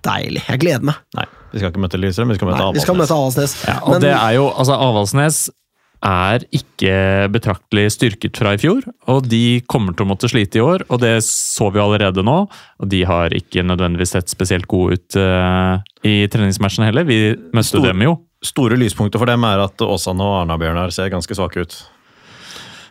Deilig. 0.06 0.42
Jeg 0.46 0.62
gleder 0.62 0.86
meg. 0.92 0.98
Nei, 1.18 1.26
vi 1.52 1.60
skal 1.60 1.72
ikke 1.72 1.82
møte 1.84 1.98
Lillestrøm, 2.00 2.30
vi 2.32 2.38
skal 2.38 2.50
møte 2.52 2.62
Nei, 2.62 2.72
vi 2.76 2.82
skal 2.84 2.94
Avaldsnes. 2.94 3.06
møte 3.10 3.20
Avaldsnes. 3.20 3.54
Ja, 3.66 3.78
og 3.82 3.94
Men 3.96 4.04
det 4.06 4.12
er 4.16 4.34
jo, 4.38 4.48
altså 4.54 4.76
Avaldsnes 4.86 5.38
er 6.06 6.44
ikke 6.54 6.96
betraktelig 7.32 7.86
styrket 7.96 8.36
fra 8.38 8.52
i 8.54 8.60
fjor, 8.60 8.84
og 9.10 9.26
de 9.32 9.40
kommer 9.66 9.96
til 9.96 10.04
å 10.04 10.10
måtte 10.12 10.28
slite 10.30 10.60
i 10.60 10.62
år, 10.62 10.84
og 10.92 11.00
det 11.02 11.14
så 11.24 11.70
vi 11.74 11.80
allerede 11.82 12.22
nå. 12.22 12.36
Og 12.84 12.90
de 12.92 13.00
har 13.08 13.32
ikke 13.34 13.64
nødvendigvis 13.66 14.12
sett 14.14 14.30
spesielt 14.30 14.68
gode 14.70 14.98
ut 15.00 15.16
uh, 15.18 15.80
i 16.06 16.28
treningsmatchen 16.30 16.84
heller. 16.86 17.08
Vi 17.08 17.18
møtte 17.56 17.72
Stor- 17.72 17.88
dem 17.88 18.04
jo. 18.06 18.14
Store 18.44 18.76
lyspunkter 18.78 19.18
for 19.18 19.26
dem 19.26 19.42
er 19.48 19.64
at 19.64 19.80
Åsane 19.82 20.22
og 20.22 20.42
Arna-Bjørnar 20.44 20.92
ser 20.94 21.08
ganske 21.10 21.34
svake 21.34 21.64
ut. 21.64 21.78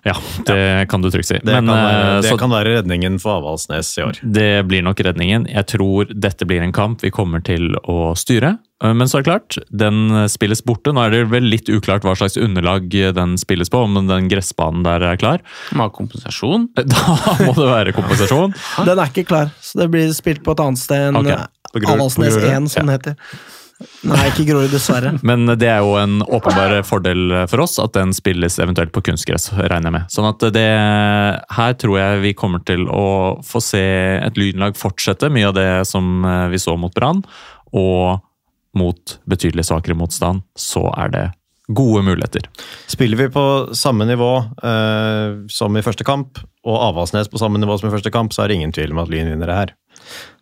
Ja, 0.06 0.14
det 0.46 0.86
kan 0.92 1.02
du 1.02 1.10
trygt 1.10 1.26
si. 1.32 1.40
Det, 1.42 1.50
Men, 1.50 1.66
kan, 1.66 1.74
være, 1.74 2.02
eh, 2.18 2.22
det 2.22 2.30
så 2.30 2.38
kan 2.38 2.52
være 2.54 2.76
redningen 2.78 3.18
for 3.22 3.40
Avaldsnes 3.40 3.90
i 3.98 4.04
år. 4.06 4.20
det 4.22 4.68
blir 4.70 4.86
nok 4.86 5.02
redningen. 5.02 5.48
Jeg 5.50 5.66
tror 5.72 6.12
dette 6.14 6.46
blir 6.46 6.62
en 6.62 6.74
kamp 6.76 7.02
vi 7.02 7.10
kommer 7.10 7.42
til 7.42 7.74
å 7.90 8.14
styre. 8.14 8.58
Eh, 8.84 8.94
Men 8.94 9.10
så 9.10 9.18
er 9.18 9.26
det 9.26 9.32
klart, 9.32 9.58
den 9.74 10.30
spilles 10.30 10.62
borte. 10.62 10.94
Nå 10.94 11.02
er 11.08 11.16
det 11.16 11.24
vel 11.34 11.50
litt 11.50 11.72
uklart 11.74 12.06
hva 12.06 12.14
slags 12.16 12.38
underlag 12.38 12.86
den 12.92 13.36
spilles 13.42 13.74
på, 13.74 13.82
om 13.82 13.98
den 14.06 14.30
gressbanen 14.30 14.86
der 14.86 15.02
er 15.02 15.18
klar. 15.18 15.42
Må 15.74 15.90
ha 15.90 15.90
kompensasjon. 15.90 16.70
Da 16.86 17.18
må 17.42 17.58
det 17.58 17.70
være 17.72 17.98
kompensasjon. 17.98 18.54
den 18.86 19.00
er 19.00 19.10
ikke 19.10 19.26
klar, 19.26 19.50
så 19.60 19.82
det 19.82 19.90
blir 19.90 20.14
spilt 20.14 20.46
på 20.46 20.54
et 20.54 20.62
annet 20.62 20.86
sted 20.86 21.10
enn 21.10 21.18
okay. 21.24 21.50
Avaldsnes 21.82 22.38
1, 22.38 22.70
som 22.72 22.86
det 22.88 23.00
heter. 23.00 23.18
Nei, 24.08 24.22
ikke 24.30 24.46
Grorud, 24.48 24.72
dessverre. 24.72 25.14
Men 25.28 25.50
det 25.60 25.68
er 25.68 25.82
jo 25.84 25.98
en 26.00 26.22
åpenbar 26.24 26.78
fordel 26.88 27.34
for 27.52 27.66
oss 27.66 27.76
at 27.84 27.96
den 27.98 28.14
spilles 28.16 28.56
eventuelt 28.64 28.94
på 28.96 29.04
kunstgress, 29.10 29.50
regner 29.58 29.90
jeg 29.90 29.96
med. 29.98 30.14
Sånn 30.14 30.30
at 30.30 30.46
det 30.56 30.70
Her 31.58 31.76
tror 31.82 32.00
jeg 32.00 32.22
vi 32.24 32.36
kommer 32.38 32.64
til 32.68 32.88
å 32.88 33.08
få 33.46 33.62
se 33.64 33.84
et 34.22 34.40
lynlag 34.40 34.80
fortsette 34.80 35.32
mye 35.34 35.50
av 35.52 35.58
det 35.58 35.70
som 35.90 36.24
eh, 36.24 36.48
vi 36.54 36.62
så 36.62 36.78
mot 36.80 36.94
Brann. 36.96 37.24
Og 37.76 38.24
mot 38.76 39.18
betydelig 39.28 39.68
svakere 39.70 39.96
motstand, 39.98 40.44
så 40.60 40.88
er 41.00 41.12
det 41.12 41.26
gode 41.68 42.04
muligheter. 42.06 42.46
Spiller 42.88 43.18
vi 43.18 43.30
på 43.34 43.46
samme 43.74 44.06
nivå 44.06 44.32
eh, 44.64 45.48
som 45.50 45.78
i 45.78 45.84
første 45.86 46.06
kamp, 46.06 46.40
og 46.66 46.78
Avaldsnes 46.92 47.30
på 47.32 47.42
samme 47.42 47.60
nivå 47.62 47.78
som 47.80 47.90
i 47.90 47.94
første 47.94 48.12
kamp, 48.14 48.34
så 48.34 48.44
er 48.44 48.52
det 48.52 48.60
ingen 48.60 48.76
tvil 48.76 48.94
om 48.94 49.02
at 49.02 49.10
Lyn 49.12 49.32
vinner 49.32 49.50
det 49.50 49.58
her. 49.58 49.74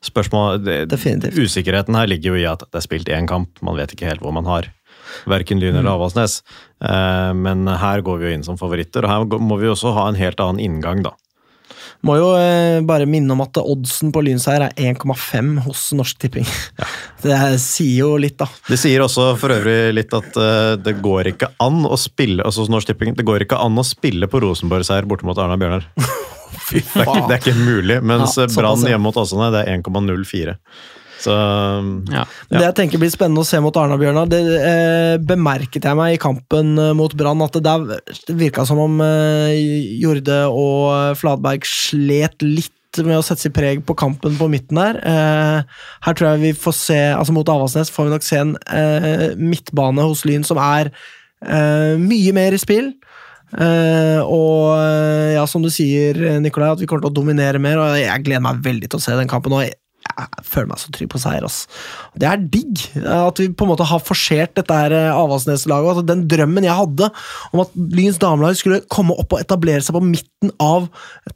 Spørsmål, 0.04 0.62
det, 0.64 0.78
Definitivt. 0.92 1.40
Usikkerheten 1.40 1.98
her 1.98 2.10
ligger 2.12 2.34
jo 2.34 2.42
i 2.42 2.48
at 2.50 2.66
det 2.68 2.82
er 2.82 2.86
spilt 2.86 3.12
én 3.12 3.30
kamp, 3.30 3.62
man 3.66 3.80
vet 3.80 3.96
ikke 3.96 4.10
helt 4.10 4.24
hvor 4.24 4.36
man 4.36 4.50
har 4.50 4.72
verken 5.30 5.60
Lyn 5.62 5.76
eller 5.76 5.94
Avaldsnes. 5.96 6.42
Eh, 6.84 7.34
men 7.38 7.68
her 7.68 8.04
går 8.06 8.22
vi 8.22 8.30
jo 8.30 8.38
inn 8.38 8.48
som 8.48 8.60
favoritter, 8.60 9.06
og 9.06 9.14
her 9.14 9.44
må 9.44 9.60
vi 9.62 9.72
også 9.72 9.94
ha 9.98 10.08
en 10.10 10.20
helt 10.20 10.42
annen 10.44 10.64
inngang, 10.64 11.04
da. 11.06 11.16
Må 12.04 12.18
jo 12.20 12.34
eh, 12.36 12.82
bare 12.84 13.08
minne 13.08 13.32
om 13.32 13.42
at 13.46 13.56
oddsen 13.62 14.12
på 14.12 14.26
lynseier 14.26 14.66
er 14.66 14.74
1,5 14.92 15.54
hos 15.64 15.86
Norsk 15.96 16.20
Tipping. 16.20 16.48
Det 17.24 17.38
sier 17.64 18.02
jo 18.02 18.10
litt, 18.20 18.36
da. 18.42 18.50
Det 18.68 18.80
sier 18.80 19.06
også 19.06 19.30
for 19.40 19.56
øvrig 19.56 19.94
litt 19.96 20.12
at 20.18 20.36
eh, 20.36 20.74
det 20.84 20.98
går 21.04 21.32
ikke 21.32 21.54
an 21.64 21.86
å 21.88 21.96
spille 22.00 22.44
altså 22.44 22.66
hos 22.66 22.74
Norsk 22.74 22.92
Tipping, 22.92 23.16
det 23.16 23.24
går 23.28 23.48
ikke 23.48 23.62
an 23.64 23.80
å 23.80 23.88
spille 23.88 24.28
på 24.28 24.44
Rosenborg-seier 24.44 25.08
borte 25.08 25.28
mot 25.28 25.40
Arna 25.40 25.60
Bjørnar. 25.60 25.88
Fy 26.64 26.82
Det 26.82 27.04
er, 27.04 27.08
ikke, 27.08 27.28
det 27.30 27.36
er 27.36 27.42
ikke 27.42 27.60
mulig, 27.60 28.02
mens 28.06 28.38
Ja, 28.40 28.50
Brann 28.56 28.84
ja. 28.86 28.94
hjemme 28.94 29.08
mot 29.10 29.18
Åsane 29.20 29.50
det 29.54 29.64
er 29.66 29.80
1,04. 29.80 30.58
Så 31.24 31.34
Ja. 32.12 32.26
Det 32.52 32.62
jeg 32.66 32.76
tenker 32.78 33.02
blir 33.02 33.12
spennende 33.14 33.44
å 33.44 33.48
se 33.48 33.60
mot 33.64 33.76
Arna-Bjørnar, 33.80 34.30
det 34.32 34.42
eh, 34.60 35.16
bemerket 35.24 35.88
jeg 35.88 35.98
meg 36.00 36.18
i 36.18 36.22
kampen 36.22 36.76
eh, 36.82 36.94
mot 36.98 37.14
Brann, 37.16 37.44
at 37.46 37.56
det 37.58 37.64
der 37.66 37.86
det 38.28 38.38
virka 38.40 38.66
som 38.68 38.82
om 38.84 39.00
eh, 39.04 39.54
Jorde 40.02 40.44
og 40.52 41.18
Fladberg 41.20 41.68
slet 41.68 42.44
litt 42.44 42.72
med 43.02 43.18
å 43.18 43.24
sette 43.26 43.48
sitt 43.48 43.56
preg 43.56 43.82
på 43.88 43.96
kampen 43.98 44.36
på 44.38 44.50
midten 44.52 44.78
der. 44.78 45.00
Eh, 45.02 45.80
her 46.06 46.18
tror 46.18 46.34
jeg 46.34 46.44
vi 46.44 46.54
får 46.66 46.76
se, 46.78 47.00
altså 47.16 47.34
mot 47.34 47.50
Avaldsnes 47.50 47.90
får 47.94 48.10
vi 48.10 48.14
nok 48.14 48.28
se 48.28 48.42
en 48.42 48.54
eh, 48.70 49.28
midtbane 49.40 50.06
hos 50.06 50.26
Lyn 50.30 50.46
som 50.46 50.60
er 50.62 50.92
eh, 50.92 51.96
mye 52.02 52.36
mer 52.36 52.54
i 52.54 52.62
spill. 52.62 52.92
Eh, 53.54 54.20
og 54.24 54.74
eh, 54.80 55.36
ja, 55.36 55.46
som 55.50 55.64
du 55.64 55.70
sier, 55.74 56.18
Nikolai, 56.42 56.72
at 56.74 56.82
vi 56.82 56.90
kommer 56.90 57.06
til 57.06 57.14
å 57.14 57.18
dominere 57.22 57.62
mer, 57.62 57.82
og 57.82 57.98
jeg 58.00 58.26
gleder 58.26 58.44
meg 58.46 58.62
veldig 58.66 58.90
til 58.90 59.02
å 59.02 59.06
se 59.06 59.18
den 59.20 59.30
kampen. 59.32 59.56
Og 59.56 59.66
jeg, 59.66 59.76
jeg 60.04 60.46
føler 60.48 60.70
meg 60.72 60.82
så 60.82 60.92
trygg 60.94 61.12
på 61.14 61.22
seier. 61.22 61.46
ass. 61.48 61.64
Det 62.20 62.28
er 62.30 62.42
digg 62.42 62.82
eh, 63.00 63.22
at 63.22 63.40
vi 63.42 63.50
på 63.54 63.68
en 63.68 63.74
måte 63.74 63.88
har 63.88 64.04
forsert 64.04 64.56
dette 64.60 64.80
her 64.80 64.96
eh, 64.98 65.12
Avaldsnes-laget. 65.14 65.94
Altså, 65.94 66.08
den 66.10 66.26
drømmen 66.32 66.68
jeg 66.68 66.80
hadde 66.80 67.10
om 67.52 67.64
at 67.64 67.78
Lyns 67.98 68.20
damelag 68.22 68.60
skulle 68.60 68.84
komme 68.94 69.16
opp 69.20 69.36
og 69.38 69.44
etablere 69.44 69.84
seg 69.86 69.98
på 69.98 70.04
midten 70.06 70.54
av 70.64 70.90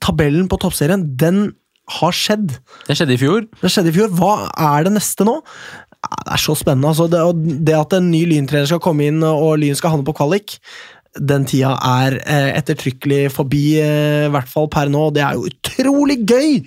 tabellen 0.03 0.49
på 0.51 0.59
toppserien, 0.61 1.05
den 1.19 1.49
har 1.97 2.15
skjedd. 2.15 2.57
Det 2.87 2.97
skjedde 2.99 3.15
i 3.15 3.19
fjor. 3.21 3.45
Det 3.61 3.69
skjedde 3.71 3.93
i 3.93 3.95
fjor. 3.95 4.09
Hva 4.17 4.49
er 4.75 4.87
det 4.87 4.97
neste 4.97 5.27
nå? 5.27 5.39
Det 5.97 6.35
er 6.35 6.41
så 6.41 6.53
spennende. 6.55 6.91
Altså, 6.91 7.07
det, 7.11 7.21
og 7.23 7.39
det 7.67 7.75
at 7.75 7.95
en 7.95 8.09
ny 8.11 8.25
Lyn-trener 8.29 8.67
skal 8.69 8.81
komme 8.83 9.07
inn 9.07 9.23
og 9.23 9.57
Lyn 9.61 9.75
skal 9.75 9.95
handle 9.95 10.07
på 10.07 10.17
kvalik, 10.19 10.57
den 11.19 11.45
tida 11.49 11.73
er 11.83 12.17
eh, 12.23 12.49
ettertrykkelig 12.59 13.27
forbi, 13.35 13.63
eh, 13.81 14.25
i 14.27 14.31
hvert 14.33 14.49
fall 14.51 14.67
per 14.73 14.91
nå. 14.93 15.07
Det 15.15 15.23
er 15.25 15.37
jo 15.37 15.47
utrolig 15.49 16.19
gøy! 16.27 16.59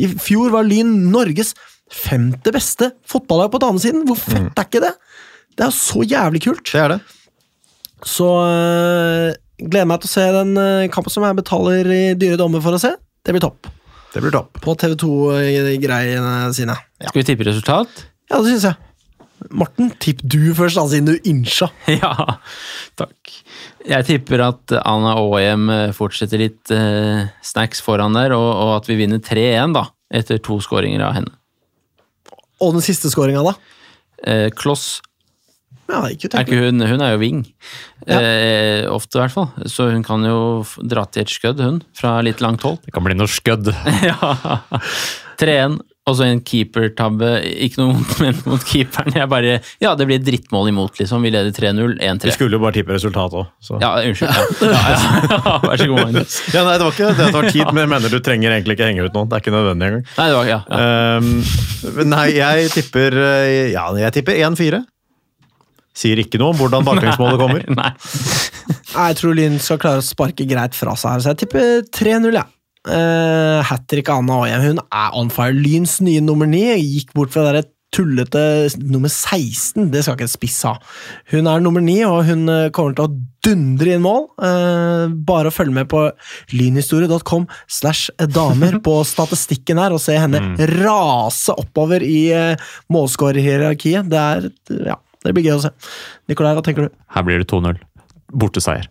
I 0.00 0.08
fjor 0.20 0.52
var 0.54 0.66
Lyn 0.68 0.92
Norges 1.12 1.54
femte 1.94 2.50
beste 2.54 2.90
fotballag 3.08 3.52
på 3.52 3.60
damesiden. 3.62 4.02
Hvor 4.08 4.18
fett 4.18 4.58
er 4.58 4.66
ikke 4.68 4.82
det? 4.84 4.94
Det 5.54 5.66
er 5.66 5.70
jo 5.70 5.76
så 5.78 6.02
jævlig 6.08 6.42
kult. 6.48 6.64
det 6.72 6.80
er 6.82 6.94
det. 6.96 7.00
Så 8.04 8.26
øh, 8.28 9.30
gleder 9.62 9.88
meg 9.88 10.02
til 10.02 10.10
å 10.10 10.14
se 10.14 10.24
den 10.34 10.56
kampen 10.92 11.14
som 11.14 11.24
jeg 11.24 11.38
betaler 11.38 11.88
i 11.94 12.02
dyre 12.18 12.40
dommer 12.40 12.64
for 12.64 12.76
å 12.76 12.82
se. 12.82 12.94
Det 13.24 13.32
blir 13.36 13.44
topp. 13.44 13.70
Det 14.14 14.22
blir 14.22 14.34
topp. 14.34 14.58
På 14.62 14.74
TV2-greiene 14.78 16.34
sine. 16.54 16.74
Ja, 17.00 17.08
Skal 17.10 17.22
vi 17.22 17.28
tippe 17.30 17.46
resultat? 17.48 18.04
ja 18.30 18.38
det 18.40 18.52
syns 18.54 18.66
jeg. 18.70 18.76
Morten, 19.52 19.90
tipp 20.00 20.22
du 20.22 20.54
først, 20.56 20.78
da, 20.78 20.86
siden 20.88 21.10
du 21.12 21.28
innsja. 21.28 21.68
Ja, 22.00 22.38
takk. 22.98 23.32
Jeg 23.84 24.06
tipper 24.08 24.40
at 24.46 24.72
Anna 24.80 25.12
Aahem 25.20 25.68
fortsetter 25.96 26.40
litt 26.40 26.72
eh, 26.72 27.26
snacks 27.44 27.82
foran 27.84 28.16
der, 28.16 28.32
og, 28.36 28.48
og 28.48 28.76
at 28.78 28.88
vi 28.88 28.96
vinner 29.02 29.20
3-1, 29.20 29.76
da. 29.76 29.88
Etter 30.14 30.38
to 30.42 30.60
skåringer 30.62 31.02
av 31.04 31.16
henne. 31.18 31.34
Og 32.62 32.76
den 32.76 32.84
siste 32.84 33.10
skåringa, 33.12 33.42
da? 33.44 33.54
Eh, 34.24 34.48
Kloss 34.56 35.02
Ja, 35.90 36.00
ikke 36.08 36.30
er 36.32 36.46
ikke 36.46 36.60
hun, 36.62 36.80
hun 36.80 37.02
er 37.04 37.12
jo 37.12 37.20
wing. 37.20 37.40
Ja. 38.08 38.20
Eh, 38.20 38.84
ofte, 38.88 39.18
i 39.18 39.20
hvert 39.20 39.34
fall. 39.34 39.68
Så 39.68 39.90
hun 39.90 40.04
kan 40.06 40.24
jo 40.24 40.38
dra 40.80 41.04
til 41.12 41.26
et 41.26 41.32
skudd, 41.32 41.60
hun. 41.60 41.82
Fra 41.96 42.16
litt 42.24 42.40
langt 42.44 42.64
hold. 42.64 42.80
Det 42.86 42.94
kan 42.94 43.04
bli 43.04 43.16
noe 43.18 43.28
skødd. 43.28 43.68
ja. 44.08 44.32
3-1. 45.40 45.76
Og 46.04 46.18
så 46.18 46.26
en 46.28 46.40
keepertabbe. 46.44 47.28
Ikke 47.64 47.80
noe 47.80 47.94
vondt 47.96 48.42
mot 48.44 48.64
keeperen. 48.68 49.14
Jeg 49.16 49.28
bare, 49.32 49.54
ja, 49.80 49.94
det 49.96 50.04
blir 50.10 50.20
drittmål 50.20 50.68
imot, 50.68 50.98
liksom. 51.00 51.24
Vi 51.24 51.30
leder 51.32 51.54
3-0. 51.56 51.94
1-3. 51.96 52.28
Vi 52.28 52.34
skulle 52.34 52.58
jo 52.58 52.60
bare 52.60 52.76
tippe 52.76 52.92
resultat 52.92 53.32
òg, 53.40 53.46
så 53.64 53.78
Ja, 53.80 53.94
unnskyld. 54.04 54.28
Ja. 54.28 54.42
Ja, 54.74 54.82
ja. 54.92 55.54
Vær 55.68 55.80
så 55.80 55.86
god, 55.88 56.02
Magnus. 56.02 56.36
Ja, 56.52 56.64
nei, 56.66 56.74
det 56.76 56.84
var 56.84 56.92
ikke 56.92 57.08
det 57.08 57.14
at 57.14 57.22
det 57.22 57.38
var 57.38 57.48
tid, 57.48 57.64
men 57.70 57.80
jeg 57.86 57.92
mener 57.94 58.12
du 58.12 58.18
trenger 58.26 58.52
egentlig 58.58 58.76
ikke 58.76 58.88
henge 58.90 59.06
ut 59.06 59.16
noen. 59.16 59.30
Det 59.30 59.38
er 59.38 59.44
ikke 59.46 59.54
nødvendig 59.54 59.88
engang. 59.88 60.04
Nei, 60.18 60.26
det 60.28 60.36
var 60.36 60.50
ja. 60.50 60.58
ja. 60.68 60.82
Um, 61.16 62.10
nei, 62.12 62.26
jeg 62.36 62.68
tipper 62.74 63.16
eh, 63.24 63.52
Ja, 63.72 63.86
jeg 64.04 64.16
tipper 64.18 64.42
1-4. 64.50 64.82
Sier 65.94 66.18
ikke 66.20 66.40
noe 66.42 66.52
om 66.52 66.58
hvordan 66.58 66.84
baklengsmålet 66.84 67.38
kommer. 67.40 67.64
Nei. 67.80 67.92
Nei, 67.94 69.06
Jeg 69.08 69.18
tror 69.20 69.36
Lyn 69.38 69.56
skal 69.62 69.80
klare 69.80 70.02
å 70.02 70.04
sparke 70.04 70.44
greit 70.50 70.76
fra 70.76 70.96
seg 70.98 71.14
her, 71.14 71.24
så 71.24 71.32
jeg 71.32 71.44
tipper 71.46 71.84
3-0, 71.94 72.28
jeg. 72.34 72.42
Ja. 72.42 72.50
Uh, 72.84 73.62
Hat 73.64 73.86
trick 73.88 74.10
av 74.12 74.20
Anna 74.20 74.42
Aajem 74.42 74.64
Hun 74.66 74.80
er 74.84 75.14
on 75.16 75.30
fire. 75.32 75.56
Lyns 75.56 76.00
nye 76.04 76.20
nummer 76.24 76.48
9 76.50 76.76
gikk 76.80 77.14
bort 77.16 77.32
fra 77.32 77.46
det 77.54 77.64
tullete 77.94 78.42
nummer 78.82 79.10
16. 79.10 79.88
Det 79.92 80.02
skal 80.02 80.16
ikke 80.16 80.26
en 80.26 80.32
spiss 80.32 80.58
ha. 80.66 80.74
Hun 81.32 81.48
er 81.50 81.62
nummer 81.62 81.84
9, 81.84 81.96
og 82.08 82.18
hun 82.28 82.50
eh, 82.50 82.70
kommer 82.74 82.96
til 82.96 83.06
å 83.06 83.14
dundre 83.44 83.94
inn 83.94 84.04
mål. 84.04 84.26
Uh, 84.40 85.12
bare 85.28 85.50
å 85.50 85.54
følge 85.54 85.76
med 85.76 85.90
på 85.92 86.00
lynhistorie.com 86.56 87.44
slash 87.68 88.08
damer 88.32 88.78
på 88.84 88.96
statistikken 89.12 89.80
her, 89.82 89.94
og 89.94 90.02
se 90.02 90.16
henne 90.18 90.40
rase 90.80 91.54
oppover 91.60 92.04
i 92.06 92.22
uh, 92.32 92.70
målskårerhierarkiet. 92.94 94.08
Det 94.10 94.24
er 94.24 94.48
Ja, 94.94 94.98
det 95.24 95.36
blir 95.36 95.46
gøy 95.50 95.58
å 95.58 95.62
se. 95.66 95.74
Nikolai, 96.32 96.54
hva 96.56 96.64
tenker 96.64 96.88
du? 96.88 96.96
Her 97.14 97.28
blir 97.28 97.44
det 97.44 97.50
2-0. 97.52 97.78
Borteseier. 98.34 98.88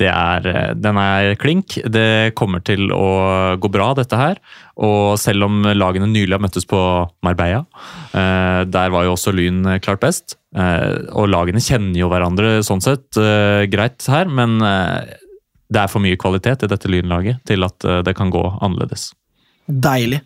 Det 0.00 0.08
er, 0.10 0.46
eh, 0.50 0.74
den 0.74 0.98
er 0.98 1.34
klink. 1.38 1.76
Det 1.86 2.34
kommer 2.34 2.62
til 2.66 2.90
å 2.90 3.56
gå 3.60 3.70
bra, 3.70 3.92
dette 3.94 4.18
her. 4.18 4.40
Og 4.76 5.18
selv 5.22 5.46
om 5.46 5.62
lagene 5.62 6.08
nylig 6.10 6.34
har 6.34 6.42
møttes 6.42 6.66
på 6.66 6.78
Marbella, 7.22 7.64
eh, 8.12 8.64
der 8.64 8.90
var 8.90 9.04
jo 9.04 9.14
også 9.14 9.34
Lyn 9.34 9.62
klart 9.80 10.00
best. 10.00 10.36
Eh, 10.54 11.10
og 11.14 11.30
lagene 11.30 11.62
kjenner 11.62 11.98
jo 11.98 12.10
hverandre 12.10 12.58
sånn 12.66 12.82
sett 12.82 13.14
greit 13.70 14.06
her, 14.10 14.26
men 14.26 14.58
det 14.58 15.80
er 15.80 15.90
for 15.90 16.02
mye 16.02 16.18
kvalitet 16.18 16.62
i 16.62 16.70
dette 16.70 16.90
Lynlaget 16.90 17.44
til 17.46 17.64
at 17.64 17.78
det 18.04 18.14
kan 18.16 18.30
gå 18.30 18.42
annerledes. 18.62 19.12
Deilig. 19.64 20.20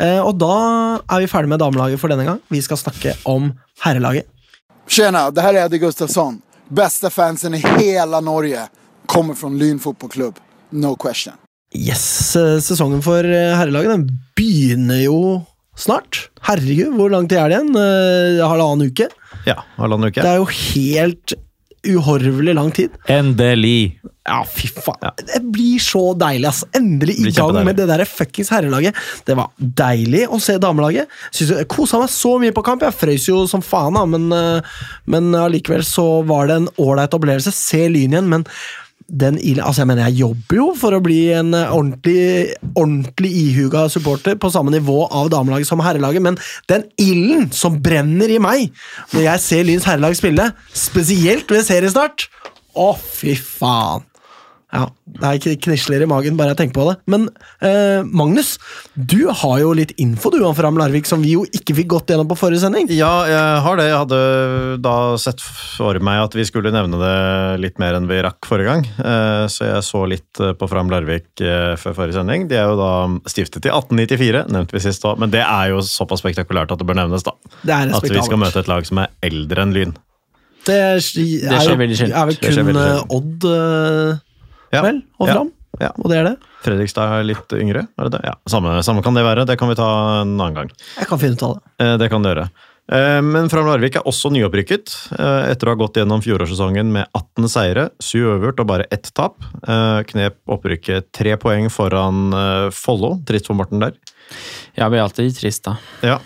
Eh, 0.00 0.18
og 0.18 0.34
da 0.40 0.54
er 0.98 1.22
vi 1.22 1.30
ferdig 1.30 1.52
med 1.52 1.60
damelaget 1.62 2.00
for 2.00 2.10
denne 2.10 2.26
gang. 2.26 2.40
Vi 2.50 2.60
skal 2.64 2.80
snakke 2.80 3.14
om 3.30 3.52
herrelaget. 3.84 4.26
Tjena, 4.90 5.28
det 5.30 5.44
her 5.44 5.54
er 5.54 5.68
Eddie 5.68 5.82
Gustafsson. 5.82 6.40
Beste 6.70 7.10
fansen 7.10 7.54
i 7.54 7.62
hele 7.62 8.20
Norge 8.22 8.66
kommer 9.06 9.34
från 9.34 9.58
Lyn 9.58 9.78
fotbollklubb. 9.78 10.38
No 10.70 10.96
question. 10.96 11.34
Yes, 11.70 12.34
eh, 12.36 12.58
sesongen 12.58 13.02
for 13.02 13.22
eh, 13.22 13.54
herrelaget 13.54 13.92
den 13.94 14.08
begynner 14.38 15.04
jo 15.04 15.18
snart. 15.78 16.26
Herregud, 16.42 16.96
hvor 16.98 17.12
lang 17.12 17.28
tid 17.30 17.38
er 17.38 17.52
det 17.52 17.60
igjen? 17.60 17.76
Eh, 17.78 18.40
halvannen 18.42 18.90
uke? 18.90 19.06
Ja, 19.46 19.60
halvannen 19.76 20.10
uke. 20.10 20.18
Det 20.18 20.32
er 20.32 20.40
jo 20.40 20.48
helt 20.50 21.36
uhorvelig 21.86 22.56
lang 22.58 22.72
tid. 22.74 22.98
Endelig! 23.08 24.00
Ja, 24.26 24.42
fy 24.44 24.66
faen. 24.68 25.14
Det 25.16 25.38
blir 25.54 25.78
så 25.80 26.02
deilig, 26.18 26.50
ass. 26.50 26.64
Endelig 26.76 27.16
i 27.22 27.32
gang 27.38 27.54
med 27.64 27.78
det 27.78 27.86
der 27.88 28.02
fuckings 28.04 28.50
herrelaget. 28.52 28.98
Det 29.26 29.38
var 29.38 29.54
deilig 29.56 30.26
å 30.28 30.42
se 30.42 30.58
damelaget. 30.60 31.08
Synes 31.30 31.54
jeg 31.54 31.70
kosa 31.70 32.02
meg 32.02 32.12
så 32.12 32.34
mye 32.42 32.54
på 32.54 32.66
kamp. 32.66 32.84
Jeg 32.84 32.98
frøys 32.98 33.30
jo 33.30 33.40
som 33.50 33.64
faen, 33.64 33.96
da, 33.96 34.04
men, 34.10 34.28
men 35.10 35.32
allikevel 35.38 35.86
så 35.86 36.20
var 36.28 36.50
det 36.50 36.60
en 36.60 36.70
ålreit 36.82 37.16
opplevelse. 37.16 37.54
Se 37.56 37.86
Lyn 37.88 38.18
igjen, 38.18 38.28
men 38.30 38.44
den 39.10 39.38
Altså, 39.60 39.82
jeg 39.82 39.90
mener, 39.90 40.08
jeg 40.08 40.22
jobber 40.22 40.56
jo 40.56 40.66
for 40.78 40.94
å 40.94 41.02
bli 41.02 41.20
en 41.34 41.54
eh, 41.56 41.72
ordentlig, 41.74 42.54
ordentlig 42.74 43.30
ihuga 43.44 43.86
supporter 43.92 44.38
på 44.40 44.50
samme 44.52 44.72
nivå 44.74 45.02
av 45.06 45.30
damelaget 45.32 45.68
som 45.68 45.82
herrelaget, 45.84 46.22
men 46.22 46.38
den 46.70 46.86
ilden 47.00 47.48
som 47.54 47.80
brenner 47.82 48.30
i 48.30 48.40
meg 48.42 48.70
når 49.14 49.26
jeg 49.26 49.44
ser 49.46 49.66
Lyns 49.68 49.88
herrelag 49.88 50.16
spille, 50.18 50.50
spesielt 50.74 51.50
ved 51.50 51.66
seriestart 51.66 52.28
Å, 52.78 52.92
fy 52.94 53.34
faen. 53.34 54.09
Ja, 54.70 54.84
det 55.18 55.30
er 55.50 55.56
knisler 55.64 56.04
i 56.04 56.06
magen 56.06 56.36
bare 56.38 56.52
jeg 56.52 56.60
tenker 56.60 56.76
på 56.76 56.84
det. 56.86 56.94
Men 57.10 57.24
eh, 57.66 58.06
Magnus, 58.06 58.52
du 58.94 59.26
har 59.26 59.56
jo 59.58 59.72
litt 59.74 59.92
info 59.98 60.30
du 60.30 60.38
om 60.46 60.54
Fram 60.54 60.78
Larvik 60.78 61.08
som 61.10 61.24
vi 61.24 61.32
jo 61.34 61.42
ikke 61.56 61.74
fikk 61.80 61.88
gått 61.90 62.12
gjennom 62.12 62.28
på 62.30 62.38
forrige 62.38 62.62
sending. 62.62 62.86
Ja, 62.94 63.10
jeg 63.26 63.64
har 63.64 63.80
det. 63.80 63.88
Jeg 63.90 63.98
hadde 64.04 64.20
da 64.84 64.94
sett 65.18 65.42
for 65.42 65.98
meg 66.06 66.22
at 66.22 66.36
vi 66.38 66.46
skulle 66.46 66.70
nevne 66.74 67.00
det 67.02 67.16
litt 67.64 67.82
mer 67.82 67.98
enn 67.98 68.06
vi 68.10 68.20
rakk 68.22 68.46
forrige 68.46 68.70
gang. 68.70 68.86
Eh, 69.02 69.46
Så 69.50 69.66
jeg 69.66 69.82
så 69.86 70.04
litt 70.10 70.42
eh, 70.42 70.54
på 70.54 70.70
Fram 70.70 70.92
Larvik 70.92 71.42
eh, 71.42 71.74
før 71.80 71.96
forrige 71.98 72.20
sending. 72.20 72.46
De 72.50 72.60
er 72.60 72.70
jo 72.70 72.78
da 72.78 72.92
stiftet 73.30 73.66
i 73.66 73.74
1894, 73.74 74.46
nevnte 74.54 74.78
vi 74.78 74.84
sist 74.86 75.06
òg. 75.08 75.18
Men 75.18 75.34
det 75.34 75.42
er 75.42 75.74
jo 75.74 75.82
såpass 75.82 76.22
spektakulært 76.22 76.70
at 76.70 76.78
det 76.78 76.86
bør 76.86 77.00
nevnes, 77.02 77.26
da. 77.26 77.34
Det 77.66 77.74
er 77.74 77.90
At 77.98 78.06
vi 78.06 78.22
skal 78.22 78.38
møte 78.38 78.62
et 78.62 78.70
lag 78.70 78.86
som 78.86 79.02
er 79.02 79.10
eldre 79.26 79.66
enn 79.66 79.74
Lyn. 79.74 79.98
Det, 80.66 80.76
er, 80.76 80.98
er, 81.00 81.62
skjer 81.64 81.78
veldig 81.80 81.96
sjelden. 81.96 82.16
er 82.20 82.26
vel 82.28 82.40
kun 82.40 82.76
eh. 82.76 83.14
Odd 83.16 83.46
eh, 83.48 84.18
Ja. 84.72 84.82
vel, 84.82 85.02
og. 85.18 85.28
Fram, 85.28 85.50
Ja. 85.80 85.92
og 85.96 86.10
det 86.10 86.16
er 86.18 86.24
det. 86.24 86.36
Fredrikstad 86.62 87.12
er 87.20 87.24
litt 87.24 87.52
yngre, 87.56 87.86
er 87.98 88.04
det 88.08 88.12
det? 88.12 88.20
Ja, 88.24 88.34
samme, 88.46 88.82
samme 88.84 89.02
kan 89.02 89.14
det 89.14 89.22
være. 89.24 89.46
Det 89.46 89.56
kan 89.58 89.68
vi 89.70 89.74
ta 89.78 90.20
en 90.22 90.34
annen 90.40 90.54
gang. 90.54 90.70
Jeg 90.98 91.06
kan 91.08 91.18
finne 91.18 91.32
ut 91.38 91.42
av 91.42 91.54
det. 91.54 91.62
Eh, 91.86 91.96
Det 91.96 92.10
kan 92.10 92.22
du 92.22 92.28
gjøre. 92.28 92.50
Eh, 92.92 93.20
Men 93.22 93.48
Fram 93.48 93.66
Larvik 93.66 93.96
er 93.96 94.02
også 94.02 94.30
nyopprykket, 94.34 95.12
eh, 95.18 95.50
etter 95.52 95.66
å 95.68 95.70
ha 95.70 95.74
gått 95.86 95.94
gjennom 95.94 96.20
fjorårssesongen 96.20 96.90
med 96.92 97.06
18 97.14 97.48
seire, 97.48 97.90
7 98.00 98.26
øvert 98.36 98.58
og 98.60 98.66
bare 98.66 98.84
ett 98.90 99.10
tap. 99.14 99.36
Eh, 99.66 100.02
Knep 100.02 100.36
opprykket 100.48 101.12
tre 101.12 101.36
poeng 101.36 101.70
foran 101.70 102.72
Follo. 102.72 103.20
Trist 103.24 103.46
for 103.46 103.54
Morten 103.54 103.78
der. 103.80 103.92
Ja, 104.76 104.88
vi 104.88 104.96
blir 104.96 105.04
alltid 105.08 105.38
trist, 105.38 105.62
da. 105.64 105.76
Ja. 106.02 106.18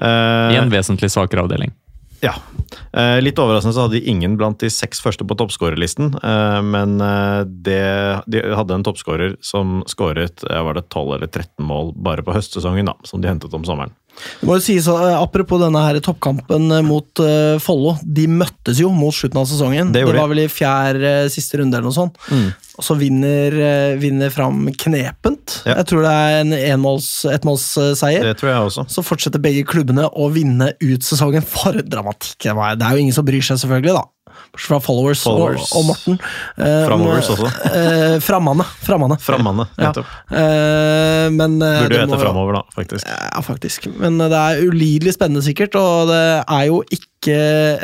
I 0.00 0.02
Eh, 0.02 0.56
en 0.62 0.70
vesentlig 0.70 1.10
svakere 1.10 1.42
avdeling. 1.44 1.72
Ja. 2.20 2.34
Eh, 2.92 3.18
Litt 3.22 3.38
overraskende 3.40 3.74
så 3.74 3.86
hadde 3.86 3.98
de 3.98 4.10
ingen 4.12 4.36
blant 4.40 4.60
de 4.62 4.70
seks 4.72 5.00
første 5.02 5.26
på 5.26 5.36
toppskårerlisten, 5.38 6.12
eh, 6.22 6.60
men 6.66 7.00
eh, 7.04 7.40
det, 7.46 7.82
de 8.30 8.44
hadde 8.56 8.76
en 8.76 8.86
toppskårer 8.86 9.36
som 9.44 9.80
skåret 9.90 10.44
var 10.44 10.76
det 10.76 10.88
12 10.88 11.16
eller 11.16 11.30
13 11.30 11.66
mål 11.66 11.94
bare 11.96 12.24
på 12.26 12.34
høstsesongen, 12.36 12.90
da, 12.92 12.96
som 13.08 13.22
de 13.22 13.30
hentet 13.30 13.56
om 13.56 13.66
sommeren. 13.66 13.94
Det 14.40 14.48
må 14.48 14.56
jo 14.58 14.64
sies, 14.64 14.88
eh, 14.90 15.16
Apropos 15.16 15.60
denne 15.62 15.80
her 15.84 15.98
toppkampen 16.04 16.70
eh, 16.76 16.82
mot 16.86 17.22
uh, 17.24 17.56
Follo. 17.62 17.96
De 18.04 18.26
møttes 18.30 18.80
jo 18.82 18.90
mot 18.94 19.14
slutten 19.14 19.40
av 19.40 19.48
sesongen. 19.48 19.92
Det 19.94 20.04
Det, 20.04 20.12
de. 20.12 20.20
var 20.20 20.30
vel 20.32 20.44
i 20.44 20.50
fjerde 20.50 21.14
uh, 21.26 21.30
siste 21.32 21.60
runde 21.60 21.76
eller 21.76 21.88
noe 21.88 21.96
sånt. 21.96 22.20
Og 22.80 22.86
så 22.86 22.96
vinner, 23.00 23.56
uh, 23.56 23.98
vinner 24.00 24.32
Fram 24.32 24.68
knepent. 24.78 25.60
Ja. 25.66 25.78
Jeg 25.80 25.88
tror 25.90 26.04
det 26.06 26.12
er 26.14 26.38
en 26.44 26.54
ettmålsseier. 26.56 28.24
Det 28.28 28.36
tror 28.40 28.52
jeg 28.52 28.68
også. 28.70 28.86
Så 28.92 29.04
fortsetter 29.04 29.42
begge 29.42 29.66
klubbene 29.68 30.06
å 30.08 30.30
vinne 30.32 30.72
ut 30.80 31.06
sesongen. 31.06 31.44
For 31.46 31.80
dramatikk 31.82 32.48
det 32.48 32.56
var. 32.56 32.78
Det 32.78 32.86
er 32.86 32.96
jo 32.96 33.06
ingen 33.06 33.16
som 33.16 33.26
bryr 33.26 33.44
seg, 33.44 33.60
selvfølgelig, 33.62 33.96
da. 33.98 34.06
Bortsett 34.50 34.66
fra 34.70 34.80
followers, 34.82 35.22
Followers. 35.22 35.68
Og, 35.72 35.78
og 35.78 35.84
Morten. 35.90 36.18
Eh, 36.58 36.80
Framovers 36.88 37.28
også. 37.34 37.50
Eh, 37.70 38.16
Ja. 39.78 39.90
nettopp. 39.90 40.06
Eh, 40.30 41.28
men 41.36 41.60
eh, 41.62 41.82
Burde 41.84 42.00
jo 42.00 42.06
må- 42.06 42.16
hete 42.16 42.22
framover, 42.24 42.52
da, 42.58 42.62
faktisk. 42.76 43.06
Ja, 43.06 43.40
faktisk. 43.46 43.86
Men 44.00 44.18
det 44.18 44.32
er 44.32 44.64
ulidelig 44.66 45.14
spennende, 45.16 45.42
sikkert. 45.46 45.74
Og 45.78 46.08
det 46.10 46.44
er 46.48 46.66
jo 46.66 46.82
ikke 46.90 47.06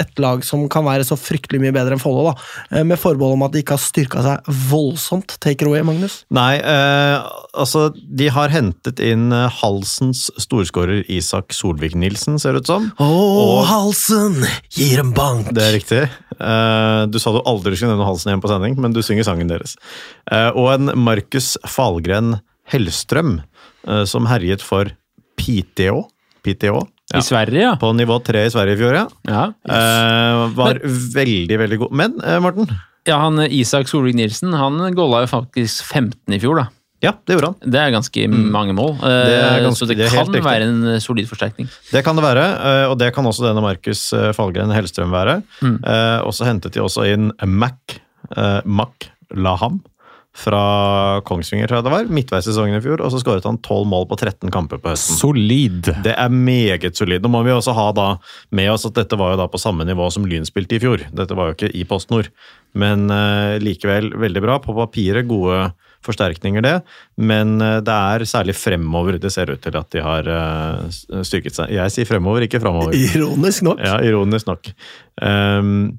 et 0.00 0.18
lag 0.18 0.42
som 0.48 0.62
kan 0.72 0.82
være 0.86 1.04
så 1.04 1.12
fryktelig 1.20 1.60
mye 1.60 1.72
bedre 1.76 1.92
enn 1.92 2.00
Follo, 2.00 2.30
da. 2.32 2.34
Eh, 2.78 2.82
Med 2.88 2.98
forbehold 2.98 3.34
om 3.36 3.42
at 3.46 3.52
de 3.52 3.62
ikke 3.62 3.76
har 3.76 3.82
styrka 3.84 4.22
seg 4.24 4.50
voldsomt. 4.70 5.36
Take 5.40 5.60
it 5.62 5.68
away, 5.68 5.82
Magnus. 5.82 6.24
Nei, 6.30 6.56
eh, 6.56 7.22
altså 7.54 7.90
De 7.94 8.28
har 8.32 8.48
hentet 8.48 8.98
inn 9.04 9.30
eh, 9.32 9.48
Halsens 9.60 10.30
storskårer 10.40 11.04
Isak 11.12 11.52
Solvik-Nilsen, 11.52 12.40
ser 12.40 12.52
det 12.56 12.64
ut 12.64 12.66
som. 12.72 12.90
Å, 12.98 13.64
halsen 13.68 14.40
gir 14.72 15.00
en 15.04 15.12
bank! 15.16 15.52
Det 15.52 15.62
er 15.62 15.76
riktig. 15.78 16.02
Eh, 16.40 17.02
du 17.10 17.18
sa 17.22 17.32
du 17.34 17.40
aldri 17.44 17.76
skulle 17.76 17.94
nevne 17.94 18.08
Halsen 18.08 18.32
igjen 18.32 18.42
på 18.44 18.50
sending, 18.50 18.76
men 18.80 18.94
du 18.96 19.02
synger 19.04 19.26
sangen 19.28 19.50
deres. 19.50 19.76
Eh, 20.30 20.50
og 20.54 20.72
en 20.74 20.92
Markus 21.00 21.54
Falgren 21.68 22.38
Hellstrøm, 22.72 23.40
eh, 23.86 24.04
som 24.04 24.26
herjet 24.30 24.64
for 24.64 24.90
PTO. 25.40 26.04
PTO 26.46 26.80
ja. 27.12 27.20
I 27.20 27.22
Sverige, 27.22 27.62
ja. 27.62 27.76
På 27.78 27.92
nivå 27.94 28.18
tre 28.24 28.46
i 28.46 28.50
Sverige 28.50 28.74
i 28.74 28.80
fjor, 28.80 28.94
ja. 28.98 29.06
Ja, 29.30 29.44
Eh, 29.62 30.46
var 30.58 30.80
veldig, 31.14 31.58
veldig 31.58 31.78
god. 31.84 31.92
Men 31.92 32.20
eh, 32.24 32.40
Morten? 32.42 32.66
ja 33.06 33.20
han 33.22 33.38
Isak 33.46 33.86
Solvik 33.86 34.16
Nilsen 34.18 34.54
han 34.58 34.80
golla 34.96 35.20
jo 35.22 35.30
faktisk 35.30 35.84
15 35.86 36.34
i 36.34 36.40
fjor, 36.42 36.58
da. 36.58 36.66
Ja, 37.04 37.12
det 37.28 37.34
gjorde 37.36 37.50
han. 37.52 37.56
Det 37.72 37.80
er 37.82 37.90
ganske 37.92 38.22
mange 38.32 38.72
mål. 38.74 38.94
Mm. 38.96 39.02
Det 39.04 39.34
Eh, 39.36 39.58
ganske- 39.66 39.76
så 39.78 39.86
det, 39.90 39.96
det 39.98 40.10
kan 40.10 40.26
riktig. 40.26 40.42
være 40.46 40.62
en 40.70 40.78
eh, 40.94 40.98
solid 41.04 41.28
forsterkning. 41.28 41.68
Det 41.92 42.02
kan 42.04 42.16
det 42.16 42.24
være, 42.24 42.46
eh, 42.56 42.86
og 42.90 42.96
det 42.98 43.12
kan 43.14 43.24
også 43.28 43.44
denne 43.44 43.60
Markus 43.62 44.10
Falgren 44.34 44.72
Hellstrøm 44.72 45.10
være. 45.12 45.42
Mm. 45.62 45.76
Og 46.24 46.32
så 46.32 46.46
hentet 46.48 46.72
de 46.72 46.80
også 46.80 47.04
inn 47.12 47.32
Mac, 47.44 47.98
eh, 48.36 48.60
Mac 48.64 49.10
Laham 49.34 49.82
fra 50.36 51.20
Kongsvinger, 51.24 51.66
tror 51.68 51.78
jeg 51.80 51.84
det 51.86 51.92
var, 51.94 52.08
midtveis 52.12 52.44
i 52.44 52.50
sesongen 52.52 52.76
i 52.76 52.82
fjor, 52.84 53.00
og 53.00 53.08
så 53.12 53.20
skåret 53.22 53.46
han 53.48 53.56
12 53.64 53.86
mål 53.88 54.04
på 54.10 54.18
13 54.20 54.50
kamper 54.52 54.76
på 54.82 54.90
høsten. 54.92 55.16
Solid! 55.16 55.88
Det 56.04 56.12
er 56.12 56.28
meget 56.28 56.96
solid. 56.98 57.22
Nå 57.24 57.30
må 57.32 57.40
vi 57.46 57.54
også 57.54 57.72
ha 57.76 57.86
da 57.96 58.08
med 58.52 58.68
oss 58.74 58.84
at 58.84 58.92
dette 58.98 59.16
var 59.16 59.32
jo 59.32 59.38
da 59.40 59.46
på 59.48 59.60
samme 59.62 59.86
nivå 59.88 60.10
som 60.12 60.26
Lyn 60.28 60.44
spilte 60.44 60.76
i 60.76 60.82
fjor. 60.82 61.06
Dette 61.16 61.34
var 61.38 61.48
jo 61.52 61.56
ikke 61.56 61.72
i 61.74 61.84
Post 61.88 62.10
Nord, 62.12 62.28
men 62.76 63.08
uh, 63.08 63.56
likevel 63.64 64.12
veldig 64.12 64.42
bra. 64.44 64.58
På 64.60 64.76
papiret 64.76 65.26
gode 65.28 65.70
forsterkninger, 66.06 66.64
det. 66.64 66.76
Men 67.18 67.58
eh, 67.60 67.80
det 67.84 67.98
er 68.14 68.26
særlig 68.28 68.56
fremover 68.58 69.20
det 69.20 69.32
ser 69.34 69.52
ut 69.52 69.62
til 69.62 69.76
at 69.78 69.92
de 69.92 70.02
har 70.04 70.32
eh, 70.38 70.96
styrket 71.26 71.58
seg. 71.58 71.74
Jeg 71.76 71.94
sier 71.94 72.08
fremover, 72.08 72.46
ikke 72.46 72.62
framover. 72.62 72.96
Ironisk 73.10 73.66
nok. 73.66 73.82
Ja, 73.84 74.00
ironisk 74.06 74.50
nok. 74.50 74.72
Um, 75.20 75.98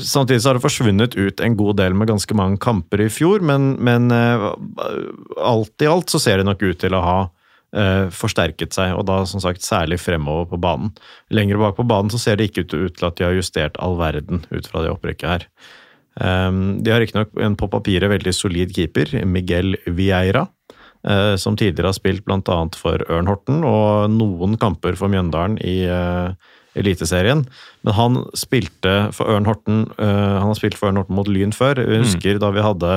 samtidig 0.00 0.42
så 0.42 0.50
har 0.50 0.58
det 0.58 0.64
forsvunnet 0.64 1.16
ut 1.16 1.40
en 1.40 1.56
god 1.56 1.78
del 1.80 1.94
med 1.96 2.10
ganske 2.10 2.36
mange 2.36 2.60
kamper 2.62 3.04
i 3.04 3.10
fjor, 3.12 3.44
men, 3.44 3.74
men 3.82 4.10
eh, 4.14 4.48
alt 5.42 5.84
i 5.84 5.90
alt 5.90 6.12
så 6.12 6.20
ser 6.22 6.40
det 6.40 6.48
nok 6.48 6.62
ut 6.62 6.80
til 6.82 6.96
å 6.96 7.02
ha 7.04 7.18
eh, 7.76 8.08
forsterket 8.14 8.74
seg, 8.76 8.94
og 8.96 9.06
da 9.08 9.22
som 9.28 9.42
sagt 9.44 9.64
særlig 9.64 10.00
fremover 10.02 10.50
på 10.52 10.60
banen. 10.62 10.92
Lenger 11.32 11.60
bak 11.62 11.78
på 11.78 11.88
banen 11.88 12.12
så 12.12 12.20
ser 12.20 12.38
det 12.38 12.50
ikke 12.50 12.66
ut, 12.66 12.74
ut 12.74 12.98
til 12.98 13.08
at 13.08 13.18
de 13.18 13.28
har 13.28 13.38
justert 13.38 13.78
all 13.82 13.98
verden 14.00 14.44
ut 14.50 14.68
fra 14.68 14.84
det 14.84 14.92
opprykket 14.92 15.30
her. 15.34 15.48
Ehm, 16.20 16.82
de 16.84 16.92
har 16.92 17.00
riktignok 17.00 17.36
en 17.40 17.56
på 17.56 17.68
papiret 17.72 18.10
veldig 18.12 18.34
solid 18.36 18.72
keeper, 18.76 19.14
Miguel 19.24 19.76
Vieira, 19.86 20.46
eh, 21.08 21.36
som 21.40 21.56
tidligere 21.56 21.92
har 21.92 21.98
spilt 21.98 22.24
bl.a. 22.26 22.58
for 22.76 23.04
Ørn 23.08 23.30
Horten 23.30 23.62
og 23.64 24.10
noen 24.12 24.58
kamper 24.60 24.98
for 24.98 25.12
Mjøndalen 25.12 25.58
i 25.64 25.82
eh, 25.88 26.34
Eliteserien. 26.78 27.44
Men 27.84 27.96
han 27.98 28.20
spilte 28.38 29.12
for 29.12 29.28
Ørn 29.28 29.44
Horten 29.44 29.86
eh, 30.00 30.36
Han 30.40 30.48
har 30.48 30.56
spilt 30.56 30.78
for 30.80 30.88
Ørn 30.88 31.00
Horten 31.00 31.16
mot 31.18 31.28
Lyn 31.28 31.52
før. 31.52 31.80
Jeg 31.80 32.04
husker 32.06 32.40
da 32.40 32.52
vi 32.54 32.64
hadde 32.64 32.92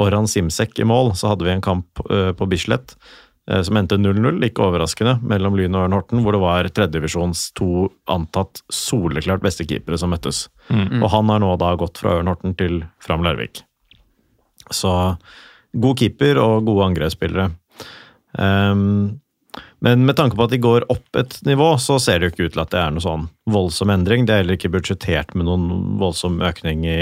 Orhan 0.00 0.30
Simsek 0.30 0.78
i 0.82 0.86
mål, 0.88 1.14
så 1.18 1.32
hadde 1.32 1.46
vi 1.46 1.54
en 1.54 1.64
kamp 1.64 2.02
på 2.02 2.50
Bislett 2.50 2.96
som 3.66 3.78
endte 3.80 3.98
0-0, 3.98 4.42
ikke 4.46 4.62
overraskende, 4.66 5.16
mellom 5.26 5.56
Lyn 5.58 5.74
og 5.74 5.86
Ørn 5.86 5.96
Horten, 5.96 6.20
hvor 6.24 6.36
det 6.36 6.42
var 6.42 6.68
tredjedivisjons 6.70 7.48
to 7.58 7.88
antatt 8.10 8.62
soleklart 8.70 9.42
beste 9.42 9.66
keepere 9.66 9.98
som 10.00 10.12
møttes. 10.14 10.44
Og 11.02 11.08
han 11.10 11.32
har 11.32 11.42
nå 11.42 11.54
da 11.58 11.72
gått 11.80 11.98
fra 11.98 12.18
Ørn 12.20 12.30
Horten 12.30 12.54
til 12.58 12.82
Fram 13.02 13.24
Larvik. 13.26 13.64
Så 14.70 14.92
god 15.72 15.98
keeper 15.98 16.38
og 16.42 16.68
gode 16.68 16.90
angrepsspillere. 16.90 17.50
Um, 18.38 19.18
men 19.80 20.04
med 20.06 20.16
tanke 20.16 20.36
på 20.36 20.44
at 20.44 20.52
de 20.52 20.60
går 20.62 20.86
opp 20.92 21.16
et 21.18 21.38
nivå, 21.48 21.72
så 21.80 21.98
ser 22.02 22.20
det 22.20 22.28
jo 22.28 22.34
ikke 22.34 22.48
ut 22.48 22.54
til 22.56 22.62
at 22.62 22.74
det 22.74 22.82
er 22.82 22.92
noe 22.94 23.04
sånn 23.04 23.26
voldsom 23.50 23.92
endring. 23.94 24.26
Det 24.26 24.34
er 24.34 24.42
heller 24.44 24.58
ikke 24.58 24.72
budsjettert 24.74 25.34
med 25.34 25.48
noen 25.48 25.96
voldsom 26.00 26.38
økning 26.44 26.84
i 26.86 27.00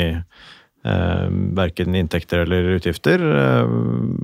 eh, 0.84 1.28
verken 1.58 1.94
inntekter 1.94 2.38
eller 2.46 2.76
utgifter. 2.78 3.18
eh, 3.18 3.66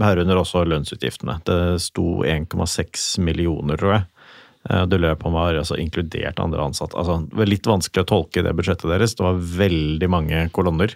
herunder 0.04 0.36
også 0.40 0.64
lønnsutgiftene. 0.68 1.40
Det 1.44 1.80
sto 1.80 2.22
1,6 2.24 3.18
millioner, 3.18 3.76
tror 3.76 3.92
jeg. 3.98 4.04
Eh, 4.70 4.86
Det 4.86 5.00
løp 5.00 5.24
om 5.26 5.32
var 5.32 5.54
altså 5.54 5.76
inkludert 5.78 6.40
andre 6.40 6.64
ansatte. 6.64 6.96
Altså, 6.96 7.28
det 7.28 7.36
var 7.36 7.46
litt 7.46 7.66
vanskelig 7.66 8.04
å 8.04 8.08
tolke 8.08 8.42
det 8.42 8.54
budsjettet 8.56 8.88
deres. 8.88 9.14
Det 9.14 9.24
var 9.26 9.34
veldig 9.34 10.08
mange 10.08 10.50
kolonner. 10.52 10.94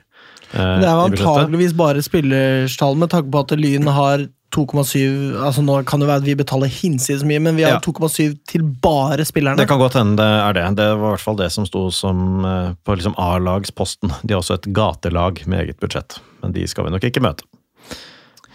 eh, 0.54 0.80
Det 0.80 0.88
er 0.88 1.04
antageligvis 1.04 1.76
bare 1.76 2.00
spillerstall, 2.02 2.96
med 2.96 3.11
tanke 3.11 3.30
på 3.30 3.40
at 3.40 3.59
Lyn 3.59 3.86
har 3.86 4.28
2,7 4.55 5.37
altså 5.45 5.61
Nå 5.65 5.75
kan 5.89 6.01
det 6.01 6.09
være 6.09 6.23
at 6.23 6.27
vi 6.27 6.35
betaler 6.39 6.70
hinsides 6.73 7.25
mye, 7.29 7.41
men 7.45 7.57
vi 7.59 7.66
har 7.66 7.77
Ja. 7.77 7.81
2,7 7.85 8.39
til 8.49 8.62
bare 8.65 9.27
spillerne. 9.29 9.61
Det 9.61 9.69
kan 9.69 9.79
godt 9.81 9.99
hende 10.01 10.16
det 10.16 10.29
er 10.29 10.57
det. 10.57 10.65
Det 10.81 10.87
var 10.97 11.12
i 11.12 11.16
hvert 11.16 11.25
fall 11.27 11.37
det 11.37 11.51
som 11.53 11.66
sto 11.69 11.91
som 11.93 12.45
eh, 12.49 12.73
på 12.85 12.97
liksom 12.97 13.15
A-lagsposten. 13.20 14.12
De 14.25 14.33
har 14.35 14.41
også 14.41 14.57
et 14.61 14.70
gatelag 14.73 15.45
med 15.47 15.66
eget 15.66 15.81
budsjett, 15.81 16.19
men 16.43 16.53
de 16.57 16.66
skal 16.66 16.89
vi 16.89 16.95
nok 16.97 17.05
ikke 17.05 17.20
møte. 17.25 17.45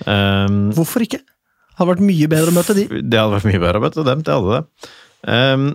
Um, 0.07 0.71
Hvorfor 0.73 1.05
ikke? 1.05 1.21
Det 1.21 1.79
hadde 1.79 1.93
vært 1.95 2.05
mye 2.05 2.27
bedre 2.29 2.51
å 2.51 2.55
møte 2.57 2.75
de. 2.77 2.85
det 2.89 3.17
hadde 3.19 3.33
vært 3.37 3.49
mye 3.49 3.61
bedre 3.61 3.79
å 3.79 3.83
møte 3.85 4.05
dem, 4.05 4.21
det 4.25 4.33
hadde 4.33 4.57
det. 4.59 4.91
Um, 5.29 5.67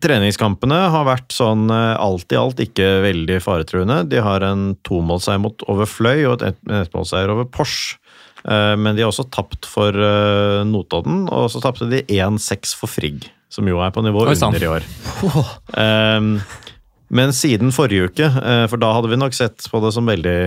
treningskampene 0.00 0.76
har 0.92 1.04
vært 1.08 1.34
sånn 1.34 1.68
eh, 1.74 1.94
alt 2.00 2.32
i 2.32 2.38
alt 2.38 2.60
ikke 2.62 2.86
veldig 3.04 3.38
faretruende. 3.44 3.98
De 4.08 4.20
har 4.24 4.44
en 4.46 4.70
tomålseier 4.86 5.40
mot 5.42 5.62
over 5.68 5.88
Fløy 5.90 6.24
og 6.30 6.44
en 6.46 6.76
ettmålseier 6.82 7.32
over 7.32 7.48
Pors. 7.52 7.96
Eh, 8.44 8.76
Men 8.76 8.96
de 8.96 9.04
har 9.04 9.12
også 9.12 9.28
tapt 9.32 9.68
for 9.68 9.94
eh, 9.94 10.62
Notodden, 10.68 11.26
og 11.32 11.50
så 11.52 11.62
tapte 11.62 11.88
de 11.90 12.02
1-6 12.08 12.74
for 12.78 12.90
Frigg, 12.90 13.28
som 13.52 13.68
jo 13.68 13.82
er 13.84 13.92
på 13.94 14.04
nivå 14.04 14.24
Oi, 14.26 14.36
under 14.36 14.64
i 14.64 14.70
år. 14.70 14.88
Um, 15.76 16.34
men 17.10 17.32
siden 17.34 17.72
forrige 17.74 18.10
uke, 18.10 18.26
eh, 18.26 18.64
for 18.70 18.80
da 18.80 18.92
hadde 18.94 19.10
vi 19.10 19.18
nok 19.18 19.34
sett 19.34 19.66
på 19.70 19.80
det 19.82 19.92
som 19.96 20.06
veldig 20.08 20.38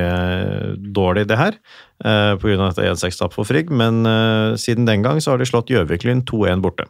dårlig, 0.95 1.27
det 1.27 1.39
her, 1.39 1.57
pga. 2.03 2.55
dette 2.69 2.87
1-6-tap 2.93 3.35
for 3.35 3.47
Frigg, 3.47 3.69
men 3.71 4.01
siden 4.59 4.87
den 4.87 5.03
gang 5.05 5.21
så 5.23 5.33
har 5.33 5.39
de 5.39 5.47
slått 5.47 5.71
Gjøvik-Lyn 5.71 6.23
2-1 6.27 6.63
borte. 6.63 6.87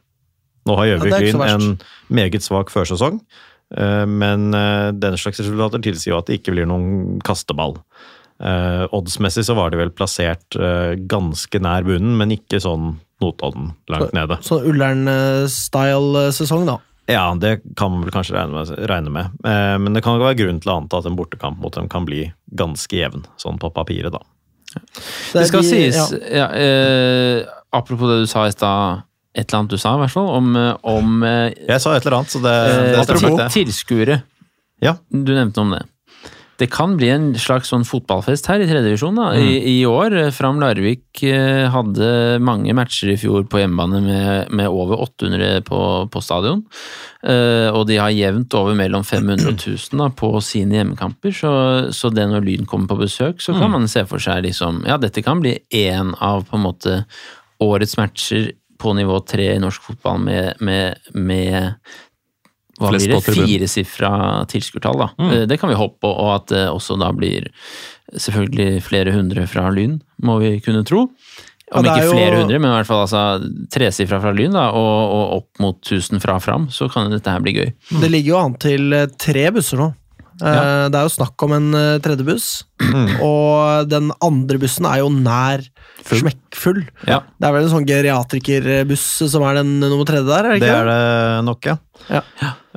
Nå 0.70 0.78
har 0.78 0.88
Ja, 0.88 0.96
Gjøvik-Lyn 0.96 1.42
en 1.46 1.68
meget 2.14 2.46
svak 2.46 2.72
førsesong, 2.74 3.20
men 4.10 4.48
den 5.02 5.18
slags 5.22 5.42
resultater 5.42 5.82
tilsier 5.86 6.14
jo 6.14 6.22
at 6.22 6.30
det 6.30 6.40
ikke 6.40 6.54
blir 6.56 6.70
noen 6.70 7.22
kasteball. 7.26 7.80
Eh, 8.44 8.86
oddsmessig 8.92 9.46
så 9.48 9.56
var 9.56 9.72
de 9.72 9.78
vel 9.80 9.92
plassert 9.96 10.58
uh, 10.60 10.94
ganske 11.08 11.60
nær 11.64 11.86
bunnen, 11.88 12.18
men 12.20 12.34
ikke 12.36 12.60
sånn 12.64 12.98
Notodden 13.24 13.70
langt 13.88 14.12
nede. 14.12 14.36
Sånn 14.44 14.66
Ullern-style-sesong, 14.68 16.66
da. 16.68 16.76
Ja, 17.08 17.30
det 17.40 17.62
kan 17.80 17.92
man 17.94 18.04
vel 18.04 18.12
kanskje 18.16 18.36
regne 18.36 18.58
med. 18.58 18.74
Regne 18.90 19.14
med. 19.16 19.38
Uh, 19.48 19.78
men 19.80 19.96
det 19.96 20.04
kan 20.04 20.18
jo 20.18 20.26
være 20.26 20.40
grunn 20.42 20.60
til 20.64 20.74
å 20.74 20.78
anta 20.82 21.00
at 21.00 21.08
en 21.08 21.16
bortekamp 21.20 21.62
mot 21.64 21.76
dem 21.76 21.88
kan 21.92 22.04
bli 22.08 22.26
ganske 22.60 23.00
jevn, 23.00 23.24
sånn 23.40 23.60
på 23.62 23.72
papiret, 23.76 24.12
da. 24.16 24.24
Det 25.34 25.48
skal 25.48 25.62
de- 25.62 25.70
sies, 25.70 25.96
ja. 25.96 26.08
ja, 26.34 26.48
eh, 26.58 27.46
apropos 27.72 28.10
det 28.10 28.24
du 28.24 28.28
sa 28.28 28.48
i 28.48 28.52
stad, 28.52 29.04
et 29.36 29.46
eller 29.46 29.60
annet 29.60 29.70
du 29.76 29.78
sa 29.78 29.96
i 29.96 30.02
hvert 30.02 30.14
fall, 30.14 30.30
om, 30.40 30.56
eh, 30.58 30.74
om 30.84 31.24
eh, 31.24 31.54
Jeg 31.68 31.82
sa 31.82 31.94
et 31.96 32.06
eller 32.06 32.18
annet, 32.20 32.34
så 32.34 32.42
det, 32.42 32.54
eh, 32.54 33.06
det 33.06 33.38
det. 33.38 33.50
tilskuere. 33.54 34.24
Ja. 34.82 34.96
Du 35.12 35.34
nevnte 35.34 35.62
om 35.62 35.72
det. 35.76 35.84
Det 36.64 36.70
kan 36.72 36.94
bli 36.96 37.10
en 37.12 37.26
slags 37.36 37.70
sånn 37.74 37.84
fotballfest 37.84 38.48
her 38.48 38.62
i 38.64 38.68
tredjedivisjon 38.70 39.20
Mm. 39.20 39.36
I, 39.44 39.56
I 39.74 39.86
år. 39.90 40.14
eh, 40.22 40.30
Fram 40.32 40.62
Larvik 40.64 41.22
eh, 41.28 41.68
hadde 41.74 42.40
mange 42.40 42.72
matcher 42.78 43.12
i 43.12 43.18
fjor 43.20 43.44
på 43.52 43.60
hjemmebane 43.60 44.00
med, 44.06 44.54
med 44.56 44.70
over 44.72 45.02
800 45.04 45.62
på, 45.68 45.82
på 46.14 46.22
stadion. 46.24 46.64
Uh, 47.24 47.70
og 47.72 47.86
de 47.88 47.96
har 48.02 48.12
jevnt 48.12 48.52
over 48.60 48.76
mellom 48.76 49.04
500 49.08 49.48
og 49.48 49.54
1000 49.60 50.02
da, 50.02 50.10
på 50.12 50.32
sine 50.44 50.76
hjemmekamper. 50.80 51.32
Så, 51.36 51.52
så 51.96 52.10
det 52.12 52.26
når 52.32 52.44
Lyn 52.48 52.66
kommer 52.68 52.88
på 52.92 53.00
besøk, 53.04 53.40
så 53.44 53.54
Mm. 53.54 53.60
kan 53.62 53.72
man 53.72 53.88
se 53.88 54.06
for 54.10 54.20
seg 54.20 54.44
liksom 54.44 54.82
Ja, 54.88 54.98
dette 54.98 55.24
kan 55.24 55.40
bli 55.44 55.58
én 55.72 56.14
av 56.20 56.44
på 56.50 56.58
en 56.58 56.64
måte 56.66 57.06
årets 57.64 57.96
matcher 58.00 58.52
på 58.80 58.92
nivå 58.98 59.20
tre 59.26 59.54
i 59.56 59.60
norsk 59.64 59.82
fotball 59.86 60.20
med, 60.26 60.60
med, 60.60 60.98
med 61.14 61.76
hva 62.84 62.92
blir 62.94 63.14
det? 63.16 63.22
Firesifra 63.26 64.12
tilskuertall, 64.52 65.00
da. 65.06 65.08
Mm. 65.20 65.32
Eh, 65.32 65.46
Det 65.50 65.58
kan 65.62 65.72
vi 65.72 65.80
håpe 65.80 65.98
på, 66.04 66.12
og 66.12 66.36
at 66.36 66.52
det 66.54 66.66
også 66.70 67.00
da 67.02 67.10
blir 67.16 67.48
selvfølgelig 68.14 68.84
flere 68.86 69.14
hundre 69.16 69.48
fra 69.50 69.70
Lyn, 69.74 69.98
må 70.24 70.38
vi 70.44 70.58
kunne 70.64 70.84
tro. 70.86 71.08
Om 71.74 71.86
ja, 71.88 71.94
ikke 71.96 72.04
ikke 72.04 72.06
jo- 72.12 72.18
flere 72.20 72.38
hundre, 72.44 72.60
men 72.62 72.70
i 72.70 72.76
hvert 72.76 72.86
fall 72.92 73.02
altså, 73.08 73.24
tresifra 73.74 74.20
fra 74.22 74.34
Lyn, 74.36 74.54
da, 74.54 74.68
og, 74.78 75.16
og 75.16 75.34
opp 75.40 75.64
mot 75.64 75.80
1000 75.82 76.22
fra 76.22 76.36
Fram, 76.44 76.68
så 76.70 76.90
kan 76.92 77.10
dette 77.10 77.32
her 77.34 77.42
bli 77.42 77.56
gøy. 77.56 77.72
Det 78.04 78.12
ligger 78.14 78.36
jo 78.36 78.40
an 78.44 78.56
til 78.62 78.94
eh, 78.94 79.08
tre 79.18 79.48
busser 79.56 79.82
nå. 79.82 79.90
Eh, 79.94 80.50
Ja. 80.50 80.90
Det 80.90 80.98
er 80.98 81.04
jo 81.08 81.14
snakk 81.14 81.44
om 81.46 81.52
en 81.56 81.68
eh, 81.78 81.98
tredje 82.04 82.26
buss, 82.28 82.48
og 83.24 83.88
den 83.90 84.12
andre 84.22 84.58
bussen 84.62 84.86
er 84.90 85.00
jo 85.02 85.10
nær 85.14 85.62
smekkfull. 86.04 86.82
Ja. 87.08 87.22
Det 87.40 87.48
er 87.48 87.54
vel 87.56 87.64
en 87.68 87.72
sånn 87.72 87.88
geriatrikerbuss 87.88 89.06
som 89.32 89.46
er 89.48 89.62
den 89.62 89.78
nummer 89.80 90.06
tredje 90.10 90.28
der, 90.30 90.50
er 90.52 90.58
det 90.60 90.66
Det 90.66 90.74
er 90.74 90.90
det 90.90 91.46
nok, 91.48 91.70
ja. 91.72 91.78
Ja. 92.12 92.22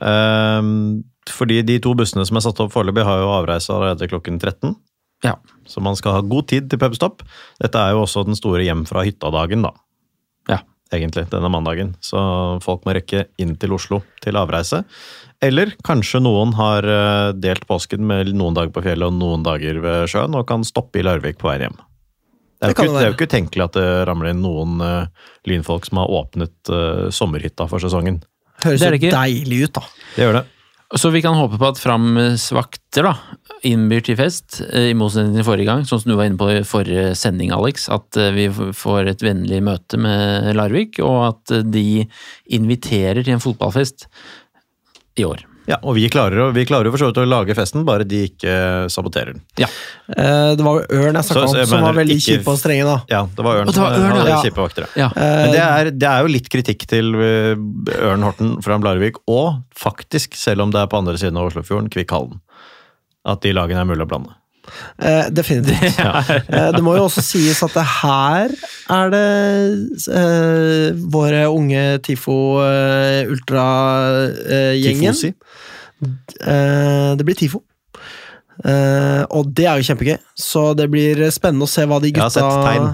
Ehm, 0.03 1.05
fordi 1.31 1.63
de 1.67 1.79
to 1.83 1.95
bussene 1.99 2.27
som 2.29 2.39
er 2.39 2.45
satt 2.45 2.61
opp 2.63 2.75
foreløpig, 2.75 3.05
har 3.07 3.23
jo 3.23 3.33
avreise 3.35 3.73
allerede 3.73 4.09
klokken 4.11 4.39
13. 4.39 4.77
Ja. 5.25 5.35
Så 5.67 5.81
man 5.83 5.97
skal 5.97 6.19
ha 6.19 6.23
god 6.23 6.49
tid 6.53 6.71
til 6.71 6.81
pubstopp. 6.81 7.25
Dette 7.63 7.81
er 7.81 7.95
jo 7.97 8.05
også 8.05 8.27
den 8.27 8.39
store 8.39 8.65
hjem 8.67 8.85
fra 8.89 9.05
hytta-dagen, 9.07 9.65
da. 9.67 9.73
Ja. 10.51 10.61
Egentlig, 10.95 11.25
denne 11.33 11.51
mandagen. 11.51 11.97
Så 12.05 12.21
folk 12.63 12.85
må 12.87 12.95
rekke 12.95 13.25
inn 13.43 13.57
til 13.59 13.75
Oslo 13.75 14.05
til 14.23 14.39
avreise. 14.39 14.85
Eller 15.43 15.73
kanskje 15.85 16.21
noen 16.23 16.55
har 16.57 16.87
eh, 16.87 17.33
delt 17.35 17.67
påsken 17.67 18.07
med 18.07 18.31
noen 18.37 18.55
dager 18.57 18.71
på 18.73 18.85
fjellet 18.85 19.11
og 19.11 19.19
noen 19.19 19.43
dager 19.47 19.81
ved 19.83 20.07
sjøen, 20.13 20.37
og 20.39 20.47
kan 20.49 20.65
stoppe 20.65 21.01
i 21.01 21.05
Larvik 21.05 21.41
på 21.41 21.51
vei 21.51 21.59
hjem. 21.65 21.75
Det 21.77 22.71
er, 22.71 22.71
Det 22.71 22.77
ikke, 22.77 22.87
det 22.93 23.01
er 23.03 23.11
jo 23.11 23.17
ikke 23.17 23.29
utenkelig 23.29 23.65
at 23.67 23.75
det 23.77 23.89
ramler 24.09 24.31
inn 24.33 24.41
noen 24.41 24.79
uh, 24.81 25.27
lynfolk 25.49 25.85
som 25.91 26.01
har 26.01 26.13
åpnet 26.23 26.71
uh, 26.73 27.11
sommerhytta 27.13 27.67
for 27.69 27.83
sesongen. 27.83 28.23
Høres 28.67 28.83
Det 28.83 28.93
jo 28.93 29.01
det 29.01 29.15
deilig 29.15 29.65
ut, 29.67 29.75
da. 29.79 29.89
Det 30.17 30.27
gjør 30.27 30.39
det. 30.41 30.45
Så 30.95 31.11
vi 31.11 31.19
kan 31.23 31.35
håpe 31.35 31.59
på 31.59 31.67
at 31.67 31.81
Frams 31.83 32.45
vakter 32.55 33.09
da, 33.09 33.15
innbyr 33.67 34.05
til 34.07 34.15
fest, 34.21 34.61
eh, 34.69 34.93
i 34.93 34.95
motsetning 34.95 35.35
til 35.35 35.47
forrige 35.49 35.67
gang, 35.67 35.83
sånn 35.83 35.99
som 36.03 36.13
du 36.13 36.15
var 36.15 36.29
inne 36.29 36.39
på 36.39 36.47
i 36.53 36.61
forrige 36.63 37.09
sending, 37.19 37.51
Alex. 37.55 37.89
At 37.91 38.19
eh, 38.21 38.31
vi 38.37 38.47
får 38.55 39.11
et 39.11 39.25
vennlig 39.27 39.59
møte 39.67 39.99
med 39.99 40.53
Larvik, 40.55 41.01
og 41.03 41.19
at 41.33 41.57
eh, 41.57 41.67
de 41.67 42.07
inviterer 42.55 43.25
til 43.25 43.35
en 43.35 43.43
fotballfest 43.43 44.07
i 45.19 45.27
år. 45.27 45.43
Ja, 45.67 45.77
og 45.83 45.97
vi 45.97 46.05
klarer, 46.13 46.53
vi 46.55 46.63
klarer 46.69 46.87
jo 46.87 46.93
for 46.95 47.03
så 47.03 47.09
vidt 47.11 47.19
å 47.19 47.27
lage 47.27 47.55
festen, 47.59 47.83
bare 47.89 48.05
de 48.07 48.21
ikke 48.29 48.53
saboterer 48.93 49.33
den. 49.35 49.41
Eh, 49.59 50.55
Det 50.55 50.63
var 50.63 50.79
jo 50.79 50.87
Ørn 51.01 51.19
jeg 51.19 51.25
snakka 51.27 51.43
om, 51.49 51.67
som 51.67 51.83
var 51.83 51.97
veldig 51.99 52.17
ikke- 52.21 52.37
kjipe 52.39 52.53
og 52.53 52.59
strenge, 52.61 52.85
da. 52.87 52.97
Ja, 53.11 53.23
det 53.27 53.45
var 53.45 53.57
Ørn 53.61 53.67
det 53.67 53.75
var 53.77 53.95
som 53.95 54.03
Ørn, 54.05 54.17
hadde 54.21 54.31
ja. 54.31 54.43
kjipe 54.45 54.63
vakter. 54.63 54.87
Ja. 54.95 55.09
Men 55.17 55.51
det 55.53 55.61
Eh, 55.61 55.81
er, 55.81 55.91
det 55.91 56.09
er 56.13 56.21
jo 56.23 56.29
litt 56.33 56.49
kritikk 56.49 56.87
til 56.87 57.15
eh, 57.19 57.55
Ørn 57.99 58.23
Horten 58.23 58.63
fra 58.63 58.79
Blarvik, 58.79 59.17
og 59.27 59.63
faktisk, 59.75 60.35
selv 60.39 60.63
om 60.63 60.71
det 60.71 60.81
er 60.81 60.87
på 60.87 60.99
andre 60.99 61.19
siden 61.19 61.37
av 61.37 61.51
Oslofjorden, 61.51 61.91
Kvikkhallen. 61.91 62.41
At 63.27 63.41
de 63.43 63.53
lagene 63.53 63.81
er 63.83 63.85
mulig 63.91 64.07
å 64.07 64.09
blande. 64.09 64.35
Eh, 64.99 65.29
definitivt. 65.31 66.01
Eh, 66.57 66.71
det 66.73 66.83
må 66.85 66.95
jo 66.97 67.07
også 67.07 67.23
sies 67.25 67.59
at 67.65 67.75
det 67.77 67.85
her 68.01 68.53
er 68.97 69.11
det 69.13 69.27
eh, 70.15 70.99
våre 71.13 71.47
unge 71.53 71.85
TIFO 72.07 72.37
eh, 72.65 73.31
ultra-gjengen. 73.33 75.17
Eh, 76.47 77.11
det 77.19 77.27
blir 77.27 77.39
TIFO. 77.39 77.63
Eh, 78.65 79.23
og 79.37 79.51
det 79.53 79.67
er 79.69 79.81
jo 79.81 79.87
kjempegøy, 79.91 80.17
så 80.41 80.71
det 80.79 80.87
blir 80.93 81.21
spennende 81.35 81.67
å 81.67 81.71
se 81.71 81.85
hva 81.89 81.99
de 82.01 82.09
Jeg 82.09 82.23
har 82.23 82.31
gutta 82.31 82.41
sett 82.41 82.65
tegn. 82.65 82.87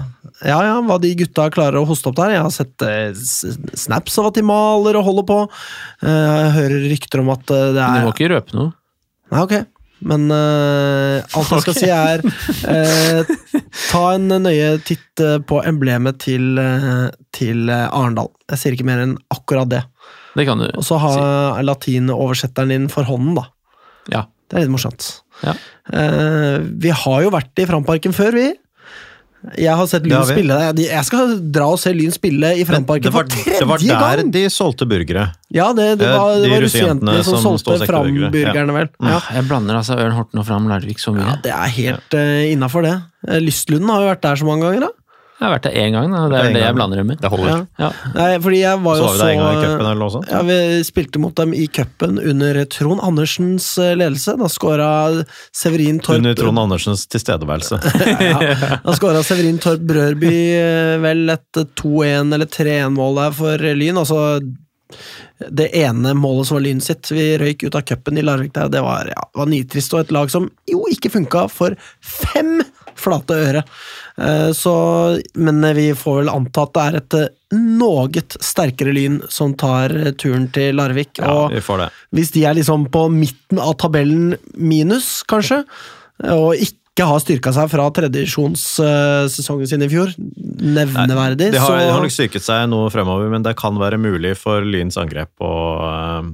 Ja, 0.43 0.57
ja, 0.67 0.73
hva 0.83 0.97
de 0.99 1.13
gutta 1.21 1.45
klarer 1.53 1.79
å 1.79 1.87
hoste 1.87 2.09
opp 2.11 2.17
der. 2.19 2.33
Jeg 2.35 2.43
har 2.43 2.51
sett 2.51 2.83
eh, 2.83 3.13
snaps 3.15 4.17
av 4.19 4.27
at 4.31 4.39
de 4.39 4.43
maler 4.47 4.99
og 4.99 5.07
holder 5.07 5.27
på. 5.29 5.39
Eh, 6.03 6.33
jeg 6.43 6.55
hører 6.57 6.87
rykter 6.91 7.23
om 7.23 7.31
at 7.35 7.53
eh, 7.53 7.69
det 7.77 7.79
Men 7.79 7.85
er 7.85 8.03
du 8.03 8.09
må 8.09 8.15
ikke 8.15 8.31
røpe 8.33 8.57
noe. 8.59 8.73
Nei, 9.31 9.45
ok. 9.45 9.55
Men 10.03 10.27
uh, 10.31 11.23
alt 11.23 11.53
jeg 11.53 11.63
skal 11.65 11.77
si 11.77 11.89
er 11.93 12.23
uh, 12.23 13.33
Ta 13.93 14.03
en 14.15 14.27
nøye 14.43 14.75
titt 14.85 15.21
eh, 15.23 15.37
på 15.45 15.59
emblemet 15.67 16.17
til, 16.23 16.57
til 17.35 17.69
Arendal. 17.71 18.31
Jeg 18.51 18.59
sier 18.59 18.75
ikke 18.75 18.87
mer 18.87 19.01
enn 19.03 19.15
akkurat 19.33 19.69
det. 19.71 19.81
Det 20.33 20.45
kan 20.47 20.61
du 20.61 20.65
Og 20.71 20.85
så 20.85 20.97
ha 21.01 21.13
latinoversetteren 21.61 22.73
din 22.73 22.87
for 22.91 23.07
hånden, 23.07 23.37
da. 23.37 23.45
Ja. 24.11 24.23
Det 24.49 24.57
er 24.57 24.65
litt 24.65 24.73
morsomt. 24.73 25.05
Ja. 25.43 25.55
Uh, 25.89 26.61
vi 26.81 26.93
har 26.93 27.23
jo 27.25 27.31
vært 27.33 27.61
i 27.61 27.67
Framparken 27.69 28.15
før, 28.15 28.35
vi. 28.37 28.47
Jeg 29.59 29.75
har 29.75 29.87
sett 29.91 30.05
Lyn 30.07 30.15
har 30.15 30.23
spille. 30.29 30.57
Jeg- 30.71 30.87
Jeg 30.89 31.05
skal 31.05 31.33
dra 31.51 31.65
og 31.73 31.79
se 31.79 31.91
Lyn 31.93 32.11
spille 32.15 32.53
i 32.55 32.63
fremparken 32.63 33.11
Framparken 33.11 33.43
det 33.59 33.67
var, 33.67 33.77
for 33.77 33.83
det 33.83 33.89
var 33.99 34.15
der 34.15 34.21
gang! 34.23 34.31
de 34.31 34.43
solgte 34.49 34.87
burgere. 34.87 35.25
Ja, 35.51 35.73
det, 35.73 35.99
det 35.99 36.07
Eh, 36.07 36.17
var, 36.17 36.39
de 36.39 36.49
var 36.49 36.61
russejentene 36.63 37.23
som, 37.23 37.37
som 37.41 37.57
solgte 37.57 37.73
og 37.73 37.79
burgere. 37.79 38.31
Fram-burgerne, 38.31 38.73
vel. 38.73 38.89
Ja. 39.03 39.17
Ah, 39.19 39.33
Jeg 39.35 39.47
blander 39.49 39.75
altså 39.81 39.97
Ørn 39.99 40.13
Horten 40.15 40.39
og 40.39 40.45
Fram 40.47 40.67
Larvik 40.71 40.97
så 41.03 41.13
mye. 41.13 41.27
Ja, 41.27 41.35
det 41.43 41.51
er 41.51 41.67
helt 41.75 42.13
uh, 42.15 42.51
innafor, 42.53 42.81
det. 42.87 42.95
Eh, 43.27 43.39
Lystlunden 43.43 43.89
har 43.89 44.01
jo 44.01 44.11
vært 44.15 44.21
der 44.21 44.35
så 44.35 44.45
mange 44.47 44.63
ganger, 44.63 44.87
da. 44.87 44.91
Jeg 45.43 45.49
har 45.49 45.57
vært 45.57 45.65
der 45.67 45.73
én 45.75 45.91
gang, 45.91 46.05
da. 46.07 46.19
det 46.23 46.29
Det 46.31 46.39
er 46.39 46.53
det 46.55 46.59
jeg 46.63 46.75
blander 46.77 46.99
dem 47.01 47.07
med. 47.11 47.17
Det 47.19 47.29
holder. 47.33 47.49
Ja. 47.51 47.57
Ja. 47.83 47.87
Nei, 48.15 48.27
fordi 48.45 48.59
jeg 48.61 48.79
var 48.85 48.95
Så 48.95 49.01
jo 49.01 49.07
var 49.09 49.11
vi 49.11 49.19
så 49.19 49.25
der 49.25 49.31
en 49.33 49.41
gang 49.41 49.57
i 49.57 49.63
cupen 49.65 49.81
eller 49.89 49.99
noe 49.99 50.13
sånt. 50.13 50.29
ja, 50.31 50.39
Vi 50.47 50.59
spilte 50.87 51.19
mot 51.19 51.35
dem 51.35 51.53
i 51.57 51.65
cupen 51.67 52.21
under 52.31 52.59
Trond 52.71 53.03
Andersens 53.03 53.67
eh, 53.83 53.91
ledelse. 53.99 54.37
Da 54.39 54.47
skåra 54.47 54.89
Severin 55.51 55.99
Torp 55.99 56.21
Under 56.21 56.37
Trond 56.39 56.63
Andersens 56.63 57.03
tilstedeværelse. 57.11 57.81
ja, 58.29 58.79
Da 58.85 58.95
skåra 58.95 59.19
Severin 59.27 59.59
Torp 59.59 59.83
Brørby 59.91 60.31
eh, 60.55 60.95
vel 61.03 61.27
et 61.35 61.59
2-1 61.83 62.31
eller 62.39 62.47
3-1-mål 62.47 63.19
der 63.19 63.35
for 63.43 63.67
Lyn. 63.83 63.99
Altså 63.99 64.39
det 65.51 65.67
ene 65.75 66.13
målet 66.15 66.47
som 66.47 66.55
var 66.55 66.63
Lyn 66.63 66.79
sitt. 66.83 67.11
Vi 67.11 67.33
røyk 67.41 67.65
ut 67.67 67.75
av 67.75 67.83
cupen 67.89 68.17
i 68.17 68.23
Larvik 68.23 68.53
der. 68.55 68.71
Det 68.71 68.79
var, 68.85 69.09
ja, 69.11 69.25
var 69.35 69.49
nitrist, 69.51 69.91
og 69.97 70.05
et 70.05 70.13
lag 70.15 70.31
som 70.31 70.47
jo 70.71 70.85
ikke 70.93 71.11
funka 71.11 71.49
for 71.51 71.75
fem 71.99 72.61
flate 72.95 73.33
øre. 73.49 73.63
Eh, 74.17 74.51
Så, 74.53 74.73
men 75.33 75.61
vi 75.75 75.89
får 75.97 76.21
vel 76.21 76.29
anta 76.29 76.67
at 76.67 76.73
det 76.75 76.83
er 76.83 76.99
et 76.99 77.15
noe 77.53 78.23
sterkere 78.41 78.93
Lyn 78.93 79.19
som 79.29 79.55
tar 79.57 79.93
eh, 79.95 80.13
turen 80.17 80.47
til 80.53 80.77
Larvik. 80.77 81.17
Ja, 81.21 81.47
vi 81.49 81.61
får 81.61 81.85
det. 81.85 81.89
hvis 82.13 82.31
de 82.35 82.45
er 82.45 82.57
liksom 82.57 82.87
på 82.93 83.07
midten 83.13 83.61
av 83.61 83.75
tabellen 83.81 84.37
minus, 84.53 85.23
kanskje, 85.29 85.63
og 86.29 86.55
ikke 86.61 87.07
har 87.09 87.21
styrka 87.23 87.53
seg 87.55 87.71
fra 87.71 87.87
tredjedivisjonssesongen 87.89 89.69
sin 89.69 89.81
i 89.81 89.89
fjor, 89.89 90.13
nevneverdig, 90.17 91.51
De 91.55 91.61
har, 91.61 91.79
de 91.81 91.89
har 91.89 92.03
nok 92.05 92.13
styrket 92.13 92.45
seg 92.45 92.67
noe 92.69 92.91
fremover, 92.93 93.31
men 93.33 93.45
det 93.45 93.55
kan 93.57 93.77
være 93.81 93.97
mulig 93.97 94.35
for 94.37 94.61
Lyns 94.61 94.99
angrep 95.01 95.41
å 95.41 95.53
uh, 95.81 96.29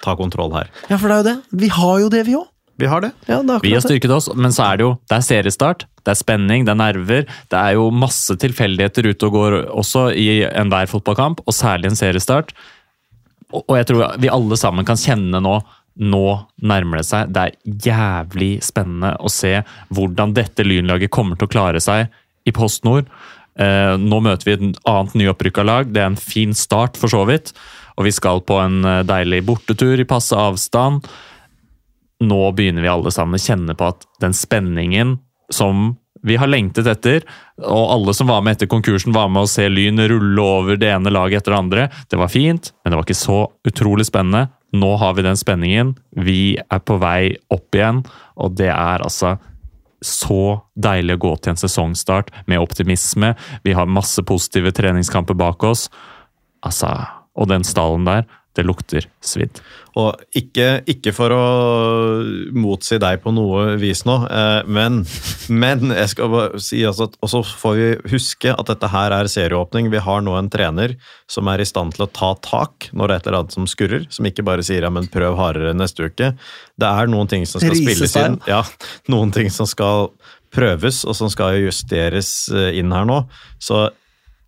ta 0.00 0.16
kontroll 0.16 0.56
her. 0.56 0.72
Ja, 0.88 0.96
for 0.96 1.12
det 1.12 1.18
er 1.18 1.20
jo 1.20 1.28
det. 1.28 1.36
Vi 1.64 1.68
har 1.76 2.00
jo 2.00 2.08
det, 2.16 2.24
vi 2.30 2.38
òg. 2.40 2.48
Vi 2.80 2.88
har 2.88 3.04
det. 3.04 3.12
Ja, 3.28 3.40
det 3.44 3.60
Vi 3.62 3.74
har 3.74 3.84
styrket 3.84 4.12
oss, 4.14 4.30
men 4.34 4.54
så 4.56 4.70
er 4.70 4.80
det 4.80 4.86
jo 4.86 4.92
det 5.10 5.18
er 5.18 5.26
seriestart, 5.26 5.86
det 6.00 6.14
er 6.14 6.20
spenning, 6.20 6.64
det 6.64 6.72
er 6.72 6.80
nerver. 6.80 7.26
Det 7.52 7.58
er 7.58 7.76
jo 7.76 7.90
masse 7.92 8.36
tilfeldigheter 8.40 9.10
ute 9.10 9.28
og 9.28 9.36
går 9.36 9.58
også 9.68 10.08
i 10.16 10.28
enhver 10.48 10.88
fotballkamp, 10.90 11.44
og 11.44 11.56
særlig 11.56 11.90
en 11.90 12.00
seriestart. 12.00 12.54
Og 13.50 13.64
og 13.66 13.76
jeg 13.76 13.90
tror 13.90 14.16
vi 14.22 14.30
alle 14.30 14.56
sammen 14.56 14.86
kan 14.86 14.98
kjenne 15.00 15.42
nå 15.42 15.58
nå 16.00 16.26
nærmer 16.64 17.00
det 17.00 17.08
seg. 17.08 17.32
Det 17.34 17.42
er 17.42 17.80
jævlig 17.90 18.52
spennende 18.64 19.10
å 19.20 19.28
se 19.32 19.58
hvordan 19.92 20.32
dette 20.36 20.64
lynlaget 20.64 21.12
kommer 21.12 21.36
til 21.36 21.48
å 21.48 21.52
klare 21.52 21.82
seg 21.82 22.08
i 22.48 22.54
Post 22.56 22.86
Nord. 22.88 23.10
Eh, 23.60 23.96
nå 24.00 24.20
møter 24.24 24.48
vi 24.48 24.54
et 24.56 24.80
annet 24.88 25.16
nyopprykka 25.18 25.64
lag. 25.66 25.90
Det 25.92 26.00
er 26.00 26.12
en 26.12 26.20
fin 26.20 26.54
start, 26.56 26.96
for 26.96 27.12
så 27.12 27.24
vidt. 27.28 27.52
Og 27.98 28.06
vi 28.06 28.14
skal 28.16 28.40
på 28.46 28.56
en 28.62 28.80
eh, 28.86 29.02
deilig 29.08 29.42
bortetur 29.50 30.00
i 30.00 30.08
passe 30.08 30.36
avstand 30.36 31.04
nå 32.20 32.40
begynner 32.56 32.84
vi 32.84 32.92
alle 32.92 33.12
sammen 33.14 33.38
å 33.38 33.42
kjenne 33.42 33.76
på 33.78 33.90
at 33.92 34.06
den 34.22 34.36
spenningen 34.36 35.18
som 35.52 35.94
vi 36.22 36.36
har 36.36 36.50
lengtet 36.50 36.88
etter, 36.90 37.24
og 37.64 37.92
alle 37.94 38.12
som 38.16 38.28
var 38.28 38.42
med 38.44 38.58
etter 38.58 38.68
konkursen, 38.68 39.14
var 39.16 39.30
med 39.32 39.46
å 39.46 39.50
se 39.50 39.64
Lyn 39.70 40.00
rulle 40.10 40.44
over 40.44 40.76
det 40.76 40.90
ene 40.92 41.12
laget 41.12 41.40
etter 41.40 41.54
det 41.54 41.60
andre. 41.60 41.86
Det 42.12 42.18
var 42.20 42.32
fint, 42.32 42.72
men 42.82 42.92
det 42.92 42.98
var 42.98 43.06
ikke 43.08 43.22
så 43.22 43.38
utrolig 43.68 44.04
spennende. 44.08 44.50
Nå 44.76 44.90
har 45.00 45.16
vi 45.16 45.24
den 45.26 45.38
spenningen. 45.40 45.94
Vi 46.20 46.58
er 46.60 46.82
på 46.84 46.98
vei 47.00 47.32
opp 47.50 47.74
igjen, 47.74 48.04
og 48.36 48.58
det 48.60 48.68
er 48.68 49.06
altså 49.06 49.38
så 50.04 50.60
deilig 50.80 51.18
å 51.18 51.22
gå 51.24 51.32
til 51.36 51.54
en 51.54 51.60
sesongstart 51.60 52.30
med 52.48 52.60
optimisme. 52.60 53.34
Vi 53.64 53.74
har 53.76 53.90
masse 53.90 54.22
positive 54.24 54.72
treningskamper 54.76 55.36
bak 55.36 55.64
oss. 55.68 55.88
Altså, 56.64 56.92
og 57.36 57.48
den 57.48 57.64
stallen 57.64 58.06
der, 58.08 58.28
det 58.58 58.64
lukter 58.66 59.06
svidd. 59.22 59.60
Og 59.98 60.18
ikke, 60.36 60.82
ikke 60.90 61.12
for 61.14 61.34
å 61.34 61.42
motsi 62.56 62.98
deg 63.02 63.20
på 63.22 63.32
noe 63.34 63.76
vis 63.78 64.02
nå, 64.06 64.16
eh, 64.26 64.66
men, 64.70 65.00
men 65.50 65.94
jeg 65.94 66.12
skal 66.12 66.32
bare 66.32 66.62
si 66.62 66.80
altså 66.86 67.08
at 67.08 67.16
Og 67.22 67.32
så 67.32 67.40
får 67.46 67.76
vi 67.78 67.88
huske 68.12 68.54
at 68.54 68.70
dette 68.70 68.90
her 68.90 69.14
er 69.14 69.30
serieåpning. 69.30 69.90
Vi 69.92 70.02
har 70.02 70.24
nå 70.26 70.34
en 70.38 70.50
trener 70.50 70.96
som 71.30 71.50
er 71.50 71.62
i 71.62 71.68
stand 71.68 71.94
til 71.96 72.06
å 72.06 72.10
ta 72.10 72.32
tak 72.42 72.90
når 72.90 73.06
det 73.06 73.14
er 73.14 73.22
et 73.22 73.30
eller 73.30 73.40
annet 73.44 73.58
som 73.58 73.70
skurrer. 73.70 74.06
Som 74.10 74.28
ikke 74.30 74.46
bare 74.46 74.66
sier 74.66 74.86
ja, 74.86 74.92
men 74.94 75.10
prøv 75.10 75.38
hardere 75.38 75.76
neste 75.76 76.10
uke. 76.10 76.34
Det 76.80 76.90
er 76.90 77.10
noen 77.10 77.30
ting 77.30 77.46
som 77.46 77.62
skal 77.62 77.78
spilles 77.78 78.18
inn. 78.18 78.38
Ja, 78.50 78.64
noen 79.10 79.34
ting 79.34 79.50
som 79.54 79.68
skal 79.70 80.10
prøves, 80.54 81.04
og 81.06 81.14
som 81.14 81.30
skal 81.30 81.60
justeres 81.62 82.32
eh, 82.50 82.78
inn 82.80 82.90
her 82.94 83.06
nå. 83.06 83.22
Så 83.62 83.88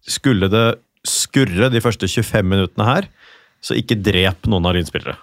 skulle 0.08 0.50
det 0.50 0.66
skurre 1.06 1.70
de 1.72 1.82
første 1.82 2.08
25 2.10 2.46
minuttene 2.46 2.86
her, 2.86 3.08
så 3.62 3.76
ikke 3.78 4.01
drep 4.02 4.48
noen 4.51 4.66
av 4.68 4.76
lynspillere. 4.76 5.18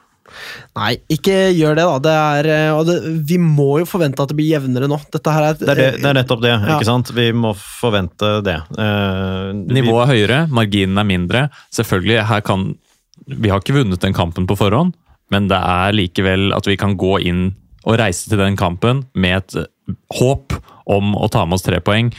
Nei, 0.78 0.94
ikke 1.12 1.36
gjør 1.58 1.78
det, 1.80 1.86
da. 1.90 1.98
Det 2.06 2.14
er, 2.16 2.50
eh, 2.54 2.72
og 2.76 2.86
det, 2.88 2.98
vi 3.28 3.40
må 3.42 3.80
jo 3.82 3.88
forvente 3.90 4.22
at 4.24 4.32
det 4.32 4.38
blir 4.38 4.52
jevnere 4.54 4.90
nå. 4.90 5.00
Dette 5.12 5.34
her 5.34 5.48
er, 5.50 5.58
Det 5.58 5.72
er, 5.74 5.80
det, 5.80 5.88
det 6.04 6.10
er 6.12 6.18
nettopp 6.20 6.44
det, 6.46 6.54
Ja. 6.54 6.76
ikke 6.76 6.90
sant? 6.90 7.12
Vi 7.18 7.30
må 7.34 7.54
forvente 7.58 8.30
det. 8.46 8.58
Uh, 8.78 9.50
Nivået 9.74 10.04
er 10.06 10.12
høyere, 10.14 10.40
marginen 10.54 11.02
er 11.02 11.08
mindre. 11.10 11.46
Selvfølgelig, 11.76 12.22
her 12.30 12.46
kan 12.46 12.70
Vi 13.30 13.50
har 13.52 13.60
ikke 13.60 13.76
vunnet 13.76 14.00
den 14.02 14.16
kampen 14.16 14.48
på 14.48 14.56
forhånd, 14.58 14.94
men 15.30 15.50
det 15.50 15.58
er 15.60 15.92
likevel 15.94 16.54
at 16.56 16.66
vi 16.66 16.78
kan 16.80 16.96
gå 16.98 17.20
inn 17.28 17.50
og 17.86 17.98
reise 18.00 18.30
til 18.30 18.40
den 18.40 18.56
kampen 18.58 19.04
med 19.14 19.44
et 19.44 19.68
håp 20.18 20.56
om 20.90 21.14
å 21.20 21.28
ta 21.30 21.44
med 21.46 21.60
oss 21.60 21.66
tre 21.66 21.82
poeng, 21.84 22.10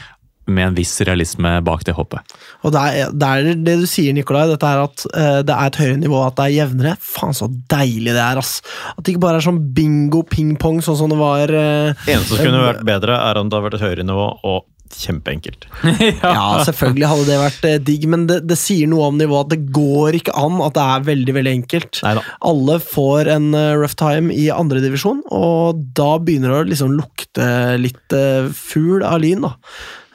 med 0.52 0.70
en 0.70 0.78
viss 0.78 0.94
realisme 1.06 1.56
bak 1.66 1.85
det 1.89 1.94
håpet. 1.97 2.35
Og 2.64 2.74
det 2.74 2.82
er, 2.82 3.14
det 3.14 3.31
er 3.31 3.62
det 3.68 3.77
du 3.82 3.86
sier, 3.90 4.14
Nikolai, 4.16 4.47
dette 4.51 4.66
er 4.66 4.82
at 4.85 5.06
uh, 5.12 5.39
det 5.47 5.56
er 5.56 5.70
et 5.70 5.81
høyere 5.82 6.01
nivå, 6.02 6.18
at 6.27 6.39
det 6.39 6.48
er 6.48 6.56
jevnere. 6.59 6.97
Faen, 7.05 7.36
så 7.36 7.51
deilig 7.72 8.14
det 8.16 8.24
er, 8.24 8.40
ass! 8.40 8.59
At 8.94 9.05
det 9.05 9.14
ikke 9.14 9.24
bare 9.27 9.40
er 9.40 9.48
sånn 9.48 9.62
bingo 9.77 10.24
ping-pong, 10.28 10.82
sånn 10.85 10.98
som 11.01 11.12
det 11.12 11.20
var 11.20 11.55
uh, 11.55 11.94
eneste 12.06 12.36
som 12.36 12.44
kunne 12.44 12.66
vært 12.66 12.85
bedre, 12.89 13.16
er 13.31 13.40
om 13.40 13.48
det 13.48 13.59
hadde 13.59 13.68
vært 13.68 13.81
et 13.81 13.89
høyere 13.89 14.06
nivå 14.10 14.28
og 14.51 14.68
kjempeenkelt. 14.97 15.66
Ja, 16.20 16.62
selvfølgelig 16.66 17.09
hadde 17.10 17.27
det 17.28 17.39
vært 17.40 17.66
eh, 17.68 17.78
digg, 17.85 18.06
men 18.10 18.27
det, 18.28 18.40
det 18.48 18.59
sier 18.59 18.89
noe 18.90 19.09
om 19.10 19.18
nivået 19.18 19.48
at 19.48 19.55
det 19.55 19.74
går 19.74 20.18
ikke 20.20 20.35
an 20.39 20.60
at 20.64 20.77
det 20.77 20.86
er 20.94 21.06
veldig 21.09 21.36
veldig 21.36 21.55
enkelt. 21.60 22.02
Neida. 22.06 22.24
Alle 22.51 22.77
får 22.82 23.31
en 23.36 23.48
uh, 23.56 23.78
rough 23.78 23.97
time 24.01 24.35
i 24.35 24.48
andredivisjon, 24.52 25.22
og 25.35 25.81
da 25.97 26.12
begynner 26.22 26.55
det 26.55 26.60
å 26.60 26.68
liksom 26.72 26.94
lukte 26.98 27.48
litt 27.81 28.16
uh, 28.16 28.51
fugl 28.56 29.05
av 29.06 29.20
lyn. 29.22 29.47
da. 29.47 29.55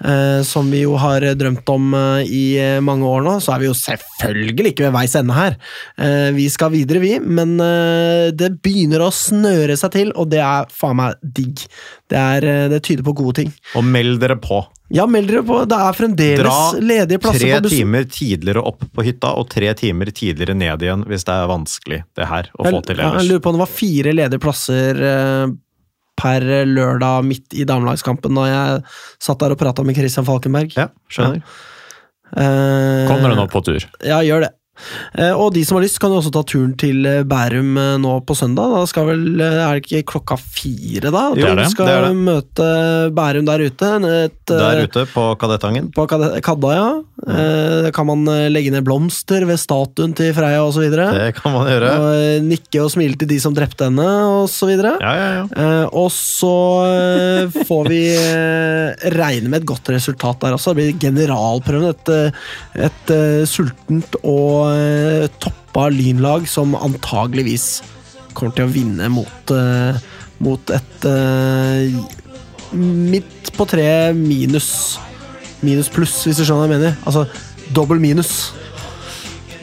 Eh, 0.04 0.42
som 0.44 0.68
vi 0.72 0.82
jo 0.82 0.98
har 1.00 1.24
drømt 1.40 1.70
om 1.72 1.94
eh, 1.96 2.28
i 2.28 2.44
eh, 2.60 2.82
mange 2.84 3.08
år 3.08 3.24
nå, 3.24 3.38
så 3.40 3.54
er 3.56 3.64
vi 3.64 3.70
jo 3.70 3.76
selvfølgelig 3.80 4.74
ikke 4.74 4.88
ved 4.90 4.96
veis 4.98 5.16
ende 5.16 5.36
her. 5.36 5.56
Vi 6.36 6.46
skal 6.52 6.74
videre, 6.74 7.00
vi, 7.00 7.16
men 7.20 7.56
det 8.36 8.50
begynner 8.64 9.06
å 9.06 9.12
snøre 9.14 9.76
seg 9.80 9.94
til, 9.94 10.12
og 10.20 10.30
det 10.34 10.42
er 10.44 10.72
faen 10.74 10.98
meg 11.00 11.20
digg. 11.24 11.64
Det, 12.12 12.20
er, 12.20 12.48
det 12.72 12.82
tyder 12.86 13.06
på 13.06 13.16
gode 13.18 13.40
ting. 13.42 13.52
Og 13.78 13.86
meld 13.88 14.20
dere 14.22 14.38
på. 14.42 14.60
Ja, 14.94 15.08
meld 15.10 15.32
dere 15.32 15.42
på. 15.46 15.62
Det 15.70 15.78
er 15.88 15.98
fremdeles 15.98 16.44
Dra 16.44 16.82
ledige 16.82 17.22
plasser 17.24 17.42
tre 17.42 17.54
på 17.56 17.66
bussen. 17.66 17.80
timer 17.80 18.10
tidligere 18.12 18.66
opp 18.70 18.86
på 18.94 19.06
hytta 19.08 19.34
og 19.40 19.48
tre 19.54 19.72
timer 19.78 20.12
tidligere 20.14 20.58
ned 20.58 20.86
igjen 20.86 21.06
hvis 21.10 21.26
det 21.26 21.38
er 21.40 21.50
vanskelig 21.50 22.02
det 22.18 22.30
her 22.30 22.52
å 22.54 22.68
få 22.68 22.84
til 22.86 23.00
ellers. 23.00 23.24
jeg 23.24 23.32
lurer 23.32 23.46
på 23.46 23.54
om 23.54 23.58
det 23.58 23.64
var 23.64 23.74
fire 23.74 24.16
ledige 24.20 24.44
plasser 24.44 25.02
per 26.20 26.44
lørdag 26.70 27.26
midt 27.28 27.56
i 27.58 27.66
damelagskampen 27.68 28.38
da 28.38 28.46
jeg 28.48 28.84
satt 29.24 29.42
der 29.44 29.56
og 29.56 29.60
prata 29.60 29.84
med 29.84 29.98
Christian 29.98 30.28
Falkenberg. 30.28 30.76
Ja, 30.78 30.90
skjønner. 31.12 31.42
Eh, 32.36 33.08
Kommer 33.10 33.32
du 33.32 33.38
nå 33.40 33.48
på 33.52 33.62
tur. 33.66 33.84
Ja, 34.04 34.22
gjør 34.26 34.48
det. 34.48 34.54
Eh, 35.18 35.32
og 35.32 35.54
de 35.56 35.62
som 35.66 35.78
har 35.78 35.86
lyst, 35.86 36.00
kan 36.04 36.12
jo 36.12 36.20
også 36.20 36.32
ta 36.36 36.42
turen 36.48 36.74
til 36.80 37.06
eh, 37.08 37.22
Bærum 37.28 37.78
eh, 37.80 37.94
nå 38.02 38.18
på 38.28 38.36
søndag. 38.38 38.74
Da 38.76 38.82
skal 38.90 39.08
vel, 39.08 39.24
Er 39.42 39.78
det 39.80 39.86
ikke 39.86 40.04
klokka 40.14 40.38
fire, 40.42 41.12
da? 41.14 41.24
Jo, 41.38 41.48
det 41.56 41.64
er 41.66 41.72
skal 41.72 41.88
Det 41.90 41.98
det. 42.04 42.16
møte 42.28 42.68
Bærum 43.16 43.48
der 43.48 43.64
ute. 43.70 43.92
Et, 44.26 44.38
Der 44.52 44.82
ute 44.84 45.06
på 45.14 45.26
Kadettangen. 45.40 45.92
På 45.96 46.06
Kad- 46.12 46.42
Kadda, 46.46 46.74
ja. 46.76 46.88
Mm. 47.26 47.92
kan 47.96 48.06
man 48.06 48.26
legge 48.52 48.70
ned 48.70 48.84
blomster 48.86 49.46
ved 49.48 49.58
statuen 49.58 50.12
til 50.16 50.34
Freia 50.36 50.60
osv. 50.62 50.84
Det 50.92 51.32
kan 51.40 51.54
man 51.56 51.66
gjøre. 51.72 51.90
Og 51.96 52.44
nikke 52.46 52.84
og 52.84 52.92
smile 52.94 53.18
til 53.18 53.28
de 53.32 53.40
som 53.42 53.56
drepte 53.56 53.88
henne, 53.88 54.06
osv. 54.44 54.70
Ja, 54.76 54.98
ja, 55.00 55.30
ja. 55.40 55.88
Og 55.96 56.12
så 56.14 56.52
får 57.66 57.90
vi 57.90 58.02
regne 59.16 59.50
med 59.50 59.62
et 59.64 59.68
godt 59.70 59.90
resultat 59.96 60.44
der 60.44 60.56
også. 60.58 60.76
Det 60.76 60.84
blir 60.84 61.00
generalprøven. 61.08 61.90
Et, 61.96 62.14
et 62.90 63.14
sultent 63.50 64.20
og 64.22 64.65
eh, 64.74 65.28
toppa 65.42 65.88
lynlag 65.94 66.48
som 66.50 66.76
antageligvis 66.78 67.82
kommer 68.36 68.56
til 68.56 68.68
å 68.68 68.74
vinne 68.74 69.10
mot, 69.14 69.54
eh, 69.56 69.98
mot 70.44 70.76
et 70.76 71.08
eh, 71.10 71.96
midt 72.76 73.52
på 73.56 73.68
tre 73.70 74.12
minus. 74.18 74.70
Minus 75.66 75.90
pluss, 75.90 76.18
hvis 76.26 76.42
du 76.42 76.44
skjønner 76.44 76.66
hva 76.66 76.68
jeg 76.68 76.76
mener. 76.76 76.98
Altså 77.08 77.26
dobbel 77.76 78.02
minus. 78.04 78.54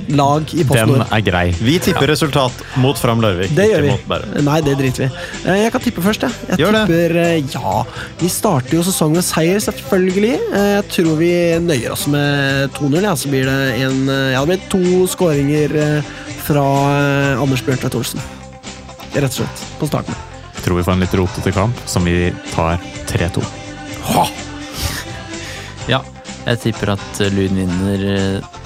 Lag 0.09 0.51
i 0.55 0.63
Den 0.67 0.95
er 1.03 1.21
grei. 1.25 1.45
Vi 1.61 1.79
tipper 1.83 2.09
resultat 2.11 2.53
mot 2.77 2.99
Fram 2.99 3.21
Larvik, 3.23 3.55
Det 3.55 3.69
gjør 3.71 3.83
vi. 3.87 4.43
Nei, 4.43 4.61
det 4.61 4.77
driter 4.79 5.05
vi. 5.07 5.11
Eh, 5.47 5.63
Jeg 5.63 5.73
kan 5.73 5.81
tippe 5.81 6.03
først, 6.03 6.23
jeg. 6.27 6.33
jeg 6.49 6.59
Gjør 6.59 6.79
tipper, 6.81 7.15
det. 7.15 7.55
Ja. 7.55 7.85
Vi 8.21 8.29
starter 8.29 8.77
jo 8.77 8.83
sesongen 8.83 9.17
med 9.21 9.25
seier, 9.25 9.59
selvfølgelig. 9.63 10.35
Eh, 10.53 10.69
Jeg 10.81 10.89
tror 10.97 11.17
vi 11.17 11.33
nøyer 11.61 11.93
oss 11.93 12.07
med 12.09 12.71
2-0. 12.79 13.03
Ja. 13.03 13.15
Så 13.15 13.29
blir 13.29 13.45
det 13.47 13.81
en 13.87 14.09
eh, 14.09 14.33
Ja, 14.33 14.45
det 14.45 14.59
blir 14.59 14.69
to 14.73 15.07
skåringer 15.07 15.77
eh, 15.77 16.13
fra 16.43 16.65
Anders 17.39 17.41
Anders 17.43 17.63
Bjørntvedt 17.63 17.95
Olsen. 17.95 18.21
Rett 19.15 19.25
og 19.29 19.33
slett. 19.43 19.65
På 19.79 19.87
starten. 19.87 20.15
Jeg 20.57 20.65
tror 20.65 20.77
vi 20.79 20.83
får 20.87 20.93
en 20.93 21.01
litt 21.05 21.15
rotete 21.19 21.53
kamp, 21.53 21.77
som 21.87 22.05
vi 22.05 22.33
tar 22.55 22.79
3-2. 23.11 23.43
Ja, 25.91 26.01
jeg 26.47 26.59
tipper 26.63 26.93
at 26.95 27.21
eh, 27.21 27.31
Lyn 27.35 27.57
vinner 27.59 28.05
eh, 28.13 28.61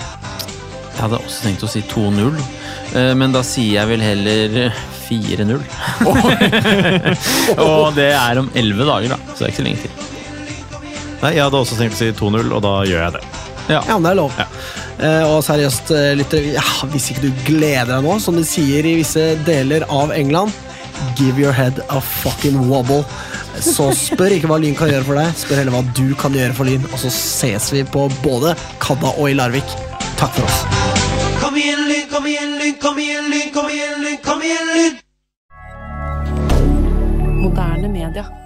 Jeg 0.97 1.03
hadde 1.05 1.19
også 1.21 1.43
tenkt 1.45 1.65
å 1.67 1.69
si 1.69 1.83
2-0, 1.91 2.39
eh, 2.97 3.13
men 3.21 3.35
da 3.35 3.43
sier 3.45 3.75
jeg 3.83 3.91
vel 3.91 4.05
heller 4.05 4.57
eh, 4.67 4.85
4-0. 5.07 5.61
Og 7.63 7.93
det 7.95 8.09
er 8.17 8.41
om 8.41 8.49
11 8.57 8.89
dager, 8.89 9.13
da, 9.13 9.19
så 9.29 9.39
det 9.39 9.45
er 9.45 9.53
ikke 9.53 9.61
så 9.61 9.67
lenge 9.69 9.85
til. 9.85 9.93
Nei, 11.23 11.31
Jeg 11.37 11.45
hadde 11.47 11.61
også 11.61 11.79
tenkt 11.79 11.97
å 11.97 12.01
si 12.01 12.09
2-0, 12.17 12.51
og 12.57 12.65
da 12.65 12.75
gjør 12.89 13.05
jeg 13.05 13.17
det. 13.19 13.25
Ja, 13.73 13.81
men 13.93 14.05
det 14.07 14.13
er 14.15 14.19
lov. 14.21 14.41
Eh, 14.97 15.23
og 15.29 15.41
seriøst, 15.45 15.91
eh, 15.93 16.13
lytter, 16.19 16.45
ja, 16.57 16.65
hvis 16.93 17.11
ikke 17.13 17.27
du 17.29 17.45
gleder 17.49 17.93
deg 17.97 18.05
nå, 18.07 18.17
som 18.23 18.37
de 18.39 18.45
sier 18.47 18.87
i 18.89 18.97
visse 19.03 19.25
deler 19.47 19.85
av 19.93 20.15
England 20.17 20.55
Give 21.19 21.37
your 21.37 21.53
head 21.53 21.83
a 21.93 21.99
fucking 22.01 22.57
wobble. 22.71 23.03
Så 23.61 23.91
spør 23.93 24.33
ikke 24.33 24.49
hva 24.49 24.57
Lyn 24.63 24.77
kan 24.79 24.89
gjøre 24.89 25.05
for 25.05 25.19
deg, 25.21 25.35
spør 25.37 25.59
heller 25.61 25.75
hva 25.75 25.83
du 25.97 26.15
kan 26.17 26.33
gjøre 26.33 26.57
for 26.57 26.65
Lyn. 26.69 26.87
Og 26.89 26.97
så 27.03 27.11
ses 27.13 27.69
vi 27.75 27.83
på 27.85 28.07
både 28.25 28.55
Kadda 28.81 29.11
og 29.13 29.29
i 29.29 29.35
Larvik. 29.37 29.75
Takk 30.17 30.33
for 30.33 30.45
oss. 30.45 30.65
Kom 31.41 31.57
igjen, 31.57 31.89
Lyn, 31.89 32.09
kom 32.11 32.27
igjen, 32.27 32.59
Lyn, 32.59 32.75
kom 32.81 32.99
igjen, 32.99 33.31
Lyn, 33.31 33.53
kom 33.53 33.69
igjen, 33.71 34.01
Lyn, 34.01 34.17
kom 34.25 34.43
igjen, 34.43 34.67
Lyn! 34.77 34.95
Moderne 37.43 37.89
media. 37.89 38.46